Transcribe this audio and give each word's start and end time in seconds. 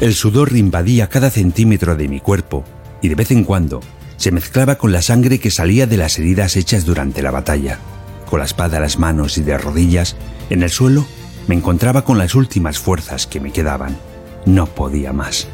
El 0.00 0.14
sudor 0.14 0.56
invadía 0.56 1.10
cada 1.10 1.28
centímetro 1.28 1.94
de 1.94 2.08
mi 2.08 2.20
cuerpo 2.20 2.64
y 3.02 3.08
de 3.08 3.14
vez 3.14 3.30
en 3.32 3.44
cuando 3.44 3.80
se 4.16 4.32
mezclaba 4.32 4.76
con 4.76 4.92
la 4.92 5.02
sangre 5.02 5.38
que 5.38 5.50
salía 5.50 5.86
de 5.86 5.98
las 5.98 6.18
heridas 6.18 6.56
hechas 6.56 6.86
durante 6.86 7.20
la 7.20 7.30
batalla. 7.30 7.78
Con 8.28 8.38
la 8.38 8.46
espada 8.46 8.78
a 8.78 8.80
las 8.80 8.98
manos 8.98 9.36
y 9.36 9.42
de 9.42 9.58
rodillas, 9.58 10.16
en 10.48 10.62
el 10.62 10.70
suelo 10.70 11.04
me 11.48 11.54
encontraba 11.54 12.02
con 12.02 12.16
las 12.16 12.34
últimas 12.34 12.78
fuerzas 12.78 13.26
que 13.26 13.40
me 13.40 13.52
quedaban. 13.52 13.98
No 14.46 14.66
podía 14.66 15.12
más. 15.12 15.48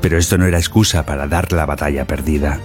Pero 0.00 0.16
esto 0.16 0.38
no 0.38 0.46
era 0.46 0.58
excusa 0.58 1.04
para 1.04 1.26
dar 1.26 1.50
la 1.50 1.66
batalla 1.66 2.06
perdida. 2.06 2.60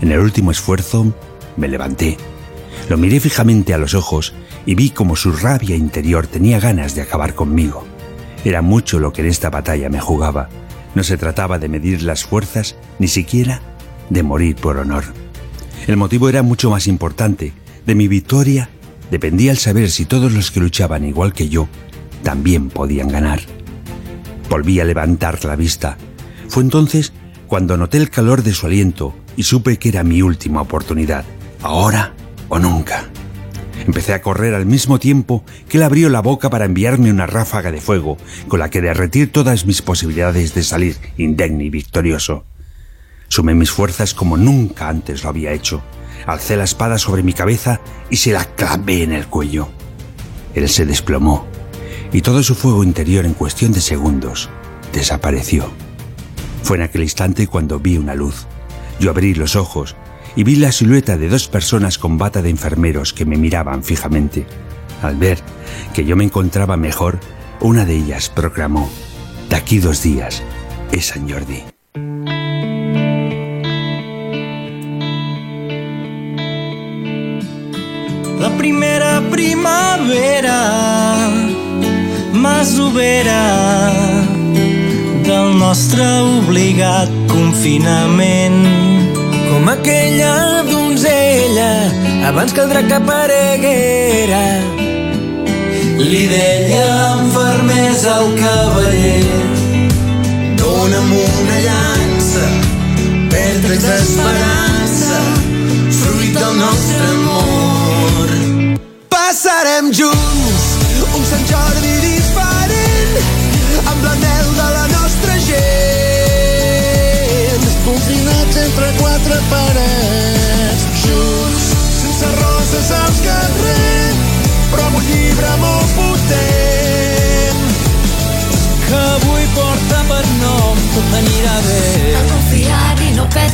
En 0.00 0.10
el 0.10 0.20
último 0.20 0.52
esfuerzo 0.52 1.14
me 1.58 1.68
levanté. 1.68 2.16
Lo 2.88 2.96
miré 2.96 3.20
fijamente 3.20 3.74
a 3.74 3.78
los 3.78 3.92
ojos 3.92 4.32
y 4.64 4.74
vi 4.74 4.88
como 4.88 5.16
su 5.16 5.32
rabia 5.32 5.76
interior 5.76 6.26
tenía 6.26 6.60
ganas 6.60 6.94
de 6.94 7.02
acabar 7.02 7.34
conmigo. 7.34 7.86
Era 8.46 8.62
mucho 8.62 9.00
lo 9.00 9.12
que 9.12 9.22
en 9.22 9.26
esta 9.26 9.50
batalla 9.50 9.88
me 9.88 9.98
jugaba. 9.98 10.48
No 10.94 11.02
se 11.02 11.18
trataba 11.18 11.58
de 11.58 11.68
medir 11.68 12.02
las 12.02 12.22
fuerzas, 12.22 12.76
ni 13.00 13.08
siquiera 13.08 13.60
de 14.08 14.22
morir 14.22 14.54
por 14.54 14.76
honor. 14.76 15.02
El 15.88 15.96
motivo 15.96 16.28
era 16.28 16.42
mucho 16.44 16.70
más 16.70 16.86
importante. 16.86 17.52
De 17.86 17.96
mi 17.96 18.06
victoria 18.06 18.70
dependía 19.10 19.50
el 19.50 19.58
saber 19.58 19.90
si 19.90 20.04
todos 20.04 20.32
los 20.32 20.52
que 20.52 20.60
luchaban 20.60 21.04
igual 21.04 21.32
que 21.32 21.48
yo 21.48 21.66
también 22.22 22.68
podían 22.68 23.08
ganar. 23.08 23.40
Volví 24.48 24.78
a 24.78 24.84
levantar 24.84 25.44
la 25.44 25.56
vista. 25.56 25.98
Fue 26.46 26.62
entonces 26.62 27.12
cuando 27.48 27.76
noté 27.76 27.98
el 27.98 28.10
calor 28.10 28.44
de 28.44 28.52
su 28.52 28.66
aliento 28.66 29.12
y 29.36 29.42
supe 29.42 29.76
que 29.76 29.88
era 29.88 30.04
mi 30.04 30.22
última 30.22 30.60
oportunidad. 30.60 31.24
Ahora 31.62 32.14
o 32.48 32.60
nunca. 32.60 33.10
Empecé 33.86 34.14
a 34.14 34.20
correr 34.20 34.52
al 34.54 34.66
mismo 34.66 34.98
tiempo 34.98 35.44
que 35.68 35.76
él 35.76 35.84
abrió 35.84 36.08
la 36.08 36.20
boca 36.20 36.50
para 36.50 36.64
enviarme 36.64 37.10
una 37.10 37.26
ráfaga 37.26 37.70
de 37.70 37.80
fuego 37.80 38.18
con 38.48 38.58
la 38.58 38.68
que 38.68 38.80
derretir 38.80 39.30
todas 39.30 39.64
mis 39.64 39.80
posibilidades 39.80 40.54
de 40.54 40.64
salir 40.64 40.96
indemne 41.16 41.64
y 41.64 41.70
victorioso. 41.70 42.44
Sumé 43.28 43.54
mis 43.54 43.70
fuerzas 43.70 44.12
como 44.12 44.36
nunca 44.36 44.88
antes 44.88 45.22
lo 45.22 45.28
había 45.28 45.52
hecho. 45.52 45.82
Alcé 46.26 46.56
la 46.56 46.64
espada 46.64 46.98
sobre 46.98 47.22
mi 47.22 47.32
cabeza 47.32 47.80
y 48.10 48.16
se 48.16 48.32
la 48.32 48.44
clavé 48.44 49.04
en 49.04 49.12
el 49.12 49.28
cuello. 49.28 49.68
Él 50.56 50.68
se 50.68 50.84
desplomó 50.84 51.46
y 52.12 52.22
todo 52.22 52.42
su 52.42 52.56
fuego 52.56 52.82
interior 52.82 53.24
en 53.24 53.34
cuestión 53.34 53.70
de 53.70 53.80
segundos 53.80 54.50
desapareció. 54.92 55.70
Fue 56.64 56.76
en 56.76 56.82
aquel 56.82 57.02
instante 57.02 57.46
cuando 57.46 57.78
vi 57.78 57.98
una 57.98 58.16
luz. 58.16 58.46
Yo 58.98 59.10
abrí 59.10 59.34
los 59.34 59.54
ojos 59.54 59.94
y 60.36 60.44
vi 60.44 60.56
la 60.56 60.70
silueta 60.70 61.16
de 61.16 61.28
dos 61.28 61.48
personas 61.48 61.98
con 61.98 62.18
bata 62.18 62.42
de 62.42 62.50
enfermeros 62.50 63.12
que 63.14 63.24
me 63.24 63.36
miraban 63.36 63.82
fijamente. 63.82 64.46
Al 65.02 65.16
ver 65.16 65.38
que 65.94 66.04
yo 66.04 66.14
me 66.14 66.24
encontraba 66.24 66.76
mejor, 66.76 67.18
una 67.60 67.86
de 67.86 67.96
ellas 67.96 68.28
proclamó, 68.28 68.88
de 69.48 69.56
aquí 69.56 69.78
dos 69.78 70.02
días 70.02 70.42
es 70.92 71.06
San 71.06 71.28
Jordi. 71.28 71.64
La 78.38 78.54
primera 78.58 79.22
primavera 79.30 80.60
masovera 82.34 83.92
del 85.24 85.58
nostre 85.58 86.04
obligat 86.20 87.08
confinament. 87.28 89.05
Com 89.56 89.70
aquella 89.70 90.62
donzella 90.68 91.88
abans 92.28 92.52
que 92.52 92.60
el 92.60 92.68
drac 92.68 92.90
apareguera. 92.92 94.40
Li 95.96 96.26
deia 96.28 96.82
amb 97.06 97.32
fermesa 97.32 98.18
al 98.18 98.28
cavaller 98.36 99.24
Dóna'm 100.60 101.08
una 101.22 101.56
llança, 101.64 102.44
vèrtex 103.32 103.80
d'esperança, 103.86 105.24
fruit 106.02 106.36
del 106.36 106.54
nostre 106.60 107.10
amor. 107.16 108.38
Passarem 109.08 109.88
junts 109.88 110.68
un 111.16 111.28
Sant 111.32 111.48
Jordi 111.48 111.96
diferent 112.04 113.20
amb 113.86 114.04
l'anel 114.04 114.20
de 114.20 114.35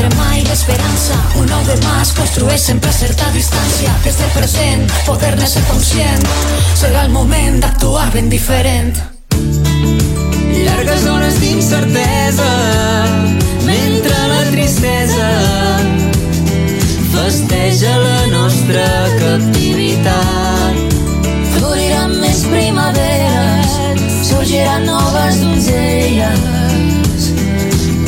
perdre 0.03 0.17
mai 0.17 0.43
l'esperança. 0.43 1.15
Un 1.39 1.47
nou 1.47 1.63
demà 1.67 2.01
es 2.03 2.13
construeix 2.17 2.61
sempre 2.61 2.91
a 2.91 2.93
certa 2.93 3.29
distància. 3.35 3.93
Des 4.05 4.17
del 4.19 4.31
present, 4.35 4.91
poder-ne 5.07 5.47
ser 5.47 5.63
conscient. 5.71 6.27
Serà 6.75 7.05
el 7.07 7.13
moment 7.13 7.61
d'actuar 7.63 8.11
ben 8.15 8.29
diferent. 8.33 8.97
Llargues 10.63 11.07
hores 11.07 11.39
d'incertesa 11.41 12.51
mentre 13.67 14.17
la 14.33 14.43
tristesa 14.51 15.31
festeja 17.13 17.97
la 17.99 18.27
nostra 18.33 18.87
captivitat. 19.21 20.75
Floriran 21.55 22.19
més 22.23 22.45
primaveres, 22.51 23.79
sorgiran 24.31 24.87
noves 24.89 25.41
donzelles 25.43 26.41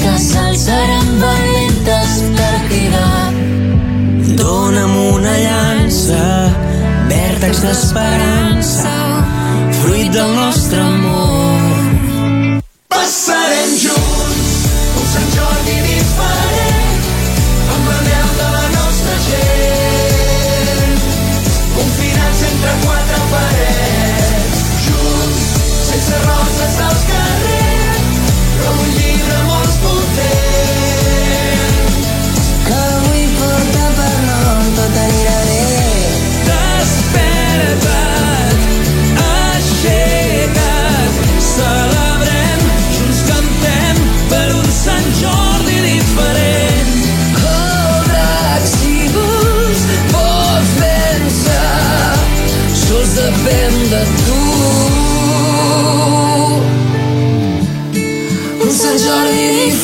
que 0.01 0.15
s'alçaran 0.29 1.04
una 5.13 5.35
llança, 5.39 6.23
vèrtex 7.11 7.61
d'esperança, 7.65 8.97
fruit 9.83 10.11
del 10.13 10.35
nostre 10.41 10.81
amor. 10.81 11.34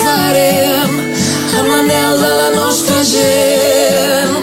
Farem 0.01 0.93
amb 1.59 1.69
l'anel 1.69 2.21
de 2.25 2.33
la 2.41 2.51
nostra 2.57 3.03
gent. 3.13 4.37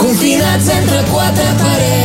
Confinats 0.00 0.68
entre 0.78 1.04
quatre 1.12 1.52
parets 1.62 2.03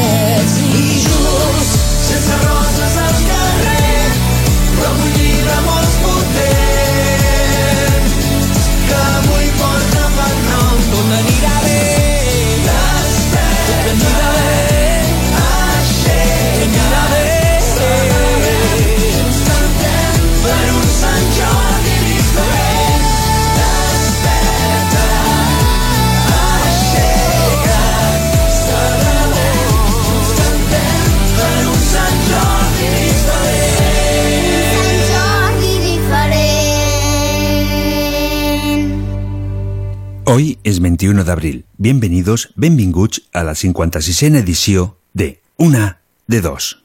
Es 40.69 40.81
21 40.81 41.23
de 41.23 41.31
abril. 41.31 41.65
Bienvenidos, 41.77 42.53
benvinguts 42.55 43.23
a 43.33 43.41
la 43.43 43.53
56a 43.53 44.37
edició 44.37 44.99
de 45.13 45.41
Una 45.57 46.01
de 46.27 46.41
Dos. 46.41 46.83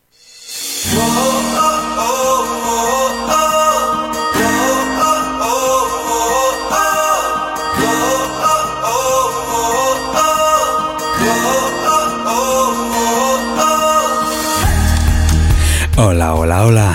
Hola, 15.98 16.34
hola, 16.34 16.64
hola. 16.64 16.88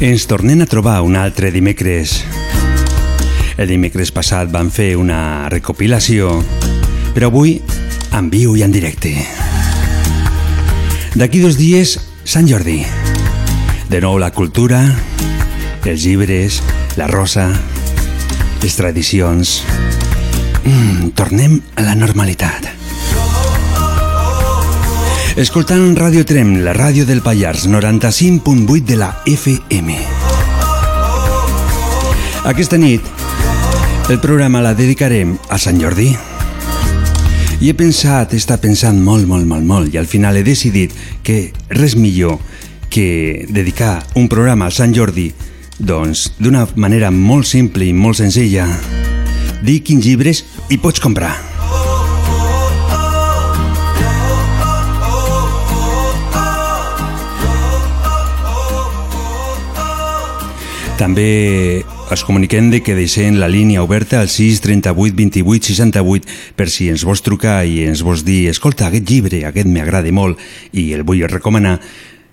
Ens 0.00 0.24
tornem 0.26 0.64
a 0.64 0.66
trobar 0.66 1.02
un 1.02 1.20
altre 1.20 1.52
dimecres. 1.52 2.22
El 3.58 3.66
dimecres 3.66 4.12
passat 4.14 4.52
vam 4.54 4.68
fer 4.70 4.92
una 4.94 5.48
recopilació, 5.50 6.30
però 7.10 7.26
avui 7.26 7.56
en 8.14 8.28
viu 8.30 8.54
i 8.54 8.62
en 8.62 8.70
directe. 8.70 9.10
D'aquí 11.18 11.40
dos 11.42 11.58
dies, 11.58 11.96
Sant 12.22 12.46
Jordi. 12.46 12.84
De 13.90 13.98
nou 14.04 14.14
la 14.22 14.30
cultura, 14.30 14.84
els 15.82 16.06
llibres, 16.06 16.60
la 17.00 17.10
rosa, 17.10 17.48
les 18.62 18.78
tradicions... 18.78 19.58
Mm, 20.62 21.10
tornem 21.18 21.58
a 21.80 21.82
la 21.82 21.98
normalitat. 21.98 22.70
Escoltant 25.34 25.96
Radio 25.98 26.22
Trem, 26.28 26.60
la 26.62 26.76
ràdio 26.78 27.06
del 27.08 27.26
Pallars, 27.26 27.66
95.8 27.66 28.84
de 28.86 29.02
la 29.02 29.14
FM. 29.26 29.98
Aquesta 32.48 32.78
nit, 32.78 33.17
el 34.08 34.20
programa 34.20 34.62
la 34.62 34.72
dedicarem 34.72 35.34
a 35.52 35.58
Sant 35.60 35.76
Jordi. 35.82 36.08
I 37.60 37.68
he 37.68 37.74
pensat, 37.76 38.32
he 38.32 38.38
estat 38.40 38.62
pensant 38.64 38.96
molt, 39.04 39.26
molt, 39.28 39.44
molt, 39.44 39.66
molt, 39.68 39.90
i 39.92 39.98
al 40.00 40.08
final 40.08 40.38
he 40.38 40.44
decidit 40.46 40.94
que 41.26 41.50
res 41.68 41.92
millor 41.98 42.38
que 42.88 43.44
dedicar 43.52 43.98
un 44.16 44.30
programa 44.32 44.70
a 44.70 44.72
Sant 44.72 44.94
Jordi, 44.96 45.26
doncs 45.76 46.30
d'una 46.38 46.64
manera 46.80 47.10
molt 47.12 47.44
simple 47.50 47.84
i 47.84 47.92
molt 47.92 48.16
senzilla. 48.22 48.64
Dir 49.60 49.82
quins 49.84 50.08
llibres 50.08 50.44
hi 50.70 50.80
pots 50.80 51.04
comprar. 51.04 51.34
També 60.98 61.28
es 62.14 62.24
comuniquem 62.24 62.70
de 62.70 62.80
que 62.80 62.94
deixem 62.96 63.36
la 63.36 63.48
línia 63.52 63.82
oberta 63.84 64.20
al 64.22 64.30
6 64.32 64.62
38 64.64 65.14
28 65.16 65.66
68 65.74 66.54
per 66.56 66.68
si 66.72 66.88
ens 66.88 67.04
vols 67.04 67.20
trucar 67.20 67.66
i 67.68 67.82
ens 67.84 68.00
vols 68.06 68.24
dir 68.24 68.48
escolta, 68.48 68.88
aquest 68.88 69.08
llibre, 69.10 69.42
aquest 69.44 69.68
m'agrada 69.68 70.08
molt 70.14 70.40
i 70.72 70.92
el 70.96 71.04
vull 71.04 71.20
recomanar, 71.28 71.76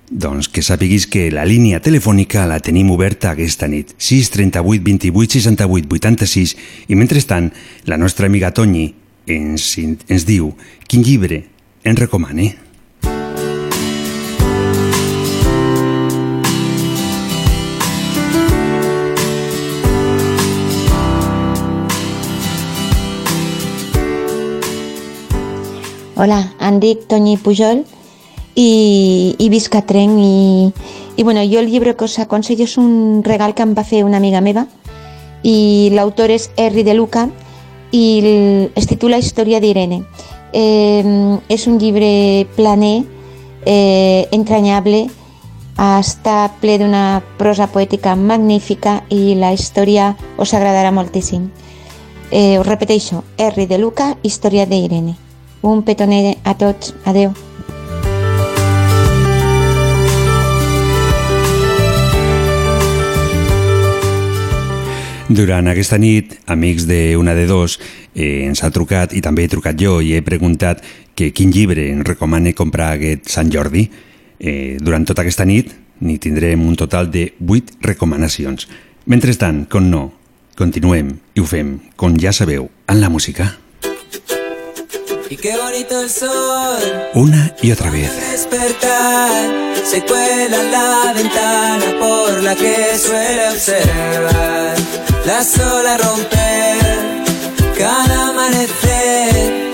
doncs 0.10 0.48
que 0.48 0.64
sàpiguis 0.64 1.10
que 1.12 1.28
la 1.34 1.44
línia 1.44 1.82
telefònica 1.84 2.46
la 2.48 2.62
tenim 2.64 2.92
oberta 2.96 3.34
aquesta 3.34 3.68
nit, 3.68 3.96
6 4.00 4.32
38 4.38 4.84
28 4.86 5.40
68 5.44 5.92
86 6.00 6.56
i 6.88 6.96
mentrestant 6.96 7.52
la 7.86 7.98
nostra 7.98 8.32
amiga 8.32 8.54
Toñi 8.56 8.94
ens, 9.28 9.74
ens 9.82 10.28
diu 10.30 10.54
quin 10.88 11.04
llibre 11.04 11.44
ens 11.84 12.00
recomana. 12.00 12.65
Hola, 26.18 26.54
dic 26.80 27.10
Toñi 27.12 27.34
Pujol 27.36 27.82
i, 28.56 29.36
i 29.36 29.48
visc 29.52 29.74
i 29.76 31.24
bueno, 31.24 31.42
jo 31.44 31.60
el 31.60 31.68
llibre 31.68 31.98
que 31.98 32.06
us 32.06 32.20
aconsello 32.20 32.64
és 32.64 32.78
un 32.80 33.22
regal 33.22 33.52
que 33.54 33.64
em 33.64 33.74
va 33.76 33.84
fer 33.84 34.06
una 34.06 34.16
amiga 34.16 34.40
meva 34.40 34.64
i 35.44 35.92
l'autor 35.92 36.32
és 36.32 36.52
Henry 36.56 36.86
de 36.88 36.94
Luca 36.94 37.26
i 37.92 38.22
el, 38.24 38.72
es 38.76 38.88
titula 38.88 39.20
Història 39.20 39.60
d'Irene. 39.60 40.06
Eh, 40.54 41.04
és 41.50 41.68
un 41.68 41.76
llibre 41.84 42.48
planer, 42.56 43.04
eh, 43.66 44.30
entranyable, 44.32 45.10
està 45.76 46.48
ple 46.62 46.78
d'una 46.80 47.20
prosa 47.36 47.68
poètica 47.68 48.16
magnífica 48.16 49.02
i 49.10 49.36
la 49.36 49.52
història 49.52 50.14
us 50.40 50.56
agradarà 50.56 50.96
moltíssim. 50.96 51.52
Eh, 52.32 52.56
us 52.58 52.66
repeteixo, 52.66 53.26
Henry 53.36 53.68
de 53.68 53.84
Luca, 53.84 54.14
Història 54.24 54.64
d'Irene. 54.66 55.25
Un 55.66 55.82
petonet 55.82 56.38
a 56.46 56.54
tots. 56.54 56.94
Adeu. 57.10 57.32
Durant 65.26 65.66
aquesta 65.72 65.98
nit, 65.98 66.36
amics 66.46 66.86
de 66.86 67.18
una 67.18 67.34
de 67.34 67.48
dos 67.50 67.80
eh, 68.14 68.46
ens 68.46 68.62
ha 68.62 68.70
trucat 68.70 69.18
i 69.18 69.24
també 69.26 69.48
he 69.48 69.50
trucat 69.50 69.74
jo 69.82 69.98
i 70.06 70.14
he 70.14 70.22
preguntat 70.22 70.86
que 71.18 71.32
quin 71.34 71.50
llibre 71.50 71.88
ens 71.90 72.06
recomana 72.06 72.54
comprar 72.54 72.94
aquest 72.94 73.34
Sant 73.34 73.50
Jordi. 73.50 73.88
Eh, 74.38 74.78
durant 74.78 75.02
tota 75.02 75.26
aquesta 75.26 75.50
nit 75.50 75.74
n'hi 76.06 76.22
tindrem 76.22 76.62
un 76.62 76.78
total 76.78 77.10
de 77.10 77.32
8 77.42 77.82
recomanacions. 77.82 78.70
Mentrestant, 79.10 79.66
com 79.66 79.90
no, 79.90 80.12
continuem 80.54 81.16
i 81.34 81.42
ho 81.42 81.50
fem, 81.50 81.80
com 81.98 82.22
ja 82.22 82.30
sabeu, 82.30 82.70
en 82.86 83.02
la 83.02 83.10
música. 83.10 83.56
Y 85.30 85.38
qué 85.38 85.58
bonito 85.58 86.02
el 86.02 86.10
sol. 86.10 87.10
Una 87.16 87.52
y 87.62 87.72
otra 87.72 87.90
vez. 87.90 88.12
Despertar, 88.32 89.76
se 89.84 90.04
cuela 90.06 90.64
la 90.64 91.14
ventana 91.14 91.86
por 92.00 92.44
la 92.44 92.56
que 92.56 92.98
suele 93.00 93.50
observar 93.50 94.76
las 95.26 95.58
olas 95.58 96.02
romper 96.06 97.24
cada 97.78 98.30
amanecer. 98.30 99.74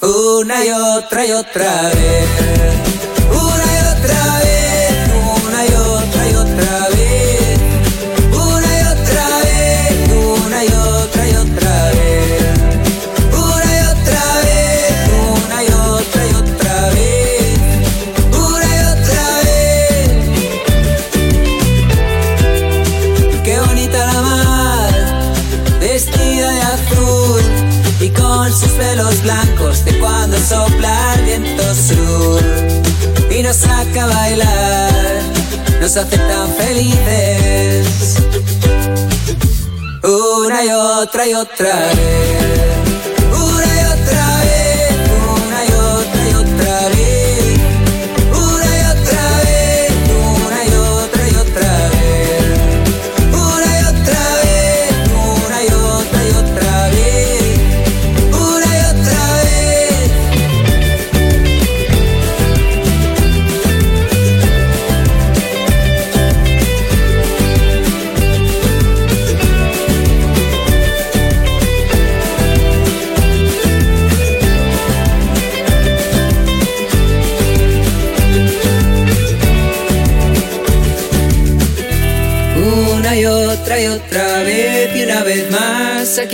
Una 0.00 0.64
y 0.64 0.70
otra 0.70 1.26
y 1.26 1.32
otra 1.32 1.82
vez. 1.90 2.93
Nos 33.54 33.62
saca 33.62 34.02
a 34.02 34.06
bailar, 34.06 35.22
nos 35.80 35.96
hace 35.96 36.18
tan 36.18 36.48
felices. 36.54 38.16
Una 40.02 40.64
y 40.64 40.70
otra 40.70 41.26
y 41.26 41.34
otra 41.34 41.74
vez. 41.76 43.13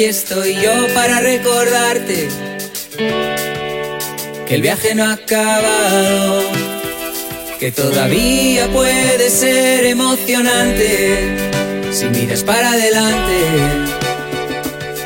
Aquí 0.01 0.09
estoy 0.09 0.55
yo 0.55 0.73
para 0.95 1.21
recordarte 1.21 2.29
que 4.47 4.55
el 4.55 4.63
viaje 4.63 4.95
no 4.95 5.05
ha 5.05 5.13
acabado, 5.13 6.43
que 7.59 7.71
todavía 7.71 8.67
puede 8.69 9.29
ser 9.29 9.85
emocionante 9.85 11.37
si 11.93 12.07
miras 12.07 12.43
para 12.45 12.71
adelante 12.71 13.43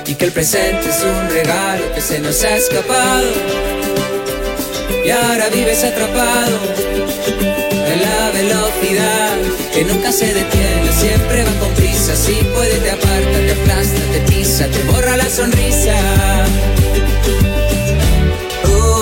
y 0.06 0.14
que 0.14 0.26
el 0.26 0.30
presente 0.30 0.88
es 0.88 1.02
un 1.02 1.28
regalo 1.28 1.92
que 1.92 2.00
se 2.00 2.20
nos 2.20 2.44
ha 2.44 2.56
escapado 2.56 3.32
y 5.04 5.10
ahora 5.10 5.48
vives 5.48 5.82
atrapado 5.82 7.53
en 7.86 8.00
la 8.00 8.30
velocidad 8.30 9.36
que 9.72 9.84
nunca 9.84 10.12
se 10.12 10.26
detiene, 10.26 10.92
siempre 10.92 11.44
va 11.44 11.52
con 11.60 11.70
prisa, 11.74 12.16
si 12.16 12.34
puede 12.54 12.78
te 12.78 12.90
aparta, 12.90 13.38
te 13.46 13.52
aplasta, 13.52 14.00
te 14.12 14.20
pisa, 14.32 14.66
te 14.68 14.82
borra 14.84 15.16
la 15.16 15.28
sonrisa 15.28 15.94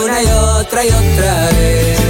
una 0.02 0.22
y 0.22 0.26
otra 0.26 0.84
y 0.84 0.88
otra 0.88 1.50
vez. 1.58 2.01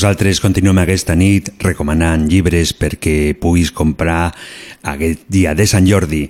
Nosaltres 0.00 0.38
continuem 0.40 0.78
aquesta 0.80 1.12
nit 1.12 1.50
recomanant 1.60 2.22
llibres 2.24 2.70
perquè 2.72 3.34
puguis 3.36 3.68
comprar 3.68 4.30
aquest 4.94 5.26
dia 5.28 5.52
de 5.52 5.66
Sant 5.68 5.84
Jordi, 5.84 6.22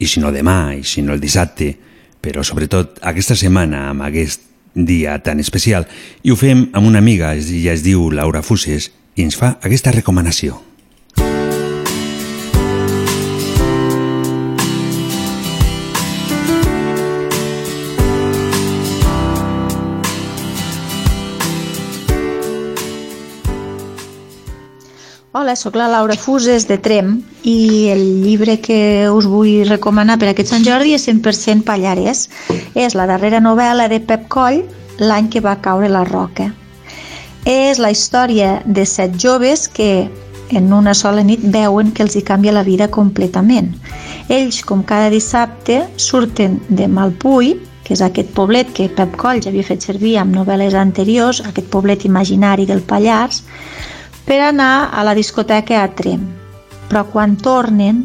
i 0.00 0.08
si 0.08 0.22
no 0.22 0.30
demà, 0.32 0.72
i 0.72 0.80
si 0.80 1.04
no 1.04 1.12
el 1.12 1.20
dissabte, 1.20 1.68
però 2.24 2.40
sobretot 2.40 3.02
aquesta 3.12 3.36
setmana 3.36 3.82
amb 3.90 4.06
aquest 4.08 4.48
dia 4.72 5.18
tan 5.20 5.44
especial, 5.44 5.84
i 6.24 6.32
ho 6.32 6.40
fem 6.40 6.70
amb 6.72 6.88
una 6.88 7.04
amiga, 7.04 7.34
ella 7.36 7.76
es 7.76 7.84
diu 7.84 8.08
Laura 8.08 8.40
Fuses, 8.40 8.88
i 9.12 9.28
ens 9.28 9.36
fa 9.36 9.58
aquesta 9.60 9.92
recomanació. 9.92 10.71
Hola, 25.52 25.60
sóc 25.60 25.74
la 25.76 25.86
Laura 25.88 26.14
Fuses 26.16 26.64
de 26.64 26.78
Trem 26.80 27.08
i 27.44 27.90
el 27.92 28.00
llibre 28.22 28.54
que 28.64 29.10
us 29.12 29.26
vull 29.28 29.66
recomanar 29.68 30.14
per 30.16 30.30
aquest 30.30 30.48
Sant 30.48 30.64
Jordi 30.64 30.94
és 30.96 31.04
100% 31.04 31.66
Pallares. 31.66 32.22
És 32.72 32.96
la 32.96 33.04
darrera 33.10 33.42
novel·la 33.44 33.90
de 33.92 33.98
Pep 34.00 34.24
Coll, 34.32 34.62
L'any 34.96 35.28
que 35.28 35.42
va 35.44 35.58
caure 35.60 35.92
la 35.92 36.06
roca. 36.08 36.46
És 37.44 37.82
la 37.84 37.92
història 37.92 38.62
de 38.64 38.86
set 38.88 39.20
joves 39.20 39.66
que 39.68 40.08
en 40.56 40.72
una 40.72 40.96
sola 40.96 41.20
nit 41.20 41.44
veuen 41.44 41.92
que 41.92 42.06
els 42.06 42.16
hi 42.16 42.24
canvia 42.32 42.56
la 42.56 42.64
vida 42.64 42.88
completament. 42.88 43.74
Ells, 44.32 44.64
com 44.64 44.80
cada 44.80 45.12
dissabte, 45.12 45.82
surten 46.00 46.62
de 46.70 46.88
Malpui, 46.88 47.58
que 47.84 47.92
és 47.92 48.00
aquest 48.00 48.32
poblet 48.32 48.72
que 48.72 48.88
Pep 48.88 49.20
Coll 49.20 49.44
ja 49.44 49.52
havia 49.52 49.68
fet 49.68 49.84
servir 49.84 50.16
amb 50.16 50.32
novel·les 50.32 50.72
anteriors, 50.72 51.44
aquest 51.44 51.68
poblet 51.68 52.08
imaginari 52.08 52.64
del 52.64 52.80
Pallars, 52.80 53.44
per 54.26 54.40
anar 54.40 54.90
a 54.92 55.04
la 55.04 55.14
discoteca 55.14 55.82
a 55.82 55.88
Trem. 55.96 56.24
Però 56.88 57.06
quan 57.10 57.36
tornen, 57.40 58.04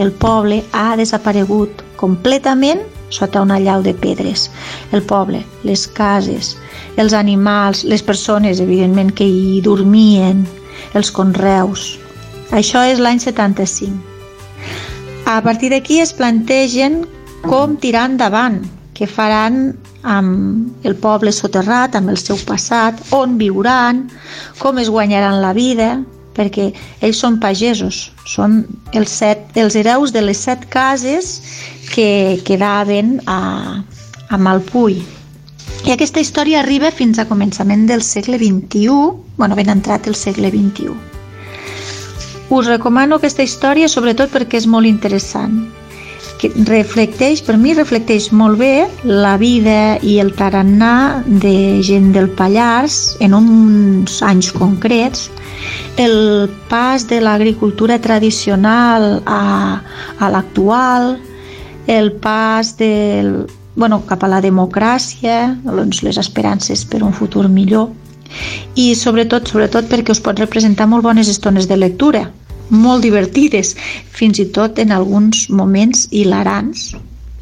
el 0.00 0.10
poble 0.12 0.62
ha 0.72 0.94
desaparegut 0.98 1.84
completament 2.00 2.82
sota 3.14 3.42
una 3.42 3.60
llau 3.60 3.82
de 3.82 3.94
pedres. 3.94 4.50
El 4.92 5.02
poble, 5.02 5.44
les 5.62 5.86
cases, 5.86 6.54
els 6.96 7.14
animals, 7.14 7.84
les 7.84 8.02
persones, 8.02 8.60
evidentment, 8.60 9.12
que 9.14 9.26
hi 9.26 9.60
dormien, 9.62 10.44
els 10.94 11.12
conreus. 11.14 11.94
Això 12.50 12.84
és 12.90 13.00
l'any 13.02 13.20
75. 13.22 13.94
A 15.26 15.40
partir 15.42 15.70
d'aquí 15.72 16.00
es 16.02 16.12
plantegen 16.12 17.04
com 17.46 17.78
tirar 17.80 18.08
endavant, 18.10 18.60
què 18.94 19.08
faran 19.10 19.74
amb 20.06 20.86
el 20.86 20.94
poble 21.02 21.32
soterrat, 21.32 21.96
amb 21.98 22.12
el 22.12 22.18
seu 22.20 22.38
passat, 22.46 23.00
on 23.16 23.38
viuran, 23.40 24.04
com 24.60 24.78
es 24.78 24.90
guanyaran 24.92 25.40
la 25.42 25.52
vida, 25.56 25.96
perquè 26.34 26.70
ells 27.06 27.20
són 27.22 27.38
pagesos, 27.42 28.10
són 28.26 28.62
els, 28.92 29.10
set, 29.10 29.46
els 29.58 29.76
hereus 29.78 30.14
de 30.14 30.22
les 30.22 30.38
set 30.46 30.66
cases 30.70 31.36
que 31.92 32.40
quedaven 32.46 33.20
a, 33.26 33.82
a 34.30 34.38
Malpui. 34.38 35.00
I 35.84 35.92
aquesta 35.92 36.22
història 36.22 36.62
arriba 36.62 36.90
fins 36.94 37.18
a 37.20 37.28
començament 37.28 37.86
del 37.90 38.02
segle 38.02 38.38
XXI, 38.40 38.88
bueno, 39.36 39.58
ben 39.58 39.70
entrat 39.70 40.08
el 40.08 40.16
segle 40.18 40.50
XXI. 40.50 40.94
Us 42.54 42.66
recomano 42.68 43.16
aquesta 43.18 43.42
història 43.42 43.88
sobretot 43.88 44.30
perquè 44.32 44.60
és 44.60 44.68
molt 44.70 44.88
interessant 44.88 45.64
que 46.40 46.50
reflecteix, 46.68 47.42
per 47.44 47.56
mi 47.60 47.74
reflecteix 47.76 48.30
molt 48.32 48.58
bé 48.60 48.86
la 49.04 49.36
vida 49.40 49.96
i 50.02 50.18
el 50.22 50.32
tarannà 50.36 51.22
de 51.26 51.80
gent 51.86 52.12
del 52.14 52.30
Pallars 52.38 53.16
en 53.24 53.36
uns 53.38 54.20
anys 54.22 54.52
concrets, 54.54 55.28
el 55.96 56.50
pas 56.68 57.06
de 57.08 57.20
l'agricultura 57.22 58.00
tradicional 58.02 59.22
a, 59.26 59.80
a 60.18 60.30
l'actual, 60.30 61.14
el 61.86 62.12
pas 62.12 62.76
del, 62.78 63.46
bueno, 63.76 64.02
cap 64.06 64.24
a 64.24 64.30
la 64.30 64.40
democràcia, 64.44 65.54
doncs 65.64 66.02
les 66.06 66.18
esperances 66.18 66.84
per 66.84 67.02
un 67.02 67.12
futur 67.12 67.48
millor. 67.48 67.90
I 68.74 68.94
sobretot, 68.98 69.46
sobretot 69.46 69.86
perquè 69.90 70.14
us 70.14 70.22
pot 70.22 70.38
representar 70.40 70.88
molt 70.90 71.04
bones 71.06 71.28
estones 71.30 71.68
de 71.70 71.78
lectura, 71.78 72.26
molt 72.74 73.06
divertides, 73.06 73.74
fins 74.10 74.40
i 74.42 74.48
tot 74.54 74.78
en 74.82 74.92
alguns 74.92 75.46
moments 75.50 76.08
hilarants, 76.10 76.92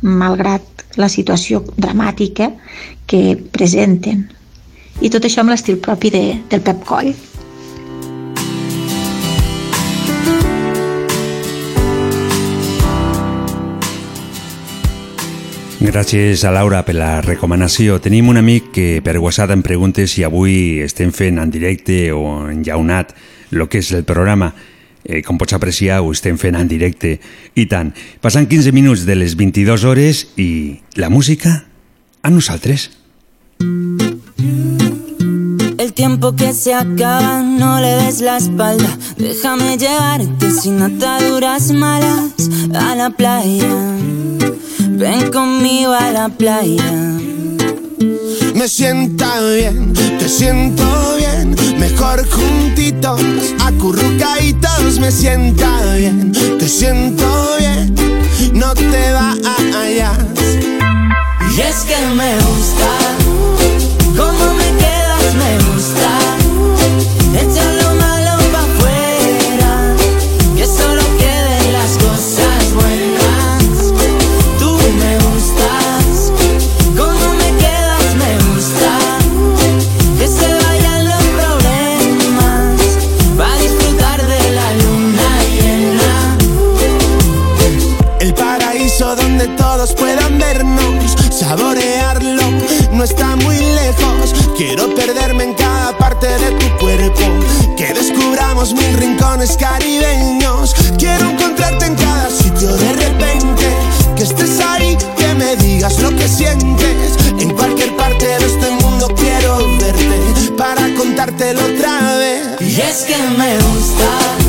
malgrat 0.02 0.86
la 1.00 1.08
situació 1.08 1.62
dramàtica 1.76 2.50
que 3.06 3.36
presenten. 3.52 4.26
I 5.00 5.10
tot 5.10 5.24
això 5.24 5.42
amb 5.42 5.54
l'estil 5.54 5.80
propi 5.82 6.12
de, 6.14 6.24
del 6.50 6.64
Pep 6.64 6.84
Coll. 6.86 7.14
Gràcies 15.82 16.44
a 16.46 16.52
Laura 16.54 16.84
per 16.86 16.94
la 16.94 17.16
recomanació. 17.24 17.96
Tenim 17.98 18.28
un 18.30 18.38
amic 18.38 18.68
que 18.76 18.84
per 19.02 19.16
WhatsApp 19.18 19.50
em 19.56 19.64
pregunta 19.66 20.04
si 20.06 20.22
avui 20.22 20.78
estem 20.84 21.10
fent 21.10 21.40
en 21.42 21.50
directe 21.50 22.12
o 22.14 22.46
enllaunat 22.52 23.10
el 23.50 23.66
que 23.66 23.82
és 23.82 23.90
el 23.92 24.06
programa. 24.06 24.52
Eh, 25.04 25.22
com 25.22 25.38
pots 25.38 25.52
apreciar, 25.52 26.00
ho 26.00 26.12
estem 26.12 26.36
en 26.42 26.68
directe. 26.68 27.20
I 27.54 27.66
tant. 27.66 27.92
Passant 28.20 28.46
15 28.46 28.72
minuts 28.72 29.04
de 29.04 29.16
les 29.16 29.36
22 29.36 29.84
hores 29.84 30.28
i 30.36 30.80
la 30.94 31.10
música 31.10 31.66
a 32.22 32.30
nosaltres. 32.30 32.90
El 35.78 35.92
tiempo 35.94 36.36
que 36.36 36.52
se 36.52 36.74
acaba, 36.74 37.42
no 37.42 37.80
le 37.80 38.04
des 38.04 38.20
la 38.20 38.36
espalda. 38.36 38.96
Déjame 39.18 39.76
llevarte 39.76 40.50
sin 40.52 40.80
ataduras 40.80 41.72
malas 41.72 42.32
a 42.74 42.94
la 42.94 43.10
playa. 43.10 43.96
Ven 44.78 45.30
conmigo 45.32 45.92
a 45.92 46.12
la 46.12 46.28
playa. 46.28 47.18
Me 48.62 48.68
sienta 48.68 49.40
bien, 49.40 49.92
te 49.92 50.28
siento 50.28 50.84
bien, 51.16 51.56
mejor 51.80 52.24
juntitos, 52.30 53.20
acurrucaditos, 53.58 55.00
me 55.00 55.10
sienta 55.10 55.96
bien, 55.96 56.30
te 56.60 56.68
siento 56.68 57.24
bien, 57.58 57.92
no 58.54 58.72
te 58.72 59.12
vayas. 59.12 60.16
Y 61.56 61.60
es 61.60 61.76
que 61.80 61.96
me 62.14 62.36
gusta 62.36 62.88
cómo 64.16 64.54
me 64.54 64.70
quedas, 64.78 65.34
me 65.34 65.58
gusta. 65.72 66.22
No 93.02 93.06
está 93.06 93.34
muy 93.34 93.56
lejos. 93.56 94.32
Quiero 94.56 94.94
perderme 94.94 95.42
en 95.42 95.54
cada 95.54 95.98
parte 95.98 96.28
de 96.28 96.52
tu 96.52 96.78
cuerpo, 96.78 97.22
que 97.76 97.92
descubramos 97.92 98.72
mil 98.74 98.96
rincones 98.96 99.56
caribeños. 99.56 100.72
Quiero 100.98 101.30
encontrarte 101.30 101.86
en 101.86 101.96
cada 101.96 102.30
sitio 102.30 102.72
de 102.76 102.92
repente, 102.92 103.66
que 104.14 104.22
estés 104.22 104.60
ahí, 104.60 104.96
que 105.16 105.34
me 105.34 105.56
digas 105.56 105.98
lo 105.98 106.10
que 106.10 106.28
sientes. 106.28 107.16
En 107.40 107.50
cualquier 107.50 107.96
parte 107.96 108.24
de 108.24 108.46
este 108.46 108.70
mundo 108.82 109.12
quiero 109.16 109.58
verte 109.80 110.52
para 110.56 110.94
contártelo 110.94 111.60
otra 111.60 112.16
vez. 112.18 112.60
Y 112.60 112.80
es 112.80 112.98
que 113.02 113.16
me 113.36 113.56
gusta 113.58 114.41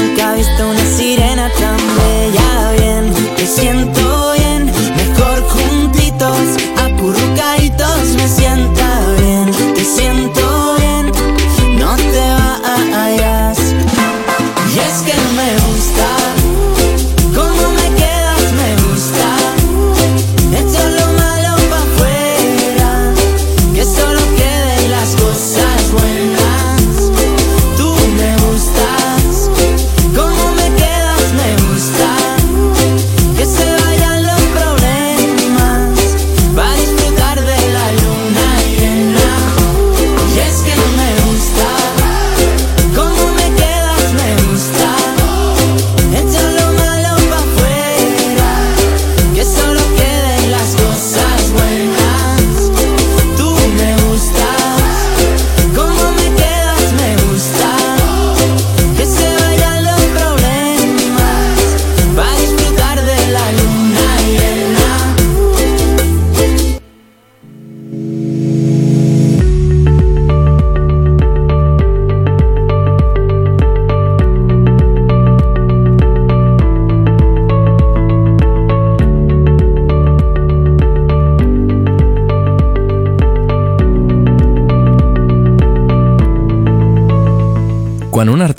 Guys. 0.00 0.49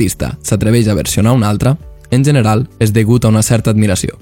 Artista 0.02 0.38
s'atreveix 0.42 0.88
a 0.88 0.96
versionar 0.96 1.34
un 1.34 1.44
altre, 1.44 1.76
en 2.10 2.24
general 2.26 2.68
és 2.80 2.92
degut 2.92 3.24
a 3.24 3.30
una 3.30 3.44
certa 3.44 3.70
admiració. 3.70 4.18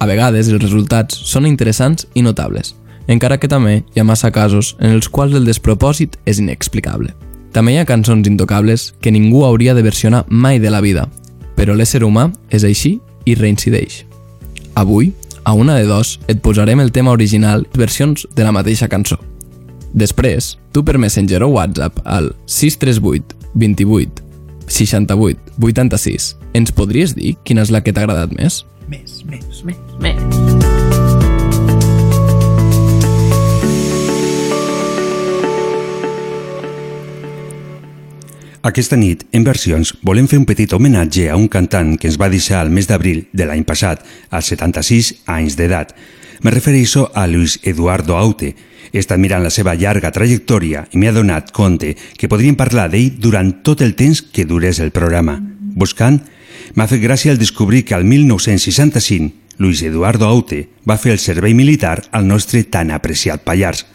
A 0.00 0.06
vegades 0.06 0.48
els 0.48 0.62
resultats 0.62 1.14
són 1.14 1.46
interessants 1.46 2.08
i 2.14 2.22
notables, 2.22 2.74
encara 3.06 3.38
que 3.38 3.48
també 3.48 3.84
hi 3.94 4.00
ha 4.00 4.04
massa 4.04 4.32
casos 4.32 4.74
en 4.80 4.90
els 4.90 5.08
quals 5.08 5.34
el 5.34 5.46
despropòsit 5.46 6.18
és 6.26 6.40
inexplicable. 6.42 7.14
També 7.52 7.74
hi 7.74 7.78
ha 7.78 7.86
cançons 7.86 8.26
intocables 8.26 8.94
que 9.00 9.12
ningú 9.12 9.44
hauria 9.44 9.74
de 9.74 9.82
versionar 9.82 10.24
mai 10.28 10.58
de 10.58 10.70
la 10.70 10.80
vida, 10.80 11.06
però 11.54 11.76
l'ésser 11.76 12.02
humà 12.02 12.32
és 12.50 12.64
així 12.64 12.98
i 13.24 13.36
reincideix. 13.38 14.04
Avui, 14.74 15.12
a 15.44 15.52
una 15.52 15.76
de 15.76 15.86
dos, 15.86 16.18
et 16.26 16.40
posarem 16.42 16.80
el 16.80 16.90
tema 16.90 17.12
original 17.12 17.66
i 17.68 17.78
versions 17.78 18.26
de 18.34 18.42
la 18.42 18.52
mateixa 18.52 18.88
cançó. 18.88 19.20
Després, 19.92 20.56
tu 20.72 20.82
per 20.82 20.98
Messenger 20.98 21.44
o 21.44 21.52
WhatsApp 21.52 22.00
al 22.08 22.32
638 22.46 23.38
28 23.54 24.31
68 24.72 25.58
86 25.60 26.32
ens 26.56 26.72
podries 26.72 27.12
dir 27.16 27.36
quina 27.44 27.64
és 27.66 27.72
la 27.74 27.82
que 27.84 27.92
t'ha 27.92 28.06
agradat 28.06 28.32
més? 28.32 28.62
Més, 28.88 29.20
més, 29.28 29.62
més, 29.68 29.78
més. 30.00 30.62
Aquesta 38.62 38.94
nit, 38.94 39.24
en 39.34 39.42
versions, 39.42 39.90
volem 40.06 40.28
fer 40.30 40.38
un 40.38 40.46
petit 40.46 40.70
homenatge 40.72 41.24
a 41.28 41.36
un 41.36 41.48
cantant 41.50 41.96
que 41.98 42.06
ens 42.06 42.18
va 42.20 42.30
deixar 42.30 42.60
el 42.62 42.70
mes 42.70 42.86
d'abril 42.86 43.24
de 43.34 43.48
l'any 43.48 43.64
passat, 43.66 44.04
als 44.30 44.52
76 44.54 45.08
anys 45.34 45.56
d'edat. 45.58 45.90
Me 46.42 46.50
refereixo 46.50 47.10
a 47.14 47.28
Luis 47.28 47.60
Eduardo 47.62 48.16
Aute. 48.16 48.56
He 48.92 48.98
estat 48.98 49.20
mirant 49.22 49.44
la 49.46 49.52
seva 49.54 49.76
llarga 49.78 50.10
trajectòria 50.10 50.88
i 50.90 50.98
m'he 50.98 51.08
adonat 51.08 51.52
compte 51.54 51.94
que 52.18 52.28
podríem 52.28 52.58
parlar 52.58 52.88
d'ell 52.90 53.14
durant 53.22 53.52
tot 53.62 53.80
el 53.80 53.94
temps 53.94 54.20
que 54.26 54.44
durés 54.44 54.80
el 54.82 54.90
programa. 54.90 55.38
Buscant, 55.38 56.18
m'ha 56.74 56.88
fet 56.90 57.00
gràcia 57.00 57.30
el 57.30 57.38
descobrir 57.38 57.84
que 57.86 57.94
al 57.94 58.02
1965 58.04 59.62
Luis 59.62 59.84
Eduardo 59.86 60.26
Aute 60.26 60.66
va 60.82 60.98
fer 60.98 61.14
el 61.14 61.22
servei 61.22 61.54
militar 61.54 62.02
al 62.10 62.26
nostre 62.26 62.64
tan 62.64 62.90
apreciat 62.90 63.46
Pallars. 63.46 63.86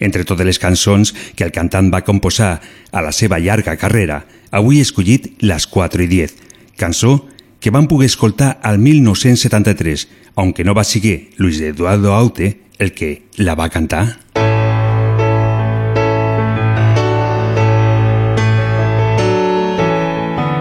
Entre 0.00 0.24
totes 0.24 0.48
les 0.48 0.58
cançons 0.58 1.12
que 1.36 1.44
el 1.44 1.52
cantant 1.52 1.92
va 1.92 2.06
composar 2.06 2.62
a 2.90 3.02
la 3.04 3.12
seva 3.12 3.38
llarga 3.38 3.76
carrera, 3.76 4.24
avui 4.50 4.80
he 4.80 4.88
escollit 4.88 5.34
Les 5.44 5.68
4 5.68 6.08
i 6.08 6.08
10, 6.08 6.36
cançó 6.80 7.28
que 7.60 7.70
van 7.70 7.86
poder 7.86 8.06
escoltar 8.06 8.58
al 8.62 8.78
1973, 8.78 10.08
aunque 10.34 10.64
no 10.64 10.74
va 10.74 10.84
seguir 10.84 11.30
Luis 11.36 11.60
Eduardo 11.60 12.14
Aute 12.14 12.62
el 12.78 12.92
que 12.94 13.26
la 13.36 13.54
va 13.54 13.68
cantar. 13.68 14.18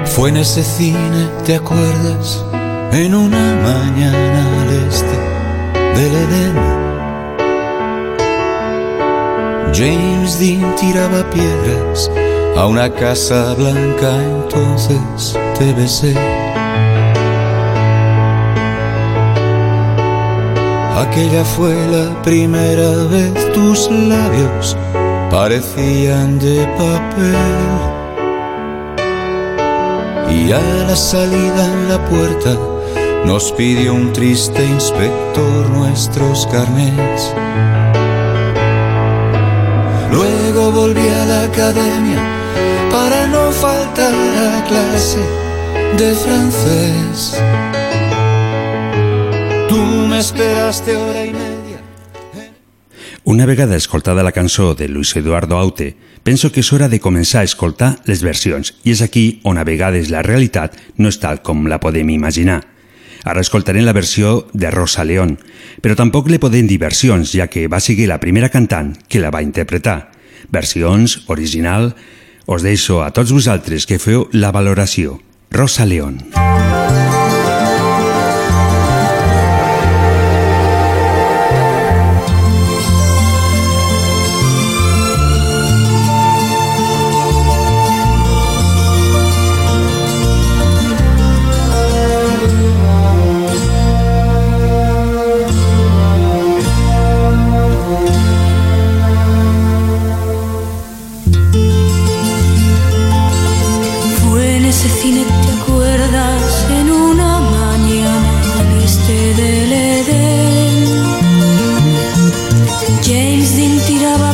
Fue 0.06 0.30
en 0.30 0.38
ese 0.38 0.64
cine, 0.64 1.30
¿te 1.46 1.56
acuerdas? 1.56 2.44
En 2.92 3.16
una 3.16 3.56
mañana 3.56 4.62
al 4.62 4.88
este 4.90 5.18
del 5.96 6.14
Edén. 6.16 6.80
James 9.74 10.40
Dean 10.40 10.76
tiraba 10.76 11.30
piedras 11.30 12.12
a 12.58 12.66
una 12.66 12.94
casa 12.94 13.54
blanca, 13.54 14.12
entonces 14.26 15.38
te 15.58 15.72
besé. 15.74 16.39
Aquella 21.00 21.46
fue 21.46 21.74
la 21.88 22.22
primera 22.24 22.92
vez 23.10 23.54
tus 23.54 23.90
labios 23.90 24.76
parecían 25.32 26.38
de 26.40 26.68
papel. 26.78 27.36
Y 30.30 30.52
a 30.52 30.60
la 30.60 30.96
salida 30.98 31.66
en 31.74 31.88
la 31.88 32.06
puerta 32.06 32.58
nos 33.26 33.50
pidió 33.54 33.94
un 33.94 34.12
triste 34.12 34.62
inspector 34.66 35.70
nuestros 35.70 36.46
carnets. 36.48 37.34
Luego 40.12 40.72
volví 40.72 41.08
a 41.08 41.26
la 41.26 41.44
academia 41.44 42.22
para 42.92 43.26
no 43.28 43.52
faltar 43.54 44.14
a 44.14 44.66
clase 44.66 45.24
de 45.98 46.14
francés. 46.14 47.40
Me 49.80 50.20
hora 50.96 51.26
y 51.26 51.32
media. 51.32 51.80
Una 53.24 53.46
vegada 53.46 53.78
escoltada 53.78 54.24
la 54.24 54.34
cançó 54.34 54.76
de 54.76 54.90
Luis 54.90 55.16
Eduardo 55.16 55.58
Aute, 55.58 55.96
penso 56.24 56.52
que 56.52 56.60
és 56.60 56.72
hora 56.74 56.90
de 56.92 57.00
començar 57.00 57.42
a 57.42 57.48
escoltar 57.48 58.02
les 58.04 58.20
versions, 58.26 58.74
i 58.84 58.92
és 58.92 59.02
aquí 59.06 59.40
on 59.48 59.58
a 59.58 59.64
vegades 59.64 60.12
la 60.12 60.24
realitat 60.26 60.76
no 60.98 61.08
és 61.08 61.20
tal 61.24 61.40
com 61.40 61.64
la 61.72 61.80
podem 61.80 62.12
imaginar. 62.12 62.60
Ara 63.24 63.40
escoltarem 63.40 63.86
la 63.88 63.96
versió 63.96 64.50
de 64.52 64.72
Rosa 64.76 65.06
León, 65.08 65.38
però 65.80 65.96
tampoc 65.96 66.28
le 66.28 66.42
podem 66.44 66.68
dir 66.68 66.82
versions, 66.84 67.32
ja 67.32 67.48
que 67.48 67.68
va 67.72 67.80
seguir 67.80 68.10
la 68.12 68.20
primera 68.20 68.52
cantant 68.52 68.98
que 69.08 69.24
la 69.24 69.32
va 69.32 69.46
interpretar. 69.46 70.12
Versions, 70.52 71.24
original... 71.28 71.94
Us 72.50 72.64
deixo 72.66 73.04
a 73.06 73.12
tots 73.14 73.30
vosaltres 73.30 73.86
que 73.86 74.00
feu 74.02 74.24
la 74.34 74.50
valoració. 74.50 75.20
Rosa 75.54 75.86
León. 75.86 76.18
Fue 76.34 76.59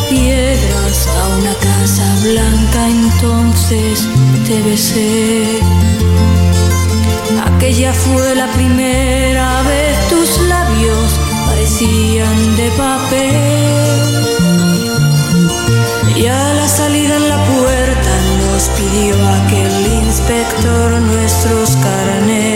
piedras 0.09 1.07
a 1.07 1.27
una 1.37 1.53
casa 1.55 2.15
blanca, 2.23 2.89
entonces 2.89 4.07
te 4.45 4.61
besé. 4.61 5.59
Aquella 7.45 7.93
fue 7.93 8.35
la 8.35 8.47
primera 8.53 9.61
vez 9.63 10.07
tus 10.09 10.39
labios 10.47 11.19
parecían 11.47 12.55
de 12.57 12.69
papel. 12.71 14.15
Y 16.15 16.27
a 16.27 16.53
la 16.53 16.67
salida 16.67 17.15
en 17.17 17.29
la 17.29 17.43
puerta 17.45 18.11
nos 18.41 18.69
pidió 18.77 19.15
aquel 19.39 20.05
inspector 20.05 20.91
nuestros 21.01 21.75
carnets. 21.77 22.54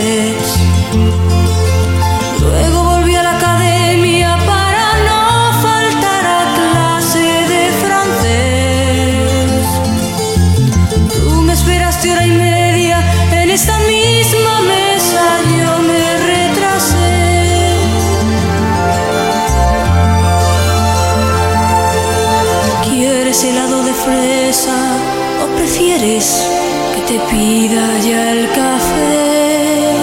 Prefieres 26.19 26.47
que 26.95 27.01
te 27.13 27.19
pida 27.31 27.99
ya 28.01 28.31
el 28.33 28.47
café? 28.47 29.95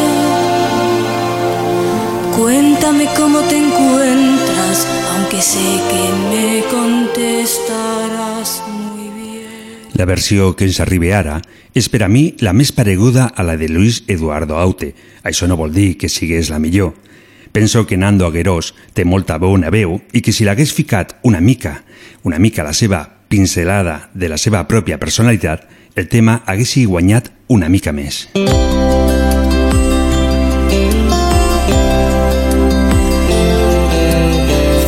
Cuéntame 2.36 3.06
cómo 3.16 3.40
te 3.40 3.58
encuentras, 3.58 4.86
aunque 5.14 5.40
sé 5.40 5.58
que 5.90 6.12
me 6.30 6.64
contestarás 6.70 8.62
muy 8.68 9.08
bien. 9.10 9.46
La 9.94 10.04
versió 10.04 10.54
que 10.54 10.64
ens 10.64 10.80
arriba 10.80 11.18
ara 11.18 11.40
és 11.74 11.88
per 11.88 12.02
a 12.04 12.08
mi 12.08 12.34
la 12.40 12.52
més 12.52 12.72
pareguda 12.72 13.32
a 13.34 13.42
la 13.42 13.56
de 13.56 13.68
Luis 13.68 14.04
Eduardo 14.06 14.58
Aute. 14.60 14.94
Això 15.24 15.48
no 15.48 15.56
vol 15.56 15.72
dir 15.72 15.96
que 15.96 16.08
sigués 16.08 16.50
la 16.50 16.58
millor. 16.58 16.94
Penso 17.52 17.86
que 17.86 17.96
Nando 17.96 18.26
Aguerós 18.26 18.74
té 18.92 19.04
molta 19.04 19.38
bona 19.40 19.70
veu 19.72 20.00
i 20.12 20.20
que 20.20 20.32
si 20.32 20.44
l'hagués 20.44 20.74
ficat 20.76 21.16
una 21.24 21.40
mica, 21.40 21.84
una 22.22 22.38
mica 22.38 22.62
la 22.62 22.74
seva 22.76 23.16
pincelada 23.28 24.10
de 24.12 24.28
la 24.28 24.36
seva 24.36 24.66
pròpia 24.68 25.00
personalitat, 25.00 25.64
el 25.96 26.08
tema 26.08 26.42
hagués 26.46 26.76
guanyat 26.86 27.30
una 27.48 27.68
mica 27.68 27.92
més. 27.92 28.28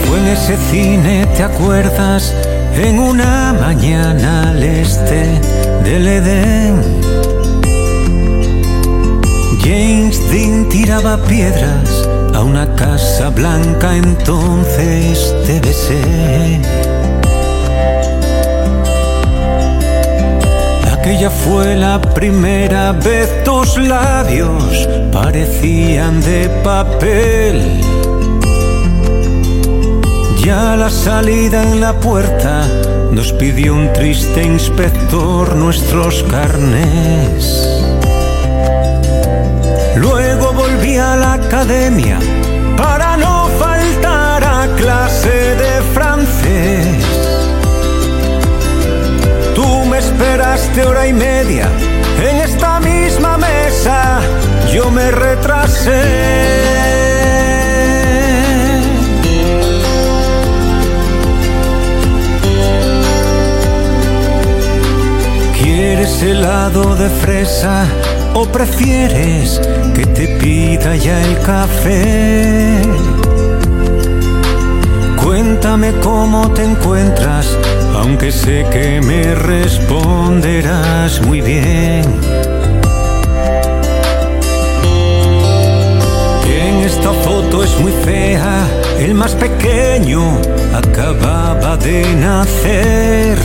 Fue 0.05 0.19
en 0.19 0.27
ese 0.29 0.57
cine, 0.71 1.27
¿te 1.37 1.43
acuerdas? 1.43 2.35
En 2.75 2.99
una 2.99 3.55
mañana 3.59 4.51
al 4.51 4.63
este 4.63 5.41
del 5.83 6.07
Edén. 6.07 6.83
James 9.65 10.21
Dean 10.31 10.69
tiraba 10.69 11.17
piedras 11.25 12.09
a 12.35 12.43
una 12.43 12.75
casa 12.77 13.31
blanca, 13.31 13.97
entonces 13.97 15.35
te 15.47 15.61
besé. 15.61 16.88
Aquella 21.09 21.31
fue 21.31 21.75
la 21.75 21.99
primera 21.99 22.93
vez 22.93 23.43
tus 23.43 23.79
labios 23.79 24.87
parecían 25.11 26.21
de 26.21 26.51
papel. 26.63 27.81
Ya 30.45 30.77
la 30.77 30.91
salida 30.91 31.63
en 31.63 31.81
la 31.81 31.99
puerta 31.99 32.63
nos 33.11 33.33
pidió 33.33 33.73
un 33.73 33.91
triste 33.95 34.45
inspector 34.45 35.57
nuestros 35.57 36.23
carnés. 36.25 37.87
Luego 39.97 40.53
volví 40.53 40.99
a 40.99 41.17
la 41.17 41.33
academia 41.33 42.19
para 42.77 43.17
no 43.17 43.49
faltar 43.59 44.45
a 44.45 44.69
clase 44.77 45.55
de 45.57 45.68
esperaste 50.39 50.85
hora 50.85 51.05
y 51.05 51.13
media 51.13 51.69
en 52.23 52.37
esta 52.37 52.79
misma 52.79 53.37
mesa, 53.39 54.21
yo 54.73 54.89
me 54.89 55.11
retrasé. 55.11 56.03
¿Quieres 65.61 66.23
helado 66.23 66.95
de 66.95 67.09
fresa 67.09 67.87
o 68.35 68.47
prefieres 68.47 69.61
que 69.93 70.07
te 70.07 70.29
pida 70.39 70.95
ya 70.95 71.21
el 71.21 71.41
café? 71.41 72.83
Cuéntame 75.25 75.93
cómo 76.01 76.51
te 76.53 76.65
encuentras, 76.65 77.57
aunque 77.95 78.33
sé 78.33 78.67
que 78.73 79.01
me 79.01 79.35
responderás 79.35 81.21
muy 81.27 81.41
bien. 81.41 82.05
En 86.47 86.77
esta 86.85 87.13
foto 87.13 87.65
es 87.65 87.79
muy 87.81 87.93
fea, 88.05 88.67
el 88.99 89.15
más 89.15 89.35
pequeño 89.35 90.39
acababa 90.75 91.77
de 91.77 92.15
nacer. 92.17 93.39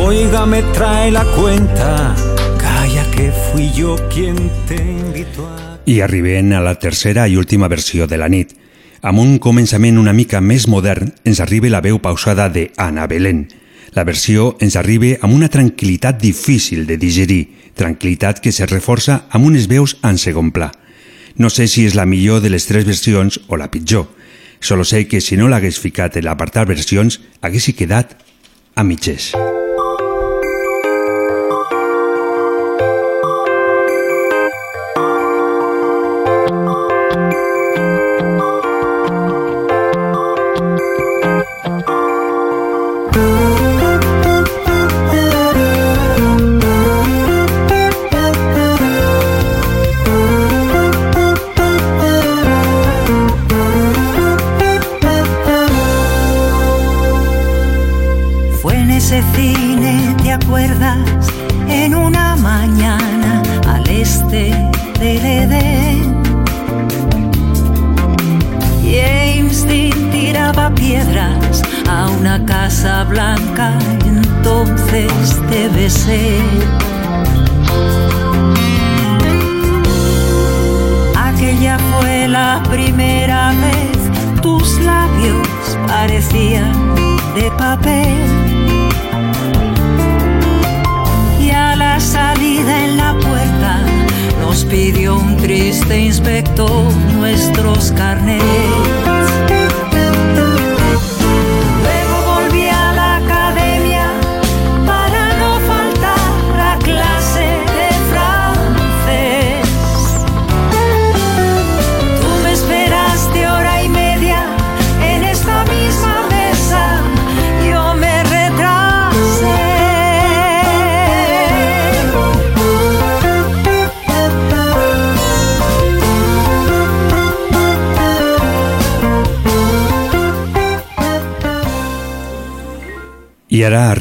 Oiga, 0.00 0.46
me 0.46 0.62
trae 0.62 1.10
la 1.10 1.24
cuenta. 1.24 2.14
Calla 2.58 3.04
que 3.10 3.30
fui 3.30 3.70
yo 3.72 3.96
quien 4.08 4.50
te 4.66 4.76
invitó 4.76 5.46
a... 5.46 5.78
I 5.84 6.00
arribem 6.00 6.52
a 6.52 6.60
la 6.60 6.76
tercera 6.78 7.26
i 7.28 7.36
última 7.36 7.68
versió 7.68 8.06
de 8.06 8.16
la 8.16 8.28
nit. 8.28 8.61
Amb 9.02 9.18
un 9.18 9.40
començament 9.42 9.96
una 9.98 10.12
mica 10.14 10.38
més 10.38 10.68
modern 10.70 11.08
ens 11.26 11.40
arriba 11.42 11.66
la 11.72 11.80
veu 11.82 11.96
pausada 11.98 12.46
de 12.54 12.68
Ana 12.78 13.08
Belén. 13.10 13.48
La 13.98 14.04
versió 14.06 14.52
ens 14.62 14.76
arriba 14.78 15.16
amb 15.26 15.34
una 15.34 15.48
tranquil·litat 15.50 16.20
difícil 16.22 16.86
de 16.86 16.96
digerir, 17.02 17.48
tranquil·litat 17.74 18.38
que 18.38 18.52
se 18.54 18.68
reforça 18.70 19.24
amb 19.34 19.48
unes 19.50 19.66
veus 19.66 19.96
en 20.06 20.22
segon 20.22 20.52
pla. 20.54 20.70
No 21.34 21.50
sé 21.50 21.66
si 21.66 21.82
és 21.82 21.96
la 21.98 22.06
millor 22.06 22.44
de 22.44 22.52
les 22.54 22.68
tres 22.70 22.86
versions 22.86 23.40
o 23.48 23.58
la 23.58 23.72
pitjor. 23.74 24.06
Solo 24.60 24.86
sé 24.86 25.08
que 25.10 25.20
si 25.20 25.34
no 25.36 25.50
l'hagués 25.50 25.82
ficat 25.82 26.20
en 26.20 26.28
l'apartat 26.28 26.70
versions, 26.70 27.18
haguessi 27.42 27.74
quedat 27.74 28.14
a 28.76 28.86
mitges. 28.86 29.32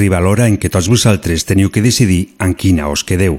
Arriba 0.02 0.18
l'hora 0.18 0.48
en 0.50 0.56
què 0.58 0.66
tots 0.74 0.88
vosaltres 0.90 1.44
teniu 1.46 1.70
que 1.70 1.84
decidir 1.86 2.32
en 2.42 2.56
quina 2.58 2.88
us 2.90 3.04
quedeu. 3.06 3.36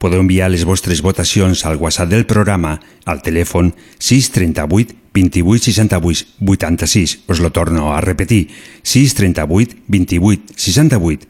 Podeu 0.00 0.22
enviar 0.22 0.48
les 0.48 0.62
vostres 0.64 1.02
votacions 1.04 1.66
al 1.68 1.76
WhatsApp 1.76 2.08
del 2.08 2.24
programa 2.24 2.78
al 3.04 3.20
telèfon 3.20 3.74
638 4.00 4.96
28 5.12 5.68
68 5.76 6.40
86. 6.40 7.18
Us 7.28 7.44
lo 7.44 7.52
torno 7.52 7.92
a 7.92 8.00
repetir. 8.00 8.48
638 8.80 9.76
28 9.88 10.56
68 10.56 11.28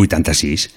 86. 0.00 0.70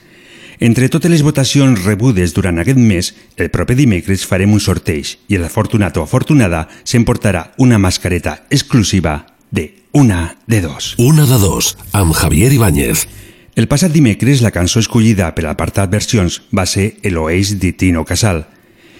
Entre 0.60 0.92
totes 0.92 1.12
les 1.12 1.24
votacions 1.24 1.80
rebudes 1.88 2.36
durant 2.36 2.60
aquest 2.60 2.80
mes, 2.80 3.16
el 3.40 3.56
proper 3.56 3.80
dimecres 3.80 4.28
farem 4.28 4.52
un 4.52 4.60
sorteig 4.60 5.16
i 5.32 5.40
l'afortunat 5.40 5.96
o 5.96 6.04
afortunada 6.04 6.68
s'emportarà 6.84 7.54
una 7.56 7.80
mascareta 7.80 8.42
exclusiva 8.50 9.22
de 9.50 9.86
Una 9.94 10.40
de 10.46 10.60
Dos. 10.60 10.96
Una 11.00 11.24
de 11.24 11.40
dos, 11.40 11.78
amb 11.94 12.12
Javier 12.12 12.52
Ibáñez. 12.52 13.08
El 13.56 13.70
passat 13.72 13.94
dimecres 13.96 14.42
la 14.44 14.52
cançó 14.52 14.82
escollida 14.84 15.30
per 15.32 15.46
l'apartat 15.46 15.88
versions 15.88 16.42
va 16.52 16.66
ser 16.68 16.98
Eloeix 17.08 17.54
de 17.62 17.70
Tino 17.72 18.02
Casal. 18.04 18.42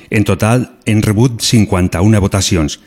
En 0.08 0.24
total 0.24 0.70
hem 0.88 1.02
rebut 1.04 1.42
51 1.44 2.22
votacions. 2.24 2.78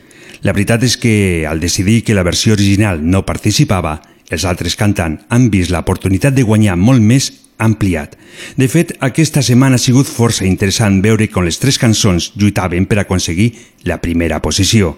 La 0.41 0.55
veritat 0.55 0.81
és 0.87 0.95
que 0.97 1.45
al 1.45 1.61
decidir 1.61 1.99
que 2.03 2.15
la 2.17 2.23
versió 2.25 2.55
original 2.57 3.03
no 3.05 3.21
participava, 3.27 3.99
els 4.33 4.47
altres 4.49 4.73
cantants 4.79 5.27
han 5.29 5.51
vist 5.53 5.69
l'oportunitat 5.69 6.33
de 6.33 6.47
guanyar 6.47 6.73
molt 6.73 7.05
més 7.05 7.29
ampliat. 7.61 8.15
De 8.57 8.65
fet, 8.65 8.95
aquesta 9.05 9.43
setmana 9.45 9.77
ha 9.77 9.83
sigut 9.83 10.09
força 10.09 10.47
interessant 10.49 11.03
veure 11.05 11.29
com 11.29 11.45
les 11.45 11.61
tres 11.61 11.77
cançons 11.77 12.31
lluitaven 12.33 12.89
per 12.89 13.03
aconseguir 13.03 13.51
la 13.85 14.01
primera 14.01 14.41
posició. 14.41 14.95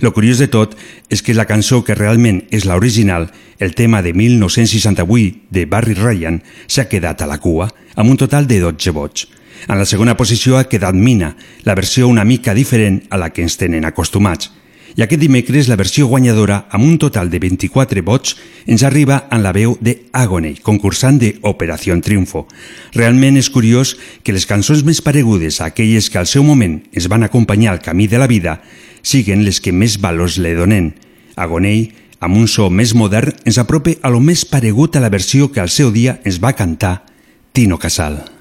Lo 0.00 0.14
curiós 0.14 0.38
de 0.40 0.48
tot 0.48 0.76
és 1.12 1.20
que 1.20 1.36
la 1.36 1.44
cançó 1.44 1.82
que 1.84 1.94
realment 1.94 2.40
és 2.50 2.64
l'original, 2.64 3.28
el 3.60 3.74
tema 3.76 4.00
de 4.00 4.14
1968 4.16 5.52
de 5.52 5.66
Barry 5.68 5.94
Ryan, 5.94 6.40
s'ha 6.66 6.88
quedat 6.88 7.20
a 7.20 7.28
la 7.28 7.36
cua, 7.38 7.68
amb 7.96 8.08
un 8.08 8.16
total 8.16 8.48
de 8.48 8.62
12 8.64 8.96
vots. 8.96 9.28
En 9.68 9.76
la 9.76 9.84
segona 9.84 10.16
posició 10.16 10.56
ha 10.56 10.64
quedat 10.64 10.96
Mina, 10.96 11.34
la 11.68 11.76
versió 11.76 12.08
una 12.08 12.24
mica 12.24 12.56
diferent 12.56 13.02
a 13.10 13.20
la 13.20 13.28
que 13.28 13.44
ens 13.44 13.60
tenen 13.60 13.84
acostumats. 13.84 14.48
I 14.96 15.04
aquest 15.04 15.20
dimecres 15.22 15.68
la 15.68 15.76
versió 15.78 16.08
guanyadora, 16.08 16.64
amb 16.72 16.84
un 16.84 16.96
total 16.98 17.28
de 17.30 17.38
24 17.38 18.02
vots, 18.02 18.34
ens 18.66 18.82
arriba 18.82 19.26
en 19.30 19.44
la 19.44 19.52
veu 19.52 19.76
de 19.80 20.08
Agony, 20.12 20.56
concursant 20.64 21.20
de 21.20 21.36
Operació 21.46 21.94
Triunfo. 22.02 22.46
Realment 22.96 23.36
és 23.38 23.52
curiós 23.52 23.94
que 24.24 24.34
les 24.34 24.48
cançons 24.48 24.82
més 24.82 25.04
paregudes 25.04 25.60
a 25.60 25.68
aquelles 25.70 26.10
que 26.10 26.18
al 26.18 26.26
seu 26.26 26.42
moment 26.42 26.80
es 26.92 27.06
van 27.06 27.22
acompanyar 27.22 27.76
al 27.76 27.84
camí 27.84 28.08
de 28.08 28.18
la 28.18 28.26
vida 28.26 28.62
siguen 29.02 29.44
les 29.44 29.60
que 29.60 29.72
més 29.72 29.98
valors 30.00 30.38
le 30.38 30.54
donen. 30.58 30.92
Agonei, 31.36 31.92
amb 32.20 32.36
un 32.36 32.48
so 32.48 32.68
més 32.70 32.94
modern, 32.94 33.32
ens 33.44 33.60
apropa 33.60 33.96
a 34.02 34.10
lo 34.12 34.20
més 34.20 34.44
paregut 34.44 34.96
a 34.96 35.04
la 35.04 35.12
versió 35.12 35.52
que 35.52 35.62
al 35.62 35.72
seu 35.72 35.92
dia 35.94 36.20
ens 36.24 36.42
va 36.42 36.56
cantar 36.56 37.00
Tino 37.52 37.78
Casal. 37.78 38.39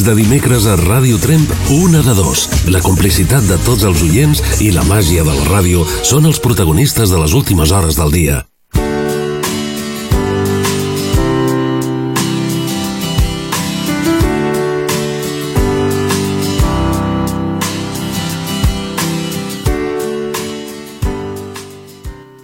Nits 0.00 0.08
de 0.08 0.14
dimecres 0.16 0.64
a 0.64 0.78
Ràdio 0.80 1.18
Tremp, 1.20 1.50
una 1.76 2.00
de 2.00 2.14
dos. 2.16 2.46
La 2.72 2.80
complicitat 2.80 3.44
de 3.44 3.58
tots 3.66 3.84
els 3.84 4.00
oients 4.00 4.40
i 4.64 4.70
la 4.72 4.80
màgia 4.88 5.20
de 5.26 5.34
la 5.34 5.44
ràdio 5.44 5.82
són 6.08 6.24
els 6.24 6.40
protagonistes 6.40 7.10
de 7.12 7.18
les 7.20 7.34
últimes 7.36 7.68
hores 7.68 7.98
del 8.00 8.08
dia. 8.08 8.38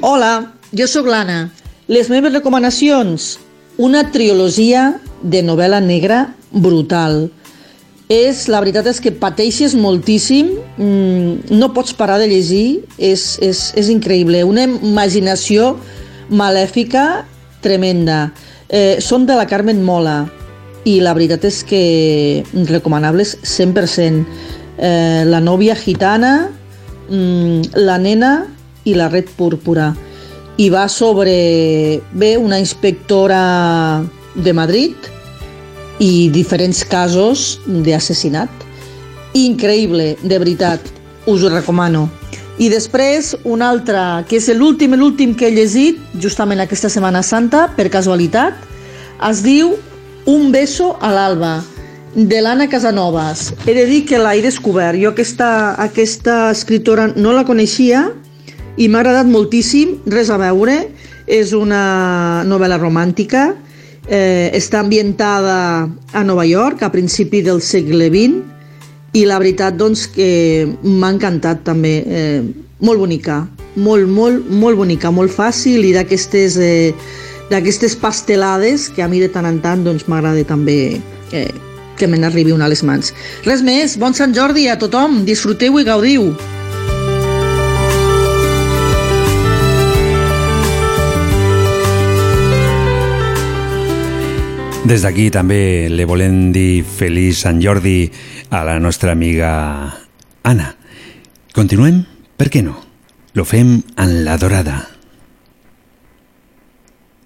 Hola, 0.03 0.53
jo 0.77 0.90
sóc 0.90 1.09
l'Anna. 1.09 1.49
Les 1.88 2.12
meves 2.12 2.37
recomanacions, 2.37 3.38
una 3.79 4.05
trilogia 4.12 4.99
de 5.23 5.40
novel·la 5.40 5.81
negra 5.81 6.35
brutal. 6.53 7.31
És, 8.07 8.45
la 8.47 8.61
veritat 8.62 8.87
és 8.87 9.01
que 9.03 9.11
pateixes 9.11 9.75
moltíssim, 9.75 10.53
mm, 10.79 11.51
no 11.59 11.73
pots 11.75 11.92
parar 11.92 12.21
de 12.23 12.29
llegir, 12.31 12.85
és, 12.99 13.38
és, 13.42 13.73
és 13.75 13.88
increïble, 13.90 14.45
una 14.47 14.62
imaginació 14.62 15.75
malèfica 16.31 17.25
tremenda. 17.62 18.31
Eh, 18.69 18.99
són 19.03 19.27
de 19.27 19.35
la 19.35 19.47
Carmen 19.51 19.83
Mola 19.83 20.29
i 20.87 21.01
la 21.03 21.14
veritat 21.19 21.45
és 21.45 21.64
que 21.66 22.45
recomanables 22.71 23.38
100%. 23.42 24.23
Eh, 24.79 25.25
la 25.27 25.40
nòvia 25.40 25.75
gitana, 25.75 26.49
mm, 27.11 27.75
la 27.75 27.99
nena 27.99 28.47
i 28.85 28.95
la 28.95 29.09
red 29.09 29.27
púrpura. 29.35 29.97
I 30.59 30.71
va 30.71 30.87
sobre, 30.88 32.01
bé, 32.12 32.37
una 32.38 32.61
inspectora 32.61 34.05
de 34.37 34.53
Madrid 34.53 34.95
i 36.02 36.28
diferents 36.32 36.82
casos 36.85 37.59
d'assassinat. 37.66 38.50
Increïble, 39.37 40.14
de 40.22 40.38
veritat, 40.38 40.80
us 41.26 41.42
ho 41.42 41.50
recomano. 41.52 42.06
I 42.59 42.70
després, 42.72 43.35
un 43.44 43.61
altre, 43.61 44.24
que 44.28 44.38
és 44.40 44.48
l'últim, 44.56 44.94
l'últim 44.96 45.35
que 45.37 45.50
he 45.50 45.54
llegit, 45.54 46.00
justament 46.22 46.62
aquesta 46.64 46.88
Setmana 46.92 47.20
Santa, 47.22 47.66
per 47.76 47.90
casualitat, 47.92 48.56
es 49.28 49.42
diu 49.44 49.76
Un 50.26 50.50
beso 50.50 50.96
a 50.98 51.12
l'alba, 51.14 51.61
de 52.16 52.40
l'Anna 52.40 52.66
Casanovas. 52.66 53.52
He 53.66 53.74
de 53.76 53.85
dir 53.87 54.00
que 54.09 54.18
l'he 54.18 54.40
descobert. 54.42 54.98
Jo 54.98 55.12
aquesta, 55.12 55.76
aquesta 55.78 56.50
escriptora 56.50 57.12
no 57.14 57.35
la 57.37 57.44
coneixia 57.46 58.09
i 58.74 58.88
m'ha 58.88 59.04
agradat 59.04 59.28
moltíssim, 59.28 60.00
res 60.11 60.32
a 60.32 60.40
veure. 60.40 60.80
És 61.26 61.52
una 61.54 62.42
novel·la 62.46 62.78
romàntica, 62.78 63.52
eh, 64.09 64.51
està 64.55 64.81
ambientada 64.81 65.88
a 66.12 66.25
Nova 66.25 66.47
York 66.47 66.83
a 66.83 66.92
principi 66.92 67.42
del 67.42 67.61
segle 67.62 68.09
XX 68.12 69.16
i 69.16 69.25
la 69.27 69.38
veritat 69.40 69.77
doncs 69.79 70.07
que 70.12 70.66
m'ha 70.83 71.12
encantat 71.14 71.64
també, 71.64 71.95
eh, 72.07 72.42
molt 72.81 73.01
bonica, 73.01 73.45
molt, 73.77 74.09
molt, 74.09 74.51
molt 74.51 74.77
bonica, 74.77 75.11
molt 75.11 75.33
fàcil 75.33 75.85
i 75.85 75.95
d'aquestes 75.97 76.59
eh, 76.61 76.92
d'aquestes 77.51 77.95
pastelades 77.95 78.88
que 78.90 79.05
a 79.05 79.09
mi 79.09 79.21
de 79.23 79.29
tant 79.31 79.47
en 79.47 79.61
tant 79.62 79.85
doncs 79.87 80.09
m'agrada 80.11 80.42
també 80.49 80.99
eh, 81.31 81.49
que 81.97 82.09
me 82.11 82.19
n'arribi 82.19 82.53
una 82.53 82.66
a 82.66 82.73
les 82.73 82.83
mans. 82.83 83.14
Res 83.47 83.62
més, 83.62 83.97
bon 83.97 84.14
Sant 84.19 84.35
Jordi 84.35 84.66
a 84.69 84.79
tothom, 84.79 85.23
disfruteu 85.25 85.79
i 85.81 85.87
gaudiu. 85.87 86.33
Des 94.87 95.03
d'aquí 95.03 95.33
també 95.35 95.88
le 95.90 96.05
volem 96.07 96.53
dir 96.55 96.85
feliç 96.87 97.40
Sant 97.42 97.59
Jordi 97.59 98.07
a 98.55 98.61
la 98.62 98.77
nostra 98.79 99.11
amiga 99.16 99.51
Anna. 100.46 100.68
Continuem? 101.57 102.05
Per 102.38 102.46
què 102.55 102.62
no? 102.62 102.77
Lo 103.35 103.42
fem 103.44 103.81
en 103.99 104.14
la 104.25 104.38
dorada. 104.38 104.77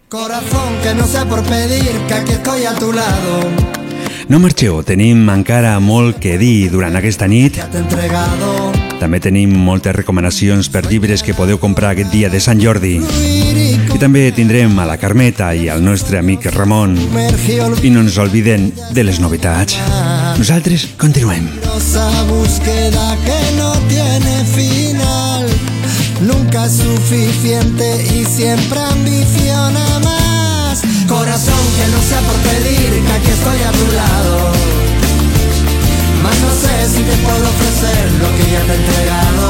Corazón 0.08 0.80
que 0.82 0.94
no 0.94 1.06
sé 1.06 1.26
por 1.26 1.44
pedir, 1.44 1.92
que 2.08 2.14
aquí 2.14 2.32
estoy 2.32 2.64
a 2.64 2.74
tu 2.74 2.94
lado. 2.94 3.44
No 4.32 4.40
marxeu, 4.40 4.80
tenim 4.82 5.28
encara 5.28 5.76
molt 5.84 6.16
que 6.16 6.38
dir 6.40 6.70
durant 6.72 6.96
aquesta 6.96 7.28
nit. 7.28 7.60
Entregado. 7.76 8.79
També 9.00 9.16
tenim 9.24 9.54
moltes 9.56 9.94
recomanacions 9.96 10.68
per 10.68 10.82
llibres 10.84 11.22
que 11.24 11.32
podeu 11.32 11.56
comprar 11.58 11.94
aquest 11.94 12.12
dia 12.12 12.28
de 12.28 12.40
Sant 12.44 12.60
Jordi. 12.60 12.98
I 13.00 13.98
també 14.00 14.26
tindrem 14.36 14.76
a 14.76 14.84
la 14.84 14.98
Carmeta 15.00 15.54
i 15.56 15.70
al 15.72 15.80
nostre 15.80 16.20
amic 16.20 16.50
Ramon. 16.52 16.98
I 17.80 17.90
no 17.94 18.04
ens 18.04 18.18
obliden 18.20 18.68
de 18.92 19.04
les 19.08 19.20
novetats. 19.24 19.78
Nosaltres 20.36 20.90
continuem. 21.00 21.48
Búsqueda 22.28 23.16
que 23.24 23.40
no 23.56 23.72
tiene 23.88 24.44
final. 24.52 25.48
Nunca 26.20 26.66
es 26.66 26.72
suficiente 26.72 28.04
y 28.14 28.24
siempre 28.24 28.78
ambiciona 28.80 29.98
más. 30.04 30.82
Corazón 31.08 31.64
que 31.76 31.86
no 31.90 32.00
sé 32.02 32.16
por 32.26 32.36
pedir, 32.50 33.02
que 33.06 33.12
aquí 33.12 33.30
estoy 33.30 33.60
a 33.62 33.72
tu 33.72 33.96
lado. 33.96 34.79
Más 36.22 36.38
no 36.40 36.50
sé 36.62 36.88
si 36.88 37.02
te 37.02 37.16
puedo 37.24 37.44
ofrecer 37.54 38.12
lo 38.22 38.28
que 38.36 38.44
ya 38.52 38.60
te 38.66 38.72
he 38.72 38.76
entregado. 38.76 39.46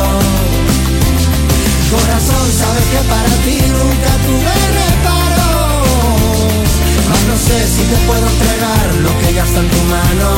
Corazón, 1.91 2.47
sabes 2.61 2.87
que 2.93 3.03
para 3.09 3.35
ti 3.45 3.59
nunca 3.79 4.11
tuve 4.27 4.55
reparos. 4.81 5.91
Más 7.09 7.23
no 7.31 7.37
sé 7.47 7.59
si 7.67 7.83
te 7.91 7.97
puedo 8.07 8.25
entregar 8.27 8.87
lo 9.03 9.13
que 9.21 9.35
ya 9.35 9.45
está 9.45 9.59
en 9.61 9.69
tu 9.69 9.83
mano. 9.97 10.31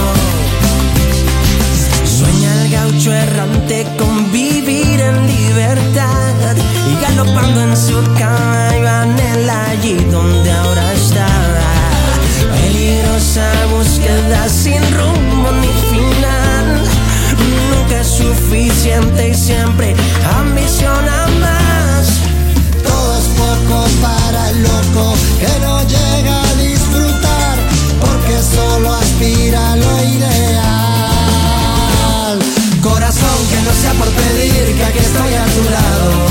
Sueña 2.18 2.62
el 2.62 2.70
gaucho 2.70 3.12
errante 3.12 3.86
con 3.98 4.32
vivir 4.32 5.00
en 5.00 5.26
libertad 5.26 6.56
y 6.90 7.02
galopando 7.02 7.60
en 7.62 7.76
su 7.76 8.02
caballo 8.18 8.88
anhela 8.88 9.70
allí 9.70 9.96
donde 10.10 10.50
ahora 10.52 10.92
está. 10.94 11.26
Peligrosa 12.54 13.50
búsqueda 13.76 14.48
sin 14.48 14.82
rumbo 14.96 15.50
ni 15.60 15.68
final. 15.90 16.21
Suficiente 18.16 19.30
y 19.30 19.34
siempre 19.34 19.96
ambiciona 20.38 21.28
más. 21.40 22.20
Todo 22.84 23.18
es 23.18 23.24
poco 23.40 23.86
para 24.02 24.50
el 24.50 24.62
loco 24.62 25.14
que 25.40 25.48
no 25.60 25.80
llega 25.80 26.42
a 26.42 26.54
disfrutar 26.56 27.56
porque 28.00 28.42
solo 28.42 28.92
aspira 28.92 29.72
a 29.72 29.76
lo 29.76 30.04
ideal. 30.04 30.52
Corazón 32.82 33.38
que 33.50 33.62
no 33.62 33.72
sea 33.80 33.94
por 33.94 34.08
pedir 34.08 34.76
que 34.76 34.84
aquí 34.84 34.98
estoy 34.98 35.34
a 35.34 35.44
tu 35.46 35.64
lado. 35.70 36.28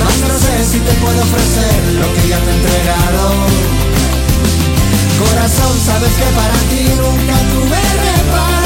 Más 0.00 0.16
no 0.26 0.38
sé 0.38 0.64
si 0.64 0.78
te 0.80 0.92
puedo 0.94 1.20
ofrecer 1.22 1.92
lo 2.00 2.08
que 2.14 2.28
ya 2.28 2.38
te 2.38 2.50
he 2.50 2.54
entregado. 2.54 3.24
Corazón, 5.18 5.78
sabes 5.84 6.12
que 6.14 6.28
para 6.40 6.58
ti 6.70 6.88
nunca 6.96 7.36
tuve 7.52 7.80
reparos. 8.00 8.65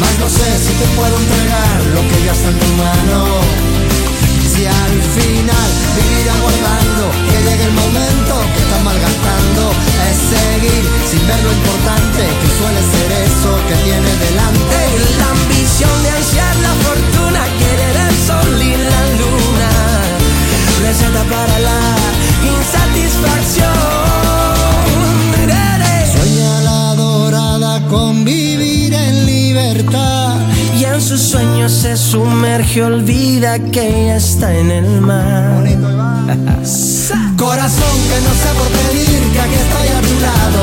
Más 0.00 0.18
no 0.18 0.28
sé 0.28 0.48
si 0.64 0.72
te 0.80 0.86
puedo 0.96 1.14
entregar 1.18 1.76
lo 1.94 2.00
que 2.08 2.24
ya 2.24 2.32
está 2.32 2.48
en 2.48 2.58
tu 2.58 2.70
mano. 2.84 3.18
Si 4.52 4.66
al 4.66 4.96
final 5.16 5.70
vivir 5.98 6.26
aguardando 6.30 7.04
que 7.30 7.38
llegue 7.46 7.64
el 7.64 7.72
momento 7.72 8.34
que 8.52 8.60
estás 8.64 8.82
malgastando 8.82 9.62
es 10.10 10.16
seguir 10.34 10.84
sin 11.10 11.22
ver 11.26 11.40
lo 11.42 11.52
importante 11.52 12.22
que 12.40 12.48
suele 12.58 12.82
ser 12.92 13.08
eso 13.26 13.50
que 13.68 13.76
tienes 13.86 14.16
delante. 14.26 14.78
La 15.18 15.28
ambición 15.30 15.96
de 16.02 16.10
ansiar 16.10 16.54
la 16.66 16.72
fortuna, 16.86 17.40
querer 17.60 17.96
el 18.08 18.16
sol 18.26 18.50
y 18.62 18.72
la 18.76 19.02
luna. 19.20 19.70
Receta 20.82 21.22
para 21.34 21.58
la 21.68 21.80
insatisfacción. 22.54 24.08
Sueña 26.14 26.60
la 26.62 26.94
dorada 26.94 27.86
con 27.88 28.24
vivir 28.24 28.57
en 28.57 28.57
libertad. 29.58 30.36
Y 30.78 30.84
en 30.84 31.00
sus 31.00 31.20
sueños 31.20 31.72
se 31.72 31.96
sumerge, 31.96 32.82
olvida 32.82 33.58
que 33.58 34.04
ella 34.04 34.16
está 34.16 34.54
en 34.54 34.70
el 34.70 35.00
mar. 35.00 35.64
Corazón 37.36 37.96
que 38.08 38.18
no 38.26 38.32
sé 38.42 38.50
por 38.58 38.68
pedir 38.78 39.20
que 39.32 39.40
aquí 39.40 39.54
estoy 39.54 39.88
a 39.96 40.00
tu 40.08 40.14
lado. 40.20 40.62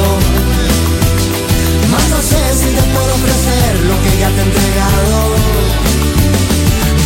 Más 1.91 2.10
no 2.10 2.22
sé 2.22 2.41
si 2.60 2.70
te 2.78 2.84
puedo 2.93 3.12
ofrecer 3.20 3.72
lo 3.89 3.96
que 4.04 4.12
ya 4.20 4.30
te 4.30 4.39
he 4.39 4.46
entregado. 4.50 5.18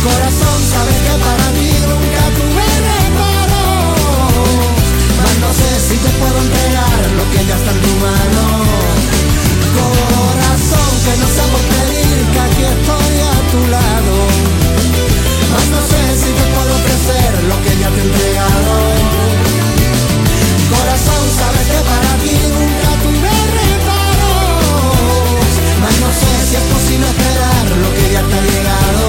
Corazón, 0.04 0.58
sabes 0.74 0.98
que 1.04 1.14
para 1.26 1.46
ti 1.56 1.70
nunca 1.90 2.22
tuve 2.36 2.68
reparos. 2.90 4.30
Más 5.18 5.34
no 5.44 5.50
sé 5.60 5.70
si 5.88 5.96
te 6.04 6.10
puedo 6.20 6.38
entregar 6.46 6.98
lo 7.18 7.24
que 7.32 7.40
ya 7.48 7.56
está 7.56 7.70
en 7.70 7.80
tu 7.80 7.92
mano. 8.06 8.44
Corazón 9.74 10.09
aunque 11.00 11.16
no 11.20 11.28
sea 11.28 11.44
por 11.44 11.60
pedir 11.60 12.16
que 12.32 12.40
aquí 12.40 12.62
estoy 12.62 13.14
a 13.20 13.36
tu 13.50 13.60
lado. 13.70 14.14
Mas 15.52 15.66
no 15.68 15.80
sé 15.80 16.00
si 16.20 16.30
te 16.38 16.44
puedo 16.54 16.72
ofrecer 16.74 17.30
lo 17.48 17.56
que 17.62 17.72
ya 17.80 17.88
te 17.88 18.00
he 18.00 18.04
entregado. 18.04 18.74
Corazón, 20.70 21.22
sabes 21.38 21.66
que 21.72 21.80
para 21.90 22.12
ti 22.22 22.34
nunca 22.56 22.90
tuve 23.04 23.32
reparos. 23.60 25.50
Mas 25.82 25.94
no 26.00 26.10
sé 26.20 26.32
si 26.48 26.54
es 26.56 26.66
posible 26.74 27.06
esperar 27.08 27.66
lo 27.84 27.90
que 27.96 28.06
ya 28.12 28.22
te 28.22 28.34
ha 28.34 28.42
llegado. 28.42 29.06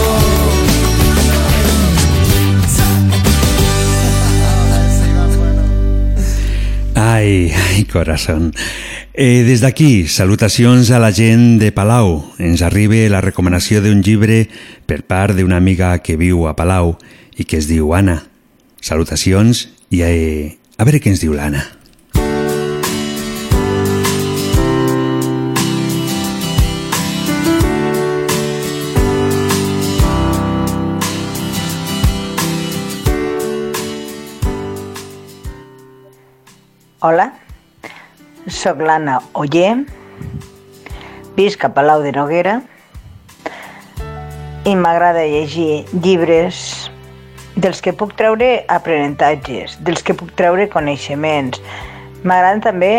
Ay, 6.96 7.54
ay, 7.70 7.84
corazón. 7.86 8.54
Eh, 9.14 9.44
des 9.44 9.60
d'aquí, 9.60 10.08
salutacions 10.08 10.90
a 10.90 10.98
la 10.98 11.12
gent 11.12 11.60
de 11.60 11.74
Palau. 11.76 12.32
Ens 12.40 12.62
arriba 12.64 12.96
la 13.12 13.20
recomanació 13.20 13.82
d'un 13.84 14.00
llibre 14.00 14.46
per 14.88 15.02
part 15.04 15.36
d'una 15.36 15.58
amiga 15.60 15.98
que 16.00 16.16
viu 16.16 16.48
a 16.48 16.56
Palau 16.56 16.96
i 17.36 17.44
que 17.44 17.60
es 17.60 17.68
diu 17.68 17.92
Anna. 17.92 18.22
Salutacions 18.80 19.68
i 19.92 20.00
eh, 20.08 20.56
a 20.80 20.88
veure 20.88 21.04
què 21.04 21.12
ens 21.12 21.20
diu 21.20 21.36
l'Anna. 21.36 21.68
Hola, 37.04 37.51
sóc 38.48 38.80
l'Anna 38.82 39.20
Oller, 39.38 39.84
visc 41.38 41.64
a 41.66 41.70
Palau 41.74 42.02
de 42.02 42.12
Noguera 42.16 42.60
i 44.66 44.74
m'agrada 44.78 45.24
llegir 45.30 45.84
llibres 45.94 46.90
dels 47.56 47.82
que 47.86 47.94
puc 47.94 48.16
treure 48.18 48.64
aprenentatges, 48.72 49.78
dels 49.86 50.02
que 50.02 50.16
puc 50.18 50.32
treure 50.40 50.70
coneixements. 50.74 51.62
M'agraden 52.24 52.64
també 52.66 52.94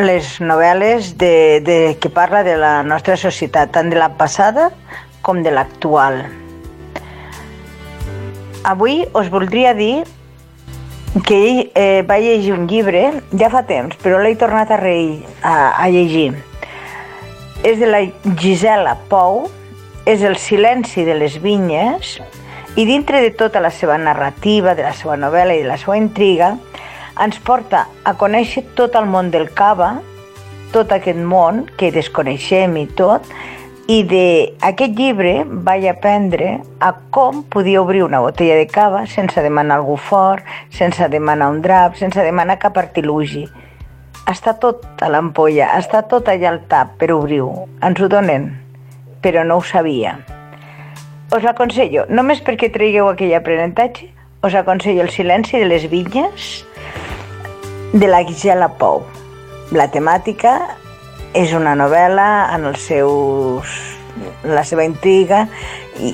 les 0.00 0.38
novel·les 0.40 1.12
de, 1.20 1.60
de, 1.64 1.78
que 2.00 2.08
parla 2.08 2.40
de 2.46 2.56
la 2.56 2.80
nostra 2.82 3.18
societat, 3.20 3.74
tant 3.76 3.92
de 3.92 4.00
la 4.00 4.08
passada 4.16 4.70
com 5.20 5.42
de 5.44 5.52
l'actual. 5.52 6.22
Avui 8.64 9.02
us 9.18 9.28
voldria 9.28 9.74
dir 9.76 10.04
que 11.20 11.36
ell 11.36 11.58
eh, 11.74 12.02
va 12.08 12.16
llegir 12.18 12.54
un 12.56 12.64
llibre 12.68 13.02
ja 13.36 13.50
fa 13.52 13.60
temps, 13.68 13.96
però 14.00 14.20
l'he 14.22 14.32
tornat 14.40 14.70
a, 14.72 14.78
reir, 14.80 15.20
a, 15.44 15.76
a 15.76 15.88
llegir. 15.92 16.32
És 17.62 17.76
de 17.78 17.90
la 17.90 18.00
Gisela 18.40 18.96
Pou, 19.10 19.44
és 20.08 20.24
El 20.24 20.38
silenci 20.40 21.04
de 21.04 21.14
les 21.14 21.36
vinyes, 21.42 22.16
i 22.80 22.86
dintre 22.88 23.20
de 23.20 23.30
tota 23.36 23.60
la 23.60 23.70
seva 23.70 23.98
narrativa, 24.00 24.72
de 24.74 24.86
la 24.86 24.94
seva 24.96 25.18
novel·la 25.20 25.58
i 25.58 25.62
de 25.62 25.68
la 25.68 25.76
seva 25.76 25.98
intriga, 26.00 26.54
ens 27.20 27.36
porta 27.44 27.84
a 28.08 28.14
conèixer 28.16 28.64
tot 28.78 28.96
el 28.96 29.04
món 29.04 29.28
del 29.30 29.50
cava, 29.52 29.98
tot 30.72 30.94
aquest 30.96 31.20
món 31.20 31.66
que 31.76 31.92
desconeixem 31.92 32.78
i 32.80 32.86
tot, 32.96 33.28
i 33.90 34.02
d'aquest 34.06 34.94
llibre 34.94 35.42
vaig 35.66 35.88
aprendre 35.90 36.60
a 36.78 36.92
com 37.10 37.42
podia 37.50 37.80
obrir 37.82 38.04
una 38.04 38.20
botella 38.22 38.54
de 38.60 38.66
cava 38.70 39.06
sense 39.10 39.42
demanar 39.42 39.80
algú 39.80 39.96
fort, 39.96 40.44
sense 40.70 41.08
demanar 41.10 41.50
un 41.50 41.60
drap, 41.62 41.96
sense 41.98 42.22
demanar 42.22 42.60
cap 42.62 42.78
artilugi. 42.78 43.48
Està 44.30 44.54
tot 44.54 45.02
a 45.02 45.08
l'ampolla, 45.10 45.72
està 45.80 46.04
tot 46.06 46.30
allà 46.30 46.52
al 46.52 46.60
tap 46.70 46.94
per 47.00 47.10
obrir-ho. 47.10 47.66
Ens 47.82 47.98
ho 47.98 48.08
donen, 48.08 48.52
però 49.20 49.42
no 49.42 49.58
ho 49.58 49.64
sabia. 49.66 50.14
Us 51.34 51.42
l'aconsello, 51.42 52.06
només 52.08 52.42
perquè 52.44 52.70
traigueu 52.70 53.08
aquell 53.10 53.34
aprenentatge, 53.34 54.12
us 54.46 54.54
aconsello 54.54 55.02
El 55.02 55.10
silenci 55.10 55.58
de 55.58 55.66
les 55.66 55.88
vinyes 55.90 56.52
de 57.92 58.06
la 58.06 58.22
Gisela 58.22 58.68
Pou. 58.78 59.02
La 59.72 59.88
temàtica 59.90 60.54
és 61.34 61.52
una 61.56 61.74
novel·la 61.78 62.28
en 62.54 62.68
els 62.70 62.86
seus, 62.90 63.72
la 64.44 64.64
seva 64.68 64.84
intriga 64.84 65.46
i, 65.98 66.12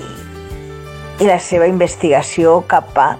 i 1.18 1.28
la 1.28 1.40
seva 1.42 1.66
investigació 1.70 2.60
cap 2.70 2.98
a 2.98 3.10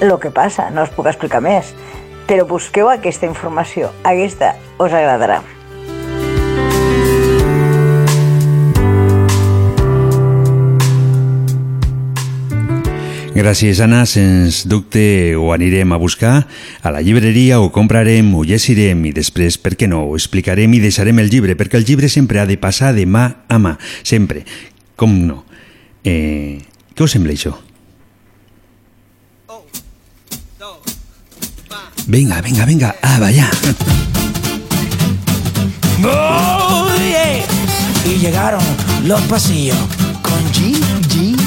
el 0.00 0.16
que 0.20 0.30
passa. 0.30 0.68
No 0.70 0.84
us 0.84 0.92
puc 0.92 1.08
explicar 1.08 1.40
més, 1.44 1.72
però 2.28 2.46
busqueu 2.48 2.92
aquesta 2.92 3.28
informació. 3.28 3.92
Aquesta 4.04 4.54
us 4.76 4.92
agradarà. 4.92 5.40
Gràcies, 13.36 13.82
Anna. 13.84 14.06
Sens 14.08 14.62
dubte 14.64 15.36
ho 15.36 15.50
anirem 15.52 15.92
a 15.92 15.98
buscar 16.00 16.46
a 16.80 16.90
la 16.90 17.02
llibreria, 17.04 17.58
ho 17.60 17.68
comprarem, 17.68 18.30
ho 18.32 18.40
llegirem 18.48 19.02
i 19.04 19.12
després, 19.12 19.58
per 19.60 19.74
què 19.76 19.84
no, 19.92 20.06
ho 20.08 20.14
explicarem 20.16 20.72
i 20.72 20.80
deixarem 20.80 21.20
el 21.20 21.28
llibre, 21.28 21.52
perquè 21.52 21.76
el 21.76 21.84
llibre 21.84 22.08
sempre 22.08 22.40
ha 22.40 22.46
de 22.48 22.56
passar 22.56 22.94
de 22.96 23.04
mà 23.04 23.26
a 23.52 23.58
mà. 23.60 23.74
Sempre. 24.02 24.46
Com 24.96 25.18
no? 25.28 25.42
Eh, 26.00 26.64
què 26.96 27.04
us 27.04 27.12
sembla 27.12 27.36
això? 27.36 27.52
Venga, 32.08 32.40
venga, 32.40 32.64
venga, 32.64 32.94
a 33.02 33.18
ballar. 33.20 33.50
Oh, 36.06 36.88
yeah. 37.04 37.44
Y 38.06 38.18
llegaron 38.18 38.62
los 39.04 39.20
pasillos 39.22 39.76
con 40.22 40.40
G. 40.52 41.45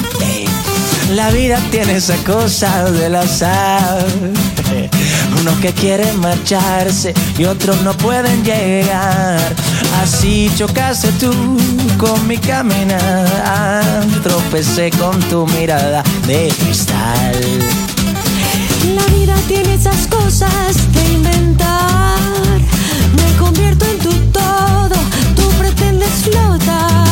La 1.15 1.31
vida 1.31 1.59
tiene 1.71 1.95
esa 1.95 2.15
cosa 2.17 2.91
del 2.91 3.15
azar. 3.15 4.05
Unos 5.39 5.55
que 5.59 5.73
quieren 5.73 6.19
marcharse 6.19 7.13
y 7.37 7.45
otros 7.45 7.81
no 7.81 7.93
pueden 7.93 8.43
llegar. 8.43 9.39
Así 10.01 10.51
chocaste 10.55 11.11
tú 11.13 11.31
con 11.97 12.27
mi 12.27 12.37
caminar. 12.37 14.05
Tropecé 14.21 14.91
con 14.91 15.19
tu 15.29 15.47
mirada 15.47 16.03
de 16.27 16.53
cristal. 16.59 17.35
La 18.95 19.05
vida 19.15 19.35
tiene 19.47 19.73
esas 19.73 20.05
cosas 20.07 20.75
de 20.93 21.13
inventar. 21.13 22.19
Me 23.15 23.37
convierto 23.37 23.85
en 23.85 23.97
tu 23.97 24.11
todo, 24.31 24.95
tú 25.35 25.49
pretendes 25.57 26.11
flotar. 26.23 27.08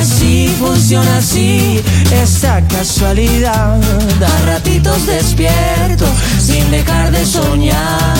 Así 0.00 0.48
funciona 0.58 1.18
así 1.18 1.78
esa 2.10 2.62
casualidad. 2.68 3.78
A 3.78 4.46
ratitos 4.46 5.04
despierto 5.04 6.06
sin 6.38 6.70
dejar 6.70 7.10
de 7.10 7.26
soñar. 7.26 8.16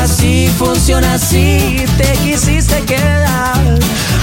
Así 0.00 0.48
funciona 0.56 1.14
así, 1.14 1.84
te 1.98 2.12
quisiste 2.22 2.80
quedar. 2.82 3.78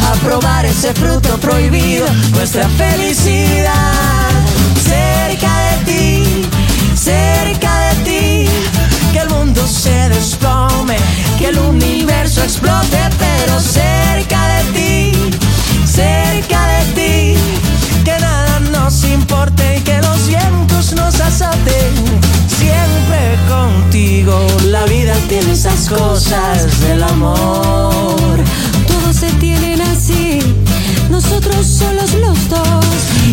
A 0.10 0.14
probar 0.24 0.66
ese 0.66 0.94
fruto 0.94 1.38
prohibido, 1.40 2.08
nuestra 2.32 2.70
felicidad. 2.70 4.32
Cerca 4.82 5.52
de 5.70 5.92
ti, 5.92 6.46
cerca 6.96 7.80
de 7.90 7.96
ti. 8.06 8.50
Que 9.12 9.20
el 9.20 9.30
mundo 9.30 9.68
se 9.68 10.08
desplome, 10.08 10.96
que 11.38 11.50
el 11.50 11.60
universo 11.60 12.42
explote, 12.44 12.98
pero 13.20 13.60
cerca 13.60 14.40
de 14.40 14.46
ti, 14.46 14.47
cerca 15.98 16.60
de 16.74 16.82
ti. 16.98 17.20
Que 18.06 18.16
nada 18.20 18.60
nos 18.60 19.04
importe 19.04 19.64
y 19.78 19.82
que 19.82 19.98
los 20.08 20.28
vientos 20.28 20.94
nos 20.94 21.20
azoten. 21.20 21.92
Siempre 22.62 23.22
contigo, 23.54 24.36
la 24.66 24.84
vida 24.86 25.14
tiene 25.28 25.52
esas 25.54 25.90
cosas 25.90 26.58
del 26.82 27.02
amor. 27.04 28.38
Todos 28.92 29.16
se 29.16 29.30
tienen 29.46 29.82
así, 29.82 30.40
nosotros 31.10 31.66
solos 31.66 32.14
los 32.26 32.40
dos. 32.50 32.86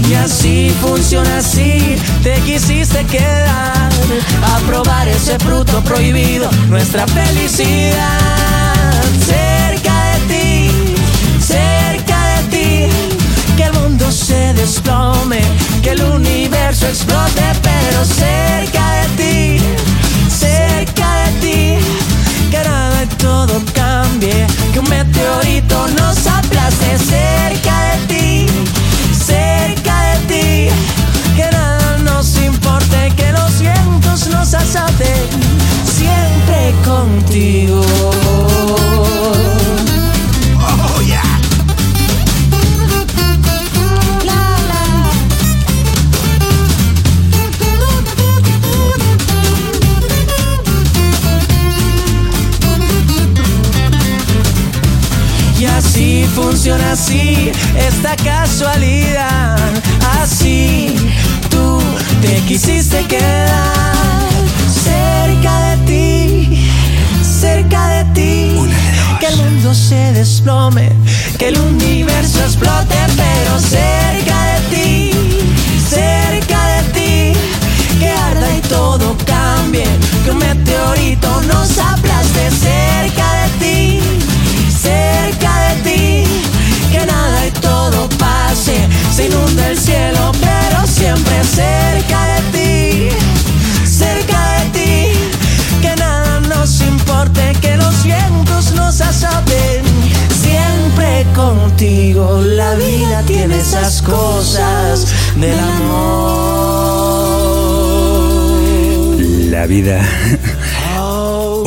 Y 0.08 0.14
así 0.14 0.74
funciona 0.80 1.38
así, 1.38 1.96
te 2.22 2.34
quisiste 2.46 3.04
quedar 3.06 3.90
a 4.52 4.58
probar 4.66 5.08
ese 5.08 5.38
fruto 5.38 5.80
prohibido, 5.82 6.50
nuestra 6.68 7.06
felicidad. 7.06 8.20
Cerca 9.32 9.94
de 10.10 10.18
ti, 10.30 10.53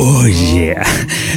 Oh 0.00 0.28
yeah. 0.28 0.86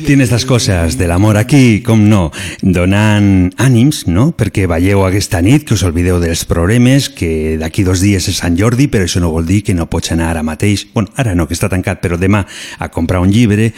Tiene 0.06 0.24
estas 0.24 0.46
coses 0.46 0.96
de 0.96 1.08
l'amor 1.08 1.38
aquí, 1.38 1.82
com 1.82 2.04
no, 2.06 2.28
donant 2.62 3.50
ànims, 3.58 4.04
no? 4.06 4.28
Perquè 4.38 4.68
veieu 4.70 5.02
aquesta 5.02 5.40
nit, 5.42 5.66
que 5.66 5.74
us 5.74 5.82
oblideu 5.88 6.20
dels 6.22 6.44
problemes, 6.46 7.08
que 7.10 7.58
d'aquí 7.58 7.82
dos 7.82 8.04
dies 8.06 8.30
és 8.30 8.38
Sant 8.38 8.60
Jordi, 8.60 8.86
però 8.86 9.10
això 9.10 9.18
no 9.18 9.32
vol 9.34 9.50
dir 9.50 9.64
que 9.66 9.74
no 9.74 9.90
pots 9.90 10.14
anar 10.14 10.30
ara 10.30 10.46
mateix, 10.46 10.86
bueno, 10.94 11.10
ara 11.18 11.34
no, 11.34 11.50
que 11.50 11.58
està 11.58 11.72
tancat, 11.74 12.04
però 12.06 12.22
demà 12.22 12.44
a 12.78 12.92
comprar 12.94 13.26
un 13.26 13.34
llibre, 13.34 13.72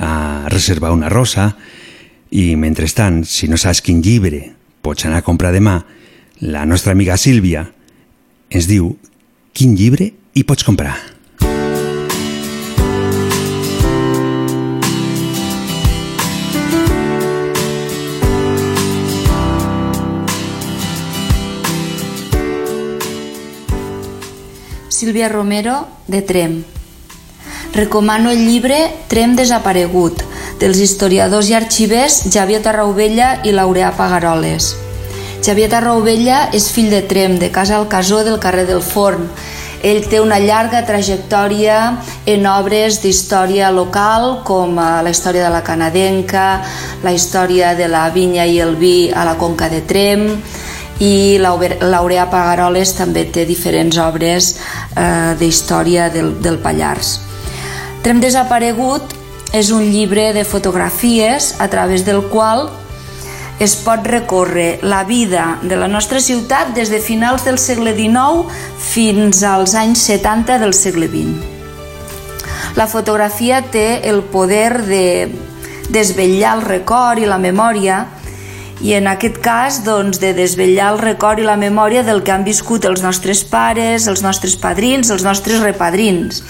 a 0.00 0.48
reservar 0.48 0.96
una 0.96 1.12
rosa, 1.12 1.50
i 2.32 2.56
mentrestant, 2.56 3.26
si 3.28 3.44
no 3.44 3.60
saps 3.60 3.84
quin 3.84 4.00
llibre 4.00 4.54
pots 4.80 5.04
anar 5.04 5.20
a 5.20 5.28
comprar 5.28 5.52
demà, 5.52 5.82
la 6.40 6.64
nostra 6.64 6.96
amiga 6.96 7.20
Sílvia 7.20 7.68
ens 8.48 8.72
diu 8.72 8.94
quin 9.52 9.76
llibre 9.76 10.14
hi 10.32 10.48
pots 10.48 10.64
comprar. 10.64 11.09
Sílvia 25.00 25.30
Romero, 25.30 25.88
de 26.08 26.20
Trem. 26.20 26.62
Recomano 27.72 28.28
el 28.30 28.42
llibre 28.44 28.76
Trem 29.08 29.32
desaparegut, 29.32 30.20
dels 30.60 30.76
historiadors 30.76 31.48
i 31.48 31.56
arxivers 31.56 32.18
Xavier 32.28 32.60
Tarraubella 32.60 33.30
i 33.48 33.54
Laureà 33.56 33.94
Pagaroles. 33.96 34.74
Xavier 35.40 35.70
Tarraubella 35.72 36.42
és 36.52 36.68
fill 36.68 36.92
de 36.92 37.00
Trem, 37.00 37.38
de 37.40 37.48
casa 37.48 37.78
al 37.78 37.88
Casó 37.88 38.20
del 38.28 38.36
carrer 38.44 38.66
del 38.68 38.84
Forn. 38.84 39.24
Ell 39.80 40.04
té 40.04 40.20
una 40.20 40.36
llarga 40.36 40.84
trajectòria 40.84 41.80
en 42.28 42.44
obres 42.52 43.00
d'història 43.00 43.72
local, 43.72 44.42
com 44.44 44.76
eh, 44.76 44.90
la 45.00 45.14
història 45.16 45.48
de 45.48 45.54
la 45.54 45.64
canadenca, 45.64 46.48
la 47.00 47.16
història 47.16 47.72
de 47.72 47.88
la 47.88 48.10
vinya 48.12 48.44
i 48.44 48.60
el 48.60 48.76
vi 48.76 49.08
a 49.08 49.24
la 49.24 49.38
conca 49.40 49.72
de 49.72 49.80
Trem, 49.80 50.34
i 51.00 51.40
Laureà 51.40 52.26
Pagaroles 52.30 52.92
també 52.98 53.24
té 53.32 53.46
diferents 53.48 53.96
obres 53.98 54.52
eh, 54.96 55.32
d'història 55.40 56.10
del, 56.12 56.34
del 56.44 56.60
Pallars. 56.60 57.16
Trem 58.04 58.20
desaparegut 58.20 59.16
és 59.56 59.72
un 59.74 59.82
llibre 59.82 60.30
de 60.36 60.44
fotografies 60.44 61.54
a 61.58 61.68
través 61.72 62.04
del 62.06 62.22
qual 62.30 62.68
es 63.60 63.74
pot 63.76 64.06
recórrer 64.06 64.78
la 64.82 65.02
vida 65.04 65.58
de 65.62 65.76
la 65.76 65.88
nostra 65.88 66.20
ciutat 66.20 66.72
des 66.76 66.88
de 66.88 67.00
finals 67.00 67.44
del 67.44 67.58
segle 67.58 67.92
XIX 67.96 68.48
fins 68.80 69.42
als 69.44 69.74
anys 69.74 70.04
70 70.08 70.60
del 70.62 70.72
segle 70.72 71.08
XX. 71.08 71.58
La 72.76 72.86
fotografia 72.86 73.60
té 73.60 74.00
el 74.08 74.22
poder 74.22 74.80
de 74.86 75.28
desvetllar 75.90 76.54
el 76.56 76.64
record 76.64 77.20
i 77.20 77.28
la 77.28 77.40
memòria 77.42 78.06
i 78.80 78.94
en 78.96 79.08
aquest 79.10 79.36
cas 79.44 79.82
doncs, 79.84 80.18
de 80.22 80.32
desvetllar 80.36 80.94
el 80.94 81.00
record 81.02 81.40
i 81.40 81.44
la 81.44 81.58
memòria 81.60 82.02
del 82.06 82.22
que 82.24 82.32
han 82.32 82.46
viscut 82.46 82.86
els 82.88 83.02
nostres 83.04 83.42
pares, 83.44 84.06
els 84.08 84.22
nostres 84.24 84.56
padrins, 84.56 85.10
els 85.12 85.24
nostres 85.24 85.60
repadrins. 85.60 86.40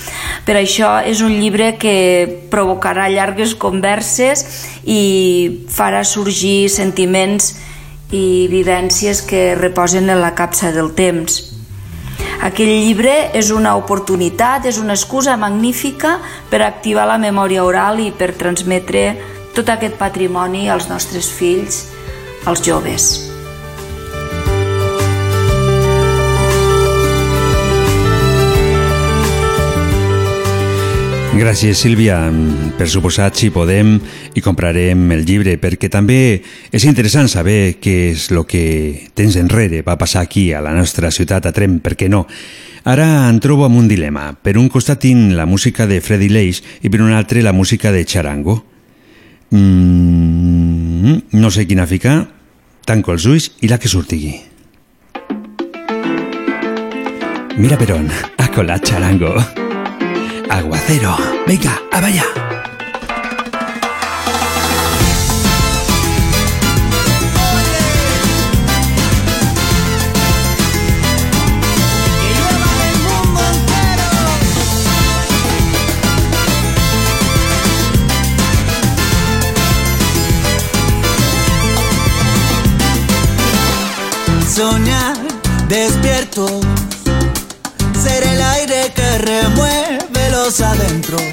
Per 0.46 0.54
això 0.60 1.00
és 1.02 1.24
un 1.26 1.34
llibre 1.40 1.72
que 1.80 2.46
provocarà 2.52 3.08
llargues 3.10 3.56
converses 3.58 4.46
i 4.86 5.66
farà 5.68 6.04
sorgir 6.06 6.70
sentiments 6.70 7.56
i 8.14 8.46
vivències 8.50 9.22
que 9.26 9.54
reposen 9.58 10.10
en 10.10 10.22
la 10.22 10.34
capsa 10.38 10.70
del 10.74 10.94
temps. 10.94 11.42
Aquell 12.40 12.70
llibre 12.70 13.12
és 13.36 13.50
una 13.52 13.74
oportunitat, 13.76 14.64
és 14.64 14.78
una 14.80 14.94
excusa 14.96 15.36
magnífica 15.36 16.18
per 16.48 16.62
activar 16.64 17.04
la 17.10 17.18
memòria 17.20 17.66
oral 17.66 18.00
i 18.00 18.10
per 18.16 18.32
transmetre 18.38 19.10
tot 19.54 19.68
aquest 19.68 19.98
patrimoni 20.00 20.68
als 20.70 20.88
nostres 20.88 21.28
fills, 21.28 21.82
als 22.44 22.62
joves. 22.64 23.30
Gràcies, 31.40 31.78
Sílvia. 31.80 32.18
Per 32.76 32.86
suposat, 32.90 33.38
si 33.38 33.48
podem, 33.54 33.94
i 34.36 34.42
comprarem 34.44 35.06
el 35.14 35.22
llibre, 35.24 35.54
perquè 35.56 35.88
també 35.88 36.42
és 36.68 36.84
interessant 36.84 37.30
saber 37.32 37.78
què 37.80 37.94
és 38.10 38.26
el 38.34 38.42
que 38.44 38.62
temps 39.16 39.38
enrere 39.40 39.80
va 39.86 39.96
passar 39.96 40.20
aquí, 40.26 40.50
a 40.52 40.60
la 40.60 40.74
nostra 40.76 41.10
ciutat, 41.10 41.48
a 41.48 41.52
Trem, 41.56 41.78
per 41.80 41.96
què 41.96 42.10
no? 42.12 42.26
Ara 42.84 43.06
em 43.28 43.40
trobo 43.40 43.64
amb 43.64 43.80
un 43.80 43.88
dilema. 43.88 44.34
Per 44.36 44.58
un 44.60 44.68
costat 44.68 45.00
tinc 45.00 45.32
la 45.36 45.46
música 45.46 45.86
de 45.86 46.02
Freddy 46.04 46.28
Leis 46.28 46.60
i 46.82 46.92
per 46.92 47.00
un 47.00 47.12
altre 47.12 47.40
la 47.42 47.56
música 47.56 47.92
de 47.92 48.04
Charango. 48.04 48.69
Mm, 49.50 51.16
no 51.32 51.50
sé 51.50 51.66
quina 51.66 51.86
ficar, 51.86 52.28
tanco 52.86 53.12
els 53.12 53.26
ulls 53.26 53.50
i 53.60 53.70
la 53.70 53.78
que 53.78 53.90
surtigui. 53.90 54.34
Mira 57.60 57.76
per 57.76 57.90
on, 57.92 58.08
a 58.38 58.50
colar 58.54 58.80
Charango. 58.80 59.34
Aguacero. 60.50 61.16
Venga, 61.46 61.76
a 61.92 62.00
adentro. 90.70 91.29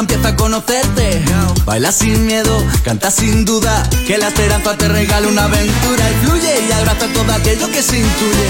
Empieza 0.00 0.28
a 0.28 0.36
conocerte. 0.36 1.24
Baila 1.64 1.90
sin 1.92 2.26
miedo, 2.26 2.64
canta 2.84 3.10
sin 3.10 3.44
duda, 3.44 3.88
que 4.06 4.18
la 4.18 4.28
esperanza 4.28 4.76
te 4.76 4.88
regale 4.88 5.26
una 5.26 5.44
aventura 5.44 6.04
y 6.10 6.26
fluye 6.26 6.66
y 6.68 6.72
abraza 6.72 7.06
todo 7.12 7.32
aquello 7.32 7.70
que 7.70 7.82
se 7.82 7.98
intuye. 7.98 8.48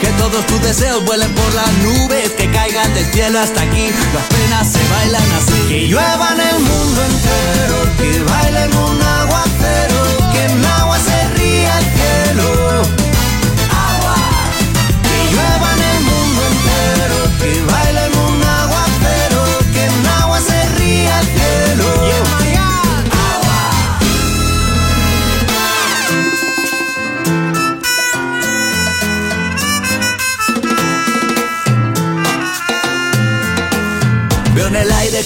Que 0.00 0.08
todos 0.18 0.46
tus 0.46 0.62
deseos 0.62 1.04
vuelen 1.04 1.32
por 1.34 1.54
las 1.54 1.72
nubes, 1.84 2.30
que 2.32 2.50
caigan 2.50 2.92
del 2.94 3.06
cielo 3.12 3.40
hasta 3.40 3.62
aquí. 3.62 3.90
Las 4.14 4.24
penas 4.24 4.72
se 4.72 4.88
bailan 4.90 5.32
así. 5.32 5.68
Que 5.68 5.86
llueva 5.88 6.28
en 6.32 6.40
el 6.40 6.60
mundo 6.60 7.00
entero, 7.04 7.76
que 7.98 8.22
baile 8.22 8.64
en 8.64 8.76
un 8.76 9.02
aguacero, 9.02 10.03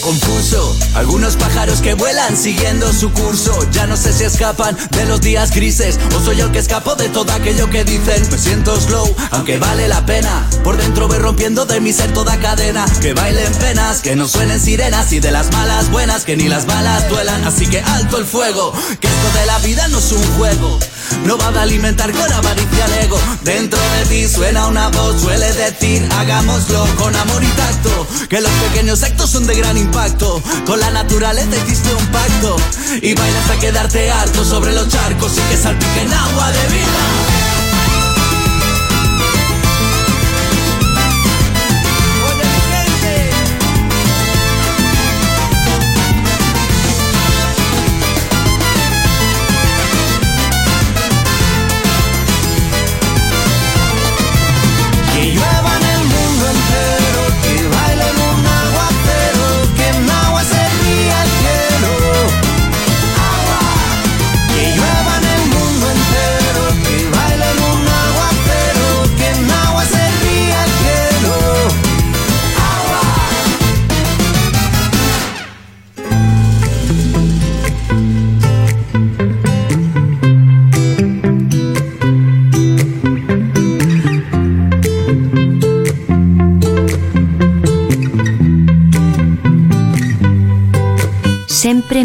confuso 0.01 0.77
algunos 0.95 1.37
pájaros 1.37 1.81
que 1.81 1.95
vuelan 1.95 2.37
siguiendo 2.37 2.93
su 2.93 3.13
curso. 3.13 3.59
Ya 3.73 3.87
no 3.87 3.97
sé 3.97 4.13
si 4.13 4.25
escapan 4.25 4.77
de 4.91 5.05
los 5.07 5.21
días 5.21 5.51
grises 5.51 5.99
o 6.17 6.21
soy 6.21 6.37
yo 6.37 6.51
que 6.53 6.59
escapo 6.59 6.95
de 6.95 7.09
todo 7.09 7.33
aquello 7.33 7.69
que 7.71 7.85
dicen. 7.85 8.29
Me 8.31 8.39
siento 8.39 8.81
slow, 8.81 9.15
aunque 9.31 9.59
vale 9.59 9.89
la 9.89 10.05
pena. 10.05 10.49
Por 10.65 10.77
dentro 10.77 11.09
voy 11.09 11.19
rompiendo 11.19 11.67
de 11.67 11.81
mi 11.81 11.93
ser 11.93 12.13
toda 12.13 12.37
cadena. 12.39 12.87
Que 13.01 13.15
bailen 13.15 13.53
penas, 13.55 14.01
que 14.01 14.17
no 14.17 14.29
suenen 14.29 14.61
sirenas 14.61 15.13
y 15.13 15.21
de 15.21 15.31
las 15.31 15.53
malas 15.53 15.91
buenas 15.91 16.25
que 16.25 16.37
ni 16.37 16.49
las 16.49 16.67
balas 16.67 17.09
duelan. 17.09 17.45
Así 17.45 17.67
que 17.67 17.81
alto 17.81 18.19
el 18.19 18.25
fuego, 18.25 18.73
que 19.01 19.09
esto 19.09 19.39
de 19.39 19.47
la 19.47 19.59
vida 19.59 19.89
no 19.89 19.99
es 19.99 20.13
un 20.13 20.25
juego. 20.37 20.79
No 21.25 21.37
va 21.39 21.49
a 21.49 21.63
alimentar 21.63 22.13
con 22.13 22.33
avaricia 22.33 22.87
el 22.87 23.05
ego. 23.05 23.19
Dentro 23.43 23.81
de 23.81 24.07
ti 24.07 24.29
suena 24.29 24.67
una 24.67 24.89
voz, 24.89 25.21
suele 25.21 25.53
decir, 25.53 26.09
hagámoslo 26.19 26.87
con 26.97 27.15
amor 27.15 27.43
y 27.43 27.49
tacto. 27.49 28.07
Que 28.29 28.41
los 28.41 28.51
pequeños 28.53 29.03
actos 29.03 29.31
son 29.31 29.47
de 29.47 29.55
gran 29.55 29.77
impacto. 29.77 30.43
Con 30.67 30.81
la 30.81 30.91
naturaleza 30.91 31.57
hiciste 31.65 31.95
un 31.95 32.07
pacto. 32.09 32.57
Y 33.03 33.15
bailas 33.15 33.51
a 33.51 33.59
quedarte 33.59 34.11
harto 34.11 34.45
sobre 34.45 34.73
los 34.73 34.89
charcos 34.89 35.33
y 35.37 35.41
que 35.51 35.57
salpiquen 35.57 36.13
agua 36.13 36.51
de 36.53 36.67
vida. 36.69 37.38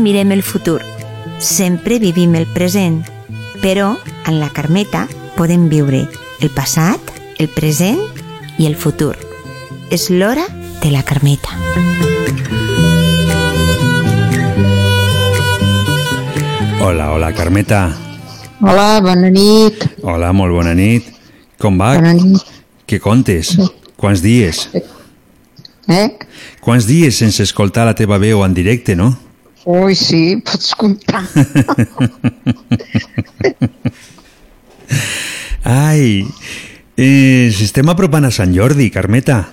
Mirem 0.03 0.33
el 0.35 0.43
futur, 0.43 0.81
sempre 1.39 1.97
vivim 1.97 2.35
el 2.35 2.45
present, 2.45 3.05
però 3.63 3.95
en 4.27 4.41
la 4.41 4.49
Carmeta 4.51 5.07
podem 5.37 5.69
viure 5.71 6.03
el 6.43 6.51
passat, 6.51 6.99
el 7.39 7.47
present 7.47 8.01
i 8.59 8.67
el 8.67 8.75
futur. 8.75 9.15
És 9.89 10.09
l'hora 10.11 10.43
de 10.83 10.91
la 10.91 11.05
Carmeta. 11.07 11.55
Hola, 16.83 17.13
hola, 17.15 17.31
Carmeta. 17.31 17.85
Hola, 18.59 18.99
bona 18.99 19.31
nit. 19.31 19.87
Hola, 20.03 20.33
molt 20.35 20.51
bona 20.51 20.75
nit. 20.75 21.07
Com 21.63 21.79
va? 21.79 21.95
Bona 21.95 22.11
nit. 22.19 22.43
Què 22.83 22.99
contes? 22.99 23.55
Quants 23.95 24.19
dies? 24.19 24.67
Eh? 25.87 26.07
Quants 26.59 26.87
dies 26.87 27.15
sense 27.15 27.43
escoltar 27.47 27.87
la 27.87 27.95
teva 27.95 28.19
veu 28.19 28.43
en 28.43 28.53
directe, 28.53 28.97
no? 28.99 29.13
Ui, 29.65 29.95
sí, 29.95 30.41
pots 30.43 30.73
comptar. 30.75 31.23
Ai, 35.63 36.25
eh, 36.97 37.47
estem 37.47 37.87
apropant 37.89 38.27
a 38.27 38.31
Sant 38.31 38.51
Jordi, 38.55 38.89
Carmeta. 38.91 39.45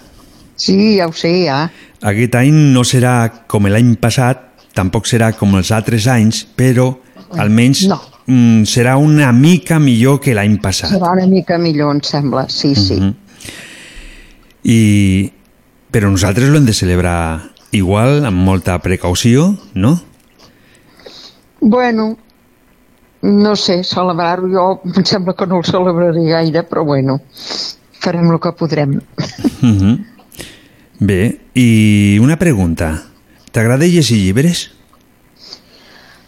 Sí, 0.59 0.97
ja 0.99 1.07
ho 1.07 1.13
sé, 1.15 1.45
ja. 1.47 1.63
Aquest 2.03 2.35
any 2.41 2.57
no 2.75 2.83
serà 2.85 3.45
com 3.49 3.69
l'any 3.71 3.95
passat, 4.01 4.43
tampoc 4.77 5.07
serà 5.09 5.31
com 5.39 5.55
els 5.59 5.71
altres 5.73 6.09
anys, 6.11 6.43
però 6.57 6.91
almenys 7.39 7.87
No. 7.89 8.01
mm, 8.27 8.65
serà 8.67 8.97
una 8.99 9.31
mica 9.33 9.79
millor 9.79 10.21
que 10.21 10.35
l'any 10.35 10.59
passat. 10.61 10.91
Serà 10.91 11.13
una 11.15 11.27
mica 11.27 11.59
millor, 11.59 11.95
em 11.95 12.03
sembla, 12.03 12.49
sí, 12.49 12.75
sí. 12.75 12.99
Mhm. 13.01 13.15
I... 14.65 15.33
Però 15.91 16.07
nosaltres 16.11 16.47
l'hem 16.51 16.65
de 16.67 16.73
celebrar 16.73 17.51
igual, 17.73 18.25
amb 18.27 18.45
molta 18.47 18.79
precaució, 18.83 19.57
no? 19.75 20.01
Bueno, 21.61 22.16
no 23.23 23.55
sé, 23.57 23.83
celebrar-ho 23.85 24.49
jo 24.49 24.66
em 24.85 25.05
sembla 25.05 25.35
que 25.37 25.47
no 25.47 25.61
el 25.61 25.68
celebraré 25.68 26.25
gaire, 26.29 26.64
però 26.64 26.85
bueno, 26.85 27.21
farem 28.01 28.31
el 28.31 28.41
que 28.41 28.53
podrem. 28.57 29.01
Mhm. 29.61 29.99
Bé, 31.01 31.41
i 31.55 32.18
una 32.21 32.37
pregunta. 32.37 33.07
T'agrada 33.53 33.87
llegir 33.87 34.18
llibres? 34.18 34.71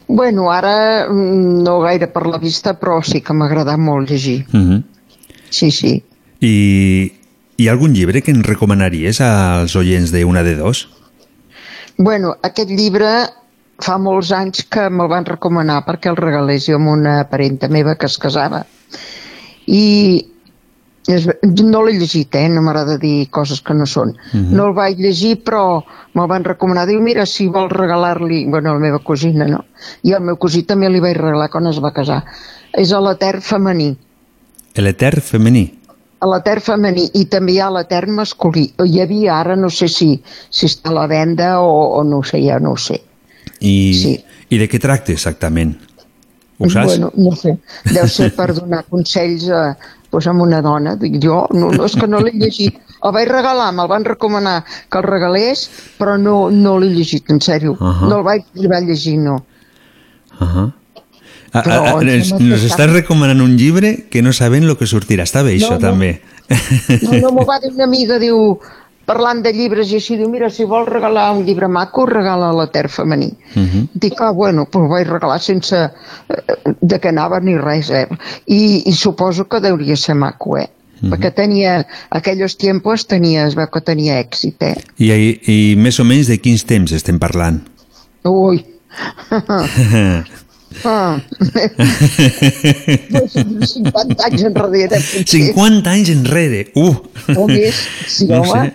Bueno, 0.08 0.50
ara 0.52 1.08
mm, 1.08 1.62
no 1.62 1.80
gaire 1.80 2.08
per 2.08 2.26
la 2.26 2.38
vista, 2.38 2.78
però 2.80 3.00
sí 3.04 3.20
que 3.20 3.32
m'ha 3.32 3.46
agradat 3.46 3.78
molt 3.78 4.10
llegir. 4.10 4.46
Mhm. 4.52 4.82
Sí, 5.50 5.70
sí. 5.70 6.02
I 6.40 7.12
hi 7.56 7.68
ha 7.68 7.72
algun 7.72 7.94
llibre 7.94 8.22
que 8.22 8.32
ens 8.32 8.46
recomanaries 8.46 9.20
als 9.20 9.76
oients 9.76 10.10
de 10.10 10.24
una 10.24 10.42
de 10.42 10.56
dos? 10.56 10.88
Bueno, 11.98 12.36
aquest 12.42 12.70
llibre 12.70 13.12
fa 13.82 13.98
molts 13.98 14.30
anys 14.36 14.66
que 14.70 14.88
me'l 14.90 15.10
van 15.10 15.26
recomanar 15.26 15.82
perquè 15.86 16.12
el 16.12 16.20
regalés 16.20 16.68
jo 16.68 16.78
amb 16.78 16.92
una 16.92 17.22
parenta 17.30 17.68
meva 17.68 17.96
que 17.96 18.06
es 18.06 18.18
casava. 18.22 18.62
I 19.66 19.86
és, 21.10 21.26
no 21.42 21.82
l'he 21.82 21.96
llegit, 21.98 22.34
eh? 22.38 22.46
no 22.48 22.62
m'agrada 22.62 22.96
dir 23.02 23.26
coses 23.34 23.60
que 23.66 23.74
no 23.74 23.86
són. 23.90 24.14
Mhm. 24.32 24.54
No 24.54 24.68
el 24.70 24.76
vaig 24.76 25.00
llegir, 25.02 25.34
però 25.42 25.82
me'l 26.14 26.30
van 26.30 26.46
recomanar. 26.46 26.86
Diu, 26.86 27.00
mira, 27.02 27.26
si 27.26 27.48
vols 27.48 27.72
regalar-li... 27.72 28.44
Bueno, 28.46 28.70
a 28.70 28.78
la 28.78 28.84
meva 28.84 29.02
cosina, 29.02 29.48
no? 29.50 29.64
I 30.06 30.14
al 30.14 30.22
meu 30.22 30.38
cosí 30.38 30.62
també 30.62 30.88
li 30.88 31.02
vaig 31.02 31.18
regalar 31.18 31.50
quan 31.50 31.66
es 31.66 31.80
va 31.82 31.92
casar. 31.92 32.22
És 32.72 32.92
a 32.92 33.00
l'etern 33.02 33.42
femení. 33.42 33.96
L'Eter 34.78 35.20
femení. 35.20 35.66
A 36.22 36.28
l'etern 36.30 36.62
femení 36.62 37.08
i 37.18 37.24
també 37.30 37.56
ha 37.58 37.70
l'etern 37.74 38.14
masculí. 38.14 38.68
Hi 38.78 39.00
havia 39.02 39.40
ara, 39.40 39.56
no 39.58 39.70
sé 39.70 39.88
si, 39.90 40.12
si 40.50 40.68
està 40.70 40.92
a 40.92 40.96
la 41.00 41.06
venda 41.10 41.56
o, 41.60 41.72
o 41.98 42.04
no 42.06 42.20
ho 42.22 42.26
sé, 42.26 42.38
ja 42.44 42.60
no 42.62 42.76
ho 42.76 42.78
sé. 42.78 43.00
I, 43.60 43.72
Sí. 43.98 44.12
I 44.52 44.58
de 44.60 44.68
què 44.68 44.78
tracta 44.78 45.14
exactament? 45.14 45.72
Ho 46.60 46.68
saps? 46.70 46.92
Bueno, 46.92 47.10
no 47.16 47.32
sé, 47.36 47.56
deu 47.88 48.06
ser 48.06 48.28
per 48.36 48.52
donar 48.58 48.84
consells 48.90 49.48
a, 49.50 49.62
pues, 50.12 50.28
a 50.28 50.34
una 50.36 50.60
dona. 50.62 50.94
Dic, 51.00 51.16
jo, 51.22 51.46
no, 51.56 51.70
no, 51.72 51.86
és 51.88 51.96
que 51.98 52.06
no 52.06 52.20
l'he 52.22 52.34
llegit. 52.36 52.76
El 53.02 53.14
vaig 53.16 53.30
regalar, 53.30 53.70
me'l 53.74 53.88
van 53.90 54.04
recomanar 54.06 54.60
que 54.68 55.00
el 55.00 55.08
regalés, 55.08 55.64
però 55.98 56.18
no, 56.20 56.36
no 56.52 56.76
l'he 56.78 56.92
llegit, 56.92 57.32
en 57.34 57.40
sèrio. 57.42 57.74
Ahà. 57.80 58.10
No 58.10 58.20
el 58.20 58.28
vaig 58.28 58.44
arribar 58.52 58.78
a 58.82 58.86
llegir, 58.86 59.16
no. 59.24 59.40
Uh 60.38 60.46
-huh. 60.46 60.68
Però 61.52 61.78
ah, 61.78 61.88
ah, 61.92 61.96
em 62.00 62.08
ens, 62.08 62.32
que 62.32 62.44
nos 62.48 62.62
estàs 62.64 62.88
recomanant 62.90 63.42
un 63.44 63.56
llibre 63.60 64.08
que 64.10 64.22
no 64.24 64.32
sabem 64.32 64.64
el 64.64 64.76
que 64.80 64.88
sortirà. 64.88 65.26
Està 65.28 65.42
bé, 65.44 65.58
No, 65.58 65.66
això, 65.66 65.74
no. 65.76 65.82
també. 65.82 66.14
No, 67.02 67.18
no 67.26 67.32
m'ho 67.36 67.44
va 67.48 67.58
dir 67.60 67.72
una 67.74 67.84
amiga, 67.84 68.18
diu, 68.20 68.56
parlant 69.08 69.42
de 69.44 69.52
llibres 69.52 69.90
i 69.92 69.98
així, 70.00 70.16
diu, 70.16 70.30
mira, 70.32 70.48
si 70.50 70.64
vols 70.68 70.88
regalar 70.88 71.30
un 71.36 71.44
llibre 71.46 71.68
maco, 71.68 72.06
regala 72.08 72.50
a 72.50 72.56
l'Eter 72.56 72.88
femení. 72.88 73.30
Uh 73.54 73.62
-huh. 73.62 73.86
Dic, 73.92 74.20
ah, 74.20 74.32
bueno, 74.32 74.66
doncs 74.70 74.90
vaig 74.90 75.08
regalar 75.08 75.40
sense 75.40 75.76
eh, 75.76 76.56
de 76.80 77.00
què 77.00 77.08
anava 77.08 77.40
ni 77.40 77.56
res, 77.58 77.90
eh? 77.90 78.06
I, 78.46 78.82
I 78.86 78.92
suposo 78.92 79.48
que 79.48 79.60
deuria 79.60 79.96
ser 79.96 80.14
maco, 80.14 80.56
eh? 80.56 80.68
Mhm. 81.00 81.12
Perquè 81.12 81.34
tenia, 81.34 81.86
aquells 82.10 82.56
tiempos 82.56 83.06
tenia, 83.06 83.46
es 83.46 83.54
veu 83.54 83.66
que 83.66 83.80
tenia 83.80 84.20
èxit, 84.20 84.62
eh? 84.62 84.76
I, 84.98 85.10
i, 85.10 85.40
I 85.46 85.76
més 85.76 85.98
o 85.98 86.04
menys 86.04 86.28
de 86.28 86.38
quins 86.38 86.64
temps 86.64 86.92
estem 86.92 87.18
parlant? 87.18 87.60
Ui, 88.24 88.64
Ah. 90.84 91.20
Doncs 93.12 93.34
50 93.72 94.24
anys 94.26 94.44
enrere. 94.48 95.00
potser. 95.00 95.24
50 95.52 95.90
anys 95.90 96.08
enrere, 96.14 96.62
uh! 96.74 96.94
O 97.36 97.46
més, 97.48 97.74
sí, 98.08 98.26
no 98.28 98.42
home. 98.42 98.52
sé. 98.52 98.72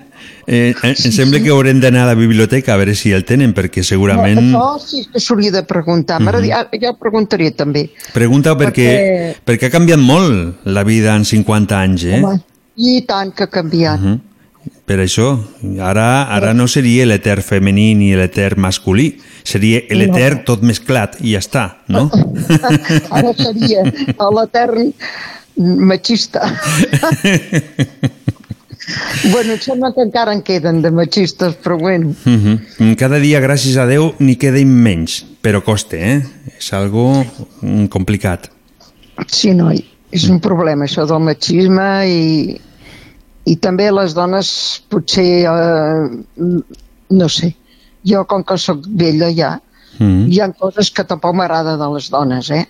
Eh, 0.47 0.71
em 0.81 0.93
em 0.95 1.11
sembla 1.11 1.41
que 1.43 1.49
haurem 1.51 1.81
d'anar 1.83 2.05
a 2.05 2.13
la 2.13 2.15
biblioteca 2.15 2.73
a 2.73 2.77
veure 2.79 2.93
si 2.95 3.11
el 3.11 3.25
tenen, 3.27 3.51
perquè 3.53 3.83
segurament... 3.83 4.39
No, 4.53 4.77
això 4.77 4.85
sí 4.87 5.01
que 5.11 5.19
s'hauria 5.19 5.51
de 5.51 5.63
preguntar. 5.67 6.21
Mhm. 6.21 6.29
Mm 6.39 6.45
ja, 6.47 6.61
ja 6.81 6.91
ho 6.93 6.97
preguntaré 6.97 7.51
també. 7.51 7.89
Pregunta 8.13 8.55
perquè, 8.55 8.87
Perquè- 8.87 9.35
perquè 9.43 9.67
ha 9.67 9.73
canviat 9.73 9.99
molt 9.99 10.63
la 10.65 10.83
vida 10.87 11.15
en 11.19 11.25
50 11.25 11.81
anys, 11.81 12.03
eh? 12.05 12.21
Home, 12.23 12.39
I 12.77 13.01
tant 13.09 13.33
que 13.35 13.43
ha 13.43 13.47
canviat. 13.51 13.99
Mhm. 13.99 14.19
Per 14.87 15.01
això, 15.03 15.33
ara, 15.83 16.29
ara 16.31 16.53
no 16.55 16.63
seria 16.71 17.03
l'eter 17.03 17.41
femení 17.43 17.89
ni 17.99 18.13
l'eter 18.15 18.53
masculí, 18.55 19.09
seria 19.43 19.81
l'eter 19.91 20.45
tot 20.47 20.61
mesclat 20.63 21.17
i 21.19 21.33
ja 21.33 21.41
està, 21.43 21.63
no? 21.91 22.05
Ara 23.19 23.33
seria 23.35 23.81
l'etern 23.83 24.93
machista. 25.89 26.47
bueno, 29.33 29.57
em 29.57 29.59
sembla 29.59 29.91
que 29.91 30.05
encara 30.07 30.31
en 30.31 30.39
queden 30.47 30.79
de 30.81 30.93
machistes, 30.95 31.57
però 31.59 31.75
bueno. 31.81 32.13
Mhm. 32.23 32.95
Cada 32.95 33.19
dia, 33.19 33.41
gràcies 33.43 33.75
a 33.75 33.83
Déu, 33.89 34.13
n'hi 34.23 34.37
queden 34.39 34.71
menys, 34.71 35.17
però 35.43 35.59
costa, 35.67 35.99
eh? 35.99 36.21
És 36.55 36.71
algo 36.71 37.25
mm, 37.59 37.91
complicat. 37.91 38.47
Sí, 39.27 39.51
noi, 39.51 39.83
és 40.15 40.29
un 40.31 40.39
problema 40.39 40.87
això 40.87 41.03
del 41.09 41.27
machisme 41.27 41.89
i, 42.07 42.23
i 43.47 43.55
també 43.63 43.87
les 43.91 44.13
dones 44.17 44.49
potser, 44.91 45.45
eh, 45.47 46.51
no 47.09 47.29
sé, 47.31 47.53
jo 48.07 48.25
com 48.29 48.43
que 48.43 48.57
sóc 48.61 48.85
vella 48.87 49.31
ja, 49.35 49.55
Mm 49.97 50.27
hi 50.29 50.39
ha 50.43 50.51
coses 50.53 50.91
que 50.93 51.03
tampoc 51.09 51.33
m'agrada 51.33 51.71
de 51.79 51.85
les 51.93 52.09
dones, 52.13 52.51
eh? 52.51 52.67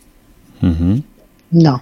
-hmm. 0.62 1.04
No. 1.52 1.82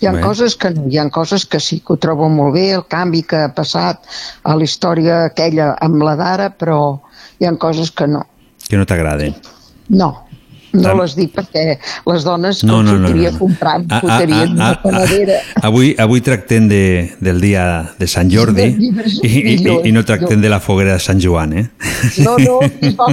Hi 0.00 0.06
ha 0.06 0.12
Bé. 0.12 0.20
coses 0.20 0.56
que 0.56 0.70
no, 0.70 0.88
hi 0.90 0.98
ha 0.98 1.08
coses 1.10 1.46
que 1.46 1.60
sí, 1.60 1.80
que 1.80 1.94
ho 1.94 1.96
trobo 1.96 2.28
molt 2.28 2.54
bé, 2.54 2.72
el 2.74 2.84
canvi 2.84 3.22
que 3.22 3.36
ha 3.36 3.54
passat 3.54 4.02
a 4.42 4.56
la 4.56 4.64
història 4.64 5.24
aquella 5.24 5.76
amb 5.80 6.02
la 6.02 6.16
d'ara, 6.16 6.50
però 6.50 6.98
hi 7.38 7.46
ha 7.46 7.56
coses 7.56 7.90
que 7.90 8.06
no. 8.06 8.26
Que 8.68 8.76
no 8.76 8.84
t'agraden. 8.84 9.34
No, 9.88 10.23
no 10.74 10.82
Tam- 10.82 11.00
les 11.00 11.14
dic 11.16 11.32
perquè 11.34 11.78
les 12.10 12.24
dones 12.26 12.62
No, 12.64 12.82
no, 12.82 12.92
no, 12.92 12.98
no, 12.98 13.08
no, 13.08 13.14
no, 13.14 13.30
no. 13.30 13.38
comprant, 13.38 13.86
ah, 13.90 14.00
una 14.02 14.70
panadera. 14.82 15.38
Avui, 15.62 15.94
avui 15.98 16.20
tractem 16.20 16.68
de, 16.68 16.82
del 17.20 17.40
dia 17.40 17.64
de 17.98 18.08
Sant 18.10 18.30
Jordi 18.32 18.66
i, 18.68 18.90
i, 19.22 19.42
millor, 19.46 19.86
i 19.86 19.92
no 19.94 20.02
tractem 20.04 20.42
de 20.42 20.50
la 20.52 20.60
foguera 20.60 20.98
de 20.98 21.02
Sant 21.04 21.20
Joan, 21.22 21.52
eh? 21.58 21.64
No, 22.24 22.36
no, 22.38 22.58
no. 22.98 23.08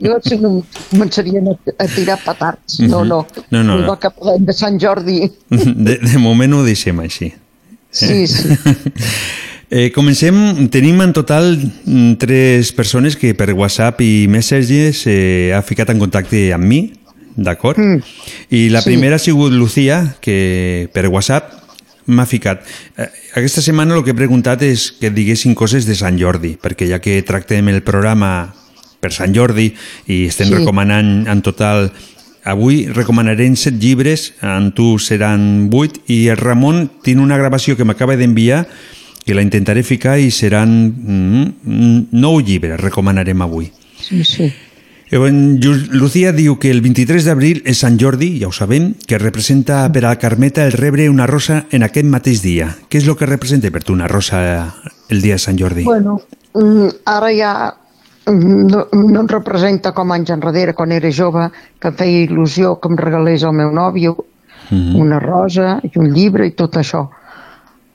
jo 0.00 0.20
si 0.24 0.38
no 0.38 0.54
començarien 0.90 1.50
a, 1.50 1.56
a 1.78 1.88
tirar 1.92 2.18
petards. 2.24 2.78
No, 2.80 3.04
no. 3.04 3.24
No, 3.50 3.62
no, 3.62 3.74
no. 3.74 3.82
Igual 3.82 3.98
que 3.98 4.10
parlem 4.14 4.46
de 4.48 4.54
Sant 4.56 4.78
Jordi. 4.80 5.20
De, 5.50 5.98
de 5.98 6.18
moment 6.22 6.54
ho 6.58 6.64
deixem 6.66 6.98
així. 7.04 7.32
Sí, 7.90 8.26
sí. 8.30 8.54
Eh, 9.70 9.92
comencem, 9.92 10.68
tenim 10.72 10.96
en 11.04 11.12
total 11.12 11.58
mm, 11.84 12.14
tres 12.16 12.72
persones 12.72 13.16
que 13.20 13.34
per 13.36 13.52
WhatsApp 13.52 14.00
i 14.00 14.24
Messages 14.32 15.02
eh, 15.06 15.52
ha 15.52 15.60
ficat 15.60 15.90
en 15.92 16.00
contacte 16.00 16.46
amb 16.56 16.64
mi, 16.64 16.78
d'acord? 17.36 17.76
Mm. 17.76 18.00
I 18.56 18.62
la 18.72 18.80
Sí. 18.80 18.88
primera 18.94 19.16
ha 19.16 19.20
sigut 19.20 19.52
Lucía, 19.52 20.16
que 20.24 20.88
per 20.94 21.08
WhatsApp 21.12 21.52
m'ha 22.06 22.24
ficat. 22.24 22.64
Eh, 22.96 23.10
aquesta 23.36 23.60
setmana 23.60 23.94
el 23.94 24.04
que 24.04 24.14
he 24.16 24.16
preguntat 24.16 24.62
és 24.64 24.88
que 24.96 25.10
diguessin 25.12 25.52
coses 25.54 25.84
de 25.84 25.94
Sant 25.94 26.16
Jordi, 26.18 26.56
perquè 26.56 26.88
ja 26.88 26.98
que 27.04 27.20
tractem 27.22 27.68
el 27.68 27.82
programa 27.84 28.54
per 29.00 29.12
Sant 29.12 29.36
Jordi 29.36 29.74
i 30.08 30.24
estem 30.32 30.48
Sí. 30.48 30.54
recomanant 30.54 31.28
en 31.28 31.42
total 31.42 31.92
Avui 32.48 32.86
recomanarem 32.86 33.56
set 33.56 33.74
llibres, 33.76 34.32
en 34.40 34.70
tu 34.72 34.98
seran 34.98 35.68
vuit, 35.68 35.98
i 36.06 36.28
el 36.28 36.38
Ramon 36.38 36.88
tiene 37.02 37.20
una 37.20 37.36
gravació 37.36 37.76
que 37.76 37.84
m'acaba 37.84 38.16
d'enviar 38.16 38.66
que 39.28 39.34
la 39.36 39.42
intentaré 39.44 39.82
ficar 39.84 40.14
i 40.16 40.30
seran 40.32 40.70
mm, 40.88 42.16
nou 42.16 42.38
llibres, 42.40 42.78
recomanarem 42.80 43.42
avui. 43.44 43.66
Sí, 44.00 44.22
sí. 44.24 44.46
Eh, 45.10 45.18
Lucía 45.92 46.32
diu 46.32 46.54
que 46.56 46.70
el 46.72 46.80
23 46.80 47.26
d'abril 47.28 47.60
és 47.68 47.82
Sant 47.84 47.98
Jordi, 48.00 48.30
ja 48.40 48.48
ho 48.48 48.54
sabem, 48.56 48.94
que 49.04 49.20
representa 49.20 49.82
per 49.92 50.06
a 50.08 50.14
Carmeta 50.16 50.64
el 50.64 50.72
rebre 50.72 51.10
una 51.12 51.26
rosa 51.28 51.66
en 51.76 51.84
aquest 51.84 52.08
mateix 52.08 52.40
dia. 52.40 52.70
Què 52.88 53.02
és 53.02 53.08
el 53.08 53.18
que 53.20 53.28
representa 53.28 53.68
per 53.68 53.84
tu 53.84 53.92
una 53.92 54.08
rosa 54.08 54.40
el 55.12 55.20
dia 55.20 55.36
de 55.36 55.44
Sant 55.44 55.60
Jordi? 55.60 55.84
Bueno, 55.84 56.22
mm, 56.54 57.04
ara 57.04 57.28
ja 57.36 57.52
mm, 58.32 58.64
no, 58.64 58.86
no 58.96 59.26
em 59.26 59.28
representa 59.28 59.92
com 59.92 60.16
anys 60.16 60.32
enrere, 60.32 60.72
quan 60.72 60.96
era 60.96 61.12
jove, 61.12 61.50
que 61.76 61.92
em 61.92 62.00
feia 62.00 62.24
il·lusió 62.24 62.78
que 62.80 62.88
em 62.88 62.96
regalés 62.96 63.44
el 63.44 63.52
meu 63.60 63.76
nòvio 63.76 64.16
Mhm. 64.70 64.96
una 64.96 65.18
rosa 65.18 65.80
i 65.82 65.90
un 65.98 66.12
llibre 66.12 66.46
i 66.46 66.52
tot 66.52 66.76
això. 66.76 67.08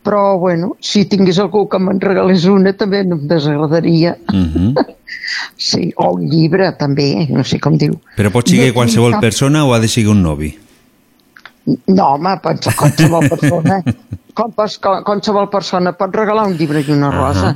Però, 0.03 0.37
bueno, 0.37 0.73
si 0.83 1.05
tingués 1.07 1.37
algú 1.39 1.67
que 1.71 1.79
me'n 1.79 2.01
regalés 2.03 2.43
una, 2.51 2.73
també 2.75 3.03
no 3.07 3.15
em 3.15 3.27
desagradaria. 3.27 4.17
Mhm. 4.31 4.73
Sí, 5.57 5.93
o 5.95 6.09
un 6.17 6.25
llibre, 6.27 6.71
també, 6.75 7.27
no 7.29 7.43
sé 7.47 7.59
com 7.61 7.77
dir-ho. 7.77 7.95
Però 8.17 8.31
pot 8.33 8.49
ser 8.49 8.67
No 8.67 8.73
qualsevol 8.73 9.11
cap- 9.13 9.21
persona 9.21 9.61
o 9.65 9.73
ha 9.73 9.79
de 9.79 9.87
ser 9.87 10.07
un 10.09 10.21
novi? 10.23 10.49
No, 11.87 12.07
home, 12.15 12.33
pot 12.43 12.59
ser 12.65 12.73
qualsevol 12.75 13.29
persona. 13.29 13.77
Com 14.33 14.51
qualsevol 15.05 15.47
persona 15.53 15.93
pot 15.95 16.15
regalar 16.15 16.47
un 16.49 16.57
llibre 16.57 16.81
i 16.81 16.91
una 16.91 17.11
rosa. 17.13 17.53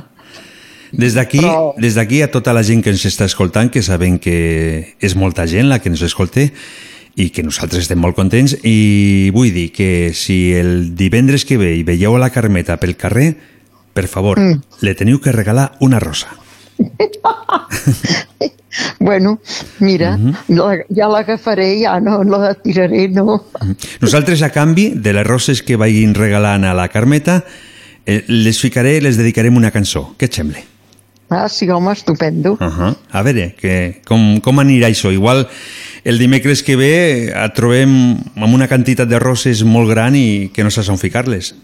Des 0.92 1.12
d'aquí, 1.18 1.40
Però- 1.42 1.74
des 1.76 1.94
d'aquí 1.98 2.22
a 2.22 2.30
tota 2.32 2.54
la 2.56 2.62
gent 2.64 2.80
que 2.84 2.90
ens 2.94 3.04
està 3.04 3.26
escoltant, 3.28 3.68
que 3.68 3.82
sabem 3.82 4.16
que 4.22 4.94
és 5.00 5.16
molta 5.18 5.44
gent 5.50 5.68
la 5.68 5.80
que 5.82 5.90
ens 5.90 6.00
escolta 6.06 6.46
i 7.18 7.30
que 7.34 7.42
nosaltres 7.42 7.82
estem 7.84 7.98
molt 7.98 8.14
contents 8.16 8.54
i 8.62 9.30
vull 9.34 9.50
dir 9.54 9.68
que 9.74 10.14
si 10.14 10.54
el 10.54 10.94
divendres 10.96 11.44
que 11.44 11.58
ve 11.58 11.74
i 11.76 11.84
veieu 11.86 12.14
a 12.14 12.22
la 12.22 12.30
Carmeta 12.30 12.78
pel 12.78 12.94
carrer, 12.96 13.32
per 13.92 14.06
favor, 14.06 14.38
mm. 14.38 14.78
le 14.86 14.94
teniu 14.94 15.18
que 15.20 15.34
regalar 15.34 15.72
una 15.80 15.98
rosa. 15.98 16.30
Bueno, 19.00 19.40
mira, 19.80 20.12
la, 20.48 20.66
ja 20.94 21.08
l'agafaré, 21.10 21.68
ja 21.80 21.96
no 21.98 22.20
la 22.22 22.52
tiraré, 22.54 23.08
no. 23.10 23.40
Nosaltres, 24.02 24.42
a 24.42 24.52
canvi 24.54 24.90
de 24.94 25.14
les 25.16 25.26
roses 25.26 25.64
que 25.66 25.78
vagin 25.80 26.14
regalant 26.14 26.66
a 26.68 26.74
la 26.78 26.88
Carmeta, 26.92 27.40
eh, 28.06 28.22
les 28.28 28.60
ficaré, 28.60 29.00
les 29.02 29.18
dedicarem 29.18 29.56
una 29.56 29.72
cançó. 29.74 30.12
Què 30.18 30.28
et 30.28 30.38
sembla? 30.38 30.62
Ah, 31.28 31.48
sí, 31.48 31.68
home, 31.68 31.92
estupendo. 31.92 32.52
Uh 32.54 32.58
-huh. 32.58 32.96
A 33.10 33.22
veure, 33.22 33.54
que, 33.54 34.00
com, 34.06 34.40
com 34.40 34.58
anirà 34.60 34.88
això? 34.88 35.12
Igual 35.12 35.48
el 36.04 36.18
dimecres 36.18 36.62
que 36.62 36.76
ve 36.76 37.28
et 37.28 37.54
trobem 37.54 38.16
amb 38.36 38.54
una 38.54 38.68
quantitat 38.68 39.08
de 39.08 39.18
roses 39.18 39.62
molt 39.64 39.90
gran 39.90 40.16
i 40.16 40.50
que 40.54 40.64
no 40.64 40.70
saps 40.70 40.88
on 40.88 40.98
ficar-les. 40.98 41.54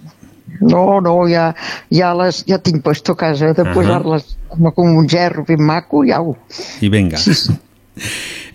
No, 0.60 1.00
no, 1.00 1.26
ja, 1.28 1.54
ja, 1.90 2.12
les, 2.14 2.44
ja 2.46 2.58
tinc 2.58 2.82
puesto 2.82 3.12
a 3.12 3.16
casa 3.16 3.52
de 3.52 3.62
Ahà. 3.62 3.72
posar-les 3.72 4.36
com 4.74 4.96
un 4.96 5.08
gerro 5.08 5.44
ben 5.46 5.62
maco, 5.62 6.04
ja 6.04 6.20
ho... 6.20 6.36
I 6.80 6.88
venga. 6.88 7.18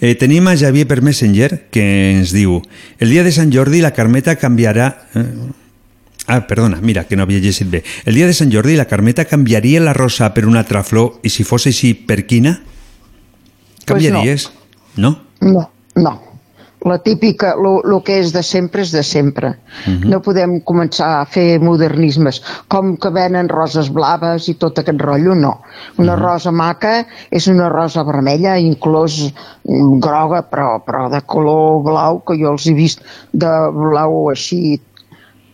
Eh, 0.01 0.16
tenim 0.16 0.47
a 0.47 0.55
Javier 0.55 0.86
per 0.88 1.01
Messenger 1.01 1.68
que 1.72 1.84
ens 2.12 2.32
diu 2.32 2.62
el 2.99 3.10
dia 3.10 3.24
de 3.24 3.32
Sant 3.36 3.51
Jordi 3.51 3.82
la 3.84 3.91
Carmeta 3.91 4.36
canviarà... 4.39 4.88
Eh, 5.16 5.26
ah, 6.30 6.42
perdona, 6.48 6.80
mira, 6.82 7.04
que 7.10 7.18
no 7.18 7.24
havia 7.26 7.40
llegit 7.44 7.70
bé. 7.70 7.84
El 8.06 8.16
dia 8.16 8.28
de 8.30 8.34
Sant 8.38 8.52
Jordi 8.54 8.78
la 8.78 8.86
Carmeta 8.86 9.26
canviaria 9.26 9.82
la 9.82 9.94
rosa 9.98 10.32
per 10.34 10.46
una 10.48 10.60
altra 10.64 10.84
flor 10.84 11.20
i 11.24 11.30
si 11.34 11.44
fos 11.44 11.66
així, 11.68 11.94
per 11.94 12.24
quina? 12.30 12.60
Canviaries? 13.86 14.52
no. 14.98 15.16
No, 15.42 15.70
no. 15.96 16.20
La 16.86 16.98
típica, 17.04 17.56
lo, 17.60 17.82
lo 17.84 17.98
que 18.08 18.22
és 18.22 18.30
de 18.32 18.40
sempre 18.44 18.86
és 18.86 18.92
de 18.96 19.02
sempre. 19.04 19.50
Mhm. 19.86 20.08
No 20.14 20.22
podem 20.24 20.62
començar 20.64 21.10
a 21.20 21.26
fer 21.28 21.60
modernismes, 21.60 22.40
com 22.72 22.94
que 22.96 23.12
venen 23.12 23.50
roses 23.52 23.90
blaves 23.92 24.48
i 24.48 24.54
tot 24.56 24.80
aquest 24.80 25.02
rotllo, 25.04 25.36
no. 25.36 25.58
Una 25.98 26.16
Mhm. 26.16 26.22
rosa 26.24 26.52
maca 26.56 27.06
és 27.30 27.48
una 27.52 27.68
rosa 27.68 28.04
vermella, 28.08 28.58
inclús 28.58 29.34
mm, 29.68 30.00
groga, 30.00 30.46
però, 30.50 30.80
però 30.86 31.10
de 31.12 31.20
color 31.28 31.84
blau, 31.84 32.24
que 32.24 32.38
jo 32.40 32.52
els 32.54 32.66
he 32.68 32.74
vist 32.74 33.02
de 33.34 33.52
blau 33.76 34.30
així, 34.32 34.80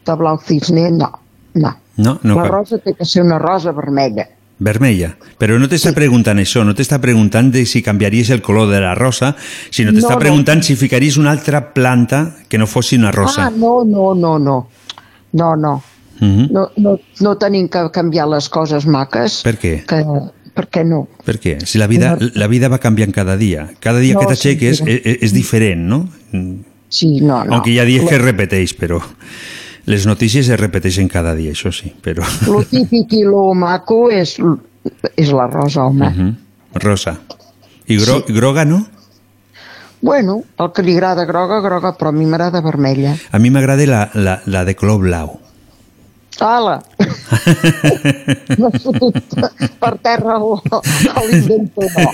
de 0.06 0.16
blau 0.16 0.40
cisne, 0.40 0.90
no, 0.92 1.12
no. 1.56 1.76
No, 1.98 2.20
no 2.24 2.36
la 2.36 2.48
rosa 2.50 2.78
té 2.84 2.92
que 2.94 3.06
ser 3.08 3.24
una 3.24 3.38
rosa 3.40 3.72
vermella. 3.72 4.26
Vermella. 4.60 5.14
Però 5.40 5.58
no 5.60 5.68
t'està 5.72 5.92
preguntant 5.96 6.40
això, 6.40 6.64
no 6.68 6.74
t'està 6.76 7.00
preguntant 7.04 7.50
de 7.52 7.66
si 7.68 7.82
canviaries 7.84 8.30
el 8.32 8.42
color 8.44 8.70
de 8.72 8.80
la 8.84 8.94
rosa, 8.96 9.34
sinó 9.70 9.92
t'està 9.92 10.14
No, 10.14 10.20
no. 10.20 10.24
preguntant 10.24 10.64
si 10.64 10.76
ficaries 10.80 11.18
una 11.18 11.32
altra 11.32 11.74
planta 11.74 12.36
que 12.48 12.58
no 12.58 12.68
fos 12.68 12.92
una 12.94 13.12
rosa. 13.12 13.48
Ah, 13.48 13.52
no, 13.52 13.84
no, 13.84 14.14
no, 14.16 14.38
no. 14.40 14.68
No, 15.34 15.56
no. 15.56 15.84
Mhm. 16.20 16.48
No, 16.52 16.70
no, 16.78 17.00
no 17.20 17.36
tenim 17.38 17.68
que 17.68 17.90
canviar 17.92 18.28
les 18.32 18.48
coses 18.50 18.86
maques. 18.88 19.42
Per 19.44 19.58
què? 19.60 19.74
Que, 19.88 20.04
per 20.56 20.70
què 20.72 20.86
no? 20.88 21.08
Per 21.26 21.36
què? 21.40 21.58
Si 21.68 21.78
la 21.80 21.88
vida, 21.88 22.18
la 22.36 22.48
vida 22.48 22.70
va 22.72 22.80
canviant 22.80 23.12
cada 23.12 23.36
dia. 23.36 23.70
Cada 23.84 24.00
dia 24.00 24.14
No, 24.16 24.22
que 24.22 24.28
t'aixeques 24.32 24.78
sí, 24.80 24.84
és, 24.88 25.02
és, 25.04 25.18
és 25.28 25.34
diferent, 25.36 25.84
no? 25.88 26.06
Sí, 26.88 27.20
no, 27.20 27.44
no. 27.44 27.56
Aunque 27.56 27.72
hi 27.72 27.80
ha 27.80 27.86
dies 27.88 28.08
que 28.08 28.18
repeteix, 28.20 28.76
però 28.80 29.02
les 29.86 30.06
notícies 30.10 30.50
es 30.50 30.60
repeteixen 30.60 31.08
cada 31.08 31.36
dia, 31.38 31.52
això 31.54 31.72
sí, 31.74 31.92
però... 32.02 32.26
Lo 32.52 32.64
típic 32.66 33.14
i 33.14 33.24
lo 33.24 33.54
maco 33.54 34.10
és, 34.12 34.36
és 35.16 35.32
la 35.32 35.48
rosa, 35.48 35.86
home. 35.86 36.10
Mhm. 36.10 36.36
Rosa. 36.84 37.20
I 37.88 37.98
gro 38.02 38.24
Sí. 38.26 38.34
groga, 38.34 38.66
no? 38.66 38.86
Bueno, 40.02 40.44
el 40.60 40.72
que 40.74 40.84
li 40.84 40.94
agrada 40.94 41.24
groga, 41.26 41.62
groga, 41.62 41.94
però 41.98 42.10
a 42.10 42.12
mi 42.14 42.26
m'agrada 42.26 42.62
vermella. 42.62 43.16
A 43.32 43.40
mi 43.40 43.50
m'agrada 43.50 43.86
la, 43.88 44.10
la, 44.14 44.42
la 44.46 44.64
de 44.66 44.76
color 44.76 45.00
blau. 45.02 45.40
Ala! 46.44 46.82
M'has 48.60 48.82
fotut 48.84 49.16
per 49.80 49.94
terra 50.04 50.36
l'invento, 50.38 51.88
no. 51.96 52.12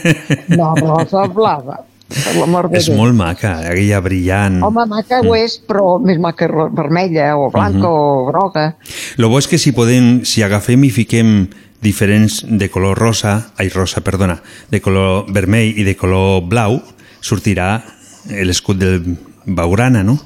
No, 0.55 0.69
rosa 0.77 1.25
blava. 1.27 1.79
Per 2.11 2.35
l'amor 2.35 2.69
de 2.69 2.77
És 2.77 2.87
Déu. 2.89 2.97
molt 2.97 3.15
maca, 3.15 3.59
aquella 3.71 3.99
brillant. 4.03 4.61
Home, 4.63 4.85
maca 4.85 5.21
ho 5.23 5.35
és, 5.35 5.57
però 5.67 5.97
més 6.03 6.19
maca 6.19 6.47
vermella 6.75 7.37
o 7.37 7.49
blanca 7.51 7.77
Mhm. 7.79 7.85
o 7.87 8.25
groga. 8.27 8.75
Lo 9.17 9.29
bo 9.29 9.39
és 9.39 9.47
que 9.47 9.57
si 9.57 9.71
podem, 9.71 10.23
si 10.25 10.43
agafem 10.43 10.83
i 10.83 10.89
fiquem 10.89 11.47
diferents 11.81 12.43
de 12.47 12.69
color 12.69 12.97
rosa, 12.97 13.51
ai, 13.57 13.69
rosa, 13.69 14.01
perdona, 14.01 14.41
de 14.69 14.81
color 14.81 15.25
vermell 15.31 15.73
i 15.79 15.83
de 15.83 15.95
color 15.95 16.41
blau, 16.43 16.81
sortirà 17.21 17.81
l'escut 18.29 18.77
del 18.77 19.17
Baurana, 19.45 20.03
no? 20.03 20.19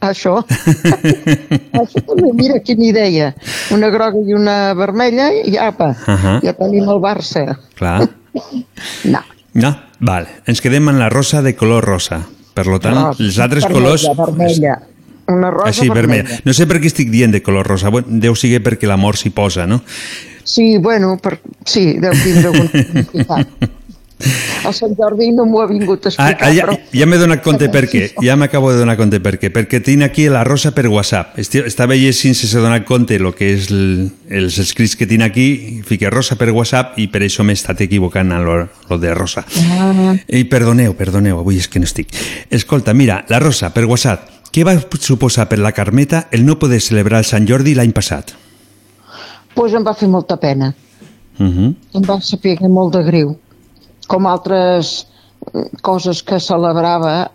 Això. 0.00 0.44
Això 1.72 2.02
també, 2.06 2.32
mira 2.34 2.60
quina 2.60 2.84
idea. 2.84 3.34
Una 3.74 3.88
groga 3.90 4.18
i 4.22 4.34
una 4.34 4.74
vermella 4.74 5.30
i 5.32 5.56
apa, 5.56 5.96
Ahà. 6.06 6.40
ja 6.44 6.52
tenim 6.52 6.88
el 6.88 7.00
Barça. 7.02 7.56
Clar. 7.74 8.08
No. 9.04 9.18
No? 9.58 9.74
Val. 10.00 10.28
Ens 10.46 10.62
quedem 10.62 10.88
en 10.92 10.98
la 11.00 11.08
rosa 11.10 11.42
de 11.42 11.54
color 11.58 11.84
rosa. 11.84 12.22
Per 12.54 12.66
lo 12.66 12.78
tant, 12.82 12.96
Rosa, 12.96 13.22
els 13.22 13.38
altres 13.38 13.66
vermella, 13.66 13.84
colors... 13.84 14.06
Vermella. 14.18 14.78
Una 15.28 15.50
rosa 15.52 15.68
Així, 15.68 15.88
vermella. 15.90 16.24
vermella. 16.24 16.42
No 16.48 16.54
sé 16.56 16.66
per 16.66 16.78
què 16.80 16.88
estic 16.88 17.10
dient 17.12 17.34
de 17.34 17.42
color 17.44 17.68
rosa. 17.68 17.90
Bueno, 17.92 18.08
deu 18.22 18.34
ser 18.38 18.62
perquè 18.64 18.88
l'amor 18.88 19.18
s'hi 19.20 19.30
posa, 19.30 19.66
no? 19.68 19.82
Sí, 20.48 20.78
bueno, 20.80 21.18
per... 21.20 21.36
sí, 21.68 21.98
deu 22.00 22.14
tindre 22.16 22.48
algun 22.48 22.70
significat. 22.72 23.68
El 24.66 24.74
Sant 24.74 24.94
Jordi 24.98 25.30
no 25.32 25.44
m'ho 25.46 25.60
ha 25.62 25.66
vingut 25.70 26.06
a 26.06 26.10
Ah, 26.18 26.30
explicar, 26.30 26.48
ah, 26.48 26.52
ja, 26.52 26.64
però... 26.66 26.74
ja 26.92 27.06
m'he 27.06 27.18
donat 27.20 27.42
compte 27.44 27.68
per 27.70 27.84
què. 27.88 28.08
Ja 28.20 28.34
m'acabo 28.36 28.72
de 28.72 28.78
donar 28.80 28.96
compte 28.98 29.20
per 29.22 29.36
què. 29.38 29.50
Perquè 29.54 29.80
tinc 29.84 30.02
aquí 30.02 30.28
la 30.28 30.42
rosa 30.44 30.72
per 30.74 30.88
WhatsApp. 30.90 31.38
Estava 31.38 31.94
llegint 31.94 32.34
sense 32.34 32.58
donar 32.58 32.84
compte 32.84 33.14
el 33.16 33.30
que 33.38 33.52
és 33.54 33.70
el, 33.70 34.10
els 34.28 34.58
escrits 34.58 34.96
que 34.98 35.06
tinc 35.06 35.22
aquí, 35.22 35.46
fiqué 35.86 36.10
rosa 36.10 36.36
per 36.36 36.50
WhatsApp 36.50 36.98
i 36.98 37.06
per 37.06 37.22
això 37.22 37.46
m'he 37.46 37.54
estat 37.54 37.80
equivocant 37.86 38.32
en 38.32 38.44
lo, 38.44 38.58
lo 38.90 38.98
de 38.98 39.14
rosa. 39.14 39.44
Ah, 39.78 40.16
I 40.26 40.44
perdoneu, 40.50 40.94
perdoneu, 40.98 41.38
avui 41.38 41.56
és 41.62 41.68
que 41.68 41.78
no 41.78 41.86
estic. 41.86 42.10
Escolta, 42.50 42.92
mira, 42.94 43.24
la 43.28 43.38
Rosa, 43.38 43.70
per 43.72 43.84
WhatsApp, 43.86 44.26
què 44.52 44.64
va 44.64 44.74
suposar 44.98 45.48
per 45.48 45.58
la 45.60 45.72
Carmeta 45.72 46.26
el 46.32 46.44
no 46.44 46.58
poder 46.58 46.80
celebrar 46.80 47.20
el 47.22 47.24
Sant 47.24 47.46
Jordi 47.46 47.74
l'any 47.78 47.92
passat? 47.92 48.34
pues 49.54 49.72
em 49.74 49.82
va 49.82 49.94
fer 49.94 50.06
molta 50.08 50.36
pena. 50.38 50.72
Uh 51.38 51.46
-huh. 51.46 51.74
Em 51.94 52.02
va 52.02 52.20
saber 52.20 52.60
molt 52.68 52.94
de 52.94 53.02
greu. 53.02 53.36
Com 54.08 54.28
altres 54.28 54.94
eh, 55.04 55.68
coses 55.84 56.22
que 56.26 56.40
celebrava 56.42 57.30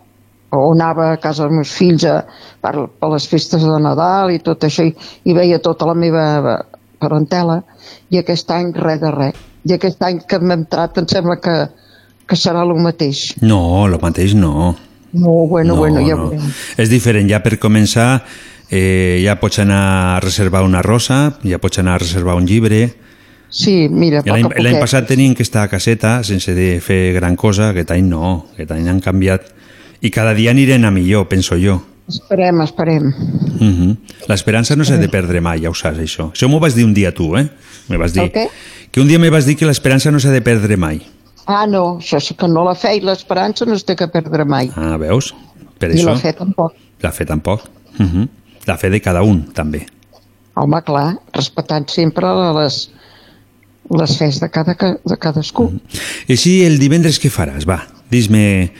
o 0.54 0.72
anava 0.72 1.12
a 1.12 1.18
casa 1.18 1.44
dels 1.44 1.56
meus 1.56 1.72
fills 1.74 2.04
a, 2.06 2.20
per, 2.62 2.74
per 3.00 3.10
les 3.12 3.26
festes 3.30 3.64
de 3.66 3.80
Nadal 3.82 4.30
i 4.34 4.40
tot 4.44 4.66
això 4.66 4.86
i, 4.86 4.94
i 5.26 5.34
veia 5.34 5.58
tota 5.62 5.88
la 5.90 5.96
meva 5.98 6.58
parentela 7.02 7.60
i 8.10 8.20
aquest 8.20 8.50
any 8.54 8.72
res 8.76 9.00
de 9.02 9.12
res. 9.14 9.40
I 9.64 9.76
aquest 9.76 10.02
any 10.04 10.20
que 10.28 10.38
m'he 10.40 10.56
entrat 10.58 10.98
em 11.00 11.06
sembla 11.08 11.38
que, 11.42 11.54
que 12.28 12.38
serà 12.38 12.64
el 12.66 12.74
mateix. 12.84 13.30
No, 13.42 13.86
el 13.86 13.96
mateix 14.02 14.34
no. 14.36 14.74
No, 15.14 15.34
bueno, 15.46 15.74
no, 15.74 15.80
bueno, 15.80 16.02
ja 16.02 16.18
no. 16.18 16.28
veurem. 16.28 16.52
És 16.80 16.90
diferent, 16.90 17.30
ja 17.30 17.40
per 17.42 17.56
començar 17.62 18.08
eh, 18.68 19.22
ja 19.24 19.38
pots 19.40 19.60
anar 19.62 19.80
a 20.16 20.20
reservar 20.24 20.64
una 20.66 20.82
rosa, 20.82 21.38
ja 21.46 21.60
pots 21.62 21.82
anar 21.82 21.98
a 21.98 22.04
reservar 22.04 22.38
un 22.40 22.50
llibre... 22.50 22.84
Sí, 23.54 23.86
mira, 23.86 24.24
poc 24.26 24.56
l'any 24.58 24.80
passat 24.82 25.06
teníem 25.06 25.34
que 25.38 25.44
estar 25.46 25.62
a 25.62 25.70
caseta 25.70 26.16
sense 26.26 26.56
de 26.56 26.80
fer 26.82 27.14
gran 27.14 27.36
cosa, 27.38 27.68
aquest 27.70 27.92
any 27.94 28.08
no, 28.08 28.48
aquest 28.56 28.72
any 28.74 28.88
han 28.90 28.98
canviat. 29.04 29.46
I 30.02 30.10
cada 30.10 30.32
dia 30.34 30.50
anirem 30.50 30.82
a 30.84 30.90
millor, 30.90 31.28
penso 31.30 31.54
jo. 31.62 31.78
Esperem, 32.10 32.60
esperem. 32.60 33.06
Uh 33.06 33.62
-huh. 33.62 33.96
L'esperança 34.28 34.76
no 34.76 34.84
s'ha 34.84 34.98
de 34.98 35.08
perdre 35.08 35.40
mai, 35.40 35.62
ja 35.62 35.70
ho 35.70 35.74
saps, 35.74 35.98
això. 35.98 36.32
Això 36.32 36.48
m'ho 36.48 36.58
vas 36.58 36.74
dir 36.74 36.84
un 36.84 36.92
dia 36.92 37.14
tu, 37.14 37.36
eh? 37.36 37.48
Me 37.88 37.96
vas 37.96 38.12
dir. 38.12 38.30
Què? 38.32 38.48
Que 38.90 39.00
un 39.00 39.08
dia 39.08 39.18
me 39.18 39.30
vas 39.30 39.46
dir 39.46 39.56
que 39.56 39.66
l'esperança 39.66 40.10
no 40.10 40.18
s'ha 40.18 40.30
de 40.30 40.42
perdre 40.42 40.76
mai. 40.76 41.00
Ah, 41.46 41.66
no, 41.66 41.98
això 41.98 42.20
sí 42.20 42.34
que 42.34 42.48
no 42.48 42.64
la 42.64 42.74
fe 42.74 42.96
i 42.96 43.00
l'esperança 43.00 43.64
no 43.64 43.74
es 43.74 43.84
té 43.84 43.94
que 43.96 44.08
perdre 44.08 44.44
mai. 44.44 44.70
Ah, 44.76 44.96
veus? 44.96 45.34
Per 45.78 45.90
I 45.90 45.94
això... 45.94 46.10
la 46.10 46.16
fe 46.16 46.32
tampoc. 46.32 46.72
La 47.02 47.12
fe 47.12 47.24
tampoc. 47.24 47.60
Uh 47.98 48.06
-huh. 48.06 48.28
La 48.66 48.76
fe 48.76 48.90
de 48.90 49.00
cada 49.00 49.22
un, 49.22 49.52
també. 49.52 49.86
Home, 50.54 50.82
clar, 50.82 51.18
respectant 51.32 51.88
sempre 51.88 52.26
les, 52.60 52.90
les 53.90 54.16
fes 54.18 54.40
de, 54.40 54.48
cada, 54.50 54.74
ca- 54.74 54.98
de 55.04 55.16
cadascú. 55.16 55.70
I 56.28 56.32
així 56.32 56.62
el 56.64 56.78
divendres 56.78 57.18
què 57.20 57.30
faràs? 57.30 57.66
Va, 57.68 57.82
dis-me 58.10 58.70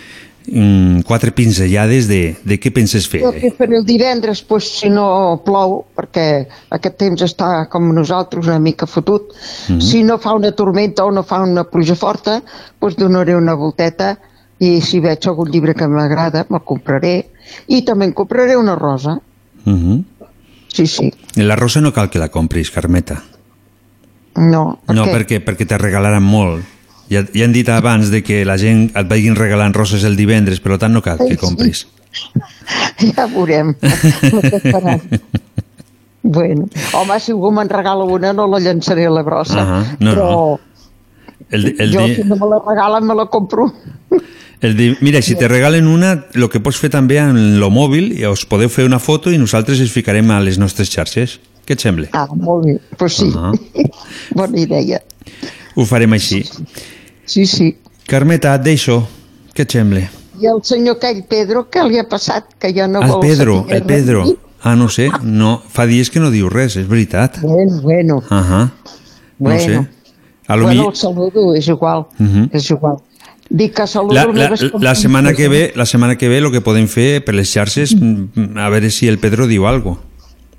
mm, 0.46 1.00
quatre 1.07 1.32
pinzellades 1.32 2.09
de, 2.09 2.36
de 2.44 2.59
què 2.61 2.72
penses 2.74 3.07
fer. 3.09 3.20
Jo 3.24 3.32
què 3.32 3.50
faré 3.57 3.76
el 3.78 3.84
divendres, 3.88 4.42
pues, 4.48 4.68
si 4.80 4.90
no 4.92 5.40
plou, 5.44 5.84
perquè 5.96 6.46
aquest 6.70 6.96
temps 7.00 7.22
està 7.24 7.66
com 7.72 7.90
nosaltres 7.94 8.46
una 8.46 8.59
mica 8.61 8.86
fotut, 8.86 9.32
Mhm. 9.68 9.80
si 9.80 10.02
no 10.05 10.18
fa 10.18 10.34
una 10.34 10.52
tormenta 10.52 11.05
o 11.05 11.11
no 11.12 11.22
fa 11.22 11.42
una 11.42 11.64
pluja 11.64 11.94
forta, 11.96 12.42
pues 12.78 12.96
donaré 12.96 13.36
una 13.36 13.55
volteta 13.55 14.18
i 14.61 14.80
si 14.80 15.00
veig 15.00 15.18
algun 15.26 15.50
llibre 15.50 15.74
que 15.74 15.86
m'agrada 15.88 16.46
me'l 16.48 16.62
compraré 16.64 17.30
i 17.68 17.82
també 17.84 18.05
em 18.07 18.12
compraré 18.12 18.57
una 18.57 18.74
rosa. 18.76 19.18
Uh 19.66 19.72
-huh. 19.72 20.05
Sí, 20.68 20.86
sí. 20.86 21.12
La 21.36 21.57
rosa 21.57 21.80
no 21.80 21.92
cal 21.92 22.09
que 22.11 22.18
la 22.18 22.28
compris, 22.28 22.70
Carmeta. 22.70 23.22
No, 24.37 24.78
per 24.87 24.97
No, 24.97 25.05
què? 25.07 25.12
perquè, 25.14 25.41
perquè 25.45 25.66
te 25.68 25.78
regalaran 25.78 26.22
molt. 26.22 26.64
Ja, 27.11 27.20
ja 27.35 27.45
han 27.45 27.53
dit 27.53 27.68
abans 27.68 28.11
de 28.11 28.22
que 28.24 28.45
la 28.49 28.57
gent 28.59 28.89
et 28.97 29.09
vagin 29.09 29.37
regalant 29.37 29.74
roses 29.76 30.05
el 30.09 30.16
divendres, 30.16 30.61
per 30.64 30.78
tant 30.78 30.93
no 30.95 31.03
cal 31.03 31.18
que 31.18 31.37
compris. 31.37 31.87
Ja 33.16 33.26
veurem. 33.26 33.74
Bueno, 36.24 36.68
home, 36.97 37.18
si 37.20 37.35
algú 37.35 37.51
me'n 37.53 37.68
regala 37.68 38.07
una 38.09 38.30
no 38.32 38.47
la 38.49 38.57
llançaré 38.64 39.05
a 39.05 39.11
la 39.12 39.20
brossa. 39.26 39.61
Ahà, 39.61 39.80
no, 40.01 40.14
però 40.14 40.28
no. 40.30 40.61
El, 41.51 41.66
el, 41.76 41.91
jo 41.93 42.07
di, 42.07 42.14
si 42.16 42.22
no 42.24 42.39
me 42.41 42.49
la 42.49 42.62
regalen 42.64 43.05
me 43.05 43.14
la 43.18 43.26
compro. 43.28 43.66
el 44.64 44.76
di, 44.78 44.87
mira, 45.05 45.20
si 45.20 45.35
te 45.37 45.49
regalen 45.53 45.87
una, 45.87 46.14
el 46.32 46.49
que 46.49 46.62
pots 46.64 46.78
fer 46.80 46.89
també 46.95 47.18
en 47.20 47.59
lo 47.61 47.68
mòbil, 47.68 48.14
i 48.16 48.24
us 48.24 48.47
podeu 48.49 48.72
fer 48.72 48.87
una 48.89 49.03
foto 49.05 49.35
i 49.35 49.37
nosaltres 49.37 49.82
es 49.85 49.93
ficarem 49.93 50.30
a 50.32 50.41
les 50.41 50.57
nostres 50.57 50.89
xarxes. 50.89 51.37
Què 51.64 51.76
et 51.76 51.80
sembla? 51.80 52.08
Ah, 52.12 52.26
molt 52.34 52.66
bé, 52.66 52.74
pues 52.98 53.16
sí. 53.20 53.30
Ah. 53.36 53.52
Bona 54.38 54.58
idea. 54.60 55.00
Ho 55.76 55.86
farem 55.88 56.12
així. 56.12 56.42
Sí, 57.26 57.46
sí. 57.46 57.70
Carmeta, 58.06 58.54
et 58.58 58.62
deixo. 58.66 58.98
Què 59.54 59.64
et 59.64 59.72
sembla? 59.78 60.04
I 60.40 60.48
el 60.50 60.60
senyor 60.66 60.98
aquell 60.98 61.22
Pedro, 61.30 61.66
què 61.70 61.84
li 61.88 61.98
ha 62.00 62.04
passat? 62.10 62.56
Que 62.60 62.72
ja 62.74 62.88
no 62.90 63.00
el 63.02 63.12
vol 63.14 63.22
Pedro, 63.22 63.58
el 63.70 63.82
Pedro. 63.86 64.24
Ah, 64.64 64.74
no 64.76 64.88
sé, 64.88 65.10
no, 65.22 65.58
fa 65.68 65.84
dies 65.86 66.08
que 66.10 66.20
no 66.20 66.30
diu 66.32 66.48
res, 66.48 66.76
és 66.80 66.86
veritat. 66.88 67.38
Bueno, 67.42 67.80
bueno. 67.82 68.22
Ahà. 68.30 68.62
No 69.38 69.50
Bueno. 69.50 69.60
sé. 69.60 69.88
A 70.46 70.56
lo 70.56 70.64
bueno, 70.64 70.82
mi... 70.82 70.88
el 70.88 70.96
saludo, 70.96 71.54
és 71.54 71.68
igual. 71.68 72.06
Mhm. 72.18 72.48
És 72.52 72.70
igual. 72.70 72.96
Dic 73.50 73.74
que 73.76 73.86
saludo 73.86 74.14
La, 74.14 74.22
el 74.22 74.34
la, 74.38 74.80
la 74.80 74.94
setmana 74.94 75.32
que 75.34 75.48
ve, 75.48 75.72
la 75.76 75.84
setmana 75.86 76.16
que 76.16 76.28
ve 76.28 76.40
lo 76.40 76.50
que 76.50 76.60
podem 76.64 76.88
fer 76.88 77.22
per 77.24 77.34
les 77.34 77.48
xarxes, 77.52 77.94
mm, 77.94 78.56
a 78.58 78.68
veure 78.72 78.90
si 78.90 79.06
el 79.08 79.18
Pedro 79.18 79.46
diu 79.46 79.66
algo. 79.68 79.98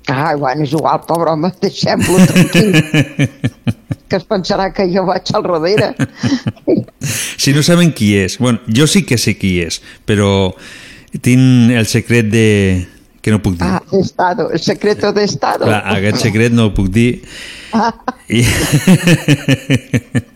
Ah, 0.08 0.36
bueno, 0.36 0.62
és 0.62 0.72
igual, 0.72 1.00
pobre 1.06 1.30
home, 1.32 1.50
deixem-lo 1.62 2.18
tranquil, 2.26 2.76
que 4.08 4.18
es 4.20 4.26
pensarà 4.28 4.68
que 4.74 4.86
jo 4.92 5.02
vaig 5.08 5.32
al 5.34 5.46
darrere. 5.46 5.94
Si 7.36 7.52
no 7.54 7.62
saben 7.62 7.92
qui 7.94 8.16
és, 8.18 8.38
bueno, 8.42 8.58
jo 8.66 8.88
sí 8.90 9.04
que 9.06 9.18
sé 9.20 9.36
qui 9.38 9.60
és, 9.62 9.76
però 10.08 10.50
tinc 11.22 11.70
el 11.76 11.86
secret 11.86 12.26
de... 12.32 12.46
que 13.22 13.30
no 13.30 13.38
puc 13.42 13.54
dir. 13.58 13.66
Ah, 13.68 13.82
estado, 13.98 14.50
el 14.50 14.58
secreto 14.58 15.12
de 15.12 15.24
estado. 15.24 15.66
Clar, 15.66 15.82
aquest 15.96 16.18
secret 16.22 16.54
no 16.54 16.68
el 16.68 16.72
puc 16.74 16.88
dir. 16.94 17.22
Ah, 17.74 17.92
I... 18.30 18.42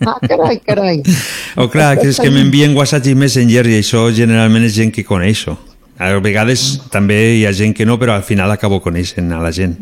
ah, 0.06 0.18
carai, 0.22 0.60
carai. 0.66 1.02
o 1.56 1.66
clar, 1.70 1.96
que 1.98 2.08
és 2.10 2.20
que 2.20 2.30
m'envien 2.30 2.76
WhatsApp 2.76 3.10
i 3.10 3.16
Messenger 3.18 3.66
i 3.70 3.80
això 3.80 4.06
generalment 4.14 4.66
és 4.66 4.76
gent 4.78 4.94
que 4.94 5.06
coneixo. 5.06 5.56
A 6.00 6.14
vegades 6.24 6.80
també 6.90 7.18
hi 7.36 7.44
ha 7.44 7.52
gent 7.52 7.74
que 7.76 7.84
no, 7.84 7.98
però 8.00 8.14
al 8.16 8.24
final 8.24 8.50
acabo 8.50 8.80
coneixent 8.80 9.32
a 9.36 9.40
la 9.44 9.52
gent. 9.52 9.76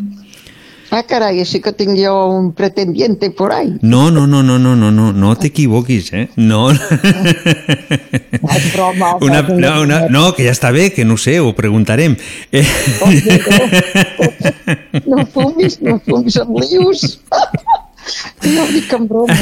Ah, 0.91 1.03
carai, 1.05 1.37
així 1.43 1.59
que 1.61 1.71
tinc 1.77 1.99
jo 2.01 2.12
un 2.33 2.47
pretendiente 2.57 3.29
por 3.31 3.53
ahí. 3.53 3.75
No, 3.83 4.11
no, 4.11 4.27
no, 4.27 4.43
no, 4.43 4.57
no, 4.59 4.75
no, 4.75 4.91
no, 4.91 5.12
no 5.12 5.35
t'equivoquis, 5.37 6.09
eh? 6.16 6.29
No. 6.37 6.71
Una, 9.21 9.43
no, 9.49 9.83
una, 9.83 10.01
no, 10.09 10.33
que 10.33 10.47
ja 10.49 10.55
està 10.57 10.73
bé, 10.73 10.89
que 10.97 11.05
no 11.05 11.19
sé, 11.21 11.39
ho 11.45 11.53
preguntarem. 11.55 12.16
Eh, 12.51 12.64
No 15.05 15.27
fumis, 15.29 15.79
no 15.85 16.01
fumis 16.09 16.41
amb 16.41 16.57
lius. 16.64 17.19
No 18.55 18.67
dic 18.73 18.93
en 18.95 19.09
broma. 19.09 19.35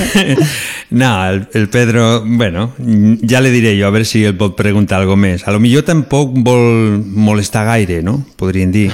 no, 0.90 1.10
el, 1.28 1.48
el 1.52 1.68
Pedro, 1.68 2.24
bueno, 2.24 2.72
ja 3.28 3.40
le 3.40 3.50
diré 3.50 3.76
jo, 3.78 3.86
a 3.86 3.92
veure 3.94 4.08
si 4.08 4.24
el 4.24 4.36
pot 4.38 4.56
preguntar 4.58 5.00
algo 5.00 5.16
més. 5.16 5.46
A 5.46 5.54
lo 5.54 5.60
millor 5.62 5.86
tampoc 5.86 6.34
vol 6.46 6.98
molestar 7.00 7.66
gaire, 7.68 8.02
no? 8.02 8.18
Podríem 8.36 8.72
dir. 8.72 8.90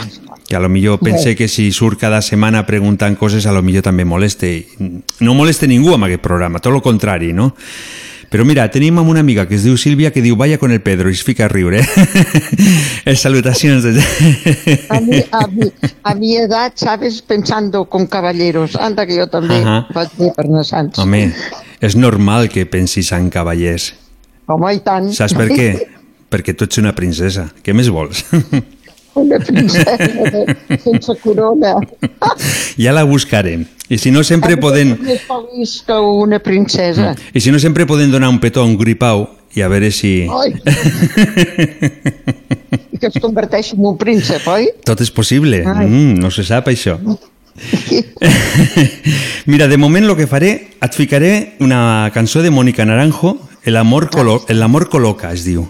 Que 0.49 0.57
a 0.57 0.61
lo 0.61 0.69
millor 0.69 0.99
pense 1.01 1.37
que 1.37 1.49
si 1.49 1.71
surt 1.73 2.01
cada 2.01 2.21
setmana 2.21 2.67
preguntant 2.67 3.17
coses, 3.17 3.47
a 3.47 3.55
lo 3.55 3.63
millor 3.63 3.87
també 3.87 4.05
moleste. 4.05 4.51
No 5.23 5.37
moleste 5.39 5.69
ningú 5.71 5.95
amb 5.95 6.11
aquest 6.11 6.25
programa, 6.25 6.61
tot 6.61 6.75
el 6.75 6.83
contrari, 6.85 7.33
no? 7.33 7.53
Però 8.33 8.47
mira, 8.49 8.65
tenim 8.73 8.97
amb 8.97 9.11
una 9.13 9.21
amiga 9.21 9.45
que 9.45 9.59
es 9.59 9.65
diu 9.67 9.77
Sílvia 9.77 10.09
que 10.11 10.23
diu 10.25 10.39
vaya 10.41 10.57
con 10.57 10.73
el 10.73 10.81
Pedro 10.81 11.11
i 11.13 11.17
es 11.19 11.23
fica 11.23 11.45
a 11.45 11.51
riure. 11.53 11.83
eh, 13.05 13.17
salutacions. 13.25 13.85
A 14.89 15.01
mi, 15.05 15.21
a, 15.31 15.47
mi, 15.53 15.69
a 16.03 16.15
mi 16.17 16.37
edat, 16.41 16.79
sabes, 16.81 17.21
pensando 17.21 17.85
con 17.93 18.07
caballeros. 18.07 18.77
Anda, 18.81 19.05
que 19.07 19.19
jo 19.21 19.29
també 19.29 19.61
Ahà. 19.61 19.83
vaig 19.93 20.17
bé 20.17 20.33
per 20.33 20.47
anar 20.49 20.65
sants. 20.65 20.99
Home, 21.03 21.27
és 21.85 21.97
normal 21.99 22.49
que 22.49 22.65
pensis 22.65 23.13
en 23.13 23.29
cavallers. 23.31 23.93
Home, 24.49 24.73
i 24.75 24.81
tant. 24.81 25.13
Saps 25.13 25.37
per 25.37 25.51
què? 25.53 25.69
Perquè 26.33 26.57
tu 26.57 26.65
ets 26.65 26.81
una 26.81 26.95
princesa. 26.97 27.51
Què 27.61 27.77
més 27.77 27.93
vols? 27.93 28.25
Una 29.15 29.39
princesa 29.39 29.97
de, 29.99 30.57
sense 30.81 31.15
corona. 31.23 31.75
ja 32.79 32.93
la 32.93 33.05
buscarem. 33.05 33.67
I 33.89 33.99
si 33.99 34.11
no 34.11 34.25
sempre 34.25 34.57
poden... 34.57 34.97
Més 35.05 35.21
feliç 35.29 35.83
que 35.87 35.99
una 36.01 36.39
princesa. 36.41 37.13
I 37.35 37.41
si 37.45 37.53
no 37.53 37.61
sempre 37.61 37.87
poden 37.87 38.11
donar 38.13 38.31
un 38.33 38.41
petó 38.41 38.63
a 38.63 38.65
un 38.65 38.79
gripau 38.81 39.27
i 39.55 39.61
a 39.61 39.69
veure 39.69 39.91
si... 39.93 40.25
Ai. 40.33 40.55
I 42.93 42.97
que 42.99 43.11
es 43.11 43.21
converteixi 43.21 43.77
en 43.77 43.85
un 43.93 43.99
príncep, 44.01 44.47
oi? 44.49 44.71
Tot 44.89 45.01
és 45.05 45.13
possible. 45.13 45.61
Ai. 45.61 45.87
Mm, 45.91 46.17
no 46.23 46.33
se 46.33 46.47
sap 46.49 46.73
això. 46.73 46.97
Mira, 49.47 49.69
de 49.69 49.77
moment 49.77 50.07
lo 50.09 50.17
que 50.17 50.27
faré, 50.27 50.53
et 50.81 50.97
ficaré 50.97 51.57
una 51.61 52.11
cançó 52.15 52.41
de 52.41 52.51
Mónica 52.51 52.87
Naranjo, 52.89 53.37
El 53.65 53.77
amor, 53.77 54.11
colo 54.11 54.45
el 54.49 54.61
amor 54.61 54.89
coloca, 54.89 55.33
es 55.33 55.45
diu. 55.45 55.69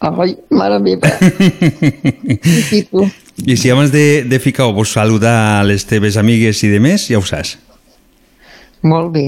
Ai, 0.00 0.36
mare 0.50 0.78
meva. 0.78 1.10
I? 2.78 2.84
I 3.46 3.56
si 3.56 3.70
abans 3.70 3.90
de, 3.90 4.22
de 4.28 4.38
ficar-ho 4.38 4.72
vols 4.74 4.92
saludar 4.94 5.34
a 5.58 5.64
les 5.66 5.84
teves 5.86 6.16
amigues 6.20 6.62
i 6.66 6.70
de 6.72 6.78
més, 6.82 7.08
ja 7.10 7.18
ho 7.18 7.24
saps. 7.26 7.56
Molt 8.86 9.12
bé. 9.14 9.26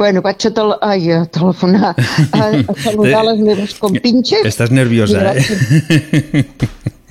Bueno, 0.00 0.22
vaig 0.24 0.46
a, 0.48 0.50
tele 0.56 0.78
ai, 0.80 1.10
a 1.12 1.26
telefonar, 1.28 1.92
a, 2.32 2.46
a 2.72 2.74
saludar 2.80 3.20
les 3.28 3.42
meves 3.44 3.74
compinxes. 3.76 4.46
Estàs 4.48 4.72
nerviosa, 4.72 5.34
eh? 5.34 6.44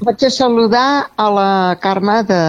Vaig 0.02 0.26
a 0.26 0.32
saludar 0.34 0.90
a 1.14 1.28
la 1.30 1.50
Carme 1.84 2.24
de, 2.26 2.42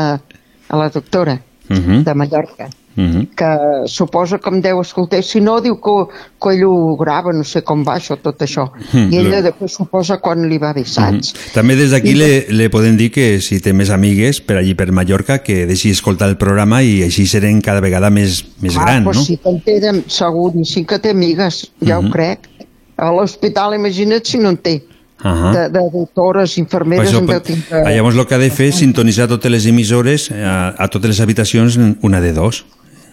a 0.70 0.80
la 0.80 0.88
doctora 0.88 1.40
Uh 1.70 1.76
-huh. 1.76 2.02
de 2.02 2.14
Mallorca, 2.14 2.66
Uh 2.96 3.02
-huh. 3.02 3.28
que 3.36 3.88
suposa 3.88 4.38
que 4.38 4.50
em 4.50 4.60
deu 4.60 4.80
escoltar. 4.80 5.22
Si 5.22 5.40
no, 5.40 5.60
diu 5.60 5.76
que, 5.76 6.12
que 6.42 6.54
ell 6.54 6.64
ho 6.64 6.96
grava, 6.96 7.32
no 7.32 7.44
sé 7.44 7.62
com 7.62 7.84
va 7.84 7.96
això, 7.96 8.16
tot 8.20 8.42
això. 8.42 8.70
Mm, 8.92 9.12
I 9.12 9.16
ella 9.16 9.36
lo- 9.36 9.42
després 9.42 9.72
suposa 9.72 10.18
quan 10.18 10.48
li 10.48 10.58
va 10.58 10.72
bé, 10.72 10.84
saps? 10.84 11.32
També 11.54 11.76
des 11.76 11.92
d'aquí 11.92 12.14
le, 12.14 12.46
le 12.48 12.68
podem 12.68 12.96
dir 12.96 13.10
que 13.12 13.40
si 13.40 13.60
té 13.60 13.72
més 13.72 13.90
amigues 13.90 14.40
per 14.40 14.56
allí 14.56 14.74
per 14.74 14.90
Mallorca 14.92 15.38
que 15.38 15.66
deixi 15.66 15.90
escoltar 15.90 16.28
el 16.28 16.36
programa 16.36 16.82
i 16.82 17.02
així 17.02 17.26
serem 17.26 17.60
cada 17.60 17.80
vegada 17.80 18.10
més, 18.10 18.44
més 18.60 18.76
ah, 18.76 18.82
gran, 18.84 19.04
pues 19.04 19.16
no? 19.16 19.22
sí 19.22 19.36
que 19.36 19.48
en 19.48 19.60
té, 19.60 19.80
de, 19.80 20.02
segur, 20.08 20.52
i 20.56 20.64
sí 20.64 20.84
que 20.84 20.98
té 20.98 21.10
amigues, 21.10 21.70
ja 21.86 21.98
ho 21.98 22.10
crec. 22.10 22.48
A 22.96 23.10
l'hospital, 23.12 23.74
imagina't 23.74 24.24
si 24.26 24.38
no 24.38 24.50
en 24.50 24.56
té. 24.56 24.82
Ahà. 25.22 25.52
De, 25.52 25.68
de 25.68 25.80
doctores, 25.92 26.56
infermeres, 26.58 27.12
això, 27.12 27.40
tindre... 27.44 27.82
ah, 27.84 27.90
llavors 27.92 28.16
el 28.16 28.26
que 28.26 28.34
ha 28.34 28.38
de 28.38 28.50
fer 28.50 28.70
és 28.72 28.78
sintonitzar 28.80 29.28
totes 29.28 29.52
les 29.52 29.66
emissores 29.66 30.30
eh, 30.30 30.42
a, 30.42 30.74
a 30.78 30.88
totes 30.88 31.10
les 31.10 31.20
habitacions 31.20 31.78
una 32.02 32.20
de 32.20 32.32
dos. 32.32 32.64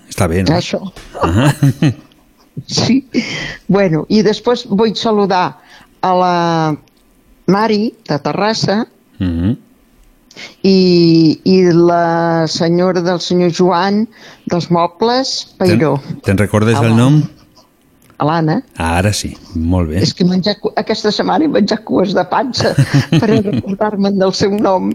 Està 0.10 0.28
bé, 0.32 0.44
no? 0.44 0.56
Això. 0.58 0.82
Ahà. 1.22 1.52
Sí. 2.66 3.04
Bueno, 3.70 4.08
i 4.10 4.24
després 4.26 4.64
vull 4.66 4.96
saludar 4.98 5.60
a 6.02 6.14
la 6.18 6.32
Mari, 7.54 7.94
de 8.10 8.18
Terrassa, 8.26 8.80
Mhm. 9.20 9.52
i, 10.64 11.40
i 11.46 11.58
la 11.74 12.48
senyora 12.48 13.02
del 13.06 13.20
senyor 13.22 13.52
Joan 13.54 14.08
dels 14.50 14.72
Mobles, 14.74 15.54
Peiró. 15.58 16.00
Te'n 16.02 16.22
te'n 16.32 16.38
recordes 16.42 16.82
el 16.82 16.96
nom? 16.98 17.22
A 18.18 18.26
l'Anna. 18.26 18.64
Ah, 18.78 18.98
ara 18.98 19.14
sí, 19.14 19.36
molt 19.54 19.90
bé. 19.92 20.02
És 20.02 20.14
que 20.18 20.26
cu- 20.60 20.74
aquesta 20.76 21.12
setmana 21.14 21.46
he 21.46 21.48
menjat 21.48 21.84
cues 21.86 22.14
de 22.18 22.26
pansa 22.26 22.74
per 23.22 23.30
recordar-me'n 23.30 24.18
del 24.18 24.34
seu 24.34 24.50
nom. 24.58 24.90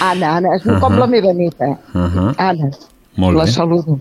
Anna, 0.00 0.36
Anna, 0.38 0.54
és 0.56 0.64
uh 0.64 0.78
com 0.80 0.92
Ahà. 0.94 1.00
la 1.04 1.06
meva 1.12 1.32
neta. 1.36 1.74
Ahà. 1.92 2.32
Anna, 2.38 2.70
Molt 3.16 3.36
la 3.36 3.44
bé. 3.44 3.50
saludo. 3.52 3.98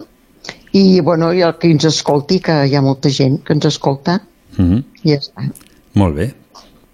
I, 0.75 0.99
bueno, 0.99 1.31
i 1.33 1.39
el 1.45 1.53
que 1.57 1.69
ens 1.71 1.85
escolti, 1.87 2.41
que 2.43 2.55
hi 2.67 2.75
ha 2.75 2.81
molta 2.83 3.09
gent 3.09 3.41
que 3.47 3.53
ens 3.55 3.65
escolta, 3.69 4.21
Mhm. 4.57 4.83
i 5.03 5.13
ja 5.13 5.19
està. 5.21 5.45
Molt 5.93 6.15
bé. 6.15 6.33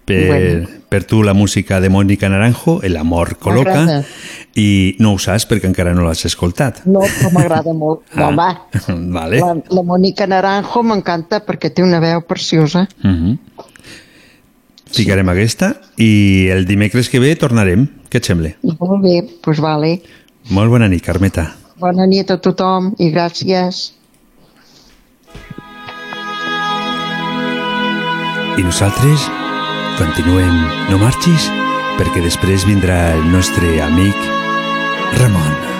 Per, 0.04 0.26
Bueno. 0.28 0.68
per 0.88 1.04
tu 1.04 1.22
la 1.22 1.32
música 1.32 1.80
de 1.80 1.88
Mónica 1.88 2.28
Naranjo, 2.28 2.80
El 2.82 2.96
amor 2.96 3.36
col·loca, 3.38 4.04
i 4.54 4.96
no 4.98 5.12
ho 5.14 5.18
saps 5.18 5.46
perquè 5.48 5.66
encara 5.70 5.94
no 5.94 6.02
l'has 6.02 6.24
escoltat. 6.26 6.84
No, 6.86 7.00
però 7.00 7.30
m'agrada 7.32 7.72
molt. 7.72 8.02
Ah. 8.14 8.28
Home, 8.28 9.12
Vale. 9.18 9.38
la, 9.40 9.54
la 9.70 9.82
Mònica 9.82 10.26
Naranjo 10.26 10.82
m'encanta 10.82 11.44
perquè 11.46 11.70
té 11.72 11.82
una 11.82 12.00
veu 12.00 12.20
preciosa. 12.26 12.88
Mhm. 13.02 13.38
Ficarem 14.92 15.28
aquesta 15.32 15.76
i 15.96 16.48
el 16.52 16.66
dimecres 16.68 17.08
que 17.08 17.18
ve 17.22 17.34
tornarem. 17.36 17.86
Què 18.10 18.18
et 18.20 18.26
sembla? 18.28 18.50
Molt 18.62 19.00
bé, 19.02 19.22
doncs 19.22 19.38
pues 19.42 19.60
vale. 19.64 20.02
Molt 20.50 20.68
bona 20.68 20.88
nit, 20.88 21.00
Carmeta. 21.02 21.54
Bona 21.82 22.04
nit 22.06 22.28
a 22.30 22.36
tothom 22.38 22.92
i 23.02 23.08
gràcies. 23.10 23.80
I 28.54 28.62
nosaltres 28.62 29.26
continuem, 29.98 30.54
no 30.92 31.00
marxis, 31.02 31.48
perquè 31.98 32.22
després 32.22 32.68
vindrà 32.70 33.02
el 33.16 33.26
nostre 33.34 33.74
amic 33.90 34.32
Ramon. 35.18 35.71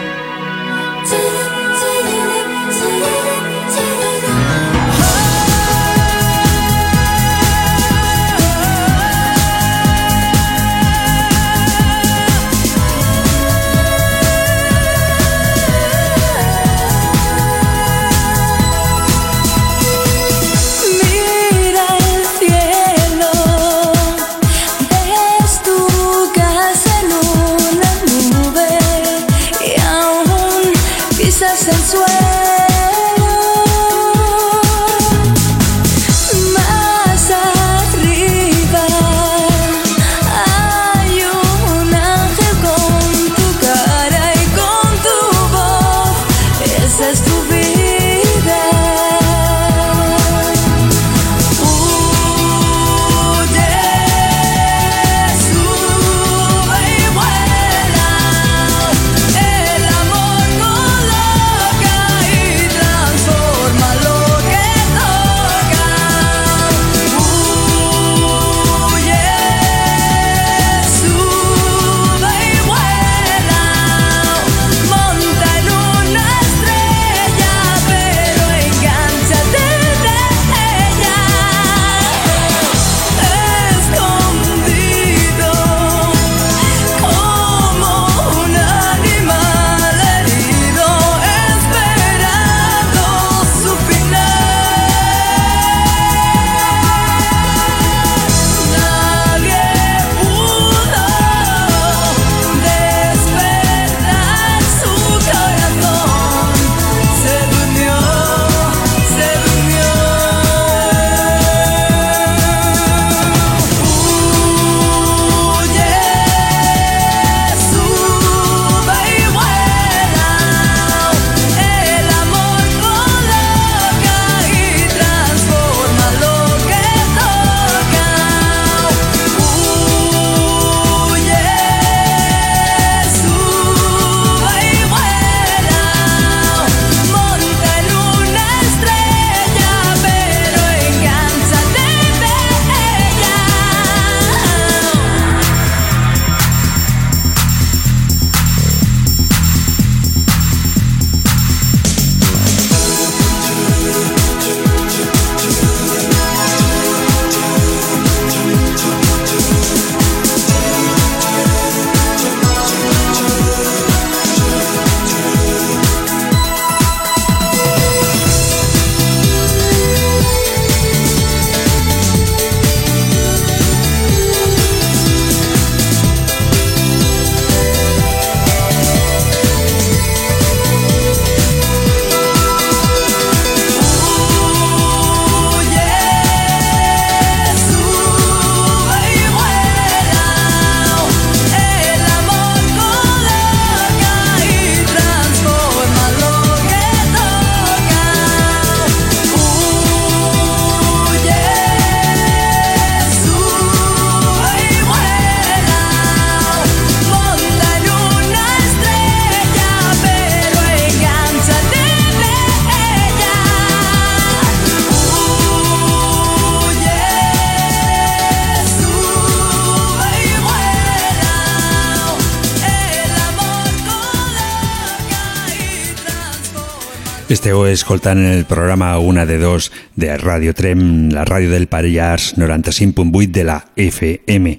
Esteu 227.32 227.62
escoltant 227.64 228.18
el 228.28 228.42
programa 228.44 228.98
Una 228.98 229.24
de 229.24 229.38
Dos 229.38 229.70
de 229.96 230.18
Radio 230.18 230.52
Trem, 230.52 231.08
la 231.16 231.22
ràdio 231.24 231.48
del 231.48 231.64
Pallars 231.64 232.34
95.8 232.36 233.30
de 233.32 233.44
la 233.48 233.56
FM. 233.72 234.52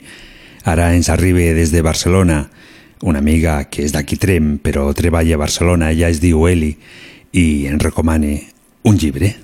Ara 0.65 0.87
ens 0.97 1.11
arriba 1.13 1.53
des 1.53 1.69
de 1.69 1.83
Barcelona 1.85 2.39
una 3.05 3.21
amiga 3.21 3.59
que 3.69 3.85
és 3.85 3.93
d'aquí 3.93 4.17
Trem, 4.17 4.57
però 4.57 4.87
treballa 4.97 5.35
a 5.37 5.43
Barcelona, 5.43 5.91
ella 5.93 6.09
es 6.09 6.17
diu 6.17 6.47
Eli, 6.49 6.71
i 7.29 7.67
ens 7.69 7.83
recomana 7.83 8.39
un 8.89 8.97
llibre. 8.97 9.35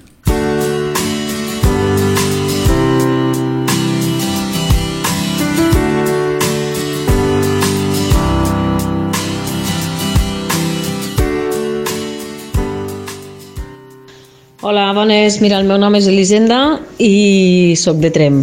Hola, 14.61 14.91
bones. 14.91 15.39
Mira, 15.39 15.55
el 15.55 15.69
meu 15.69 15.77
nom 15.79 15.93
és 15.95 16.09
Elisenda 16.11 16.81
i 16.99 17.77
sóc 17.79 18.01
de 18.03 18.09
Trem. 18.11 18.41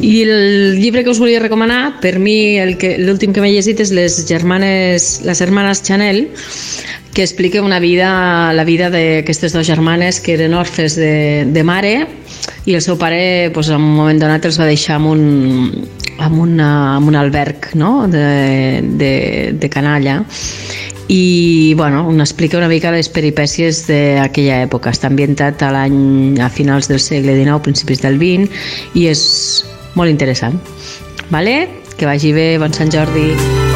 I 0.00 0.12
el 0.22 0.78
llibre 0.80 1.02
que 1.04 1.12
us 1.12 1.18
volia 1.20 1.42
recomanar, 1.42 1.98
per 2.00 2.14
mi 2.16 2.56
l'últim 3.04 3.34
que 3.36 3.42
m'he 3.44 3.50
llegit 3.52 3.82
és 3.84 3.92
les 3.92 4.16
germanes, 4.24 5.10
les 5.28 5.42
germanes 5.44 5.82
Chanel, 5.84 6.22
que 7.12 7.20
explica 7.20 7.60
una 7.60 7.82
vida, 7.84 8.08
la 8.56 8.64
vida 8.64 8.88
d'aquestes 8.88 9.52
dues 9.52 9.68
germanes 9.68 10.22
que 10.24 10.38
eren 10.38 10.56
orfes 10.56 10.96
de, 10.96 11.44
de 11.52 11.64
mare 11.68 11.94
i 12.64 12.78
el 12.78 12.80
seu 12.80 12.96
pare 12.96 13.50
pues, 13.52 13.68
en 13.68 13.76
un 13.76 13.98
moment 14.00 14.24
donat 14.24 14.48
els 14.48 14.56
va 14.56 14.70
deixar 14.72 14.96
amb 14.96 15.12
un, 15.12 15.84
amb 16.16 16.40
una, 16.46 16.70
amb 16.96 17.12
un 17.12 17.20
alberg 17.20 17.74
no? 17.76 18.06
de, 18.08 18.80
de, 18.96 19.12
de 19.52 19.68
canalla 19.68 20.22
i 21.10 21.74
bueno, 21.74 22.06
un 22.06 22.20
explica 22.20 22.56
una 22.56 22.68
mica 22.70 22.92
les 22.94 23.08
peripècies 23.10 23.82
d'aquella 23.88 24.60
època. 24.62 24.92
Està 24.94 25.10
ambientat 25.10 25.64
a 25.66 25.72
l'any 25.74 26.38
a 26.38 26.46
finals 26.54 26.86
del 26.86 27.02
segle 27.02 27.34
XIX, 27.34 27.58
principis 27.66 28.04
del 28.04 28.20
XX 28.20 28.94
i 28.94 29.08
és 29.10 29.24
molt 29.98 30.12
interessant. 30.12 30.60
Vale? 31.34 31.58
Que 31.98 32.06
vagi 32.06 32.30
bé, 32.32 32.54
bon 32.62 32.72
Sant 32.72 32.94
Jordi. 32.94 33.69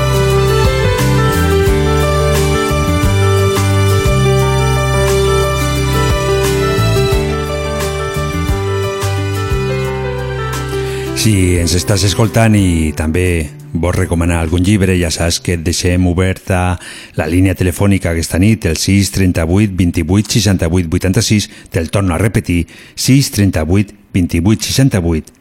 Si 11.24 11.54
ens 11.56 11.72
estàs 11.72 12.02
escoltant 12.04 12.52
i 12.52 12.90
també 12.92 13.46
vols 13.72 13.96
recomanar 13.96 14.42
algun 14.42 14.60
llibre, 14.60 14.92
ja 15.00 15.08
saps 15.08 15.38
que 15.40 15.54
et 15.56 15.62
deixem 15.64 16.04
oberta 16.04 16.74
la 17.16 17.24
línia 17.32 17.54
telefònica 17.56 18.10
aquesta 18.10 18.36
nit, 18.42 18.66
el 18.68 18.76
638 18.76 19.72
28 19.78 20.34
68 20.34 20.90
86, 20.92 21.46
te'l 21.72 21.88
torno 21.88 22.12
a 22.12 22.18
repetir, 22.20 22.66
638 22.92 23.96
28 24.12 24.68
68 24.68 25.32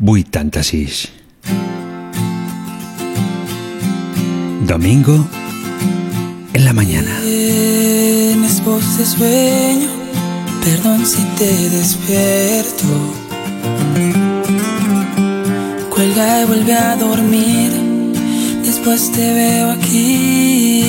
86. 0.00 1.04
Domingo 4.64 5.18
en 6.54 6.64
la 6.64 6.72
mañana. 6.72 7.12
Tienes 7.20 8.64
voz 8.64 8.96
de 8.96 9.04
sueño, 9.04 9.90
perdón 10.64 11.04
si 11.04 11.22
te 11.36 11.52
despierto. 11.76 12.88
Cuelga 15.96 16.42
y 16.42 16.44
vuelve 16.44 16.74
a 16.74 16.94
dormir, 16.96 17.72
después 18.62 19.10
te 19.12 19.32
veo 19.32 19.70
aquí. 19.70 20.86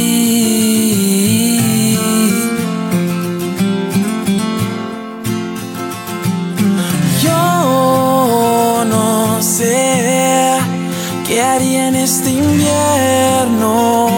Yo 7.24 8.84
no 8.90 9.42
sé 9.42 10.58
qué 11.26 11.42
haría 11.42 11.88
en 11.88 11.96
este 11.96 12.30
invierno. 12.32 14.10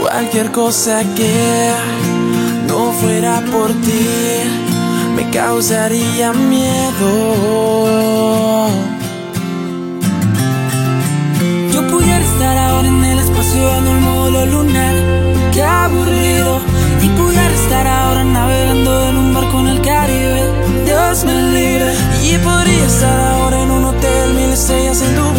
Cualquier 0.00 0.50
cosa 0.50 1.04
que 1.14 1.70
no 2.66 2.90
fuera 2.94 3.44
por 3.52 3.68
ti 3.68 4.69
me 5.20 5.30
causaría 5.30 6.32
miedo. 6.32 7.10
Yo 11.72 11.86
pudiera 11.88 12.24
estar 12.24 12.56
ahora 12.56 12.88
en 12.88 13.04
el 13.04 13.18
espacio 13.18 13.76
en 13.78 13.88
un 13.88 14.02
módulo 14.02 14.46
lunar, 14.46 14.94
qué 15.52 15.62
aburrido. 15.62 16.60
Y 17.02 17.08
pudiera 17.20 17.54
estar 17.54 17.86
ahora 17.86 18.24
navegando 18.24 19.08
en 19.08 19.16
un 19.16 19.34
barco 19.34 19.60
en 19.60 19.68
el 19.68 19.80
Caribe, 19.82 20.42
Dios 20.86 21.24
me 21.24 21.34
libre. 21.52 21.92
Y 22.22 22.38
podría 22.38 22.86
estar 22.86 23.20
ahora 23.32 23.62
en 23.62 23.70
un 23.70 23.84
hotel, 23.84 24.34
mil 24.34 24.50
estrellas 24.52 25.02
en 25.02 25.16
Dubai. 25.16 25.29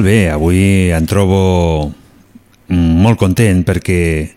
Molt 0.00 0.08
bé, 0.08 0.30
avui 0.32 0.88
em 0.96 1.04
trobo 1.04 1.90
mm, 2.72 2.92
molt 3.04 3.18
content 3.20 3.58
perquè 3.68 4.30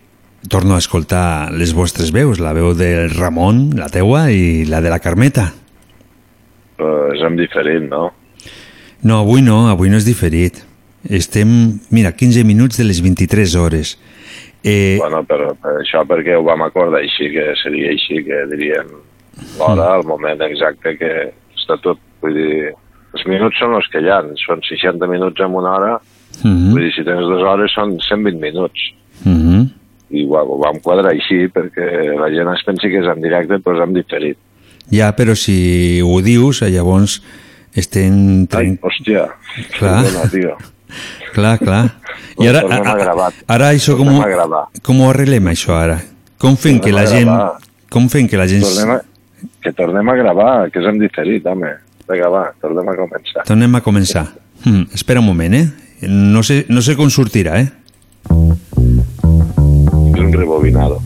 torno 0.52 0.74
a 0.76 0.82
escoltar 0.82 1.48
les 1.56 1.72
vostres 1.72 2.10
veus, 2.12 2.36
la 2.36 2.52
veu 2.52 2.74
del 2.76 3.08
Ramon, 3.14 3.70
la 3.78 3.88
teua, 3.88 4.26
i 4.28 4.66
la 4.68 4.82
de 4.84 4.92
la 4.92 4.98
Carmeta. 5.00 5.46
Però 6.76 6.90
és 7.14 7.24
en 7.24 7.40
diferent, 7.40 7.88
no? 7.88 8.10
No, 9.08 9.22
avui 9.22 9.40
no, 9.40 9.70
avui 9.72 9.88
no 9.88 9.96
és 9.96 10.04
diferit. 10.04 10.60
Estem, 11.08 11.48
mira, 11.88 12.12
15 12.12 12.44
minuts 12.44 12.76
de 12.76 12.84
les 12.84 13.00
23 13.00 13.56
hores. 13.56 13.96
Eh, 14.60 14.98
Bueno, 15.00 15.24
però 15.24 15.54
per 15.56 15.78
això 15.80 16.04
perquè 16.04 16.36
ho 16.36 16.44
vam 16.44 16.68
acordar 16.68 17.00
així, 17.00 17.32
que 17.32 17.54
seria 17.62 17.96
així, 17.96 18.20
que 18.28 18.44
diríem 18.52 18.92
l'hora, 19.56 19.94
el 19.96 20.04
moment 20.04 20.44
exacte 20.44 20.98
que 21.00 21.14
està 21.56 21.80
tot. 21.80 22.04
Vull 22.20 22.36
dir, 22.36 22.74
els 23.14 23.26
minuts 23.30 23.58
són 23.60 23.76
els 23.78 23.86
que 23.92 24.02
hi 24.02 24.10
ha, 24.10 24.20
són 24.42 24.62
60 24.66 25.06
minuts 25.10 25.40
en 25.40 25.54
una 25.54 25.72
hora, 25.76 25.92
uh 25.94 26.42
-huh, 26.42 26.72
vull 26.72 26.82
dir, 26.82 26.92
si 26.94 27.04
tens 27.06 27.22
dues 27.22 27.42
hores 27.42 27.72
són 27.72 27.96
120 28.00 28.40
minuts. 28.40 28.90
uh 29.24 29.32
-huh. 29.32 29.68
I 30.10 30.26
ho, 30.26 30.34
ho 30.36 30.58
vam 30.58 30.78
quadrar 30.80 31.10
així 31.12 31.48
perquè 31.48 32.14
la 32.18 32.28
gent 32.30 32.48
es 32.54 32.64
pensi 32.64 32.88
que 32.88 32.98
és 33.00 33.06
en 33.06 33.20
directe, 33.22 33.58
però 33.58 33.76
és 33.76 33.82
en 33.88 33.94
diferit. 33.94 34.36
Ja, 34.90 35.14
però 35.16 35.34
si 35.34 36.00
ho 36.02 36.20
dius, 36.20 36.62
eh, 36.62 36.70
llavors 36.70 37.22
estem... 37.74 38.46
Ai, 38.52 38.78
hòstia, 38.80 39.28
Clar. 39.78 40.04
perdona, 40.04 40.30
tio. 40.30 40.56
Clar, 41.34 41.58
clar. 41.58 41.84
I 42.38 42.46
ara, 42.46 42.60
tornem 42.60 42.86
a 42.86 42.92
a- 42.92 42.96
gravar. 42.96 43.32
ara 43.48 43.72
això 43.72 43.96
com, 43.96 44.06
com 44.82 45.00
ho 45.00 45.10
arreglem, 45.10 45.46
això, 45.46 45.72
ara? 45.72 45.98
Com 46.38 46.56
fem 46.56 46.78
que 46.80 46.92
la 46.92 47.06
gent... 47.06 47.30
Com 47.90 48.08
fem 48.08 48.28
que 48.28 48.36
la 48.36 48.46
gent... 48.46 48.62
Tornem 48.62 48.90
a, 48.96 49.00
que 49.62 49.72
tornem 49.72 50.08
a 50.08 50.14
gravar, 50.14 50.70
que 50.70 50.78
és 50.78 50.86
en 50.86 50.98
diferit, 50.98 51.46
home. 51.46 51.72
Vinga, 52.10 52.28
va, 52.28 52.42
tornem 52.60 52.88
a 52.88 52.94
començar. 52.98 53.44
Tornem 53.48 53.74
a 53.74 53.80
començar. 53.80 54.26
Hmm, 54.64 54.84
espera 54.92 55.20
un 55.20 55.26
moment, 55.26 55.54
eh? 55.56 55.64
No 56.08 56.42
sé, 56.44 56.64
no 56.68 56.82
sé 56.84 56.96
com 56.98 57.08
sortirà, 57.08 57.56
eh? 57.62 57.70
És 60.12 60.20
un 60.20 60.32
rebobinado. 60.36 61.00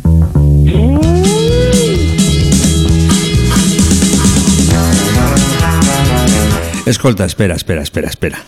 Escolta, 6.89 7.27
espera, 7.27 7.55
espera, 7.55 7.83
espera, 7.83 8.09
espera. 8.09 8.39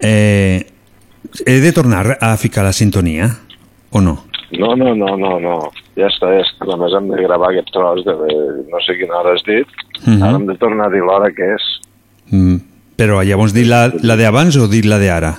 Eh, 0.00 0.66
he 1.46 1.60
de 1.60 1.72
tornar 1.72 2.18
a 2.20 2.36
ficar 2.36 2.64
la 2.64 2.72
sintonia 2.72 3.38
o 3.90 4.00
no? 4.02 4.27
No, 4.56 4.74
no, 4.76 4.94
no, 4.94 5.16
no, 5.20 5.38
no. 5.40 5.56
Ja 5.98 6.06
està, 6.08 6.30
ja 6.32 6.40
està. 6.40 6.64
Només 6.70 6.94
hem 6.96 7.08
de 7.10 7.18
gravar 7.22 7.50
aquest 7.52 7.68
tros 7.74 8.04
de 8.06 8.14
no 8.70 8.80
sé 8.86 8.96
quina 8.96 9.18
hora 9.20 9.34
has 9.36 9.42
dit. 9.44 9.66
Mhm. 10.06 10.22
Ara 10.22 10.36
hem 10.38 10.46
de 10.46 10.56
tornar 10.56 10.86
a 10.86 10.90
dir 10.94 11.02
l'hora 11.04 11.28
que 11.36 11.50
és. 11.54 11.66
Mm, 12.30 12.56
però 12.96 13.20
llavors 13.24 13.52
dir 13.52 13.66
la, 13.68 13.92
la 14.02 14.16
d'abans 14.16 14.56
o 14.56 14.66
dir 14.68 14.86
la 14.86 14.98
d'ara? 14.98 15.34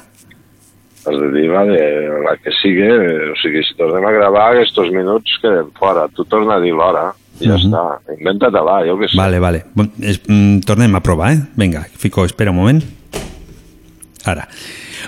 Has 1.09 1.15
de 1.17 1.31
dir 1.33 1.47
la, 1.49 1.63
de, 1.65 1.81
la 2.25 2.35
que 2.37 2.51
sigui. 2.61 2.85
O 2.85 3.35
sigui, 3.41 3.63
si 3.65 3.73
tornem 3.79 4.05
a 4.05 4.11
gravar, 4.11 4.51
aquests 4.53 4.91
minuts 4.93 5.39
queden 5.41 5.71
fora. 5.79 6.05
Tu 6.13 6.25
torna 6.25 6.55
a 6.55 6.59
dir 6.61 6.73
l'hora 6.73 7.13
ja 7.39 7.55
Mhm. 7.55 7.65
està. 7.65 7.83
Inventa-te-la, 8.19 8.85
jo 8.85 8.97
què 8.99 9.07
sé. 9.09 9.17
Vale, 9.17 9.39
vale. 9.39 9.63
Bon, 9.73 9.89
es, 10.01 10.21
mm, 10.27 10.59
tornem 10.67 10.93
a 10.95 11.01
provar, 11.01 11.31
eh? 11.33 11.39
Venga, 11.55 11.87
fico, 11.97 12.25
espera 12.25 12.51
un 12.51 12.57
moment. 12.57 12.83
Ara. 14.25 14.47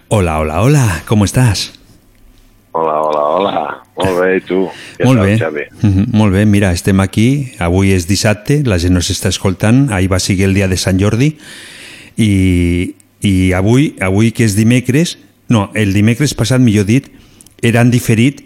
Hola, 0.08 0.40
hola, 0.40 0.62
hola, 0.64 1.04
com 1.06 1.22
estàs? 1.24 1.78
Hola, 2.72 3.02
hola, 3.02 3.22
hola. 3.22 3.81
Molt 3.98 4.20
bé, 4.22 4.40
tu? 4.48 4.62
Què 4.98 5.06
Molt 5.06 5.20
bé. 5.22 5.34
Xavi? 5.38 5.64
Mhm, 5.82 6.06
Molt 6.16 6.34
bé, 6.34 6.46
mira, 6.46 6.72
estem 6.72 7.00
aquí, 7.04 7.52
avui 7.60 7.92
és 7.92 8.08
dissabte, 8.08 8.62
la 8.66 8.78
gent 8.80 8.94
no 8.96 9.02
s'està 9.04 9.30
escoltant, 9.30 9.90
ahir 9.92 10.08
va 10.10 10.20
ser 10.20 10.40
el 10.42 10.54
dia 10.56 10.68
de 10.72 10.78
Sant 10.78 10.98
Jordi, 11.00 11.36
i, 12.18 12.96
i 13.22 13.52
avui, 13.54 13.96
avui 14.00 14.32
que 14.32 14.46
és 14.48 14.56
dimecres, 14.56 15.18
no, 15.52 15.70
el 15.76 15.94
dimecres 15.94 16.34
passat, 16.38 16.62
millor 16.64 16.86
dit, 16.88 17.10
era 17.62 17.82
en 17.84 17.92
diferit, 17.92 18.44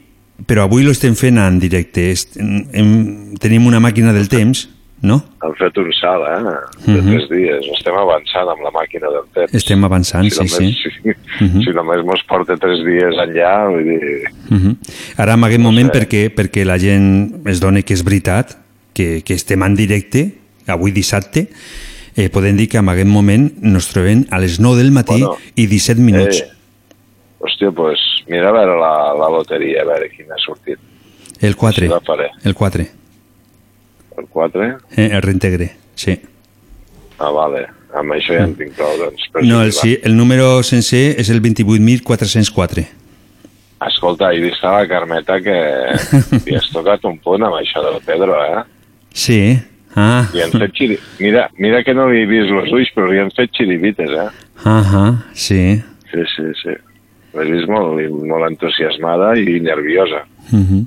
però 0.50 0.66
avui 0.66 0.84
lo 0.84 0.92
estem 0.92 1.16
fent 1.16 1.38
en 1.40 1.60
directe. 1.62 2.10
Est- 2.12 2.36
Hem, 2.38 3.36
tenim 3.40 3.68
una 3.70 3.80
màquina 3.80 4.12
del 4.14 4.28
temps, 4.28 4.68
no? 5.06 5.20
Hem 5.46 5.54
fet 5.60 5.78
un 5.78 5.92
salt, 5.94 6.26
eh? 6.28 6.92
De 6.92 7.02
Mhm. 7.02 7.10
tres 7.12 7.30
dies. 7.30 7.66
Estem 7.78 7.96
avançant 7.96 8.50
amb 8.50 8.62
la 8.66 8.72
màquina 8.72 9.10
del 9.14 9.26
temps. 9.34 9.54
Estem 9.54 9.84
avançant, 9.86 10.28
sí, 10.30 10.36
només, 10.38 10.56
sí. 10.58 10.74
Si, 10.74 11.44
Mhm. 11.46 11.64
si 11.64 11.70
només 11.72 12.04
mos 12.06 12.24
porta 12.28 12.58
tres 12.58 12.84
dies 12.86 13.16
enllà, 13.16 13.70
vull 13.70 13.84
dir... 13.84 14.24
Mhm. 14.50 14.76
Ara 15.18 15.34
en 15.34 15.44
aquest 15.44 15.62
moment 15.62 15.92
perquè, 15.94 16.30
perquè 16.34 16.66
la 16.66 16.78
gent 16.80 17.48
es 17.48 17.60
dona 17.62 17.82
que 17.82 17.94
és 17.94 18.04
veritat, 18.04 18.58
que, 18.94 19.22
que 19.24 19.34
estem 19.34 19.62
en 19.64 19.76
directe, 19.76 20.36
avui 20.68 20.92
dissabte, 20.92 21.50
eh, 22.16 22.30
podem 22.30 22.56
dir 22.58 22.68
que 22.70 22.78
en 22.78 22.88
aquest 22.90 23.08
moment 23.08 23.52
ens 23.62 23.90
trobem 23.92 24.26
a 24.32 24.40
les 24.40 24.60
9 24.60 24.78
del 24.78 24.92
matí 24.92 25.20
Bueno, 25.22 25.36
i 25.56 25.68
17 25.68 26.00
minuts. 26.02 26.42
Eh, 26.42 26.48
hòstia, 27.40 27.70
doncs 27.72 27.76
pues, 27.76 28.00
mira 28.28 28.50
a 28.50 28.52
veure 28.54 28.80
la, 28.80 29.14
la 29.20 29.30
loteria, 29.30 29.82
a 29.82 29.86
veure 29.86 30.10
quina 30.10 30.34
ha 30.34 30.42
sortit. 30.46 30.80
el 31.42 31.56
4. 31.56 31.82
sí, 31.86 31.88
la 31.92 32.00
faré. 32.00 32.30
El 32.46 32.56
4. 32.56 32.86
El 34.18 34.28
4? 34.32 34.68
Eh, 34.96 35.10
el 35.12 35.22
reintegre, 35.22 35.72
sí. 35.96 36.16
Ah, 37.20 37.32
vale. 37.32 37.66
Amb 37.96 38.12
això 38.12 38.36
ja 38.36 38.44
en 38.44 38.56
tinc 38.60 38.74
prou, 38.76 38.92
doncs. 39.00 39.30
No, 39.48 39.62
el, 39.64 39.72
sí, 39.72 39.96
el 40.04 40.18
número 40.18 40.62
sencer 40.68 41.16
és 41.22 41.30
el 41.32 41.42
28.404. 41.44 42.84
Escolta, 43.86 44.32
he 44.34 44.42
vist 44.44 44.64
a 44.64 44.72
la 44.80 44.88
Carmeta 44.88 45.38
que 45.44 45.56
li 46.46 46.56
has 46.58 46.68
tocat 46.74 47.04
un 47.08 47.18
punt 47.24 47.44
amb 47.46 47.56
això 47.60 47.84
del 47.86 48.02
Pedro, 48.06 48.36
eh? 48.44 48.64
Sí. 49.16 49.40
Ah, 49.96 50.26
Li 50.34 50.42
han 50.44 50.52
fet 50.52 50.74
xiri... 50.76 50.98
Mira, 51.24 51.46
mira 51.56 51.80
que 51.88 51.94
no 51.96 52.10
li 52.10 52.24
he 52.24 52.28
vist 52.28 52.52
els 52.52 52.72
ulls, 52.76 52.90
però 52.96 53.08
li 53.08 53.20
han 53.22 53.32
fet 53.36 53.54
xirivites, 53.56 54.12
eh? 54.12 54.28
ah, 54.68 55.22
sí. 55.34 55.62
Sí, 56.12 56.26
sí, 56.34 56.50
sí. 56.64 56.76
L'he 57.36 57.46
vist 57.52 57.72
molt, 57.72 58.00
molt 58.28 58.48
entusiasmada 58.50 59.34
i 59.40 59.60
nerviosa. 59.64 60.26
Mhm. 60.52 60.84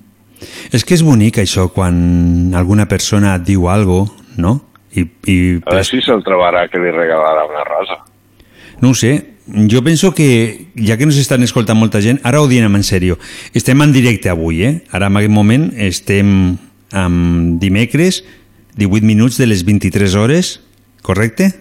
És 0.73 0.85
que 0.85 0.95
és 0.97 1.03
bonic 1.05 1.41
això 1.43 1.69
quan 1.73 2.55
alguna 2.57 2.89
persona 2.91 3.35
et 3.39 3.47
diu 3.47 3.69
algo, 3.71 4.05
no? 4.37 4.59
I, 4.95 5.05
i 5.29 5.37
A 5.65 5.75
veure 5.75 5.85
si 5.87 6.01
se'l 6.05 6.25
trobarà 6.27 6.67
que 6.71 6.81
li 6.81 6.93
regalarà 6.95 7.45
una 7.49 7.65
rosa. 7.67 8.01
No 8.81 8.93
ho 8.93 8.97
sé. 8.99 9.35
Jo 9.49 9.81
penso 9.83 10.13
que, 10.13 10.69
ja 10.77 10.99
que 11.01 11.07
nos 11.09 11.17
estan 11.17 11.43
escoltant 11.43 11.79
molta 11.81 12.03
gent, 12.05 12.21
ara 12.23 12.43
ho 12.43 12.49
diem 12.51 12.75
en 12.77 12.85
sèrio. 12.85 13.17
Estem 13.57 13.81
en 13.81 13.95
directe 13.95 14.29
avui, 14.29 14.61
eh? 14.65 14.75
Ara, 14.93 15.09
en 15.09 15.17
aquest 15.17 15.33
moment, 15.33 15.71
estem 15.81 16.59
amb 16.93 17.57
dimecres, 17.63 18.23
18 18.77 19.09
minuts 19.09 19.39
de 19.41 19.49
les 19.49 19.65
23 19.65 20.15
hores, 20.21 20.59
correcte? 21.03 21.55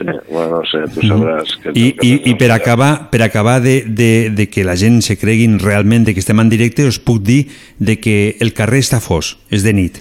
Sí, 0.00 0.06
bueno, 0.30 0.56
no 0.56 0.64
sé, 0.64 0.78
tu 0.94 1.02
sabràs. 1.04 1.50
Que 1.60 1.74
I, 1.76 1.90
i, 2.00 2.10
i 2.30 2.34
per 2.40 2.48
acabar, 2.54 3.10
per 3.12 3.20
acabar 3.20 3.58
de, 3.60 3.82
de, 3.84 4.30
de 4.32 4.46
que 4.48 4.64
la 4.64 4.72
gent 4.80 5.02
se 5.04 5.18
creguin 5.20 5.58
realment 5.60 6.06
de 6.06 6.14
que 6.16 6.22
estem 6.24 6.40
en 6.40 6.48
directe, 6.48 6.86
us 6.88 6.96
puc 6.96 7.18
dir 7.20 7.42
de 7.76 7.98
que 8.00 8.14
el 8.40 8.54
carrer 8.56 8.80
està 8.80 8.96
fos, 9.04 9.34
és 9.52 9.60
de 9.66 9.74
nit. 9.76 9.98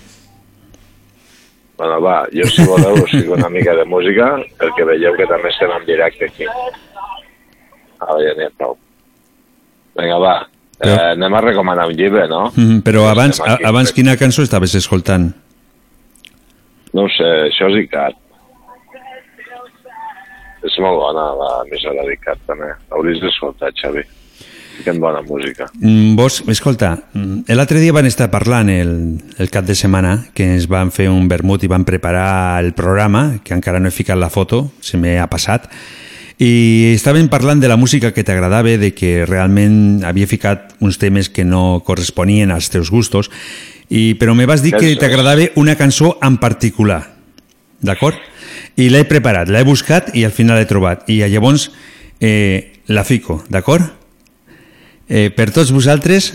Bueno, 1.80 1.98
va, 2.04 2.22
jo 2.32 2.48
si 2.52 2.64
voleu 2.68 2.96
us 3.04 3.12
fico 3.12 3.36
una 3.36 3.50
mica 3.52 3.76
de 3.76 3.84
música 3.88 4.34
perquè 4.60 4.88
veieu 4.88 5.14
que 5.20 5.28
també 5.28 5.52
estem 5.52 5.72
en 5.76 5.86
directe 5.88 6.28
aquí. 6.32 6.48
Ara 8.00 8.18
ja 8.24 8.34
n'hi 8.40 8.48
ha 8.48 8.54
prou. 8.56 8.78
Vinga, 10.00 10.18
va. 10.24 10.34
Eh, 10.80 10.96
anem 11.12 11.34
a 11.36 11.44
recomanar 11.44 11.90
un 11.92 11.96
llibre, 12.00 12.24
no? 12.32 12.46
Mm, 12.56 12.80
però 12.88 13.04
Ja 13.10 13.12
abans, 13.18 13.40
aquí. 13.44 13.64
abans 13.68 13.92
quina 13.92 14.16
cançó 14.20 14.44
estaves 14.48 14.76
escoltant? 14.80 15.34
No 16.96 17.08
sé, 17.12 17.28
això 17.52 17.68
és 17.68 17.84
ICAT. 17.84 18.16
És 20.66 20.80
molt 20.84 21.00
bona 21.00 21.28
l'emissora 21.40 22.06
d'ICAT, 22.08 22.42
també. 22.48 22.74
Hauries 22.96 23.22
d'escoltar, 23.24 23.72
Xavi. 23.80 24.04
Fiquen 24.80 25.00
bona 25.00 25.22
música. 25.22 25.68
Mm, 25.80 26.16
Vos, 26.16 26.42
escolta, 26.48 26.94
mm, 27.14 27.52
l'altre 27.52 27.80
dia 27.80 27.92
van 27.92 28.08
estar 28.08 28.30
parlant 28.32 28.70
el, 28.72 29.20
el 29.38 29.50
cap 29.52 29.66
de 29.68 29.76
setmana 29.76 30.30
que 30.34 30.46
ens 30.48 30.70
van 30.72 30.92
fer 30.96 31.10
un 31.12 31.28
vermut 31.28 31.64
i 31.64 31.72
van 31.72 31.84
preparar 31.84 32.64
el 32.64 32.72
programa, 32.74 33.40
que 33.44 33.54
encara 33.54 33.80
no 33.80 33.90
he 33.90 33.96
ficat 33.96 34.18
la 34.18 34.30
foto, 34.30 34.70
se 34.80 34.98
m'ha 34.98 35.28
passat, 35.28 35.68
i 36.40 36.94
estaven 36.96 37.28
parlant 37.28 37.60
de 37.60 37.68
la 37.68 37.76
música 37.76 38.14
que 38.16 38.24
t'agradava, 38.24 38.72
de 38.80 38.94
que 38.96 39.26
realment 39.28 40.06
havia 40.08 40.28
ficat 40.28 40.78
uns 40.80 40.96
temes 40.98 41.28
que 41.28 41.44
no 41.44 41.84
corresponien 41.84 42.52
als 42.56 42.72
teus 42.72 42.88
gustos, 42.90 43.28
i, 43.90 44.16
però 44.16 44.32
me 44.32 44.48
vas 44.48 44.64
dir 44.64 44.72
que 44.78 44.96
t'agradava 44.96 45.50
una 45.60 45.76
cançó 45.76 46.16
en 46.24 46.38
particular, 46.40 47.02
d'acord? 47.84 48.16
I 48.80 48.88
l'he 48.88 49.04
preparat, 49.04 49.50
l'he 49.52 49.64
buscat 49.68 50.14
i 50.16 50.22
al 50.24 50.32
final 50.32 50.56
l'he 50.56 50.68
trobat. 50.70 51.04
I 51.12 51.20
llavors 51.28 51.68
eh, 52.24 52.80
la 52.88 53.04
fico, 53.04 53.42
d'acord? 53.52 53.84
Eh, 55.10 55.28
per 55.36 55.50
tots 55.52 55.74
vosaltres 55.76 56.32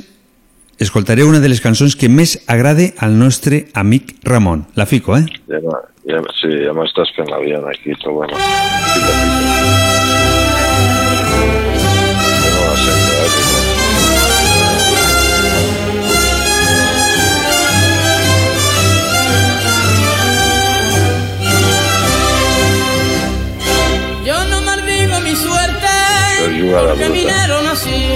escoltaré 0.77 1.25
una 1.25 1.41
de 1.41 1.49
les 1.49 1.63
cançons 1.65 1.97
que 1.97 2.11
més 2.11 2.37
agrade 2.51 2.91
al 3.01 3.17
nostre 3.17 3.65
amic 3.73 4.19
Ramon. 4.29 4.67
La 4.77 4.85
fico, 4.85 5.17
eh? 5.17 5.25
Ja, 5.49 5.63
ja, 6.05 6.21
sí, 6.37 6.53
ja 6.67 6.77
m'estàs 6.77 7.15
fent 7.17 7.33
l'avió 7.33 7.65
aquí, 7.71 7.97
però 8.03 8.19
bueno. 8.21 8.37
ayuda 26.73 27.45
a. 27.45 27.73
Así, 27.73 28.07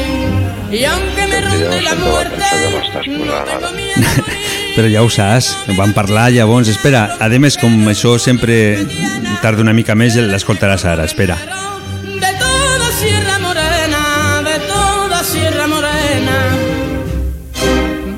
y 0.70 0.84
aunque 0.84 1.26
me 1.26 1.40
ronde 1.40 1.82
la 1.82 1.94
muerte, 1.94 2.44
no 2.70 3.00
tengo 3.02 3.26
però 4.76 4.86
ja 4.86 5.02
ho 5.02 5.08
saps, 5.10 5.48
van 5.74 5.90
parlar 5.90 6.28
llavors, 6.30 6.68
espera, 6.70 7.16
a 7.18 7.26
més 7.42 7.56
com 7.58 7.72
això 7.90 8.14
sempre 8.22 8.86
tarda 9.42 9.64
una 9.64 9.74
mica 9.74 9.96
més 9.98 10.14
l'escoltaràs 10.14 10.84
ara, 10.86 11.08
espera 11.10 11.34
De 12.04 12.30
toda 12.38 12.92
Sierra 13.00 13.40
Morena, 13.42 14.02
de 14.46 14.56
toda 14.68 15.24
Sierra 15.24 15.66
Morena 15.66 16.38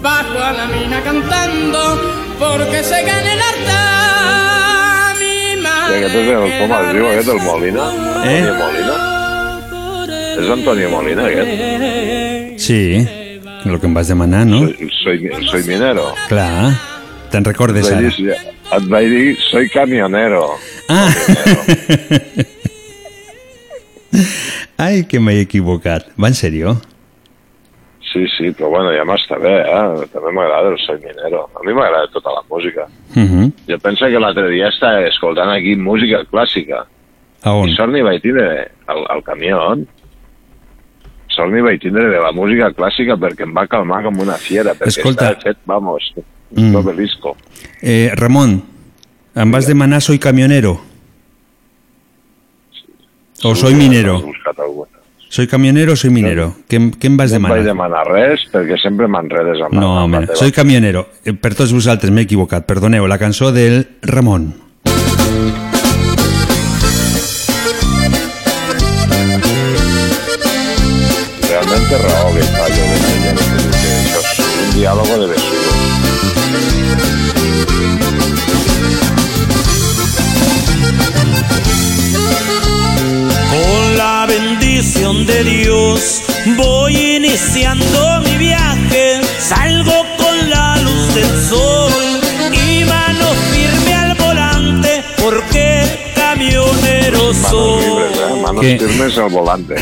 Bajo 0.02 0.43
a 0.44 0.52
la 0.52 0.66
mina 0.66 1.01
cantando 1.02 1.86
porque 2.39 2.85
se 2.85 3.02
gana 3.09 3.32
el 3.32 3.40
arte 3.52 3.81
mi 5.20 5.57
pues 5.57 5.65
madre 5.65 6.05
Aquest 6.05 6.16
és 6.16 6.35
el, 6.35 6.51
com 6.61 6.77
es 6.77 6.93
diu 6.93 7.07
eh, 7.07 7.15
aquest, 7.15 7.32
el 7.39 7.47
Molina? 7.48 7.93
Eh? 8.27 8.40
El 8.43 8.59
Molina? 8.61 8.99
És 10.41 10.49
Antonio 10.51 10.89
Molina, 10.91 11.27
aquest? 11.27 12.59
Sí, 12.61 12.81
el 13.67 13.79
que 13.81 13.87
em 13.87 13.95
vas 13.95 14.09
demanar, 14.09 14.47
no? 14.47 14.62
Soy, 15.03 15.29
soy 15.51 15.62
minero. 15.69 16.07
Clar, 16.29 16.73
te'n 17.33 17.45
recordes 17.45 17.87
Et 17.91 17.97
ara. 17.97 18.09
dir- 18.09 18.37
Et 18.71 18.85
vaig 18.89 19.09
dir, 19.11 19.37
soy 19.51 19.69
camionero. 19.69 20.45
Ah! 20.89 21.11
Ai, 24.79 25.05
que 25.07 25.21
m'he 25.21 25.41
equivocat. 25.45 26.07
Va 26.21 26.29
en 26.31 26.35
sèrio? 26.39 26.77
Sí, 28.11 28.25
sí, 28.37 28.49
però 28.57 28.71
bueno, 28.73 28.91
ja 28.97 29.05
m'està 29.07 29.37
bé, 29.39 29.53
eh? 29.61 30.07
També 30.11 30.33
m'agrada 30.35 30.73
el 30.73 30.79
soy 30.83 30.99
minero. 31.03 31.45
A 31.55 31.61
mi 31.67 31.75
m'agrada 31.77 32.09
tota 32.15 32.33
la 32.35 32.43
música. 32.51 32.87
Uh 33.15 33.23
-huh. 33.23 33.53
Jo 33.69 33.79
penso 33.79 34.07
que 34.07 34.19
l'altre 34.19 34.49
dia 34.51 34.69
estava 34.69 35.07
escoltant 35.07 35.51
aquí 35.51 35.77
música 35.77 36.25
clàssica. 36.33 36.85
A 37.43 37.53
on? 37.53 37.69
I 37.69 37.75
sort 37.75 37.93
n'hi 37.93 38.03
vaig 38.03 38.21
tindre 38.23 38.71
al, 38.87 39.05
al 39.09 39.23
camió. 39.23 39.77
N'hi 41.39 41.61
vaig 41.62 41.81
tindre 41.81 42.09
de 42.11 42.19
la 42.20 42.32
música 42.32 42.69
clàssica 42.77 43.16
perquè 43.16 43.43
em 43.47 43.55
va 43.57 43.66
calmar 43.66 44.02
com 44.05 44.19
una 44.20 44.35
fiera, 44.36 44.74
perquè 44.74 44.89
Escolta. 44.89 45.31
estava 45.31 45.40
fet, 45.40 45.57
vamos, 45.65 46.12
Mm. 46.51 46.69
un 46.69 46.77
obelisco. 46.77 47.36
Eh, 47.81 48.11
Ramon, 48.15 48.62
em 49.36 49.51
vas 49.51 49.66
demanar 49.66 50.02
soy 50.02 50.19
camionero? 50.19 50.81
O 53.43 53.55
soy 53.55 53.74
minero? 53.74 54.20
Soy 55.31 55.47
camionero 55.47 55.93
o 55.93 55.97
soy 55.97 56.11
minero? 56.11 56.55
Què, 56.69 56.74
em- 56.77 56.90
què 56.93 57.07
em 57.07 57.16
vas 57.16 57.31
No 57.31 57.36
em 57.36 57.43
vaig 57.44 57.62
demanar? 57.65 58.02
demanar 58.05 58.07
res 58.11 58.40
perquè 58.52 58.77
sempre 58.82 59.07
m'enredes 59.09 59.62
amb, 59.62 59.73
No, 59.74 60.05
home, 60.05 60.27
soy 60.35 60.51
camionero. 60.52 61.07
Eh, 61.24 61.32
Per 61.32 61.55
tots 61.55 61.73
vosaltres 61.73 62.11
m'he 62.11 62.23
equivocat. 62.23 62.66
Perdoneu, 62.66 63.07
la 63.07 63.16
cançó 63.16 63.52
del 63.52 63.86
Ramon. 64.02 64.52
Que 71.91 71.97
de 71.97 72.03
que 72.03 72.61
això 72.62 72.83
és 72.87 74.39
un 74.39 74.69
diàlogo 74.77 75.15
de 75.19 75.27
besugo. 75.27 75.71
Con 83.51 83.97
la 83.97 84.27
bendición 84.29 85.27
de 85.27 85.43
Dios 85.43 86.23
voy 86.57 86.95
iniciando 87.17 88.21
mi 88.21 88.37
viaje. 88.39 89.21
Salgo 89.41 90.07
con 90.17 90.49
la 90.49 90.77
luz 90.77 91.15
del 91.17 91.33
sol 91.49 91.93
y 92.53 92.85
mano 92.85 93.27
firme 93.53 93.95
al 93.95 94.15
volante 94.15 95.03
porque 95.21 96.12
camionero 96.15 96.90
Manos 97.43 97.85
libres, 97.85 98.19
eh? 98.19 98.43
Manos 98.43 98.62
¿Qué? 98.62 98.78
firmes 98.78 99.19
al 99.19 99.31
volante. 99.31 99.74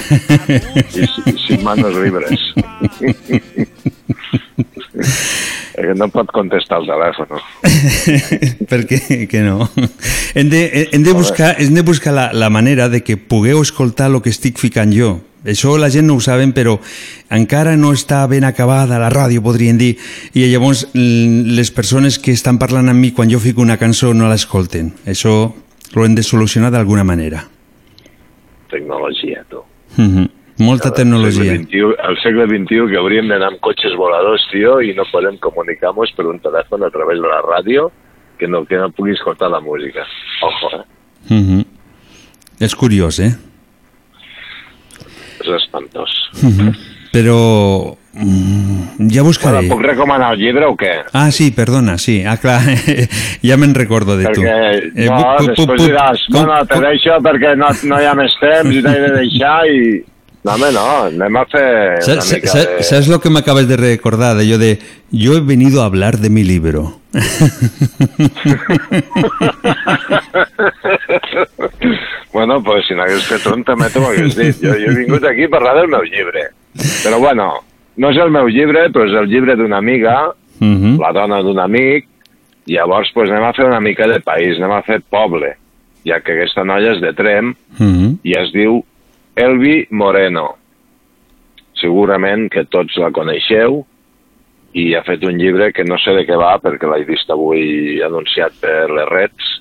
y, 0.95 1.07
si- 1.07 1.31
y 1.31 1.47
sin 1.47 1.65
manos 1.65 1.95
libres. 1.95 2.39
Eh, 5.79 5.93
no 5.95 6.09
pot 6.11 6.27
contestar 6.35 6.81
el 6.83 6.89
telèfon. 6.89 7.29
per 8.67 8.81
què 8.91 8.99
que 9.31 9.43
no? 9.45 9.69
Hem 10.35 10.49
de, 10.51 10.89
hem 10.91 11.05
de 11.07 11.13
buscar, 11.15 11.53
hem 11.63 11.71
de 11.77 11.85
buscar 11.87 12.13
la, 12.17 12.25
la 12.35 12.49
manera 12.51 12.89
de 12.91 13.05
que 13.07 13.15
pugueu 13.17 13.61
escoltar 13.63 14.09
el 14.11 14.19
que 14.25 14.33
estic 14.35 14.59
ficant 14.59 14.91
jo. 14.91 15.13
Això 15.47 15.77
la 15.79 15.87
gent 15.95 16.09
no 16.11 16.17
ho 16.19 16.21
saben, 16.25 16.51
però 16.53 16.81
encara 17.31 17.77
no 17.79 17.93
està 17.95 18.25
ben 18.27 18.43
acabada 18.49 18.99
la 18.99 19.07
ràdio, 19.15 19.39
podrien 19.47 19.79
dir, 19.79 19.93
i 20.35 20.49
llavors 20.51 20.89
les 20.99 21.71
persones 21.71 22.19
que 22.19 22.35
estan 22.35 22.59
parlant 22.59 22.91
amb 22.91 22.99
mi 22.99 23.13
quan 23.15 23.31
jo 23.31 23.39
fico 23.39 23.63
una 23.63 23.79
cançó 23.79 24.11
no 24.19 24.27
l'escolten. 24.27 24.91
Això 25.07 25.53
ho 25.95 26.05
hem 26.05 26.15
de 26.15 26.23
solucionar 26.23 26.71
d'alguna 26.71 27.05
manera. 27.05 27.45
Tecnologia, 28.71 29.45
tu. 29.49 29.63
Mhm. 29.97 30.29
Molta 30.59 30.93
tecnologia. 30.93 31.53
El 31.53 31.67
segle, 31.67 31.67
XXI, 31.67 32.09
el 32.09 32.17
segle 32.23 32.47
XXI 32.47 32.91
que 32.91 32.99
hauríem 32.99 33.29
d'anar 33.31 33.53
amb 33.53 33.61
cotxes 33.63 33.95
voladors, 33.97 34.43
tio, 34.51 34.81
i 34.83 34.93
no 34.95 35.05
podem 35.13 35.39
comunicar-nos 35.39 36.13
per 36.17 36.27
un 36.27 36.41
telèfon 36.43 36.83
a 36.83 36.91
través 36.91 37.21
de 37.23 37.29
la 37.29 37.41
ràdio 37.47 37.91
que 38.39 38.49
no, 38.49 38.65
que 38.67 38.77
no 38.77 38.91
pugui 38.91 39.13
escoltar 39.13 39.51
la 39.51 39.61
música. 39.61 40.07
Ojo, 40.43 40.81
eh? 40.81 40.85
Mhm. 41.35 41.65
És 42.61 42.75
curiós, 42.75 43.21
eh? 43.21 43.37
És 45.41 45.49
espantós. 45.63 46.11
Mhm. 46.43 46.75
Però 47.13 47.97
mm, 48.19 49.09
ja 49.15 49.23
buscaré. 49.23 49.57
Bueno, 49.63 49.75
puc 49.75 49.83
recomanar 49.87 50.33
el 50.35 50.41
llibre 50.43 50.67
o 50.67 50.75
què? 50.77 50.93
Ah, 51.13 51.31
sí, 51.31 51.51
perdona, 51.51 51.97
sí. 51.99 52.23
Ah, 52.27 52.37
clar, 52.37 52.61
ja 53.49 53.57
me'n 53.57 53.75
recordo 53.75 54.17
de 54.19 54.27
tu. 54.35 54.43
Perquè, 54.43 54.91
Eh, 54.99 55.09
no, 55.09 55.23
pu- 55.39 55.47
després 55.53 55.81
pu- 55.81 55.87
diràs, 55.87 56.27
com- 56.33 56.45
bueno, 56.45 56.61
te 56.67 56.81
deixo 56.85 57.17
perquè 57.25 57.55
no, 57.57 57.69
no 57.89 58.01
hi 58.03 58.07
ha 58.11 58.15
més 58.19 58.35
temps 58.41 58.75
i 58.75 58.83
t'he 58.83 58.97
de 59.07 59.11
deixar 59.17 59.59
i... 59.71 59.83
No, 60.47 60.53
home, 60.55 60.69
no, 60.73 60.85
anem 61.09 61.37
a 61.37 61.43
fer 61.51 61.65
una 61.99 62.01
¿Sabes, 62.07 62.29
mica 62.33 62.49
sabes- 62.53 62.69
de... 62.79 62.83
sabes 62.87 63.09
lo 63.09 63.19
que 63.21 63.29
me 63.29 63.41
acabas 63.41 63.67
de 63.69 63.77
recordar? 63.77 64.37
De 64.37 64.47
yo 64.47 64.57
de, 64.57 64.79
yo 65.11 65.35
he 65.37 65.41
venido 65.41 65.83
a 65.83 65.87
hablar 65.87 66.19
de 66.19 66.31
mi 66.31 66.45
libro. 66.45 67.01
bueno, 72.33 72.63
pues 72.63 72.87
si 72.87 72.95
n'hagués 72.95 73.25
fet 73.29 73.47
un 73.51 73.65
també 73.67 73.89
t'ho 73.93 74.05
hagués 74.09 74.37
dit. 74.37 74.61
Jo, 74.63 74.75
jo 74.79 74.91
he 74.93 74.97
vingut 75.03 75.25
aquí 75.29 75.45
a 75.49 75.53
parlar 75.53 75.75
del 75.81 75.89
meu 75.93 76.05
llibre. 76.07 76.49
Però 77.03 77.19
bueno, 77.19 77.49
no 77.99 78.11
és 78.15 78.19
el 78.23 78.31
meu 78.31 78.49
llibre, 78.49 78.87
però 78.95 79.07
és 79.09 79.15
el 79.19 79.29
llibre 79.29 79.57
d'una 79.57 79.79
amiga, 79.83 80.33
Mhm. 80.61 80.99
la 80.99 81.13
dona 81.13 81.43
d'un 81.43 81.59
amic, 81.59 82.07
i 82.67 82.75
llavors 82.75 83.11
pues, 83.15 83.31
anem 83.31 83.45
a 83.45 83.53
fer 83.53 83.67
una 83.67 83.81
mica 83.81 84.07
de 84.09 84.21
país, 84.21 84.57
anem 84.59 84.73
a 84.73 84.83
fer 84.83 85.01
poble, 85.09 85.55
ja 86.05 86.21
que 86.21 86.33
aquesta 86.33 86.65
noia 86.65 86.93
és 86.97 87.01
de 87.01 87.13
Trem 87.13 87.55
Mhm. 87.79 88.19
i 88.25 88.33
es 88.39 88.53
diu 88.53 88.83
Elvi 89.37 89.87
Moreno. 89.91 90.57
Segurament 91.81 92.49
que 92.51 92.65
tots 92.65 92.97
la 92.99 93.11
coneixeu 93.15 93.85
i 94.75 94.95
ha 94.95 95.03
fet 95.07 95.23
un 95.25 95.39
llibre 95.39 95.73
que 95.73 95.85
no 95.85 95.97
sé 95.99 96.13
de 96.17 96.27
què 96.27 96.37
va 96.37 96.59
perquè 96.61 96.91
l'he 96.91 97.05
vist 97.07 97.31
avui 97.31 98.01
anunciat 98.05 98.53
per 98.61 98.91
les 98.91 99.09
reds 99.09 99.53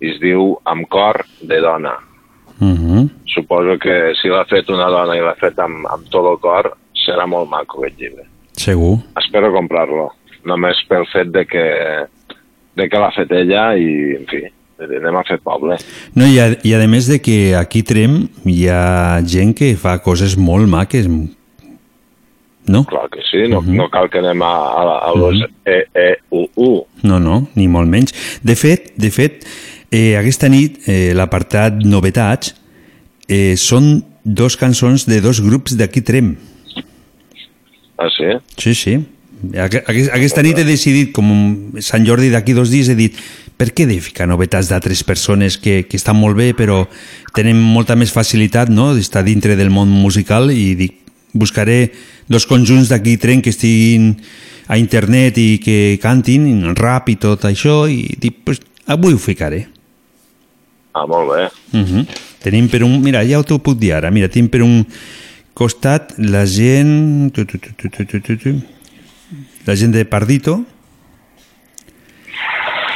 i 0.00 0.12
es 0.12 0.20
diu 0.20 0.54
Amb 0.64 0.86
cor 0.88 1.24
de 1.42 1.60
dona. 1.60 1.96
Mhm. 2.60 3.08
Suposo 3.26 3.76
que 3.78 4.14
si 4.20 4.28
l'ha 4.28 4.44
fet 4.44 4.70
una 4.70 4.88
dona 4.90 5.16
i 5.16 5.20
l'ha 5.20 5.34
fet 5.34 5.58
amb, 5.58 5.84
amb 5.86 6.08
tot 6.10 6.26
el 6.32 6.38
cor 6.38 6.72
serà 7.08 7.26
molt 7.30 7.50
maco 7.50 7.82
aquest 7.82 7.98
llibre. 8.00 8.28
Segur. 8.58 8.98
Espero 9.20 9.50
comprar-lo, 9.54 10.10
només 10.48 10.80
pel 10.90 11.06
fet 11.12 11.32
de 11.34 11.44
que, 11.48 11.64
de 12.78 12.88
que 12.90 13.02
l'ha 13.02 13.10
fet 13.16 13.34
ella 13.40 13.70
i, 13.78 13.90
en 14.18 14.28
fi, 14.30 14.44
anem 14.86 15.18
a 15.18 15.24
fer 15.26 15.38
poble. 15.42 15.78
No, 16.14 16.26
i 16.26 16.38
a, 16.42 16.52
i 16.66 16.74
a 16.74 16.84
més 16.90 17.08
de 17.10 17.20
que 17.22 17.54
aquí 17.58 17.82
Trem 17.86 18.20
hi 18.46 18.68
ha 18.70 19.18
gent 19.26 19.54
que 19.58 19.74
fa 19.80 19.98
coses 20.04 20.36
molt 20.38 20.70
maques. 20.70 21.08
No? 22.68 22.82
Clar 22.84 23.06
que 23.08 23.24
sí, 23.24 23.46
no, 23.48 23.62
no 23.64 23.88
cal 23.88 24.10
que 24.12 24.20
anem 24.20 24.42
a, 24.44 24.52
a, 24.52 24.98
a 25.08 25.14
los 25.16 25.40
E, 25.64 25.78
E, 25.96 26.10
U, 26.30 26.44
U. 26.60 26.70
No, 27.02 27.16
no, 27.22 27.46
ni 27.56 27.68
molt 27.70 27.88
menys. 27.88 28.12
De 28.44 28.58
fet, 28.58 28.92
de 29.00 29.10
fet 29.14 29.46
eh, 29.90 30.18
aquesta 30.20 30.50
nit 30.52 30.82
eh, 30.84 31.14
l'apartat 31.16 31.80
Novetats 31.88 32.52
eh, 33.28 33.56
són 33.56 34.02
dos 34.24 34.58
cançons 34.60 35.06
de 35.08 35.22
dos 35.24 35.40
grups 35.40 35.78
d'aquí 35.80 36.04
Trem. 36.04 36.34
Ah, 37.98 38.08
sí? 38.16 38.24
Sí, 38.56 38.74
sí. 38.74 38.94
Aqu- 39.54 39.82
aqu- 39.86 40.10
Aquesta 40.12 40.42
nit 40.42 40.58
he 40.58 40.64
decidit, 40.64 41.12
com 41.14 41.72
Sant 41.80 42.04
Jordi 42.06 42.30
d'aquí 42.30 42.52
dos 42.54 42.70
dies, 42.70 42.88
he 42.88 42.94
dit 42.98 43.14
per 43.58 43.72
què 43.74 43.82
he 43.84 43.86
de 43.90 44.00
ficar 44.00 44.26
novetats 44.26 44.68
d'altres 44.70 45.02
persones 45.06 45.56
que, 45.58 45.84
que 45.86 45.96
estan 45.98 46.16
molt 46.18 46.36
bé 46.38 46.52
però 46.54 46.84
tenen 47.34 47.58
molta 47.58 47.96
més 47.98 48.12
facilitat 48.14 48.68
no? 48.70 48.92
d'estar 48.94 49.24
dintre 49.26 49.56
del 49.58 49.70
món 49.70 49.88
musical 49.90 50.50
i 50.54 50.74
dic, 50.78 50.94
buscaré 51.34 51.90
dos 52.28 52.46
conjunts 52.46 52.88
d'aquí 52.90 53.16
tren 53.18 53.42
que 53.42 53.50
estiguin 53.50 54.16
a 54.68 54.76
internet 54.78 55.38
i 55.38 55.58
que 55.62 55.98
cantin 56.02 56.74
rap 56.76 57.08
i 57.10 57.16
tot 57.16 57.44
això 57.48 57.86
i 57.90 58.14
dic, 58.20 58.42
pues, 58.44 58.60
avui 58.86 59.14
ho 59.14 59.18
ficaré. 59.18 59.66
Ah, 60.94 61.06
molt 61.06 61.30
bé. 61.30 61.44
Uh 61.78 61.84
-huh. 61.86 62.06
Tenim 62.42 62.68
per 62.68 62.82
un... 62.84 63.00
Mira, 63.02 63.22
ja 63.24 63.42
t'ho 63.42 63.58
puc 63.58 63.78
dir 63.78 63.92
ara. 63.94 64.10
Mira, 64.10 64.28
tenim 64.28 64.48
per 64.48 64.62
un 64.62 64.84
costat 65.58 66.14
la 66.22 66.44
gent... 66.46 67.32
Tu, 67.34 67.44
tu, 67.44 67.58
tu, 67.58 67.74
tu, 67.74 67.90
tu, 67.90 68.04
tu, 68.06 68.20
tu, 68.22 68.36
tu. 68.38 68.54
La 69.66 69.74
gent 69.76 69.92
de 69.92 70.04
Pardito. 70.08 70.60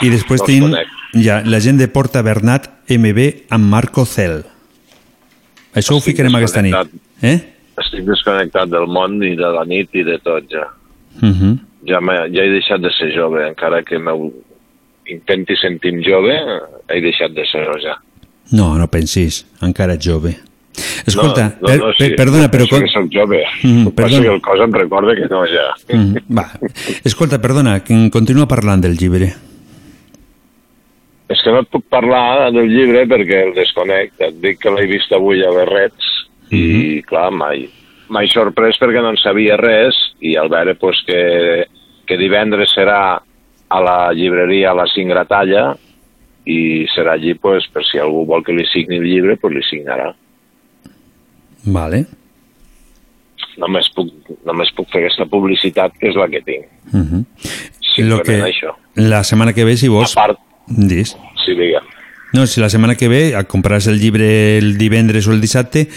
I 0.02 0.10
després 0.10 0.42
No 0.42 0.46
tenim 0.48 0.68
conec. 0.70 0.92
ja, 1.22 1.40
la 1.46 1.60
gent 1.62 1.78
de 1.78 1.88
Porta 1.90 2.22
Bernat 2.26 2.70
MB 2.90 3.26
amb 3.54 3.68
Marco 3.70 4.06
Cel. 4.06 4.40
Això 5.74 5.96
ho 5.96 6.00
Estic 6.00 6.12
ficarem 6.12 6.38
aquesta 6.38 6.62
nit. 6.64 6.94
Eh? 7.22 7.36
Estic 7.82 8.06
desconnectat 8.06 8.70
del 8.72 8.86
món 8.90 9.18
i 9.24 9.34
de 9.38 9.50
la 9.56 9.66
nit 9.68 9.92
i 9.96 10.06
de 10.06 10.18
tot 10.22 10.48
ja. 10.50 10.68
Uh 11.20 11.28
-huh. 11.28 11.58
ja, 11.86 12.00
ja 12.32 12.42
he 12.42 12.50
deixat 12.50 12.80
de 12.80 12.90
ser 12.98 13.12
jove, 13.14 13.46
encara 13.48 13.82
que 13.82 13.98
meu 13.98 14.32
intenti 15.06 15.56
sentir 15.56 15.92
jove, 16.04 16.34
he 16.88 17.00
deixat 17.00 17.34
de 17.34 17.44
ser-ho 17.46 17.78
ja. 17.82 17.98
No, 18.52 18.78
no 18.78 18.86
pensis, 18.88 19.46
encara 19.60 19.94
ets 19.94 20.06
jove. 20.06 20.36
Escolta, 21.06 21.58
no, 21.60 21.68
no, 21.68 21.76
no, 21.76 21.92
per, 21.98 22.10
perdona, 22.16 22.48
però... 22.50 22.66
penso 22.70 22.80
que 22.84 22.92
soc 22.92 23.08
jove. 23.12 23.42
Mm, 23.62 23.68
Mm, 23.82 23.92
Passa 23.92 24.08
perdona. 24.08 24.22
que 24.22 24.34
el 24.34 24.40
cos 24.42 24.60
em 24.64 24.72
recorda 24.72 25.14
que 25.18 25.28
no, 25.28 25.42
ja. 25.50 25.66
Mm, 25.92 26.22
va. 26.38 26.46
Escolta, 27.04 27.40
perdona, 27.42 27.80
que 27.84 27.98
continua 28.10 28.46
parlant 28.48 28.80
del 28.84 28.96
llibre. 28.96 29.32
És 31.32 31.40
que 31.42 31.52
no 31.52 31.62
et 31.64 31.68
puc 31.72 31.84
parlar 31.88 32.50
del 32.52 32.68
llibre 32.68 33.06
perquè 33.08 33.44
el 33.48 33.54
desconec. 33.56 34.12
Et 34.20 34.34
dic 34.42 34.58
que 34.60 34.72
l'he 34.74 34.86
vist 34.90 35.12
avui 35.16 35.40
a 35.44 35.52
Berrets 35.54 36.10
i, 36.52 37.00
clar, 37.08 37.30
mai 37.32 37.64
m'he 38.12 38.28
sorprès 38.28 38.76
perquè 38.80 39.00
no 39.00 39.14
en 39.14 39.16
sabia 39.16 39.56
res 39.56 39.96
i 40.20 40.34
al 40.36 40.50
veure 40.52 40.74
pues, 40.76 40.98
que, 41.06 41.64
que 42.04 42.18
divendres 42.20 42.74
serà 42.76 42.98
a 43.72 43.78
la 43.80 44.12
llibreria 44.12 44.72
a 44.72 44.76
la 44.76 44.84
Singratalla 44.92 45.70
i 46.44 46.84
serà 46.92 47.14
allí 47.16 47.32
pues, 47.40 47.64
per 47.72 47.84
si 47.88 47.96
algú 48.02 48.26
vol 48.28 48.44
que 48.44 48.52
li 48.52 48.66
signi 48.68 48.98
el 49.00 49.06
llibre, 49.08 49.38
pues 49.40 49.54
li 49.54 49.62
signarà. 49.64 50.10
Vale. 51.64 52.06
Només 53.60 53.88
puc, 53.94 54.08
només 54.48 54.70
puc 54.76 54.88
fer 54.92 55.02
aquesta 55.04 55.26
publicitat 55.28 55.92
que 56.00 56.08
és 56.08 56.16
la 56.16 56.28
que 56.28 56.40
tinc. 56.42 56.64
Uh 56.92 57.00
-huh. 57.00 57.24
Simplement 57.94 58.18
Lo 58.18 58.22
que, 58.24 58.40
això. 58.42 58.74
la 58.94 59.22
setmana 59.24 59.52
que 59.52 59.64
ve, 59.64 59.76
si 59.76 59.88
vols... 59.88 60.16
A 60.16 60.20
part- 60.26 60.38
Dis. 60.66 61.16
Sí, 61.44 61.52
digue'm. 61.54 61.84
No, 62.32 62.46
si 62.46 62.60
la 62.60 62.70
setmana 62.70 62.94
que 62.94 63.08
ve 63.08 63.34
et 63.38 63.48
compraràs 63.48 63.86
el 63.88 63.98
llibre 64.00 64.56
el 64.58 64.78
divendres 64.78 65.26
o 65.28 65.32
el 65.32 65.40
dissabte, 65.40 65.88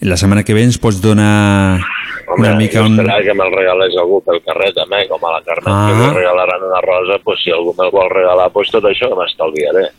la 0.00 0.16
setmana 0.16 0.42
que 0.44 0.54
ve 0.54 0.62
ens 0.62 0.78
pots 0.78 1.00
donar 1.02 1.80
Home, 2.26 2.48
una 2.48 2.56
mica 2.56 2.80
un... 2.82 2.92
esperava 2.98 3.22
que 3.22 3.34
me'l 3.34 3.52
regalés 3.52 3.94
algú 3.98 4.22
pel 4.24 4.40
carrer 4.42 4.72
també, 4.72 5.06
com 5.08 5.22
a 5.24 5.32
la 5.32 5.42
Carmen, 5.44 5.66
Ah. 5.68 5.88
que 5.90 6.08
li 6.08 6.14
regalaran 6.16 6.62
una 6.62 6.80
rosa, 6.80 7.18
pues, 7.22 7.38
si 7.44 7.50
algú 7.50 7.74
me'l 7.78 7.90
vol 7.90 8.08
regalar, 8.08 8.50
pues, 8.50 8.70
tot 8.70 8.84
això 8.84 9.10
m'estalviaré. 9.14 9.90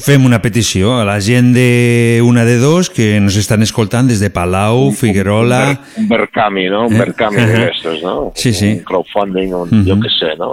Fem 0.00 0.24
una 0.24 0.40
petició 0.40 0.94
a 0.98 1.04
la 1.04 1.18
gent 1.20 1.52
de 1.52 2.22
una 2.24 2.44
de 2.46 2.56
dos 2.58 2.88
que 2.88 3.16
ens 3.18 3.36
estan 3.36 3.60
escoltant 3.62 4.08
des 4.08 4.20
de 4.22 4.30
Palau, 4.32 4.90
Figuerola... 4.96 5.74
Un 6.00 6.08
Berkami, 6.08 6.68
no? 6.72 6.86
Un 6.86 6.94
Eh? 6.94 6.98
Berkami 7.02 7.36
Ajá. 7.36 7.46
d'aquestos, 7.52 8.02
no? 8.02 8.32
Sí, 8.34 8.52
sí. 8.54 8.70
Un 8.78 8.84
crowdfunding, 8.84 9.52
un, 9.54 9.68
Mhm. 9.70 9.84
yo 9.84 10.00
qué 10.00 10.08
sé, 10.18 10.36
¿no? 10.38 10.48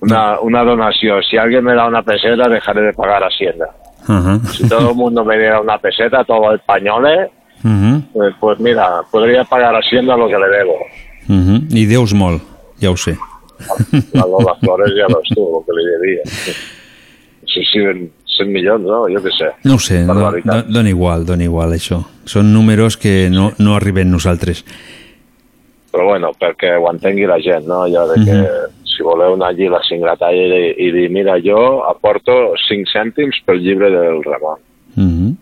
Una, 0.00 0.38
una 0.40 0.62
donación. 0.62 1.22
Si 1.28 1.36
alguien 1.36 1.64
me 1.64 1.74
da 1.74 1.86
una 1.88 2.02
peseta, 2.02 2.48
dejaré 2.48 2.82
de 2.82 2.92
pagar 2.92 3.22
Hacienda. 3.24 3.66
Ajá. 4.06 4.38
Si 4.52 4.68
todo 4.68 4.90
el 4.90 4.94
mundo 4.96 5.24
me 5.24 5.36
diera 5.38 5.60
una 5.60 5.78
peseta, 5.78 6.22
todo 6.24 6.54
españoles, 6.54 7.30
Ujú, 7.64 8.02
pues, 8.12 8.34
pues 8.38 8.60
mira, 8.60 9.00
podría 9.10 9.42
pagar 9.44 9.74
Hacienda 9.74 10.16
lo 10.16 10.28
que 10.28 10.36
le 10.38 10.48
debo. 10.48 10.76
ujú. 11.28 11.64
I 11.70 11.86
deus 11.86 12.12
molt, 12.14 12.42
ja 12.80 12.90
ho 12.90 12.96
sé. 12.96 13.16
La 14.12 14.26
Lola 14.26 14.54
Flores 14.60 14.92
ja 14.94 15.06
veus 15.08 15.28
tu, 15.34 15.42
el 15.58 15.64
que 15.66 15.72
li 15.72 15.84
devia. 15.90 16.22
Sí, 17.54 17.62
100 17.70 18.50
milions, 18.50 18.82
no? 18.82 19.04
Jo 19.06 19.20
què 19.22 19.30
sé. 19.36 19.52
No 19.64 19.76
ho 19.76 19.78
sé, 19.78 20.00
no, 20.02 20.14
Barbaritat. 20.14 20.66
do- 20.66 20.72
dona 20.80 20.88
igual, 20.90 21.24
dona 21.24 21.44
igual 21.46 21.70
això. 21.76 22.00
Són 22.26 22.52
números 22.52 22.96
que 22.96 23.28
no, 23.30 23.52
no 23.58 23.76
arriben 23.76 24.10
nosaltres. 24.10 24.64
Però 25.92 26.08
bueno, 26.08 26.32
perquè 26.34 26.72
ho 26.76 26.88
entengui 26.90 27.26
la 27.30 27.38
gent, 27.38 27.68
no? 27.70 27.84
Allò 27.84 28.08
de 28.10 28.16
que 28.24 28.32
Mhm. 28.34 28.82
si 28.96 29.02
voleu 29.06 29.34
anar 29.34 29.48
allí 29.50 29.66
a 29.66 29.70
la 29.70 29.82
Singratalla 29.86 30.58
i, 30.58 30.74
i 30.86 30.90
dir, 30.90 31.08
mira, 31.10 31.36
jo 31.40 31.84
aporto 31.86 32.54
5 32.68 32.90
cèntims 32.92 33.38
pel 33.46 33.60
llibre 33.62 33.90
del 33.90 34.22
Ramon. 34.24 34.58
Mhm. 34.96 35.36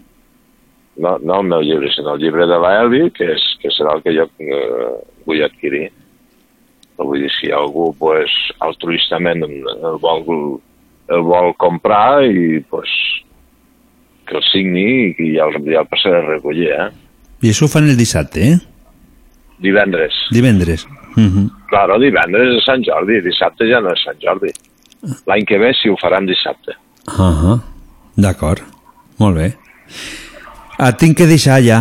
No, 0.98 1.18
no 1.18 1.40
el 1.40 1.46
meu 1.46 1.62
llibre, 1.62 1.90
sinó 1.90 2.14
el 2.14 2.20
llibre 2.20 2.46
de 2.46 2.58
l'Elvi, 2.58 3.10
que, 3.12 3.24
és, 3.32 3.42
que 3.62 3.70
serà 3.70 3.94
el 3.96 4.02
que 4.02 4.12
jo 4.14 4.28
eh, 4.38 5.04
vull 5.24 5.42
adquirir. 5.42 5.90
Però 6.96 7.06
vull 7.08 7.22
dir, 7.22 7.30
si 7.40 7.50
algú 7.50 7.94
pues, 7.98 8.28
altruistament 8.60 9.42
el 9.42 9.96
vol, 9.98 10.60
el 11.08 11.22
vol 11.26 11.54
comprar 11.60 12.22
i 12.24 12.60
pues, 12.70 12.90
que 14.26 14.36
el 14.38 14.44
signi 14.50 15.14
i 15.18 15.32
ja 15.36 15.48
el, 15.50 15.62
ja 15.66 15.82
el 15.82 15.90
passaré 15.90 16.20
a 16.20 16.26
recollir, 16.28 16.70
eh? 16.72 16.90
I 17.42 17.50
això 17.50 17.66
ho 17.66 17.72
fan 17.72 17.88
el 17.90 17.98
dissabte, 17.98 18.52
eh? 18.52 18.58
Divendres. 19.62 20.14
Divendres. 20.34 20.86
Mhm. 21.16 21.48
Claro, 21.70 21.98
divendres 22.00 22.56
és 22.58 22.64
Sant 22.64 22.84
Jordi, 22.84 23.20
dissabte 23.24 23.68
ja 23.68 23.80
no 23.80 23.92
és 23.92 24.04
Sant 24.04 24.18
Jordi. 24.22 24.52
L'any 25.26 25.44
que 25.46 25.58
ve 25.58 25.72
sí 25.74 25.90
ho 25.90 25.96
faran 26.00 26.26
dissabte. 26.26 26.76
Ah 27.18 27.58
D'acord, 28.16 28.60
molt 29.18 29.36
bé. 29.36 29.48
Et 30.78 30.98
tinc 30.98 31.16
que 31.16 31.26
deixar 31.26 31.62
ja. 31.64 31.80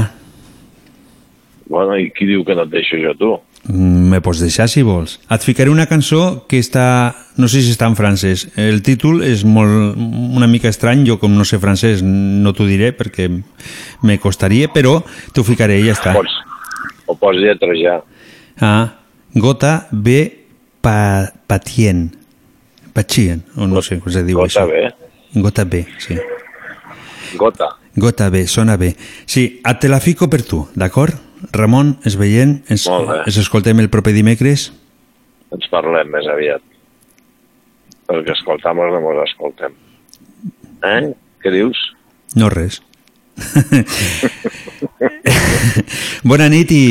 Bueno, 1.67 1.97
i 1.97 2.09
qui 2.11 2.25
diu 2.27 2.43
que 2.47 2.55
no 2.55 2.63
et 2.63 2.71
deixo 2.71 2.99
jo 2.99 3.13
tu? 3.19 3.31
Me 3.69 4.17
pots 4.25 4.39
deixar 4.41 4.65
si 4.71 4.81
vols. 4.81 5.19
Et 5.29 5.43
ficaré 5.45 5.69
una 5.69 5.85
cançó 5.85 6.47
que 6.49 6.57
està... 6.61 7.13
No 7.37 7.47
sé 7.47 7.61
si 7.61 7.71
està 7.75 7.85
en 7.87 7.95
francès. 7.95 8.47
El 8.59 8.81
títol 8.85 9.21
és 9.23 9.43
molt, 9.45 9.95
una 9.97 10.49
mica 10.49 10.71
estrany. 10.71 11.03
Jo, 11.07 11.19
com 11.21 11.35
no 11.37 11.45
sé 11.47 11.61
francès, 11.61 12.01
no 12.03 12.55
t'ho 12.57 12.65
diré 12.67 12.89
perquè 12.97 13.29
me 14.01 14.17
costaria, 14.21 14.71
però 14.73 14.97
t'ho 15.31 15.45
ficaré 15.45 15.77
i 15.79 15.85
ja 15.85 15.93
està. 15.93 16.15
Pots, 16.17 16.33
o 17.05 17.15
pots 17.21 17.39
lletrejar. 17.39 18.01
Ah, 18.59 18.97
Gota 19.37 19.87
B. 19.91 20.25
Pa, 20.81 21.29
patien. 21.47 22.09
Patien, 22.91 23.43
o 23.55 23.67
no 23.69 23.83
sé 23.85 23.99
com 24.01 24.11
se 24.11 24.25
diu 24.25 24.41
Gota 24.41 24.65
això. 24.65 24.67
B. 24.67 25.41
Gota 25.45 25.63
B, 25.69 25.85
sí. 26.01 26.17
Gota. 27.37 27.69
Gota 27.95 28.29
B, 28.33 28.47
sona 28.47 28.75
bé. 28.81 28.95
Sí, 29.25 29.61
et 29.63 29.79
te 29.79 29.87
la 29.91 30.01
fico 30.03 30.27
per 30.31 30.41
tu, 30.47 30.65
d'acord? 30.75 31.15
Ramon, 31.51 31.95
es 32.05 32.17
veient, 32.19 32.61
ens, 32.69 32.85
ens 32.87 33.37
escoltem 33.41 33.79
el 33.81 33.89
proper 33.93 34.13
dimecres? 34.13 34.69
Ens 35.51 35.67
parlem 35.71 36.11
més 36.13 36.27
aviat. 36.31 36.63
Perquè 38.11 38.31
escoltamos 38.35 38.91
no 38.93 39.01
mos 39.03 39.19
escoltem. 39.25 39.73
Eh? 40.85 41.01
Què 41.41 41.49
dius? 41.53 41.77
No 42.37 42.49
res. 42.53 42.81
Bona 46.27 46.47
nit 46.51 46.71
i, 46.75 46.85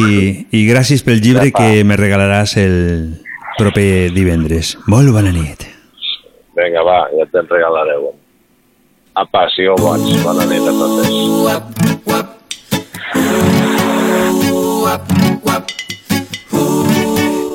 i 0.51 0.65
gràcies 0.69 1.05
pel 1.07 1.21
llibre 1.23 1.51
que 1.55 1.85
me 1.87 1.97
regalaràs 2.01 2.57
el 2.61 2.77
proper 3.59 4.11
divendres. 4.17 4.77
Molt 4.91 5.13
bona 5.15 5.33
nit. 5.35 5.67
Vinga, 6.57 6.83
va, 6.87 6.99
ja 7.15 7.25
te'n 7.31 7.47
regalareu. 7.51 8.11
Apa, 9.21 9.41
sigueu 9.55 9.77
bons. 9.81 10.23
Bona 10.25 10.45
nit 10.51 10.65
a 10.67 10.73
totes. 10.83 11.09
I 14.91 14.99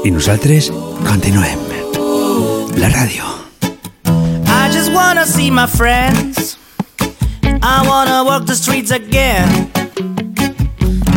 nosaltres 0.09 0.71
continuem. 1.03 1.59
La 2.77 2.87
ràdio. 2.87 3.25
I 4.47 4.69
just 4.71 4.93
wanna 4.93 5.25
see 5.25 5.51
my 5.51 5.67
friends. 5.67 6.57
I 7.61 7.83
wanna 7.85 8.23
walk 8.23 8.45
the 8.45 8.55
streets 8.55 8.91
again. 8.91 9.69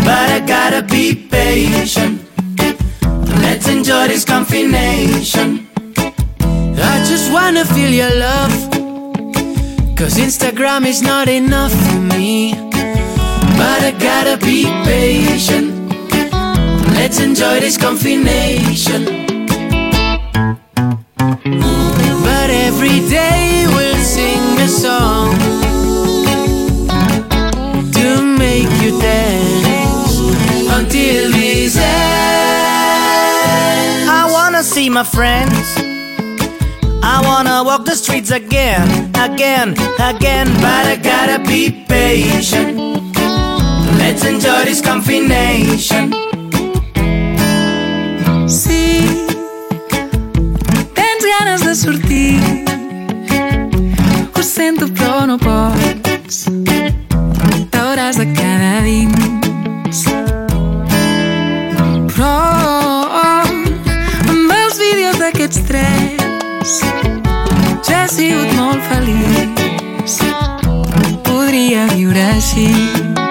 But 0.04 0.28
I 0.36 0.40
gotta 0.40 0.82
be 0.82 1.14
patient. 1.14 2.22
Let's 3.40 3.68
enjoy 3.68 4.08
this 4.08 4.24
combination. 4.24 5.68
I 6.40 7.04
just 7.08 7.30
wanna 7.30 7.64
feel 7.64 7.90
your 7.90 8.14
love. 8.18 8.52
Cause 9.96 10.18
Instagram 10.18 10.84
is 10.86 11.00
not 11.02 11.28
enough 11.28 11.72
for 11.72 12.00
me. 12.00 12.54
But 13.56 13.82
I 13.84 13.92
gotta 13.92 14.36
be 14.36 14.64
patient. 14.84 15.77
Let's 17.00 17.20
enjoy 17.20 17.60
this 17.60 17.76
combination. 17.76 19.04
But 22.26 22.50
every 22.50 22.98
day 23.08 23.66
we'll 23.68 24.02
sing 24.02 24.58
a 24.58 24.66
song 24.66 25.38
to 27.92 28.22
make 28.36 28.68
you 28.82 29.00
dance 29.00 30.18
until 30.78 31.30
this 31.30 31.76
end. 31.76 31.86
I 34.10 34.28
wanna 34.28 34.64
see 34.64 34.90
my 34.90 35.04
friends. 35.04 35.76
I 37.00 37.22
wanna 37.24 37.62
walk 37.64 37.84
the 37.84 37.94
streets 37.94 38.32
again, 38.32 39.14
again, 39.14 39.76
again. 40.00 40.48
But 40.60 40.84
I 40.94 40.96
gotta 41.00 41.38
be 41.46 41.70
patient. 41.88 42.76
Let's 43.98 44.24
enjoy 44.24 44.64
this 44.64 44.80
combination. 44.80 46.27
Ganes 51.38 51.64
de 51.64 51.74
sortir. 51.74 52.40
Ho 54.34 54.42
sento, 54.42 54.86
però 54.88 55.26
no 55.26 55.38
pots. 55.38 56.46
T'hauràs 57.70 58.16
de 58.18 58.26
quedar 58.32 58.82
dins. 58.82 60.04
Però 62.14 62.34
amb 63.22 64.52
els 64.58 64.78
vídeos 64.82 65.18
d'aquests 65.22 65.62
tres 65.68 66.80
ja 67.86 68.04
he 68.04 68.08
sigut 68.08 68.52
molt 68.58 68.82
feliç. 68.90 70.18
Podria 71.28 71.86
viure 71.94 72.30
així. 72.34 73.27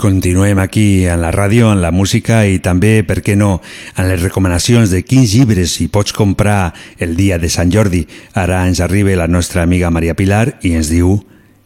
Continuem 0.00 0.58
aquí 0.58 1.04
en 1.04 1.20
la 1.20 1.28
ràdio, 1.28 1.74
en 1.74 1.82
la 1.82 1.90
música 1.92 2.38
i 2.48 2.56
també, 2.64 3.02
per 3.04 3.18
què 3.20 3.34
no, 3.36 3.58
en 4.00 4.06
les 4.08 4.22
recomanacions 4.22 4.88
de 4.88 5.02
quins 5.04 5.34
llibres 5.36 5.74
hi 5.76 5.90
pots 5.92 6.16
comprar 6.16 6.72
el 6.96 7.12
dia 7.18 7.36
de 7.36 7.50
Sant 7.52 7.68
Jordi. 7.68 8.06
Ara 8.32 8.62
ens 8.64 8.80
arriba 8.80 9.12
la 9.20 9.28
nostra 9.28 9.60
amiga 9.60 9.92
Maria 9.92 10.16
Pilar 10.16 10.56
i 10.64 10.72
ens 10.80 10.88
diu 10.88 11.18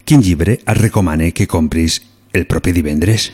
quin 0.03 0.27
llibre 0.27 0.59
et 0.59 0.83
recomane 0.83 1.31
que 1.31 1.47
compris 1.47 2.01
el 2.35 2.51
proper 2.51 2.75
divendres. 2.75 3.31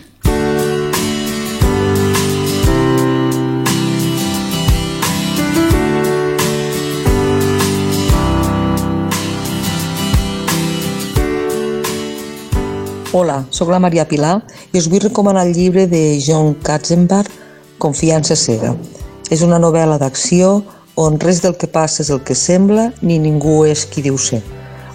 Hola, 13.12 13.44
sóc 13.50 13.72
la 13.72 13.80
Maria 13.82 14.04
Pilar 14.06 14.36
i 14.70 14.78
us 14.78 14.86
vull 14.86 15.02
recomanar 15.02 15.42
el 15.48 15.56
llibre 15.56 15.88
de 15.90 16.20
John 16.22 16.52
Katzenbach, 16.62 17.26
Confiança 17.82 18.36
cega. 18.38 18.70
És 19.34 19.42
una 19.42 19.58
novel·la 19.58 19.96
d'acció 19.98 20.60
on 20.94 21.18
res 21.18 21.40
del 21.42 21.56
que 21.58 21.66
passa 21.66 22.04
és 22.04 22.12
el 22.14 22.22
que 22.22 22.36
sembla 22.38 22.92
ni 23.02 23.18
ningú 23.18 23.64
és 23.66 23.82
qui 23.90 24.06
diu 24.06 24.14
ser. 24.14 24.38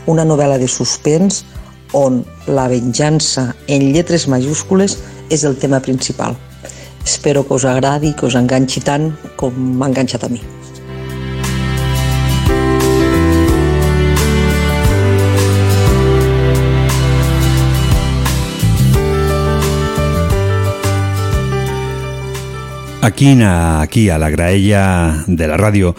Una 0.08 0.24
novel·la 0.24 0.56
de 0.64 0.72
suspens 0.72 1.44
on 1.92 2.24
la 2.48 2.70
venjança 2.72 3.50
en 3.68 3.90
lletres 3.92 4.30
majúscules 4.32 4.96
és 5.28 5.44
el 5.44 5.60
tema 5.60 5.84
principal. 5.84 6.40
Espero 7.04 7.44
que 7.44 7.60
us 7.60 7.68
agradi 7.68 8.14
i 8.14 8.16
que 8.16 8.32
us 8.32 8.40
enganxi 8.40 8.80
tant 8.80 9.12
com 9.36 9.52
m'ha 9.52 9.92
enganxat 9.92 10.24
a 10.24 10.32
mi. 10.32 10.40
Aquí, 23.06 23.40
a, 23.44 23.82
aquí 23.82 24.10
a 24.10 24.18
la 24.18 24.32
graella 24.32 25.26
de 25.28 25.46
la 25.46 25.60
ràdio 25.62 25.92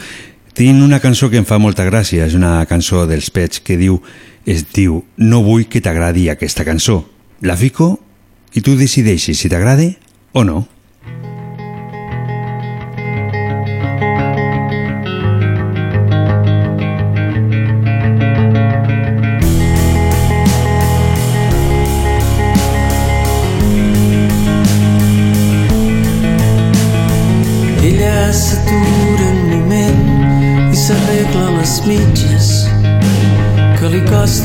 tinc 0.58 0.82
una 0.82 0.98
cançó 0.98 1.28
que 1.30 1.38
em 1.38 1.44
fa 1.46 1.54
molta 1.62 1.84
gràcia, 1.86 2.24
és 2.26 2.34
una 2.34 2.64
cançó 2.66 3.04
dels 3.06 3.28
Pets 3.30 3.60
que 3.62 3.76
diu, 3.78 4.00
es 4.42 4.64
diu 4.74 5.04
No 5.14 5.44
vull 5.46 5.68
que 5.70 5.78
t'agradi 5.78 6.24
aquesta 6.32 6.64
cançó. 6.66 7.04
La 7.46 7.54
fico 7.54 7.92
i 8.58 8.60
tu 8.60 8.74
decideixis 8.74 9.38
si 9.38 9.46
t'agrada 9.52 9.86
o 10.34 10.42
no. 10.42 10.64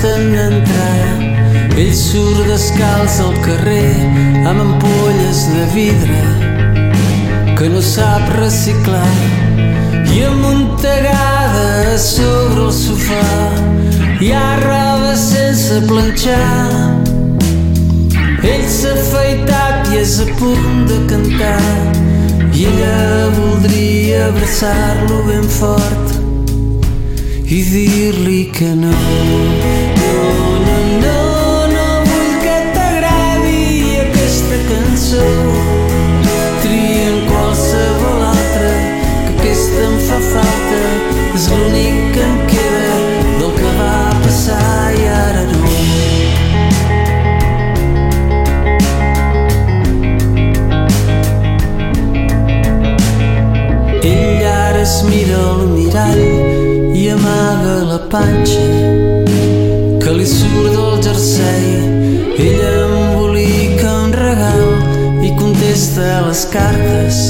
Costen 0.02 0.36
entrar. 0.36 1.78
Ell 1.78 1.94
surt 1.94 2.48
descalç 2.50 3.20
al 3.22 3.36
carrer 3.46 3.94
amb 4.50 4.62
ampolles 4.64 5.44
de 5.54 5.66
vidre 5.76 6.22
que 7.58 7.70
no 7.70 7.82
sap 7.86 8.30
reciclar 8.40 9.12
i 10.14 10.24
amuntegada 10.26 11.98
sobre 11.98 12.66
el 12.66 12.74
sofà. 12.74 13.28
Hi 14.22 14.32
ha 14.34 14.48
roba 14.64 15.14
sense 15.18 15.82
planxar. 15.88 16.98
Ell 18.42 18.66
s'ha 18.78 18.96
afaitat 18.98 19.94
i 19.94 20.02
és 20.02 20.18
a 20.26 20.28
punt 20.42 20.88
de 20.90 20.98
cantar. 21.12 21.62
I 22.52 22.66
ella 22.72 23.30
voldria 23.38 24.26
abraçar-lo 24.32 25.22
ben 25.30 25.48
fort 25.60 26.21
i 27.52 27.64
dir-li 27.68 28.46
que 28.58 28.70
no. 28.76 28.92
No, 28.92 30.20
no, 30.66 30.76
no, 31.04 31.16
no 31.74 31.88
vull 32.08 32.30
que 32.44 32.54
t'agradi 32.78 33.98
aquesta 34.06 34.60
cançó. 34.70 35.26
Trien 36.64 37.20
qualsevol 37.28 38.24
altra, 38.30 38.72
que 39.26 39.36
aquesta 39.36 39.84
em 39.90 40.00
fa 40.08 40.22
falta. 40.30 40.82
És 41.34 41.50
l'únic 41.52 42.00
que 42.16 42.24
em 42.30 42.41
panxa 58.12 58.68
que 60.04 60.12
li 60.18 60.26
surt 60.28 60.74
del 60.76 60.96
jersei. 61.06 61.68
Ella 62.46 62.72
embolica 62.88 63.92
un 64.06 64.12
regal 64.12 65.24
i 65.24 65.32
contesta 65.40 66.08
les 66.28 66.42
cartes 66.52 67.22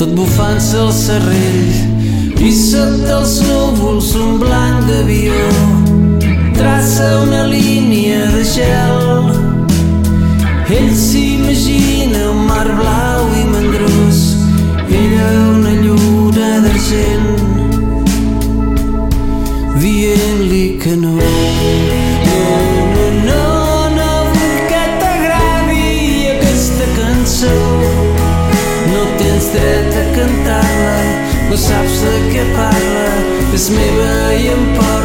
tot 0.00 0.10
bufant-se 0.16 0.78
el 0.80 0.92
serrell 0.96 2.40
i 2.40 2.50
sota 2.56 3.20
els 3.20 3.36
núvols 3.46 4.10
un 4.18 4.38
blanc 4.42 4.88
d'avió 4.88 5.38
traça 6.58 7.06
una 7.22 7.44
línia 7.54 8.26
de 8.34 8.44
gel. 8.54 9.30
Ell 10.70 10.92
s'imagina 11.06 12.26
un 12.32 12.46
mar 12.50 12.66
blau 12.80 13.26
i 13.38 13.44
mandrós 13.54 14.22
ella 15.00 15.28
una 15.54 15.74
lluna 15.84 16.50
d'argent 16.64 17.29
dret 29.52 29.96
a 30.02 30.04
cantar-la 30.16 30.96
no 31.50 31.56
saps 31.56 32.00
de 32.04 32.16
què 32.30 32.46
parla. 32.54 33.10
És 33.56 33.68
meva 33.74 34.10
i 34.38 34.48
em 34.54 34.66
porta 34.78 34.99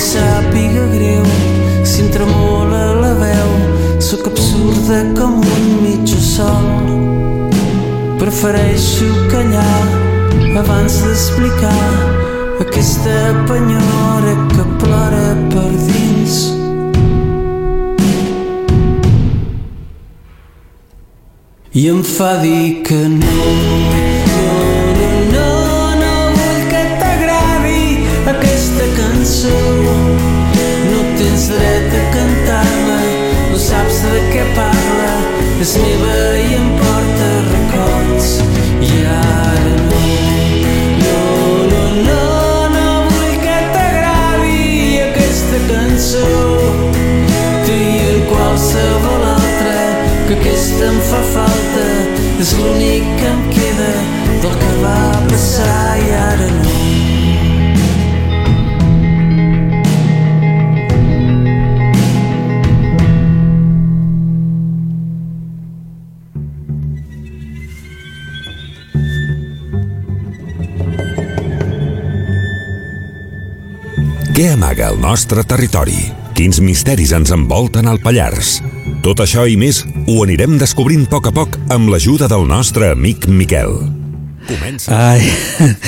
sàpiga 0.00 0.86
greu 0.94 1.24
si 1.84 2.00
em 2.02 2.08
tremola 2.08 2.94
la 3.02 3.12
veu 3.20 4.00
sóc 4.00 4.26
absurda 4.26 5.04
com 5.18 5.36
un 5.38 5.66
mitja 5.82 6.20
sol. 6.20 6.68
Prefereixo 8.18 9.04
callar 9.30 9.82
abans 10.58 11.02
d'explicar 11.04 11.84
aquesta 12.60 13.16
penyora 13.46 14.34
que 14.54 14.64
plora 14.80 15.28
per 15.52 15.70
dins. 15.86 16.40
I 21.72 21.88
em 21.88 22.02
fa 22.02 22.36
dir 22.42 22.82
que 22.82 23.04
no, 23.20 23.99
és 35.60 35.74
meva 35.76 36.12
i 36.40 36.54
em 36.56 36.68
porta 36.80 37.26
records. 37.50 38.28
I 38.80 39.02
ara 39.12 39.72
no 39.90 40.04
no, 41.02 41.18
no, 41.72 41.82
no, 42.06 42.22
no 42.74 42.86
vull 43.10 43.34
que 43.44 43.56
t'agradi 43.74 45.02
aquesta 45.04 45.60
cançó. 45.68 46.26
Tu 47.66 47.76
i 47.76 47.98
el 48.08 48.22
qualsevol 48.32 49.26
altre 49.34 49.78
que 50.28 50.38
aquesta 50.38 50.92
em 50.92 51.00
fa 51.10 51.24
falta. 51.34 51.88
És 52.40 52.54
l'únic 52.56 53.10
que 53.20 53.34
em 53.34 53.42
queda 53.52 53.92
del 54.46 54.56
que 54.62 54.78
va 54.86 55.02
passar 55.28 55.98
i 56.06 56.14
ara 56.24 56.54
no. 56.62 56.89
Nostre 75.00 75.42
territori? 75.48 75.96
Quins 76.36 76.60
misteris 76.60 77.14
ens 77.16 77.32
envolten 77.32 77.88
al 77.88 77.98
Pallars? 78.04 78.58
Tot 79.00 79.22
això 79.24 79.46
i 79.48 79.56
més 79.56 79.80
ho 80.04 80.18
anirem 80.22 80.58
descobrint 80.60 81.06
a 81.08 81.10
poc 81.14 81.30
a 81.30 81.32
poc 81.34 81.56
amb 81.72 81.88
l'ajuda 81.88 82.28
del 82.28 82.44
nostre 82.48 82.90
amic 82.92 83.24
Miquel. 83.26 83.72
Comença. 84.44 84.92
Ai, 84.92 85.24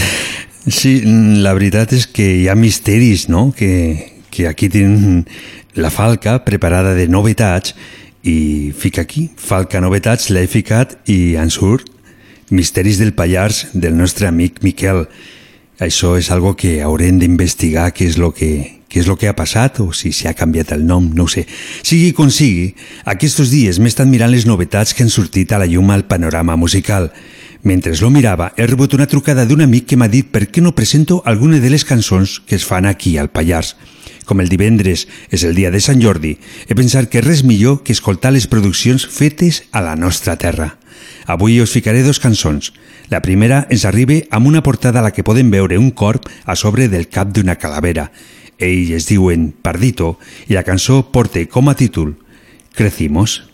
sí, 0.80 0.96
la 1.44 1.52
veritat 1.58 1.92
és 1.92 2.08
que 2.08 2.24
hi 2.40 2.48
ha 2.48 2.56
misteris, 2.56 3.28
no?, 3.28 3.50
que, 3.52 3.70
que 4.32 4.48
aquí 4.48 4.72
tenen 4.72 5.26
la 5.76 5.92
Falca 5.92 6.38
preparada 6.46 6.96
de 6.96 7.04
novetats 7.08 7.76
i 8.24 8.72
fica 8.72 9.04
aquí, 9.04 9.28
Falca 9.36 9.80
Novetats, 9.84 10.30
l'he 10.32 10.46
ficat 10.48 10.96
i 11.10 11.34
en 11.36 11.52
surt 11.52 11.90
Misteris 12.52 12.98
del 13.00 13.14
Pallars 13.16 13.66
del 13.72 13.96
nostre 13.96 14.28
amic 14.28 14.60
Miquel. 14.64 15.06
Això 15.80 16.16
és 16.20 16.28
algo 16.30 16.52
que 16.56 16.80
haurem 16.84 17.18
d'investigar 17.20 17.90
què 17.96 18.08
és 18.10 18.18
lo 18.20 18.28
que, 18.36 18.81
què 18.92 19.00
és 19.00 19.08
lo 19.08 19.16
que 19.16 19.30
ha 19.30 19.36
passat 19.36 19.80
o 19.80 19.88
si 19.96 20.12
s'ha 20.12 20.34
canviat 20.36 20.74
el 20.76 20.84
nom, 20.84 21.06
no 21.16 21.24
ho 21.24 21.30
sé. 21.32 21.46
Sigui 21.80 22.12
com 22.12 22.28
sigui, 22.28 22.74
aquests 23.08 23.48
dies 23.48 23.78
m'he 23.80 23.88
estat 23.88 24.10
mirant 24.10 24.30
les 24.30 24.44
novetats 24.44 24.92
que 24.92 25.06
han 25.06 25.12
sortit 25.12 25.52
a 25.52 25.62
la 25.62 25.70
llum 25.70 25.88
al 25.90 26.04
panorama 26.04 26.58
musical. 26.60 27.08
Mentre 27.62 27.94
lo 28.02 28.10
mirava, 28.10 28.52
he 28.56 28.66
rebut 28.66 28.92
una 28.92 29.06
trucada 29.06 29.46
d'un 29.46 29.62
amic 29.62 29.86
que 29.86 29.96
m'ha 29.96 30.10
dit 30.12 30.28
per 30.28 30.48
què 30.50 30.60
no 30.60 30.74
presento 30.74 31.22
alguna 31.24 31.60
de 31.62 31.70
les 31.70 31.86
cançons 31.88 32.40
que 32.44 32.58
es 32.58 32.66
fan 32.66 32.84
aquí 32.90 33.16
al 33.16 33.30
Pallars. 33.30 33.76
Com 34.26 34.42
el 34.42 34.50
divendres 34.50 35.06
és 35.30 35.44
el 35.46 35.54
dia 35.54 35.70
de 35.70 35.80
Sant 35.80 36.02
Jordi, 36.02 36.36
he 36.68 36.74
pensat 36.74 37.08
que 37.08 37.22
res 37.24 37.42
millor 37.46 37.80
que 37.86 37.94
escoltar 37.94 38.34
les 38.34 38.46
produccions 38.50 39.06
fetes 39.06 39.62
a 39.72 39.80
la 39.80 39.96
nostra 39.96 40.36
terra. 40.36 40.76
Avui 41.26 41.60
us 41.62 41.72
ficaré 41.72 42.02
dos 42.02 42.20
cançons. 42.20 42.72
La 43.10 43.22
primera 43.22 43.66
ens 43.70 43.86
arriba 43.86 44.20
amb 44.30 44.50
una 44.50 44.62
portada 44.62 45.00
a 45.00 45.06
la 45.06 45.12
que 45.14 45.24
podem 45.24 45.50
veure 45.50 45.78
un 45.78 45.90
corp 45.90 46.28
a 46.44 46.56
sobre 46.56 46.88
del 46.88 47.08
cap 47.08 47.30
d'una 47.30 47.56
calavera. 47.56 48.10
Ells 48.62 48.94
es 48.96 49.08
diuen 49.10 49.50
Pardito 49.52 50.16
i 50.48 50.56
la 50.56 50.64
cançó 50.66 51.02
porta 51.12 51.42
com 51.50 51.68
a 51.68 51.76
títol 51.76 52.16
Crecimos. 52.72 53.51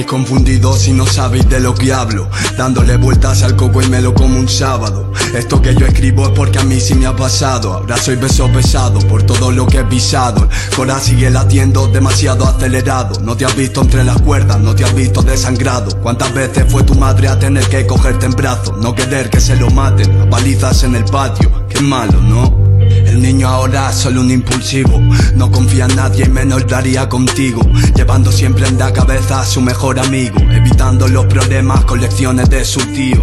Estáis 0.00 0.18
confundidos 0.18 0.88
y 0.88 0.92
no 0.94 1.04
sabéis 1.04 1.46
de 1.50 1.60
lo 1.60 1.74
que 1.74 1.92
hablo. 1.92 2.26
Dándole 2.56 2.96
vueltas 2.96 3.42
al 3.42 3.54
coco 3.54 3.82
y 3.82 3.88
me 3.88 4.00
lo 4.00 4.14
como 4.14 4.38
un 4.38 4.48
sábado. 4.48 5.12
Esto 5.34 5.60
que 5.60 5.74
yo 5.74 5.84
escribo 5.84 6.24
es 6.24 6.30
porque 6.30 6.58
a 6.58 6.64
mí 6.64 6.80
sí 6.80 6.94
me 6.94 7.04
ha 7.04 7.14
pasado. 7.14 7.74
Ahora 7.74 7.98
soy 7.98 8.16
beso 8.16 8.50
pesado 8.50 8.98
por 9.00 9.24
todo 9.24 9.50
lo 9.50 9.66
que 9.66 9.80
he 9.80 9.84
pisado. 9.84 10.48
El 10.70 10.74
cora 10.74 10.98
sigue 10.98 11.28
latiendo 11.28 11.86
demasiado 11.86 12.46
acelerado. 12.46 13.20
No 13.20 13.36
te 13.36 13.44
has 13.44 13.54
visto 13.54 13.82
entre 13.82 14.02
las 14.02 14.22
cuerdas, 14.22 14.58
no 14.58 14.74
te 14.74 14.84
has 14.84 14.94
visto 14.94 15.20
desangrado. 15.20 15.94
¿Cuántas 16.00 16.32
veces 16.32 16.64
fue 16.66 16.82
tu 16.82 16.94
madre 16.94 17.28
a 17.28 17.38
tener 17.38 17.68
que 17.68 17.86
cogerte 17.86 18.24
en 18.24 18.32
brazos? 18.32 18.78
No 18.78 18.94
querer 18.94 19.28
que 19.28 19.38
se 19.38 19.54
lo 19.56 19.68
maten, 19.68 20.18
a 20.18 20.30
palizas 20.30 20.82
en 20.82 20.94
el 20.94 21.04
patio 21.04 21.50
Qué 21.68 21.82
malo, 21.82 22.22
¿no? 22.22 22.69
El 23.10 23.20
niño 23.20 23.48
ahora 23.48 23.90
es 23.90 23.96
solo 23.96 24.20
un 24.20 24.30
impulsivo. 24.30 25.00
No 25.34 25.50
confía 25.50 25.86
en 25.86 25.96
nadie 25.96 26.26
y 26.26 26.28
menos 26.28 26.70
lo 26.70 26.76
haría 26.76 27.08
contigo. 27.08 27.60
Llevando 27.96 28.30
siempre 28.30 28.68
en 28.68 28.78
la 28.78 28.92
cabeza 28.92 29.40
a 29.40 29.44
su 29.44 29.60
mejor 29.60 29.98
amigo. 29.98 30.38
Evitando 30.38 31.08
los 31.08 31.26
problemas 31.26 31.84
con 31.86 32.00
lecciones 32.00 32.48
de 32.48 32.64
su 32.64 32.80
tío 32.92 33.20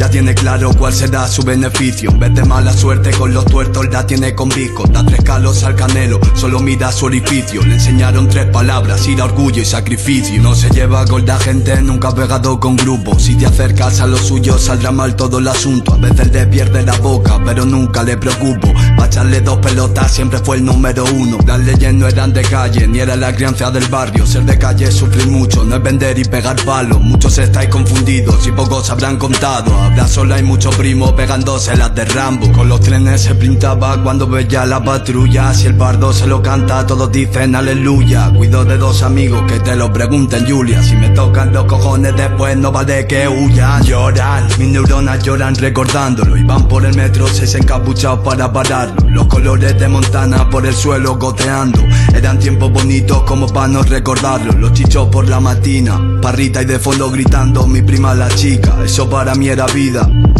Ya 0.00 0.08
tiene 0.08 0.34
claro 0.34 0.72
cuál 0.72 0.94
será 0.94 1.28
su 1.28 1.42
beneficio. 1.42 2.10
En 2.22 2.34
de 2.34 2.42
mala 2.42 2.72
suerte 2.72 3.10
con 3.10 3.34
los 3.34 3.44
tuertos 3.44 3.86
la 3.92 4.06
tiene 4.06 4.34
con 4.34 4.48
bico 4.48 4.84
Da 4.86 5.04
tres 5.04 5.22
calos 5.22 5.62
al 5.62 5.74
canelo, 5.74 6.18
solo 6.34 6.58
mira 6.60 6.90
su 6.90 7.04
orificio. 7.04 7.62
Le 7.66 7.74
enseñaron 7.74 8.26
tres 8.26 8.46
palabras, 8.46 9.06
ira, 9.06 9.26
orgullo 9.26 9.60
y 9.60 9.66
sacrificio. 9.66 10.40
No 10.40 10.54
se 10.54 10.70
lleva 10.70 11.04
con 11.04 11.26
la 11.26 11.38
gente, 11.38 11.82
nunca 11.82 12.08
ha 12.08 12.14
pegado 12.14 12.58
con 12.58 12.76
grupos 12.76 13.22
Si 13.24 13.34
te 13.34 13.44
acercas 13.44 14.00
a 14.00 14.06
lo 14.06 14.16
suyo 14.16 14.56
saldrá 14.56 14.90
mal 14.90 15.16
todo 15.16 15.38
el 15.38 15.48
asunto. 15.48 15.92
A 15.92 15.98
veces 15.98 16.32
le 16.32 16.46
pierde 16.46 16.82
la 16.82 16.96
boca, 16.96 17.38
pero 17.44 17.66
nunca 17.66 18.02
le 18.02 18.16
preocupo. 18.16 18.72
Pa' 18.96 19.04
echarle 19.04 19.42
dos 19.42 19.58
pelotas 19.58 20.10
siempre 20.10 20.38
fue 20.38 20.56
el 20.56 20.64
número 20.64 21.04
uno. 21.04 21.36
Las 21.46 21.60
leyes 21.60 21.92
no 21.92 22.08
eran 22.08 22.32
de 22.32 22.40
calle, 22.40 22.88
ni 22.88 23.00
era 23.00 23.16
la 23.16 23.34
crianza 23.34 23.70
del 23.70 23.84
barrio. 23.88 24.24
Ser 24.24 24.44
de 24.44 24.56
calle 24.56 24.86
es 24.86 24.94
sufrir 24.94 25.26
mucho, 25.26 25.62
no 25.62 25.76
es 25.76 25.82
vender 25.82 26.18
y 26.18 26.24
pegar 26.24 26.56
palos. 26.64 27.02
Muchos 27.02 27.36
estáis 27.36 27.68
confundidos 27.68 28.46
y 28.46 28.52
pocos 28.52 28.88
habrán 28.88 29.18
contado 29.18 29.89
Habrá 29.90 30.06
sola 30.06 30.38
y 30.38 30.44
muchos 30.44 30.76
primos 30.76 31.12
pegándose 31.12 31.76
las 31.76 31.92
de 31.96 32.04
Rambo. 32.04 32.52
Con 32.52 32.68
los 32.68 32.80
trenes 32.80 33.22
se 33.22 33.34
pintaba 33.34 34.00
cuando 34.02 34.28
veía 34.28 34.64
la 34.64 34.82
patrulla. 34.82 35.52
Si 35.52 35.66
el 35.66 35.72
bardo 35.72 36.12
se 36.12 36.28
lo 36.28 36.40
canta 36.40 36.86
todos 36.86 37.10
dicen 37.10 37.56
aleluya. 37.56 38.30
Cuido 38.30 38.64
de 38.64 38.78
dos 38.78 39.02
amigos 39.02 39.42
que 39.50 39.58
te 39.58 39.74
lo 39.74 39.92
pregunten 39.92 40.48
Julia. 40.48 40.80
Si 40.82 40.94
me 40.94 41.08
tocan 41.10 41.52
los 41.52 41.64
cojones 41.64 42.14
después 42.16 42.56
no 42.56 42.70
vale 42.70 43.04
que 43.08 43.26
huyan 43.28 43.82
Lloran, 43.82 44.46
mis 44.58 44.68
neuronas 44.68 45.22
lloran 45.24 45.56
recordándolo. 45.56 46.36
Y 46.36 46.44
van 46.44 46.68
por 46.68 46.84
el 46.84 46.94
metro 46.94 47.26
seis 47.26 47.56
encapuchados 47.56 48.20
para 48.20 48.52
pararlo. 48.52 49.10
Los 49.10 49.26
colores 49.26 49.76
de 49.76 49.88
Montana 49.88 50.48
por 50.48 50.66
el 50.66 50.74
suelo 50.74 51.16
goteando. 51.16 51.82
Eran 52.14 52.38
tiempos 52.38 52.72
bonitos 52.72 53.24
como 53.24 53.48
para 53.48 53.66
no 53.66 53.82
recordarlo. 53.82 54.52
Los 54.52 54.72
chichos 54.72 55.08
por 55.08 55.28
la 55.28 55.40
matina 55.40 56.00
Parrita 56.22 56.62
y 56.62 56.66
de 56.66 56.78
fondo 56.78 57.10
gritando 57.10 57.66
mi 57.66 57.82
prima 57.82 58.14
la 58.14 58.28
chica. 58.28 58.76
Eso 58.84 59.10
para 59.10 59.34
mí 59.34 59.48
era 59.48 59.66
vida 59.66 59.79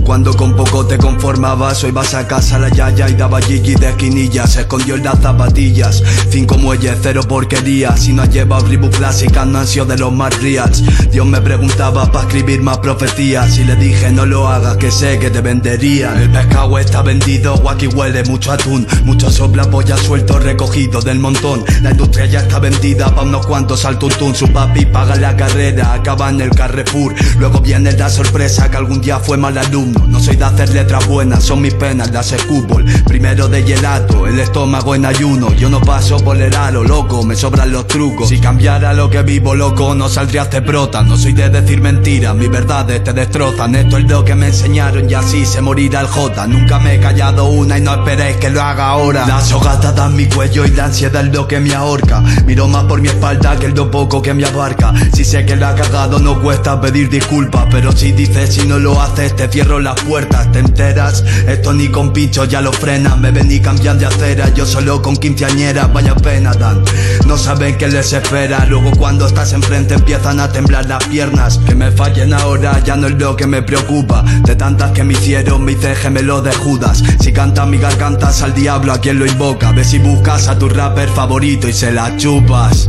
Cuando 0.04 0.36
con 0.36 0.54
poco 0.54 0.84
te 0.84 0.98
conformabas 0.98 1.82
Hoy 1.82 1.92
vas 1.92 2.12
a 2.12 2.28
casa 2.28 2.58
la 2.58 2.68
yaya 2.68 3.08
y 3.08 3.14
daba 3.14 3.40
gigi 3.40 3.74
de 3.74 3.88
esquinilla 3.88 4.46
Se 4.46 4.60
escondió 4.60 4.96
en 4.96 5.04
las 5.04 5.18
zapatillas. 5.20 6.02
Cinco 6.28 6.58
muelles, 6.58 6.98
cero 7.00 7.22
porquería 7.26 7.96
Si 7.96 8.12
no 8.12 8.22
has 8.22 8.30
llevado 8.30 8.66
Reebok 8.66 8.94
clásicas 8.94 9.46
no 9.46 9.64
de 9.64 9.96
los 9.96 10.12
más 10.12 10.42
reals. 10.42 10.82
Dios 11.10 11.24
me 11.26 11.40
preguntaba 11.40 12.12
para 12.12 12.26
escribir 12.26 12.60
más 12.60 12.78
profecías. 12.78 13.56
Y 13.56 13.64
le 13.64 13.76
dije 13.76 14.10
no 14.10 14.26
lo 14.26 14.46
hagas 14.46 14.76
que 14.76 14.90
sé 14.90 15.18
que 15.18 15.30
te 15.30 15.40
vendería 15.40 16.12
El 16.20 16.30
pescado 16.30 16.78
está 16.78 17.00
vendido, 17.00 17.54
aquí 17.70 17.86
huele 17.86 18.22
mucho 18.24 18.52
atún. 18.52 18.86
Mucho 19.04 19.30
sopla, 19.30 19.70
polla 19.70 19.96
suelto 19.96 20.38
recogido 20.38 21.00
del 21.00 21.18
montón. 21.18 21.64
La 21.80 21.92
industria 21.92 22.26
ya 22.26 22.40
está 22.40 22.58
vendida 22.58 23.14
pa' 23.14 23.22
unos 23.22 23.46
cuantos 23.46 23.86
al 23.86 23.98
tuntún. 23.98 24.34
Su 24.34 24.52
papi 24.52 24.84
paga 24.84 25.16
la 25.16 25.34
carrera, 25.34 25.94
acaba 25.94 26.28
en 26.28 26.42
el 26.42 26.50
Carrefour. 26.50 27.14
Luego 27.38 27.60
viene 27.60 27.92
la 27.92 28.10
sorpresa 28.10 28.70
que 28.70 28.76
algún 28.76 29.00
día 29.00 29.18
fue 29.18 29.29
mal 29.38 29.56
alumno. 29.58 30.06
No 30.06 30.20
soy 30.20 30.36
de 30.36 30.44
hacer 30.44 30.70
letras 30.70 31.06
buenas, 31.06 31.44
son 31.44 31.60
mis 31.60 31.74
penas, 31.74 32.10
las 32.10 32.32
escupo 32.32 32.78
El 32.78 33.04
Primero 33.04 33.48
de 33.48 33.62
gelato, 33.62 34.26
el 34.26 34.38
estómago 34.38 34.94
en 34.94 35.06
ayuno. 35.06 35.52
Yo 35.54 35.68
no 35.68 35.80
paso 35.80 36.18
por 36.18 36.40
el 36.40 36.54
aro, 36.54 36.84
loco, 36.84 37.24
me 37.24 37.34
sobran 37.34 37.72
los 37.72 37.86
trucos. 37.86 38.28
Si 38.28 38.38
cambiara 38.38 38.92
lo 38.92 39.10
que 39.10 39.22
vivo, 39.22 39.54
loco, 39.54 39.94
no 39.94 40.08
saldría 40.08 40.42
este 40.42 40.62
prota. 40.62 41.02
No 41.02 41.16
soy 41.16 41.32
de 41.32 41.50
decir 41.50 41.80
mentiras, 41.80 42.34
mis 42.34 42.50
verdades 42.50 43.02
te 43.02 43.12
destrozan. 43.12 43.74
Esto 43.74 43.98
es 43.98 44.04
lo 44.04 44.24
que 44.24 44.34
me 44.34 44.46
enseñaron 44.46 45.08
y 45.10 45.14
así 45.14 45.44
se 45.44 45.60
morirá 45.60 46.00
el 46.00 46.06
J 46.06 46.46
Nunca 46.46 46.78
me 46.78 46.94
he 46.94 47.00
callado 47.00 47.46
una 47.46 47.78
y 47.78 47.80
no 47.80 47.92
esperéis 47.92 48.36
que 48.36 48.50
lo 48.50 48.62
haga 48.62 48.88
ahora. 48.88 49.26
La 49.26 49.40
soga 49.40 49.72
atada 49.72 50.06
en 50.06 50.16
mi 50.16 50.26
cuello 50.26 50.64
y 50.64 50.70
la 50.70 50.86
ansiedad 50.86 51.26
es 51.26 51.32
lo 51.32 51.48
que 51.48 51.60
me 51.60 51.74
ahorca. 51.74 52.22
Miro 52.46 52.68
más 52.68 52.84
por 52.84 53.00
mi 53.00 53.08
espalda 53.08 53.56
que 53.58 53.66
el 53.66 53.74
lo 53.74 53.90
poco 53.90 54.20
que 54.20 54.34
me 54.34 54.44
abarca. 54.44 54.92
Si 55.12 55.24
sé 55.24 55.46
que 55.46 55.56
lo 55.56 55.66
ha 55.66 55.74
cagado 55.74 56.18
no 56.18 56.40
cuesta 56.40 56.80
pedir 56.80 57.08
disculpas 57.08 57.66
Pero 57.70 57.92
si 57.92 58.12
dices 58.12 58.54
si 58.54 58.66
no 58.66 58.78
lo 58.78 59.00
haces 59.00 59.19
te 59.28 59.48
cierro 59.48 59.80
las 59.80 60.00
puertas 60.02 60.50
¿Te 60.50 60.60
enteras? 60.60 61.22
Esto 61.46 61.74
ni 61.74 61.88
con 61.88 62.12
pinchos 62.12 62.48
ya 62.48 62.60
lo 62.60 62.72
frenan 62.72 63.20
Me 63.20 63.30
ven 63.30 63.50
y 63.50 63.60
cambian 63.60 63.98
de 63.98 64.06
acera. 64.06 64.48
Yo 64.54 64.64
solo 64.64 65.02
con 65.02 65.16
quinceañeras 65.16 65.92
vaya 65.92 66.14
pena 66.14 66.52
dan. 66.52 66.82
No 67.26 67.36
saben 67.36 67.76
qué 67.76 67.88
les 67.88 68.12
espera. 68.12 68.64
Luego 68.66 68.90
cuando 68.92 69.26
estás 69.26 69.52
enfrente 69.52 69.94
empiezan 69.94 70.40
a 70.40 70.50
temblar 70.50 70.86
las 70.86 71.04
piernas. 71.04 71.58
Que 71.58 71.74
me 71.74 71.90
fallen 71.90 72.32
ahora 72.32 72.78
ya 72.82 72.96
no 72.96 73.08
es 73.08 73.14
lo 73.14 73.36
que 73.36 73.46
me 73.46 73.62
preocupa. 73.62 74.24
De 74.44 74.56
tantas 74.56 74.92
que 74.92 75.04
me 75.04 75.12
hicieron 75.12 75.64
me 75.64 75.72
hice 75.72 75.94
gemelo 75.94 76.40
de 76.40 76.52
Judas. 76.54 77.02
Si 77.20 77.32
canta 77.32 77.66
mi 77.66 77.78
garganta 77.78 78.30
al 78.42 78.54
diablo 78.54 78.92
a 78.92 79.00
quien 79.00 79.18
lo 79.18 79.26
invoca 79.26 79.72
Ve 79.72 79.84
si 79.84 79.98
buscas 79.98 80.48
a 80.48 80.58
tu 80.58 80.68
rapper 80.68 81.08
favorito 81.10 81.68
y 81.68 81.72
se 81.72 81.92
la 81.92 82.16
chupas. 82.16 82.88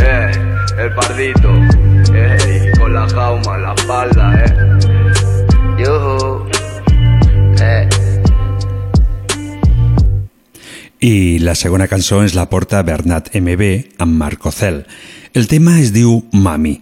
Eh, 0.00 0.30
el 0.78 0.94
pardito. 0.94 1.48
Eh, 2.14 2.70
con 2.78 2.92
la 2.92 3.08
jauma, 3.08 3.58
la 3.58 3.74
espalda, 3.74 4.44
eh 4.44 4.91
Yuhu 5.82 6.46
Eh 7.58 7.88
I 11.00 11.38
la 11.42 11.56
segona 11.58 11.88
cançó 11.90 12.20
és 12.22 12.36
la 12.38 12.46
porta 12.46 12.84
Bernat 12.86 13.32
MB 13.34 13.70
amb 13.98 14.14
Marco 14.20 14.52
Cel. 14.54 14.84
El 15.34 15.48
tema 15.50 15.80
es 15.80 15.90
diu 15.90 16.20
Mami. 16.30 16.76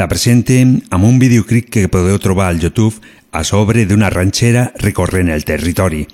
La 0.00 0.08
presentem 0.08 0.78
amb 0.88 1.04
un 1.04 1.18
videoclip 1.20 1.68
que 1.68 1.84
podeu 1.92 2.16
trobar 2.16 2.48
al 2.48 2.62
YouTube 2.62 2.96
a 3.36 3.44
sobre 3.44 3.84
d'una 3.84 4.08
ranxera 4.08 4.70
recorrent 4.80 5.28
el 5.28 5.44
territori. 5.44 6.06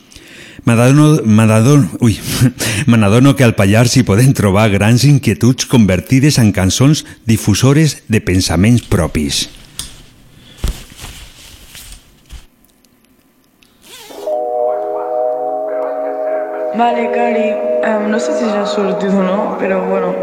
M'adono 0.66 1.22
m'adono- 1.22 1.98
ui, 2.00 2.18
que 3.36 3.44
al 3.44 3.54
Pallars 3.54 3.96
hi 3.96 4.02
podem 4.02 4.32
trobar 4.34 4.68
grans 4.74 5.04
inquietuds 5.04 5.66
convertides 5.66 6.38
en 6.42 6.50
cançons 6.50 7.06
difusores 7.26 8.02
de 8.08 8.20
pensaments 8.20 8.82
propis. 8.82 9.48
Vale, 16.74 17.10
Cari, 17.10 17.54
em, 17.84 18.10
no 18.10 18.18
sé 18.18 18.32
si 18.32 18.46
ja 18.48 18.62
has 18.62 18.72
sortit 18.72 19.10
o 19.10 19.22
no, 19.22 19.58
però 19.58 19.80
bueno, 19.84 20.14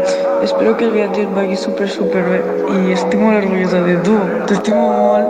espero 0.42 0.76
que 0.76 0.84
el 0.84 0.90
viatge 0.90 1.22
et 1.22 1.34
vagi 1.34 1.56
super, 1.56 1.88
super 1.88 2.24
bé 2.26 2.40
i 2.74 2.92
estic 2.96 3.20
molt 3.20 3.38
orgullosa 3.44 3.82
de 3.86 3.94
tu, 4.02 4.16
t'estimo 4.50 4.82
molt. 4.90 5.28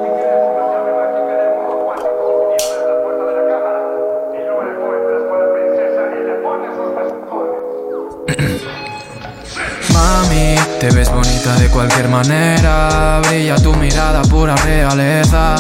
Mami, 9.93 10.50
te 10.81 10.91
ves 10.91 11.11
bonita 11.11 11.55
de 11.57 11.69
cualquier 11.69 12.09
manera. 12.09 13.21
Brilla 13.29 13.57
tu 13.57 13.75
mirada, 13.75 14.23
pura 14.23 14.57
realeza. 14.57 15.57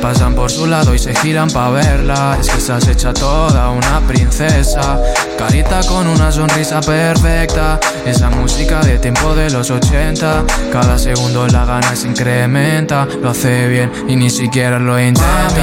Pasan 0.00 0.34
por 0.34 0.50
su 0.50 0.66
lado 0.66 0.94
y 0.94 0.98
se 0.98 1.14
giran 1.14 1.50
pa' 1.50 1.68
verla. 1.68 2.38
Es 2.40 2.48
que 2.48 2.56
estás 2.56 2.88
hecha 2.88 3.12
toda 3.12 3.68
una 3.68 4.00
princesa. 4.08 4.98
Carita 5.36 5.80
con 5.86 6.06
una 6.06 6.32
sonrisa 6.32 6.80
perfecta. 6.80 7.78
Esa 8.06 8.30
música 8.30 8.80
de 8.80 8.98
tiempo 8.98 9.34
de 9.34 9.50
los 9.50 9.70
80. 9.70 10.44
Cada 10.72 10.98
segundo 10.98 11.46
la 11.48 11.66
gana 11.66 11.94
se 11.94 12.08
incrementa. 12.08 13.06
Lo 13.20 13.30
hace 13.30 13.68
bien 13.68 13.92
y 14.08 14.16
ni 14.16 14.30
siquiera 14.30 14.78
lo 14.78 14.98
intenta. 14.98 15.54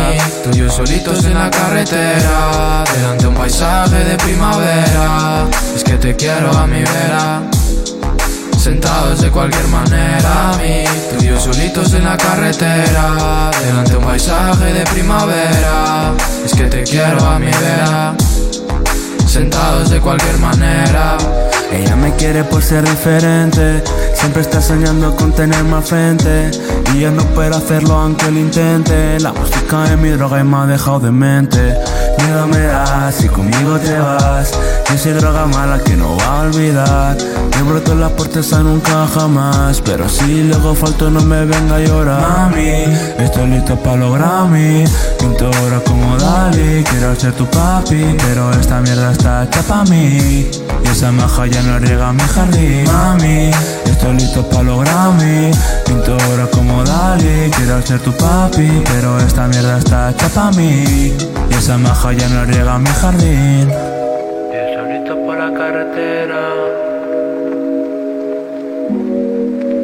Tú 0.44 0.52
y 0.54 0.58
yo 0.58 0.70
solitos 0.70 1.26
en 1.26 1.34
la 1.34 1.50
carretera. 1.50 2.84
Delante 2.96 3.28
un 3.28 3.34
paisaje 3.34 4.04
de 4.04 4.18
primavera. 4.18 5.48
Es 5.76 5.84
que 5.84 5.98
te 5.98 6.16
quiero 6.16 6.52
a 6.56 6.68
mi 6.68 6.82
vera. 6.82 7.59
Sentados 8.70 9.22
de 9.22 9.32
cualquier 9.32 9.68
manera, 9.70 10.52
mi 10.60 10.84
Tú 11.10 11.26
y 11.26 11.28
yo 11.30 11.40
solitos 11.40 11.92
en 11.96 12.06
la 12.06 12.16
carretera 12.16 13.50
Delante 13.66 13.98
un 13.98 14.04
paisaje 14.04 14.72
de 14.72 14.86
primavera. 14.86 16.14
Es 16.46 16.54
que 16.54 16.66
te 16.66 16.84
quiero 16.84 17.20
a 17.26 17.40
mi 17.40 17.48
vera 17.48 18.14
Sentados 19.26 19.90
de 19.90 20.00
cualquier 20.00 20.38
manera. 20.38 21.18
Ella 21.72 21.96
me 21.96 22.14
quiere 22.14 22.44
por 22.44 22.62
ser 22.62 22.88
diferente 22.88 23.84
Siempre 24.14 24.44
está 24.44 24.62
soñando 24.62 25.16
con 25.16 25.34
tener 25.34 25.64
más 25.64 25.90
frente 25.90 26.52
Y 26.94 27.02
yo 27.02 27.12
no 27.12 27.24
puedo 27.36 27.56
hacerlo 27.56 27.96
aunque 27.96 28.32
lo 28.32 28.40
intente. 28.40 29.20
La 29.20 29.34
música 29.34 29.86
es 29.86 29.98
mi 29.98 30.10
droga 30.10 30.40
y 30.40 30.44
me 30.44 30.58
ha 30.58 30.66
dejado 30.66 31.00
de 31.00 31.12
mente 31.12 31.76
Miedo 32.18 32.48
me 32.48 32.60
das 32.60 33.16
si 33.16 33.28
conmigo 33.28 33.78
te 33.80 33.98
vas. 33.98 34.52
Yo 34.90 34.98
soy 34.98 35.14
droga 35.14 35.46
mala 35.46 35.80
que 35.80 35.96
no 35.96 36.18
va 36.18 36.40
a 36.40 36.42
olvidar. 36.42 37.18
Yo 37.58 37.66
broto 37.66 37.96
las 37.96 38.12
puertas 38.12 38.52
a 38.54 38.60
nunca 38.60 39.08
jamás. 39.14 39.82
Pero 39.82 40.10
si 40.10 40.44
luego 40.44 40.76
falto 40.76 41.10
no 41.10 41.22
me 41.22 41.46
venga 41.46 41.76
a 41.76 41.80
llorar. 41.80 42.22
Mami, 42.22 42.84
estoy 43.20 43.48
listo 43.50 43.76
para 43.78 43.98
los 43.98 44.14
Grammy. 44.16 44.84
Pinto 45.20 45.52
ahora 45.60 45.80
como 45.82 46.18
Dali 46.18 46.84
Quiero 46.84 47.14
ser 47.16 47.34
tu 47.34 47.46
papi 47.46 48.16
Pero 48.26 48.52
esta 48.52 48.80
mierda 48.80 49.12
está 49.12 49.44
hecha 49.44 49.62
pa' 49.64 49.84
mí. 49.86 50.50
Y 50.84 50.88
esa 50.88 51.12
maja 51.12 51.46
ya 51.46 51.62
no 51.62 51.80
riega 51.80 52.12
mi 52.12 52.24
jardín. 52.24 52.84
Mami, 52.86 53.52
estoy 53.86 54.14
listo 54.16 54.48
para 54.50 54.64
los 54.64 54.80
Grammy. 54.82 55.52
Pinto 55.86 56.18
ahora 56.26 56.48
Quiero 56.86 57.82
ser 57.82 58.00
tu 58.00 58.12
papi 58.14 58.70
Pero 58.86 59.18
esta 59.20 59.48
mierda 59.48 59.80
está 59.80 60.12
hecha 60.12 60.30
pa' 60.30 60.52
mí. 60.52 61.14
Y 61.50 61.54
esa 61.54 61.78
maja 61.78 62.14
ya 62.14 62.28
no 62.30 62.46
riega 62.46 62.78
mi 62.80 62.90
jardín. 62.90 63.70
Yo 63.70 64.62
solito 64.76 65.16
por 65.26 65.38
la 65.38 65.54
carretera 65.54 66.40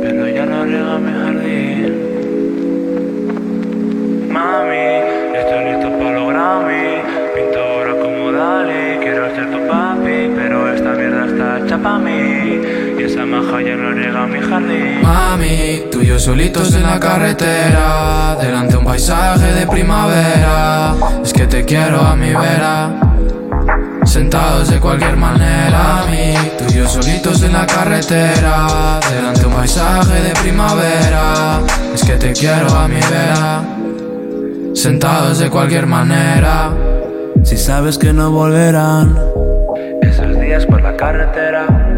Pero 0.01 0.27
ya 0.29 0.45
no 0.45 0.63
riega 0.63 0.97
mi 0.99 1.11
jardín. 1.21 1.93
Mami, 4.31 4.87
estoy 5.39 5.65
listo 5.65 5.89
para 5.97 6.11
los 6.11 6.27
Grammy. 6.29 6.85
Pinto 7.35 7.59
ahora 7.59 7.93
como 8.01 8.31
Dali 8.31 8.99
Quiero 9.01 9.35
ser 9.35 9.51
tu 9.51 9.67
papi 9.67 10.17
Pero 10.35 10.73
esta 10.73 10.91
mierda 10.91 11.25
está 11.25 11.59
hecha 11.59 11.77
pa' 11.77 11.97
mí. 11.99 12.11
Y 12.11 12.34
maja 13.35 13.61
ya 13.61 13.75
no 13.75 13.91
riega 13.91 14.27
mi 14.27 14.39
jardín. 14.39 15.01
Mami, 15.01 15.83
tú 15.91 16.01
y 16.01 16.07
yo 16.07 16.19
solitos 16.19 16.73
en 16.73 16.83
la 16.83 16.99
carretera 16.99 18.37
Delante 18.41 18.77
un 18.77 18.85
paisaje 18.85 19.53
de 19.53 19.67
primavera. 19.67 20.93
Es 21.23 21.33
que 21.33 21.47
te 21.47 21.65
quiero 21.65 22.01
a 22.01 22.15
mi 22.15 22.33
vera 22.33 22.91
Sentados 24.05 24.69
de 24.69 24.79
cualquier 24.79 25.17
manera, 25.17 26.05
mi 26.09 26.33
Tú 26.57 26.65
y 26.69 26.77
yo 26.77 26.87
solitos 26.87 27.41
en 27.43 27.53
la 27.53 27.65
carretera 27.65 28.99
Delante 29.09 29.45
un 29.45 29.53
paisaje 29.53 30.21
de 30.21 30.31
primavera. 30.41 31.61
Es 31.93 32.03
que 32.03 32.13
te 32.13 32.33
quiero 32.33 32.69
a 32.69 32.87
mi 32.87 32.99
vera 33.11 33.63
Sentados 34.73 35.39
de 35.39 35.49
cualquier 35.49 35.87
manera. 35.87 36.71
Si 37.43 37.57
sabes 37.57 37.97
que 37.97 38.13
no 38.13 38.31
volverán 38.31 39.17
Esos 40.01 40.39
días 40.39 40.65
por 40.65 40.81
la 40.81 40.95
carretera 40.95 41.94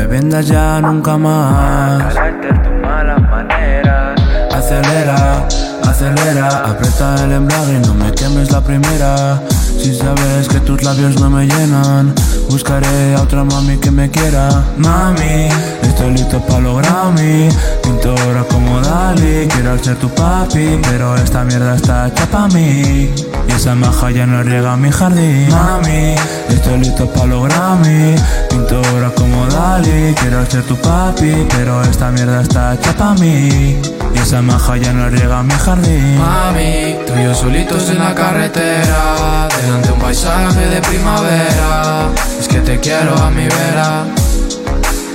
me 0.00 0.06
vendas 0.06 0.46
ya 0.46 0.80
nunca 0.80 1.18
más 1.18 2.14
Carácter, 2.14 2.62
tu 2.62 2.70
malas 2.70 3.20
maneras 3.20 4.18
Acelera, 4.54 5.46
acelera, 5.86 6.48
aprieta 6.70 7.24
el 7.24 7.32
embrague 7.32 7.74
y 7.74 7.86
no 7.86 7.94
me 7.94 8.12
quemes 8.12 8.50
la 8.50 8.60
primera. 8.60 9.40
Si 9.82 9.94
sabes 9.94 10.46
que 10.46 10.60
tus 10.60 10.82
labios 10.82 11.18
no 11.20 11.30
me 11.30 11.46
llenan, 11.46 12.14
buscaré 12.50 13.14
a 13.14 13.22
otra 13.22 13.44
mami 13.44 13.78
que 13.78 13.90
me 13.90 14.10
quiera. 14.10 14.62
Mami, 14.76 15.48
estoy 15.82 16.12
listo 16.12 16.38
para 16.40 16.60
los 16.60 16.82
Grammy. 16.82 17.48
Pinto 17.82 18.10
ahora 18.10 18.44
como 18.44 18.78
Dali, 18.82 19.48
quiero 19.48 19.82
ser 19.82 19.96
tu 19.96 20.10
papi, 20.10 20.78
pero 20.82 21.16
esta 21.16 21.44
mierda 21.44 21.76
está 21.76 22.08
hecha 22.08 22.26
pa' 22.26 22.48
mí. 22.48 23.08
Y 23.48 23.52
esa 23.52 23.74
maja 23.74 24.10
ya 24.10 24.26
no 24.26 24.42
riega 24.42 24.76
mi 24.76 24.90
jardín. 24.90 25.48
Mami, 25.48 26.14
estoy 26.50 26.80
listo 26.80 27.06
para 27.06 27.26
los 27.28 27.44
Grammy. 27.48 28.16
Pinto 28.50 28.82
ahora 28.92 29.10
como 29.14 29.46
Dali, 29.46 30.14
quiero 30.20 30.44
ser 30.44 30.62
tu 30.64 30.76
papi, 30.76 31.46
pero 31.56 31.82
esta 31.84 32.10
mierda 32.10 32.42
está 32.42 32.74
hecha 32.74 32.94
pa' 32.94 33.14
mí. 33.14 33.80
Esa 34.22 34.42
maja 34.42 34.76
ya 34.76 34.92
no 34.92 35.08
riega 35.08 35.42
mi 35.42 35.54
jardín. 35.54 36.18
Mami, 36.18 36.96
tú 37.06 37.12
y 37.18 37.24
yo 37.24 37.34
solitos 37.34 37.88
en 37.88 37.98
la 37.98 38.14
carretera. 38.14 39.48
Delante 39.60 39.92
un 39.92 39.98
paisaje 39.98 40.66
de 40.66 40.80
primavera. 40.82 42.08
Es 42.38 42.46
que 42.46 42.60
te 42.60 42.78
quiero 42.78 43.16
a 43.16 43.30
mi 43.30 43.44
vera. 43.44 44.04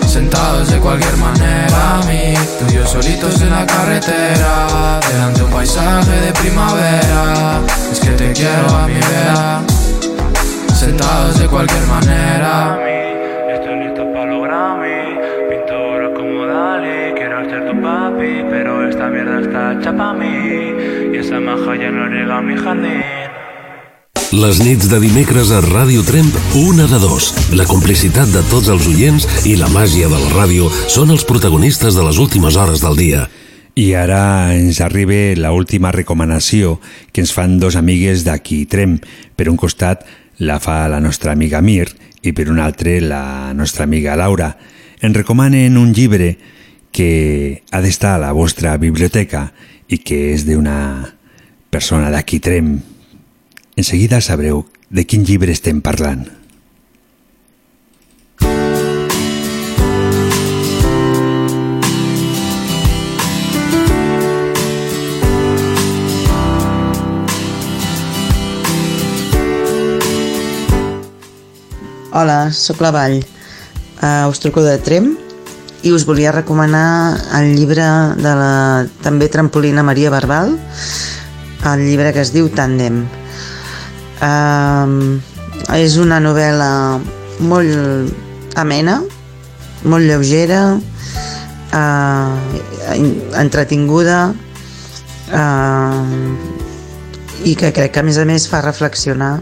Sentados 0.08 0.70
de 0.70 0.80
cualquier 0.80 1.18
manera, 1.18 2.00
mi 2.08 2.34
Tú 2.34 2.66
y 2.70 2.74
yo 2.76 2.88
solitos 2.88 3.42
en 3.42 3.52
la 3.52 3.66
carretera. 3.66 5.00
Delante 5.08 5.44
un 5.44 5.52
paisaje 5.52 6.12
de 6.12 6.34
primavera. 6.34 7.62
Es 7.92 8.00
que 8.00 8.12
te 8.12 8.34
quiero 8.34 8.76
a 8.76 8.88
mi 8.88 8.94
vera. 8.94 9.62
Sentados 10.74 11.40
de 11.40 11.48
cualquier 11.48 11.86
manera 11.88 12.85
ser 17.56 17.70
tu 17.70 17.82
papi 17.82 18.44
Pero 18.50 18.88
esta 18.90 19.10
mierda 19.10 19.42
está 19.42 19.74
hecha 19.74 19.96
pa' 19.96 20.14
mí 20.14 21.14
Y 21.14 21.18
esa 21.18 21.40
maja 21.40 21.76
ya 21.76 21.92
no 21.92 22.08
riega 22.08 22.42
mi 22.42 22.56
jardín 22.56 23.04
Les 24.32 24.60
nits 24.60 24.90
de 24.90 25.00
dimecres 25.00 25.52
a 25.54 25.62
Ràdio 25.64 26.02
Tremp, 26.04 26.34
una 26.60 26.88
de 26.92 26.98
dos. 27.00 27.30
La 27.56 27.64
complicitat 27.64 28.28
de 28.34 28.42
tots 28.50 28.68
els 28.74 28.88
oients 28.90 29.28
i 29.48 29.54
la 29.56 29.70
màgia 29.72 30.10
de 30.12 30.18
la 30.20 30.32
ràdio 30.34 30.66
són 30.92 31.14
els 31.14 31.24
protagonistes 31.24 31.96
de 31.96 32.04
les 32.04 32.18
últimes 32.20 32.58
hores 32.60 32.82
del 32.84 32.98
dia. 33.00 33.22
I 33.80 33.94
ara 33.96 34.52
ens 34.58 34.82
arriba 34.84 35.38
la 35.40 35.54
última 35.56 35.94
recomanació 35.96 36.82
que 37.14 37.24
ens 37.24 37.32
fan 37.32 37.62
dos 37.62 37.78
amigues 37.80 38.26
d'aquí 38.28 38.66
Trem. 38.66 38.98
Per 39.38 39.48
un 39.48 39.62
costat 39.62 40.04
la 40.44 40.60
fa 40.60 40.82
la 40.92 41.00
nostra 41.00 41.32
amiga 41.32 41.62
Mir 41.62 41.88
i 42.26 42.34
per 42.36 42.50
un 42.52 42.60
altre 42.60 42.98
la 43.00 43.54
nostra 43.56 43.88
amiga 43.88 44.18
Laura. 44.20 44.58
Ens 45.00 45.16
recomanen 45.16 45.78
un 45.80 45.94
llibre 45.94 46.34
que 46.96 47.64
ha 47.76 47.82
d'estar 47.84 48.14
a 48.16 48.22
la 48.24 48.32
vostra 48.32 48.78
biblioteca 48.80 49.50
i 49.92 50.00
que 50.00 50.32
és 50.32 50.46
d'una 50.48 51.12
persona 51.68 52.08
d'aquí 52.08 52.40
Trem. 52.40 52.78
En 53.76 53.84
seguida 53.84 54.22
sabreu 54.24 54.64
de 54.88 55.04
quin 55.04 55.28
llibre 55.28 55.52
estem 55.52 55.84
parlant. 55.84 56.24
Hola, 72.16 72.40
sóc 72.56 72.80
la 72.80 72.96
Vall. 72.96 73.20
Uh, 74.00 74.32
us 74.32 74.40
truco 74.40 74.64
de 74.64 74.80
Trem 74.80 75.25
i 75.86 75.92
us 75.94 76.06
volia 76.06 76.32
recomanar 76.34 77.14
el 77.38 77.52
llibre 77.54 77.86
de 78.18 78.32
la 78.34 78.54
també 79.06 79.28
trampolina 79.30 79.84
Maria 79.86 80.10
Barbal, 80.10 80.56
el 81.70 81.84
llibre 81.86 82.10
que 82.14 82.24
es 82.26 82.32
diu 82.34 82.50
Tàndem. 82.50 83.04
Uh, 84.26 85.22
és 85.78 86.00
una 86.02 86.18
novel·la 86.24 86.98
molt 87.46 88.58
amena, 88.58 88.98
molt 89.86 90.10
lleugera, 90.10 90.64
uh, 91.78 92.34
entretinguda, 93.38 94.20
uh, 95.38 96.02
i 97.46 97.54
que 97.54 97.70
crec 97.70 97.94
que 97.94 98.02
a 98.02 98.08
més 98.08 98.18
a 98.18 98.26
més 98.26 98.50
fa 98.50 98.66
reflexionar 98.66 99.36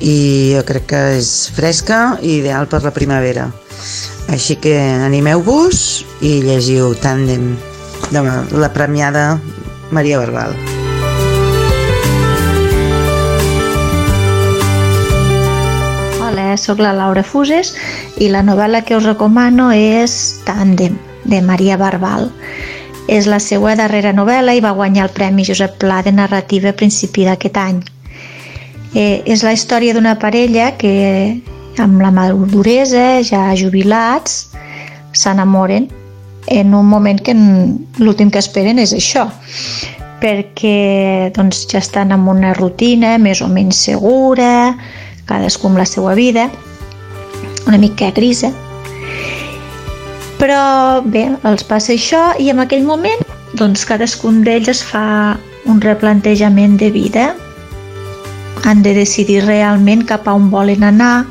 i 0.00 0.54
jo 0.56 0.64
crec 0.64 0.86
que 0.94 1.00
és 1.18 1.50
fresca 1.52 2.16
i 2.22 2.38
ideal 2.40 2.64
per 2.70 2.80
la 2.86 2.96
primavera. 2.96 3.50
Així 4.30 4.54
que 4.62 4.76
animeu-vos 4.78 6.04
i 6.22 6.36
llegiu 6.44 6.92
Tàndem 7.02 7.56
de 8.14 8.20
la 8.62 8.68
premiada 8.70 9.40
Maria 9.90 10.20
Barbal. 10.20 10.54
Hola, 16.22 16.54
sóc 16.54 16.78
la 16.78 16.94
Laura 16.94 17.26
Fuses 17.26 17.74
i 18.22 18.30
la 18.30 18.44
novel·la 18.46 18.84
que 18.86 18.94
us 18.94 19.10
recomano 19.10 19.72
és 19.74 20.14
Tàndem, 20.46 20.94
de 21.26 21.42
Maria 21.42 21.74
Barbal. 21.80 22.30
És 23.10 23.26
la 23.26 23.42
seva 23.42 23.74
darrera 23.74 24.14
novel·la 24.14 24.54
i 24.54 24.62
va 24.62 24.76
guanyar 24.78 25.08
el 25.08 25.14
Premi 25.16 25.42
Josep 25.42 25.80
Pla 25.82 26.04
de 26.06 26.14
narrativa 26.14 26.70
a 26.70 26.78
principi 26.78 27.26
d'aquest 27.26 27.58
any. 27.58 27.82
Eh, 28.94 29.22
és 29.26 29.42
la 29.42 29.58
història 29.58 29.94
d'una 29.94 30.20
parella 30.22 30.76
que 30.78 31.40
amb 31.78 32.02
la 32.02 32.10
maduresa, 32.10 33.20
ja 33.22 33.50
jubilats, 33.56 34.50
s'enamoren 35.12 35.88
en 36.46 36.74
un 36.74 36.86
moment 36.86 37.20
que 37.20 37.34
l'últim 37.98 38.30
que 38.30 38.40
esperen 38.42 38.80
és 38.82 38.94
això, 38.96 39.26
perquè 40.20 41.30
doncs, 41.36 41.66
ja 41.70 41.80
estan 41.80 42.12
en 42.12 42.26
una 42.28 42.52
rutina 42.56 43.16
més 43.18 43.40
o 43.42 43.48
menys 43.48 43.78
segura, 43.90 44.74
cadascú 45.28 45.70
amb 45.70 45.80
la 45.80 45.86
seva 45.86 46.14
vida, 46.18 46.48
una 47.66 47.78
mica 47.78 48.10
grisa. 48.16 48.50
Però 50.40 51.02
bé, 51.04 51.26
els 51.44 51.64
passa 51.68 51.92
això 51.94 52.30
i 52.40 52.48
en 52.50 52.62
aquell 52.64 52.86
moment 52.86 53.20
doncs, 53.60 53.84
cadascun 53.84 54.42
d'ells 54.46 54.70
es 54.72 54.82
fa 54.84 55.36
un 55.68 55.80
replantejament 55.84 56.78
de 56.80 56.90
vida. 56.90 57.34
Han 58.64 58.82
de 58.82 58.94
decidir 58.96 59.42
realment 59.44 60.06
cap 60.08 60.28
a 60.28 60.34
on 60.36 60.48
volen 60.52 60.84
anar, 60.84 61.26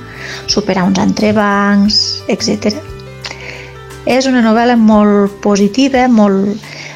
superar 0.48 0.86
uns 0.88 1.00
entrebancs, 1.02 2.00
etc. 2.28 2.76
És 4.10 4.28
una 4.30 4.42
novel·la 4.46 4.78
molt 4.80 5.40
positiva, 5.44 6.08
molt 6.08 6.56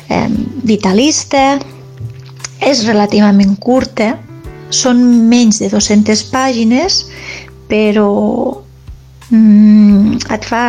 eh, 0.09 0.27
vitalista, 0.63 1.59
és 2.63 2.85
relativament 2.87 3.57
curta, 3.59 4.13
són 4.73 5.01
menys 5.29 5.59
de 5.61 5.69
200 5.69 6.23
pàgines, 6.33 7.03
però 7.69 8.09
mm, 9.29 10.23
et 10.33 10.47
fa 10.47 10.65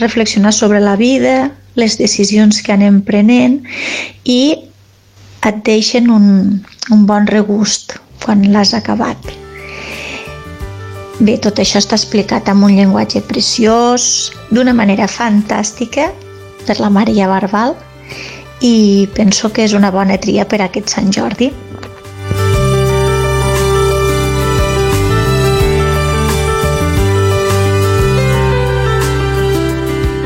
reflexionar 0.00 0.54
sobre 0.54 0.80
la 0.80 0.96
vida, 0.96 1.50
les 1.76 1.98
decisions 2.00 2.62
que 2.64 2.72
anem 2.72 3.02
prenent 3.04 3.60
i 4.24 4.56
et 5.46 5.58
deixen 5.66 6.08
un, 6.10 6.28
un 6.90 7.08
bon 7.08 7.28
regust 7.28 7.98
quan 8.24 8.46
l'has 8.52 8.72
acabat. 8.74 9.45
Bé, 11.16 11.38
tot 11.40 11.56
això 11.62 11.80
està 11.80 11.96
explicat 11.96 12.48
amb 12.52 12.66
un 12.66 12.74
llenguatge 12.76 13.22
preciós, 13.24 14.28
d'una 14.52 14.74
manera 14.76 15.06
fantàstica, 15.08 16.10
per 16.68 16.76
la 16.76 16.90
Maria 16.92 17.24
Barbal, 17.30 17.72
i 18.60 19.08
penso 19.16 19.48
que 19.48 19.64
és 19.64 19.72
una 19.72 19.88
bona 19.94 20.18
tria 20.20 20.44
per 20.44 20.60
a 20.60 20.66
aquest 20.68 20.92
Sant 20.92 21.08
Jordi. 21.16 21.48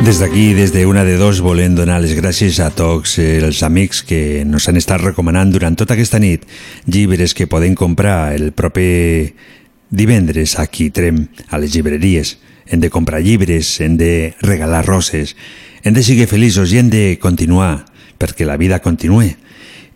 Des 0.02 0.18
d'aquí, 0.18 0.54
des 0.58 0.72
de 0.74 0.86
una 0.90 1.04
de 1.06 1.14
dos, 1.20 1.38
volem 1.38 1.76
donar 1.78 2.00
les 2.02 2.16
gràcies 2.18 2.58
a 2.58 2.72
tots 2.74 3.14
els 3.22 3.62
amics 3.62 4.02
que 4.02 4.42
nos 4.42 4.66
han 4.66 4.80
estat 4.80 5.04
recomanant 5.04 5.54
durant 5.54 5.78
tota 5.78 5.94
aquesta 5.94 6.18
nit 6.18 6.48
llibres 6.90 7.30
que 7.30 7.46
podem 7.46 7.78
comprar 7.78 8.34
el 8.34 8.50
proper 8.50 9.59
divendres 9.90 10.58
aquí 10.58 10.90
Trem, 10.90 11.28
a 11.50 11.58
les 11.58 11.74
llibreries. 11.74 12.38
Hem 12.66 12.80
de 12.80 12.90
comprar 12.90 13.20
llibres, 13.20 13.80
hem 13.80 13.96
de 13.98 14.34
regalar 14.40 14.86
roses, 14.86 15.34
hem 15.82 15.94
de 15.94 16.04
seguir 16.06 16.28
feliços 16.30 16.72
i 16.72 16.78
hem 16.78 16.90
de 16.90 17.18
continuar 17.20 17.84
perquè 18.20 18.46
la 18.46 18.56
vida 18.56 18.78
continue. 18.80 19.36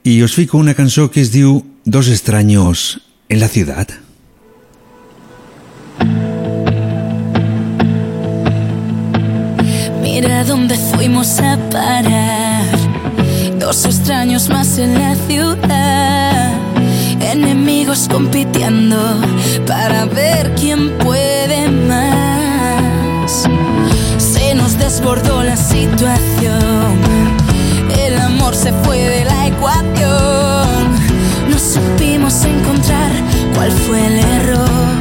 I 0.05 0.23
us 0.23 0.35
fico 0.35 0.59
una 0.59 0.75
cançó 0.75 1.11
que 1.11 1.23
es 1.23 1.31
diu 1.33 1.63
Dos 1.87 2.09
extraños 2.09 3.03
en 3.29 3.41
la 3.41 3.49
ciudad. 3.49 3.87
Mira 10.01 10.45
dónde 10.45 10.77
fuimos 10.77 11.39
a 11.41 11.59
parar. 11.69 12.65
Dos 13.59 13.85
extraños 13.85 14.49
más 14.49 14.79
en 14.79 14.95
la 14.95 15.15
ciudad. 15.29 16.24
Enemigos 17.35 18.07
compitiendo 18.09 18.97
para 19.67 20.05
ver 20.05 20.55
quién 20.55 20.97
puede 20.99 21.69
más. 21.69 23.49
Se 24.19 24.55
nos 24.55 24.79
desbordó 24.79 25.43
la 25.43 25.57
situación. 25.57 26.97
El 27.99 28.17
amor 28.21 28.55
se 28.55 28.73
fue 28.85 28.99
de 28.99 29.25
la 29.25 29.49
ecuación. 29.49 30.95
No 31.51 31.59
supimos 31.59 32.45
encontrar 32.45 33.11
cuál 33.57 33.73
fue 33.73 34.07
el 34.07 34.19
error. 34.21 34.95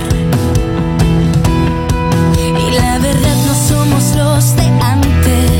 Y 2.67 2.71
la 2.71 2.97
verdad 2.97 3.37
no 3.45 3.53
somos 3.53 4.15
los 4.15 4.55
de 4.55 4.65
antes. 4.81 5.52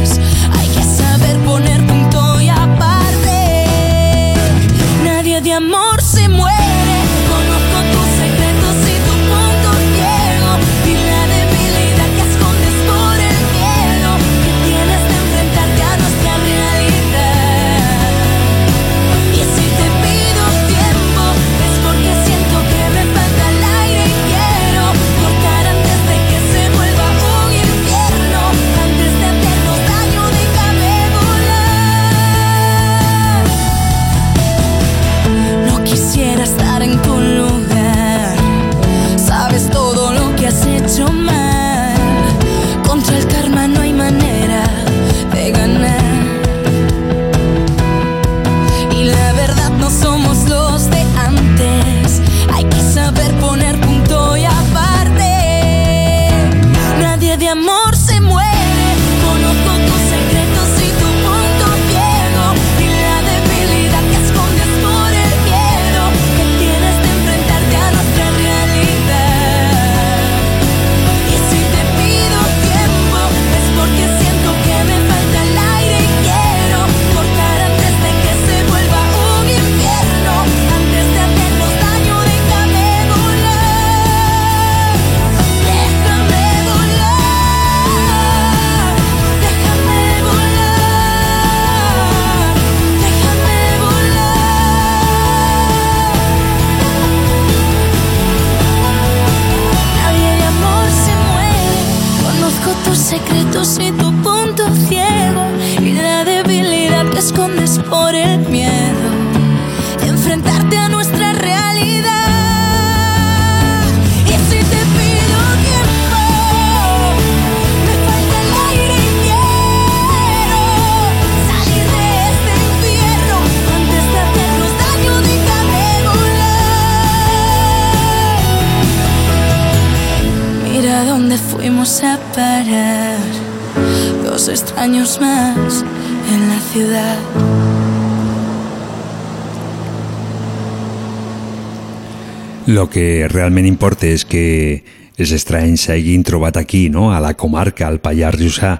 Lo 142.83 142.89
que 142.91 143.29
realment 143.31 143.63
importa 143.63 144.09
és 144.11 144.25
que 144.27 144.83
els 145.15 145.31
estranys 145.31 145.85
s'hagin 145.85 146.25
trobat 146.27 146.57
aquí, 146.59 146.89
no? 146.91 147.13
a 147.15 147.21
la 147.23 147.31
comarca, 147.39 147.85
al 147.87 148.01
Pallars 148.03 148.41
Jussà, 148.41 148.73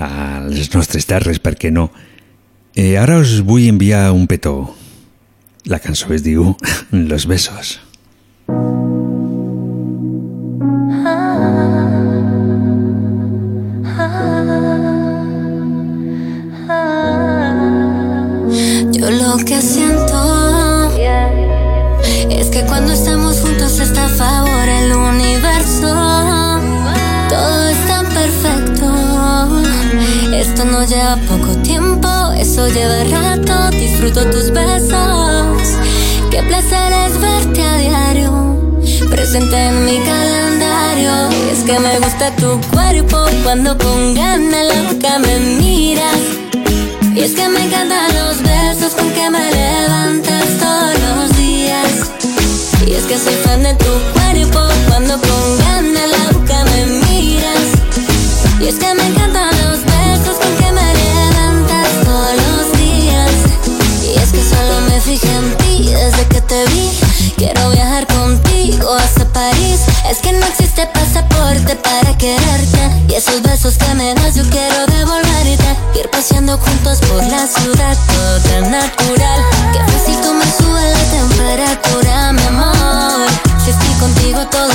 a 0.00 0.08
les 0.46 0.70
nostres 0.72 1.04
terres, 1.04 1.36
per 1.36 1.52
què 1.60 1.68
no? 1.68 1.90
Eh, 2.72 2.96
ara 2.96 3.18
us 3.20 3.42
vull 3.44 3.66
enviar 3.68 4.06
un 4.16 4.24
petó. 4.24 4.54
La 5.68 5.82
cançó 5.84 6.14
es 6.16 6.24
diu 6.24 6.54
Los 7.12 7.28
besos. 7.28 7.76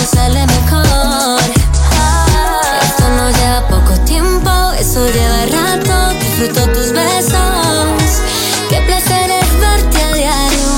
Sale 0.05 0.45
mejor. 0.45 1.39
Esto 2.81 3.09
no 3.17 3.29
lleva 3.31 3.67
poco 3.67 3.93
tiempo, 4.05 4.51
eso 4.77 5.05
lleva 5.07 5.45
rato. 5.45 6.19
Disfruto 6.19 6.61
tus 6.73 6.91
besos. 6.91 8.21
Qué 8.69 8.81
placer 8.81 9.31
es 9.31 9.59
verte 9.59 10.03
a 10.03 10.13
diario. 10.13 10.69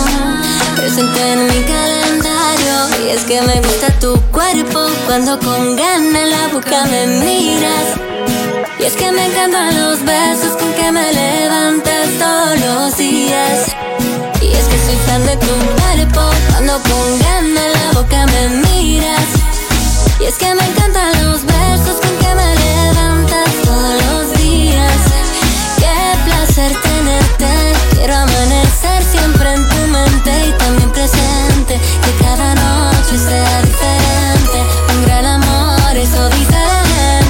Presente 0.75 1.33
en 1.33 1.47
mi 1.47 1.63
calendario. 1.63 3.05
Y 3.05 3.09
es 3.09 3.23
que 3.23 3.41
me 3.41 3.59
gusta 3.61 3.87
tu 3.99 4.19
cuerpo 4.31 4.87
cuando 5.05 5.39
con 5.39 5.75
ganas 5.75 6.27
la 6.29 6.47
boca 6.53 6.85
me 6.85 7.07
miras. 7.07 7.87
Y 8.79 8.83
es 8.83 8.93
que 8.93 9.11
me 9.11 9.25
encantan 9.25 9.77
los 9.81 10.03
besos 10.05 10.55
con 10.57 10.71
que 10.73 10.91
me 10.91 11.11
levantas 11.11 12.07
todos 12.19 12.59
los 12.59 12.97
días. 12.97 13.75
Y 14.41 14.53
es 14.53 14.65
que 14.65 14.77
soy 14.85 14.95
fan 15.05 15.25
de 15.25 15.35
tu 15.37 15.53
cuerpo 15.81 16.21
cuando 16.51 16.73
con 16.83 17.19
ganas 17.19 17.73
la 17.73 17.99
boca 17.99 18.25
me. 18.27 18.66
Y 20.19 20.25
es 20.25 20.35
que 20.37 20.53
me 20.55 20.65
encantan 20.65 21.11
los 21.23 21.45
besos 21.45 22.01
con 22.01 22.17
que 22.17 22.33
me 22.33 22.55
levantas 22.55 23.49
todos 23.63 24.03
los 24.05 24.33
días. 24.41 24.97
Qué 25.77 26.17
placer 26.25 26.71
tenerte. 26.81 27.73
Quiero 27.91 28.15
amanecer 28.15 29.03
siempre 29.03 29.53
en 29.53 29.67
tu 29.67 29.75
mente 29.87 30.47
y 30.47 30.51
también 30.57 30.91
presente. 30.91 31.79
Que 32.03 32.23
cada 32.23 32.55
noche 32.55 33.17
sea 33.17 33.61
diferente. 33.61 34.59
Un 34.95 35.05
gran 35.05 35.25
amor, 35.25 35.95
eso 35.95 36.29
dice 36.29 36.57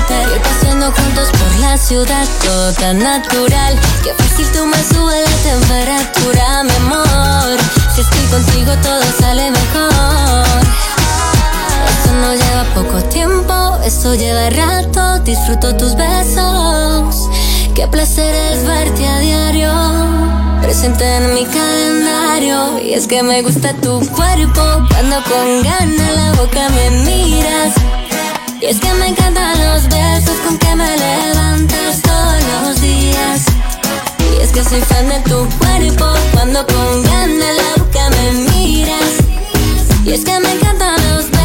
la. 0.10 0.34
Ir 0.34 0.42
paseando 0.42 0.92
juntos 0.92 1.30
por 1.32 1.60
la 1.60 1.78
ciudad, 1.78 2.26
todo 2.46 2.72
tan 2.74 3.00
natural. 3.00 3.78
Que 4.02 4.14
fácil 4.14 4.50
tú 4.54 4.66
me 4.66 4.82
subes 4.82 5.30
la 5.30 5.52
temperatura, 5.52 6.64
mi 6.64 6.76
amor. 6.86 7.58
Si 7.94 8.02
estoy 8.02 8.26
contigo 8.28 8.74
todo 8.82 9.04
sale 9.20 9.52
mejor. 9.52 9.98
Esto 12.08 12.22
no 12.22 12.34
lleva 12.34 12.64
poco 12.74 13.04
tiempo, 13.10 13.54
eso 13.84 14.16
lleva 14.16 14.50
rato. 14.50 15.20
Disfruto 15.26 15.76
tus 15.76 15.94
besos. 15.94 17.30
Qué 17.76 17.86
placer 17.86 18.34
es 18.34 18.66
verte 18.66 19.06
a 19.06 19.20
diario. 19.20 19.74
Presente 20.62 21.04
en 21.04 21.34
mi 21.34 21.44
calendario. 21.44 22.80
Y 22.82 22.94
es 22.94 23.08
que 23.08 23.22
me 23.24 23.42
gusta 23.42 23.74
tu 23.82 24.00
cuerpo. 24.12 24.88
Cuando 24.90 25.18
con 25.24 25.64
ganas 25.64 26.16
la 26.16 26.32
boca 26.42 26.70
me 26.70 26.92
miras. 26.92 27.74
Y 28.62 28.68
es 28.68 28.80
que 28.80 28.94
me 28.94 29.08
encantan 29.10 29.60
los 29.60 29.84
besos 29.90 30.38
con 30.46 30.58
que 30.58 30.76
me 30.76 30.96
levantas 30.96 32.02
todos 32.04 32.42
los 32.62 32.82
días. 32.82 33.42
Y 34.32 34.44
es 34.44 34.54
que 34.54 34.64
soy 34.64 34.80
fan 34.80 35.10
de 35.10 35.20
tu 35.30 35.46
cuerpo. 35.60 36.06
Cuando 36.32 36.66
con 36.68 37.04
ganas 37.04 37.56
la 37.58 37.84
boca 37.84 38.10
me 38.12 38.32
miras. 38.54 39.14
Y 40.06 40.14
es 40.14 40.24
que 40.24 40.40
me 40.40 40.54
encantan 40.54 40.94
los 41.10 41.26
besos 41.26 41.37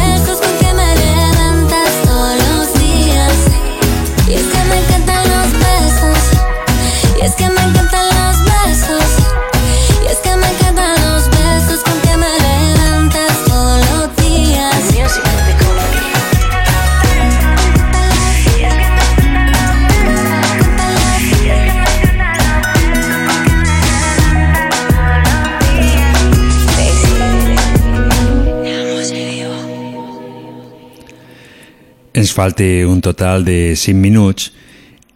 Ens 32.23 32.31
falta 32.31 32.63
un 32.87 33.01
total 33.01 33.43
de 33.43 33.75
5 33.75 33.99
minuts 33.99 34.53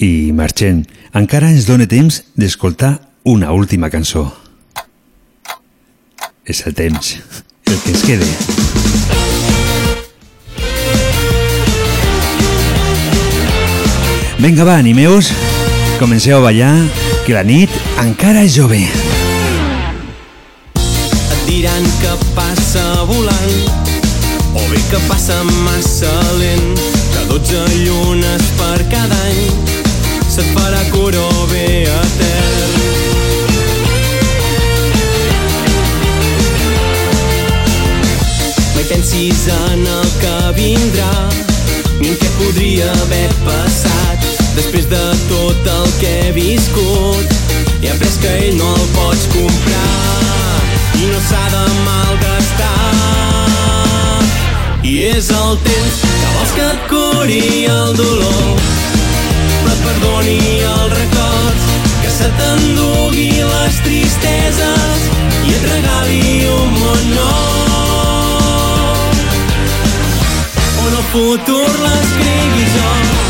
i 0.03 0.34
marxem. 0.35 0.81
Encara 1.15 1.47
ens 1.53 1.63
dóna 1.63 1.85
temps 1.88 2.17
d'escoltar 2.35 2.97
una 3.23 3.53
última 3.55 3.88
cançó. 3.88 4.25
És 6.43 6.65
el 6.67 6.75
temps, 6.75 7.13
el 7.63 7.79
que 7.79 7.93
ens 7.93 8.03
quede. 8.03 8.27
Vinga, 14.43 14.67
va, 14.67 14.75
animeu-vos, 14.75 15.31
comenceu 16.03 16.41
a 16.41 16.43
ballar, 16.49 16.75
que 17.23 17.39
la 17.39 17.47
nit 17.47 17.71
encara 18.03 18.43
és 18.43 18.59
jove. 18.59 18.84
Et 20.75 21.41
diran 21.47 21.88
que 22.03 22.19
passa 22.35 22.84
volant 23.07 23.57
o 24.51 24.69
bé 24.75 24.84
que 24.91 24.99
passa 25.07 25.39
massa 25.63 26.11
lent 26.43 26.97
12 27.39 27.85
llunes 27.85 28.41
per 28.57 28.81
cada 28.89 29.15
any. 29.30 29.51
Se't 30.27 30.47
farà 30.55 30.81
cura 30.89 31.19
o 31.22 31.45
bé 31.51 31.85
etern 31.85 32.73
mai 38.73 38.85
pensis 38.89 39.43
en 39.53 39.85
el 39.85 40.09
que 40.22 40.34
vindrà 40.57 41.14
ni 41.99 42.09
en 42.09 42.18
què 42.18 42.31
podria 42.39 42.89
haver 43.03 43.30
passat. 43.45 44.26
Després 44.57 44.89
de 44.89 45.03
tot 45.30 45.72
el 45.76 45.93
que 46.01 46.15
he 46.23 46.31
viscut 46.39 47.38
he 47.84 47.93
après 47.93 48.18
que 48.23 48.34
ell 48.47 48.57
no 48.57 48.73
el 48.73 48.89
pots 48.97 49.30
comprar. 49.38 50.65
I 50.97 51.14
no 51.14 51.22
s'ha 51.30 51.45
de 51.53 51.64
malgastar 51.85 53.16
és 55.03 55.30
el 55.30 55.57
temps 55.61 55.98
que 56.02 56.30
vols 56.34 56.52
que 56.56 56.64
et 56.74 56.86
curi 56.90 57.65
el 57.69 57.91
dolor 57.99 58.61
però 59.61 59.74
et 59.74 59.84
perdoni 59.84 60.38
els 60.72 60.95
records 60.95 61.68
que 62.02 62.15
se 62.15 62.32
t'endugui 62.40 63.30
les 63.52 63.80
tristeses 63.86 65.06
i 65.45 65.53
et 65.60 65.69
regali 65.69 66.49
un 66.56 66.74
món 66.80 67.06
nou 67.14 67.38
on 70.88 70.91
el 70.91 71.07
futur 71.14 71.69
l'escrigui 71.86 72.69
jo. 72.74 73.26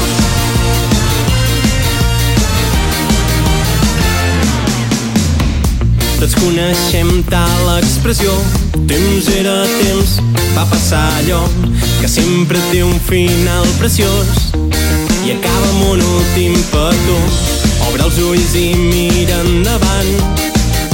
Tots 6.17 6.33
coneixem 6.41 7.09
tal 7.29 7.67
expressió. 7.77 8.31
Temps 8.89 9.27
era 9.37 9.53
temps, 9.77 10.15
va 10.55 10.63
passar 10.71 11.03
allò 11.19 11.41
Que 11.99 12.07
sempre 12.09 12.57
té 12.71 12.81
un 12.81 12.97
final 13.05 13.67
preciós. 13.77 14.49
I 15.27 15.35
acaba 15.35 15.67
amb 15.69 15.83
un 15.91 16.01
últim 16.01 16.55
petó. 16.71 17.19
Obre 17.89 18.07
els 18.07 18.17
ulls 18.25 18.55
i 18.57 18.71
mira 18.79 19.37
endavant. 19.43 20.09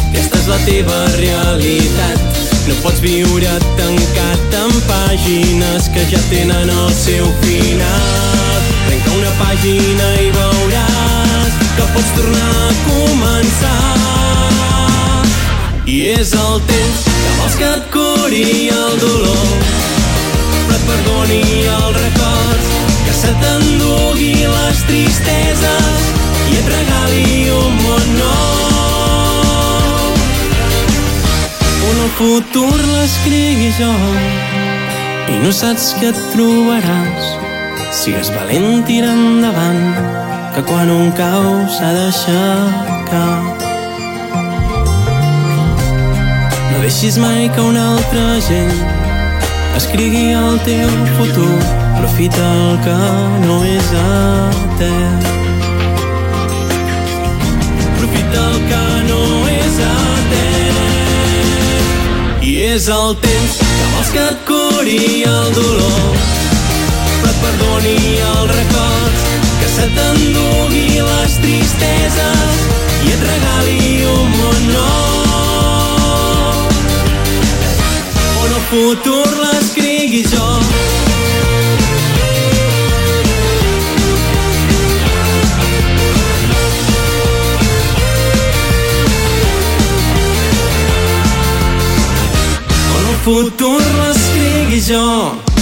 Aquesta 0.10 0.42
és 0.42 0.50
la 0.52 0.60
teva 0.68 1.00
realitat. 1.16 2.44
No 2.68 2.76
pots 2.84 3.00
viure 3.04 3.56
tancat 3.80 4.60
en 4.60 4.76
pàgines 4.92 5.88
que 5.96 6.04
ja 6.12 6.20
tenen 6.28 6.68
el 6.68 6.94
seu 7.00 7.32
final. 7.46 8.60
Trenca 8.90 9.16
una 9.22 9.34
pàgina 9.40 10.14
i 10.20 10.32
veuràs 10.36 11.60
que 11.78 11.92
pots 11.96 12.16
tornar 12.20 12.54
a 12.68 12.78
començar 12.92 13.84
i 15.86 15.96
és 16.14 16.32
el 16.38 16.62
temps 16.68 17.04
que 17.06 17.32
vols 17.40 17.56
que 17.60 17.70
et 17.78 17.88
curi 17.92 18.70
el 18.72 19.00
dolor. 19.02 19.50
Però 20.68 20.78
et 20.78 20.86
perdoni 20.88 21.42
els 21.74 21.98
records 21.98 22.70
que 23.04 23.16
se 23.18 23.32
t'endugui 23.42 24.34
les 24.48 24.84
tristeses 24.88 26.08
i 26.52 26.60
et 26.62 26.70
regali 26.72 27.50
un 27.58 27.82
món 27.82 28.08
nou. 28.22 28.64
On 31.90 32.02
el 32.06 32.12
futur 32.22 32.78
l'escrigui 32.94 33.74
jo 33.80 33.92
i 35.34 35.42
no 35.44 35.52
saps 35.56 35.92
què 36.00 36.14
et 36.14 36.24
trobaràs 36.32 37.36
sigues 38.00 38.32
valent 38.36 38.84
tira 38.88 39.12
endavant 39.12 39.84
que 40.56 40.64
quan 40.70 40.90
un 40.94 41.12
cau 41.18 41.52
s'ha 41.76 41.92
d'aixecar 41.98 43.73
deixis 46.84 47.18
mai 47.18 47.50
que 47.56 47.62
una 47.62 47.96
altra 47.96 48.42
gent 48.44 48.80
escrigui 49.78 50.34
el 50.36 50.60
teu 50.66 50.90
futur. 51.18 51.60
Aprofita 51.96 52.44
el 52.44 52.76
que 52.84 52.96
no 53.46 53.58
és 53.64 53.88
etern. 54.00 55.24
Aprofita 57.86 58.44
el 58.50 58.60
que 58.68 58.84
no 59.08 59.22
és 59.54 59.80
etern. 59.88 60.82
I 62.52 62.54
és 62.74 62.92
el 63.00 63.16
temps 63.24 63.58
que 63.64 63.88
vols 63.96 64.14
que 64.18 64.28
et 64.34 64.46
curi 64.52 65.24
el 65.32 65.50
dolor, 65.56 66.06
però 67.24 67.32
et 67.32 67.40
perdoni 67.48 67.98
els 68.28 68.56
records, 68.60 69.28
que 69.64 69.68
se 69.80 69.88
t'endugui 69.96 70.88
les 71.00 71.42
tristeses 71.48 72.64
i 73.08 73.14
et 73.16 73.30
regali 73.32 73.84
un 74.20 74.34
món 74.36 74.74
nou. 74.76 75.23
Futur 78.74 79.28
l'escrigui 79.42 80.24
jo. 80.32 80.48
On 92.98 93.08
futur 93.24 93.80
l'escrigui 94.00 94.82
jo. 94.90 95.53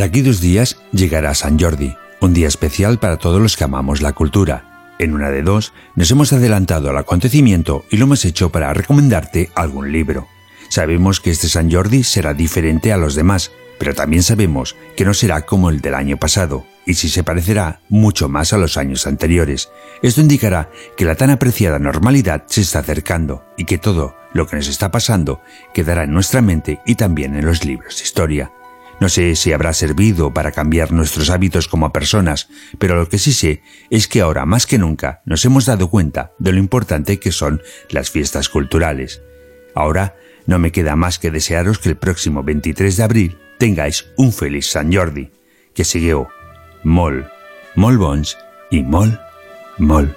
De 0.00 0.06
aquí 0.06 0.22
dos 0.22 0.40
días 0.40 0.78
llegará 0.92 1.34
San 1.34 1.58
Jordi, 1.60 1.94
un 2.22 2.32
día 2.32 2.48
especial 2.48 2.98
para 2.98 3.18
todos 3.18 3.38
los 3.38 3.58
que 3.58 3.64
amamos 3.64 4.00
la 4.00 4.14
cultura. 4.14 4.94
En 4.98 5.12
una 5.12 5.28
de 5.28 5.42
dos 5.42 5.74
nos 5.94 6.10
hemos 6.10 6.32
adelantado 6.32 6.88
al 6.88 6.96
acontecimiento 6.96 7.84
y 7.90 7.98
lo 7.98 8.06
hemos 8.06 8.24
hecho 8.24 8.48
para 8.48 8.72
recomendarte 8.72 9.50
algún 9.54 9.92
libro. 9.92 10.26
Sabemos 10.70 11.20
que 11.20 11.30
este 11.30 11.50
San 11.50 11.70
Jordi 11.70 12.02
será 12.02 12.32
diferente 12.32 12.94
a 12.94 12.96
los 12.96 13.14
demás, 13.14 13.52
pero 13.78 13.94
también 13.94 14.22
sabemos 14.22 14.74
que 14.96 15.04
no 15.04 15.12
será 15.12 15.44
como 15.44 15.68
el 15.68 15.82
del 15.82 15.94
año 15.94 16.16
pasado, 16.16 16.64
y 16.86 16.94
sí 16.94 17.10
se 17.10 17.22
parecerá 17.22 17.82
mucho 17.90 18.30
más 18.30 18.54
a 18.54 18.56
los 18.56 18.78
años 18.78 19.06
anteriores. 19.06 19.68
Esto 20.02 20.22
indicará 20.22 20.70
que 20.96 21.04
la 21.04 21.16
tan 21.16 21.28
apreciada 21.28 21.78
normalidad 21.78 22.44
se 22.46 22.62
está 22.62 22.78
acercando 22.78 23.44
y 23.58 23.66
que 23.66 23.76
todo 23.76 24.16
lo 24.32 24.46
que 24.46 24.56
nos 24.56 24.68
está 24.68 24.90
pasando 24.90 25.42
quedará 25.74 26.04
en 26.04 26.14
nuestra 26.14 26.40
mente 26.40 26.80
y 26.86 26.94
también 26.94 27.36
en 27.36 27.44
los 27.44 27.66
libros 27.66 27.98
de 27.98 28.04
historia. 28.04 28.50
No 29.00 29.08
sé 29.08 29.34
si 29.34 29.52
habrá 29.52 29.72
servido 29.72 30.32
para 30.34 30.52
cambiar 30.52 30.92
nuestros 30.92 31.30
hábitos 31.30 31.68
como 31.68 31.92
personas, 31.92 32.48
pero 32.78 32.96
lo 32.96 33.08
que 33.08 33.18
sí 33.18 33.32
sé 33.32 33.62
es 33.88 34.06
que 34.06 34.20
ahora 34.20 34.44
más 34.44 34.66
que 34.66 34.78
nunca 34.78 35.22
nos 35.24 35.44
hemos 35.46 35.64
dado 35.64 35.88
cuenta 35.88 36.32
de 36.38 36.52
lo 36.52 36.58
importante 36.58 37.18
que 37.18 37.32
son 37.32 37.62
las 37.88 38.10
fiestas 38.10 38.50
culturales. 38.50 39.22
Ahora 39.74 40.16
no 40.46 40.58
me 40.58 40.70
queda 40.70 40.96
más 40.96 41.18
que 41.18 41.30
desearos 41.30 41.78
que 41.78 41.88
el 41.88 41.96
próximo 41.96 42.42
23 42.42 42.96
de 42.96 43.02
abril 43.02 43.38
tengáis 43.58 44.06
un 44.16 44.32
feliz 44.32 44.66
San 44.66 44.92
Jordi. 44.92 45.30
Que 45.74 45.84
sigueu 45.84 46.26
molt, 46.82 47.24
molt 47.76 48.00
bons 48.02 48.34
i 48.74 48.82
molt, 48.82 49.14
molt 49.78 50.10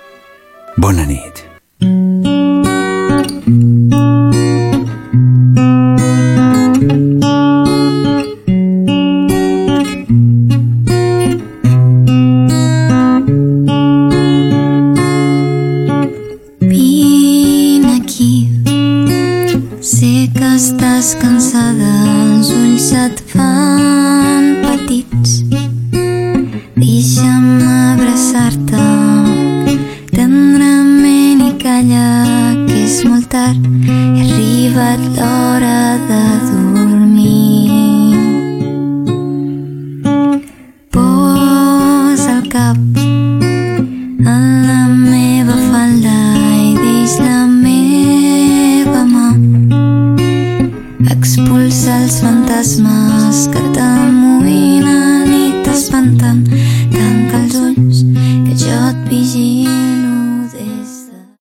bona 0.75 1.05
nit. 1.05 1.45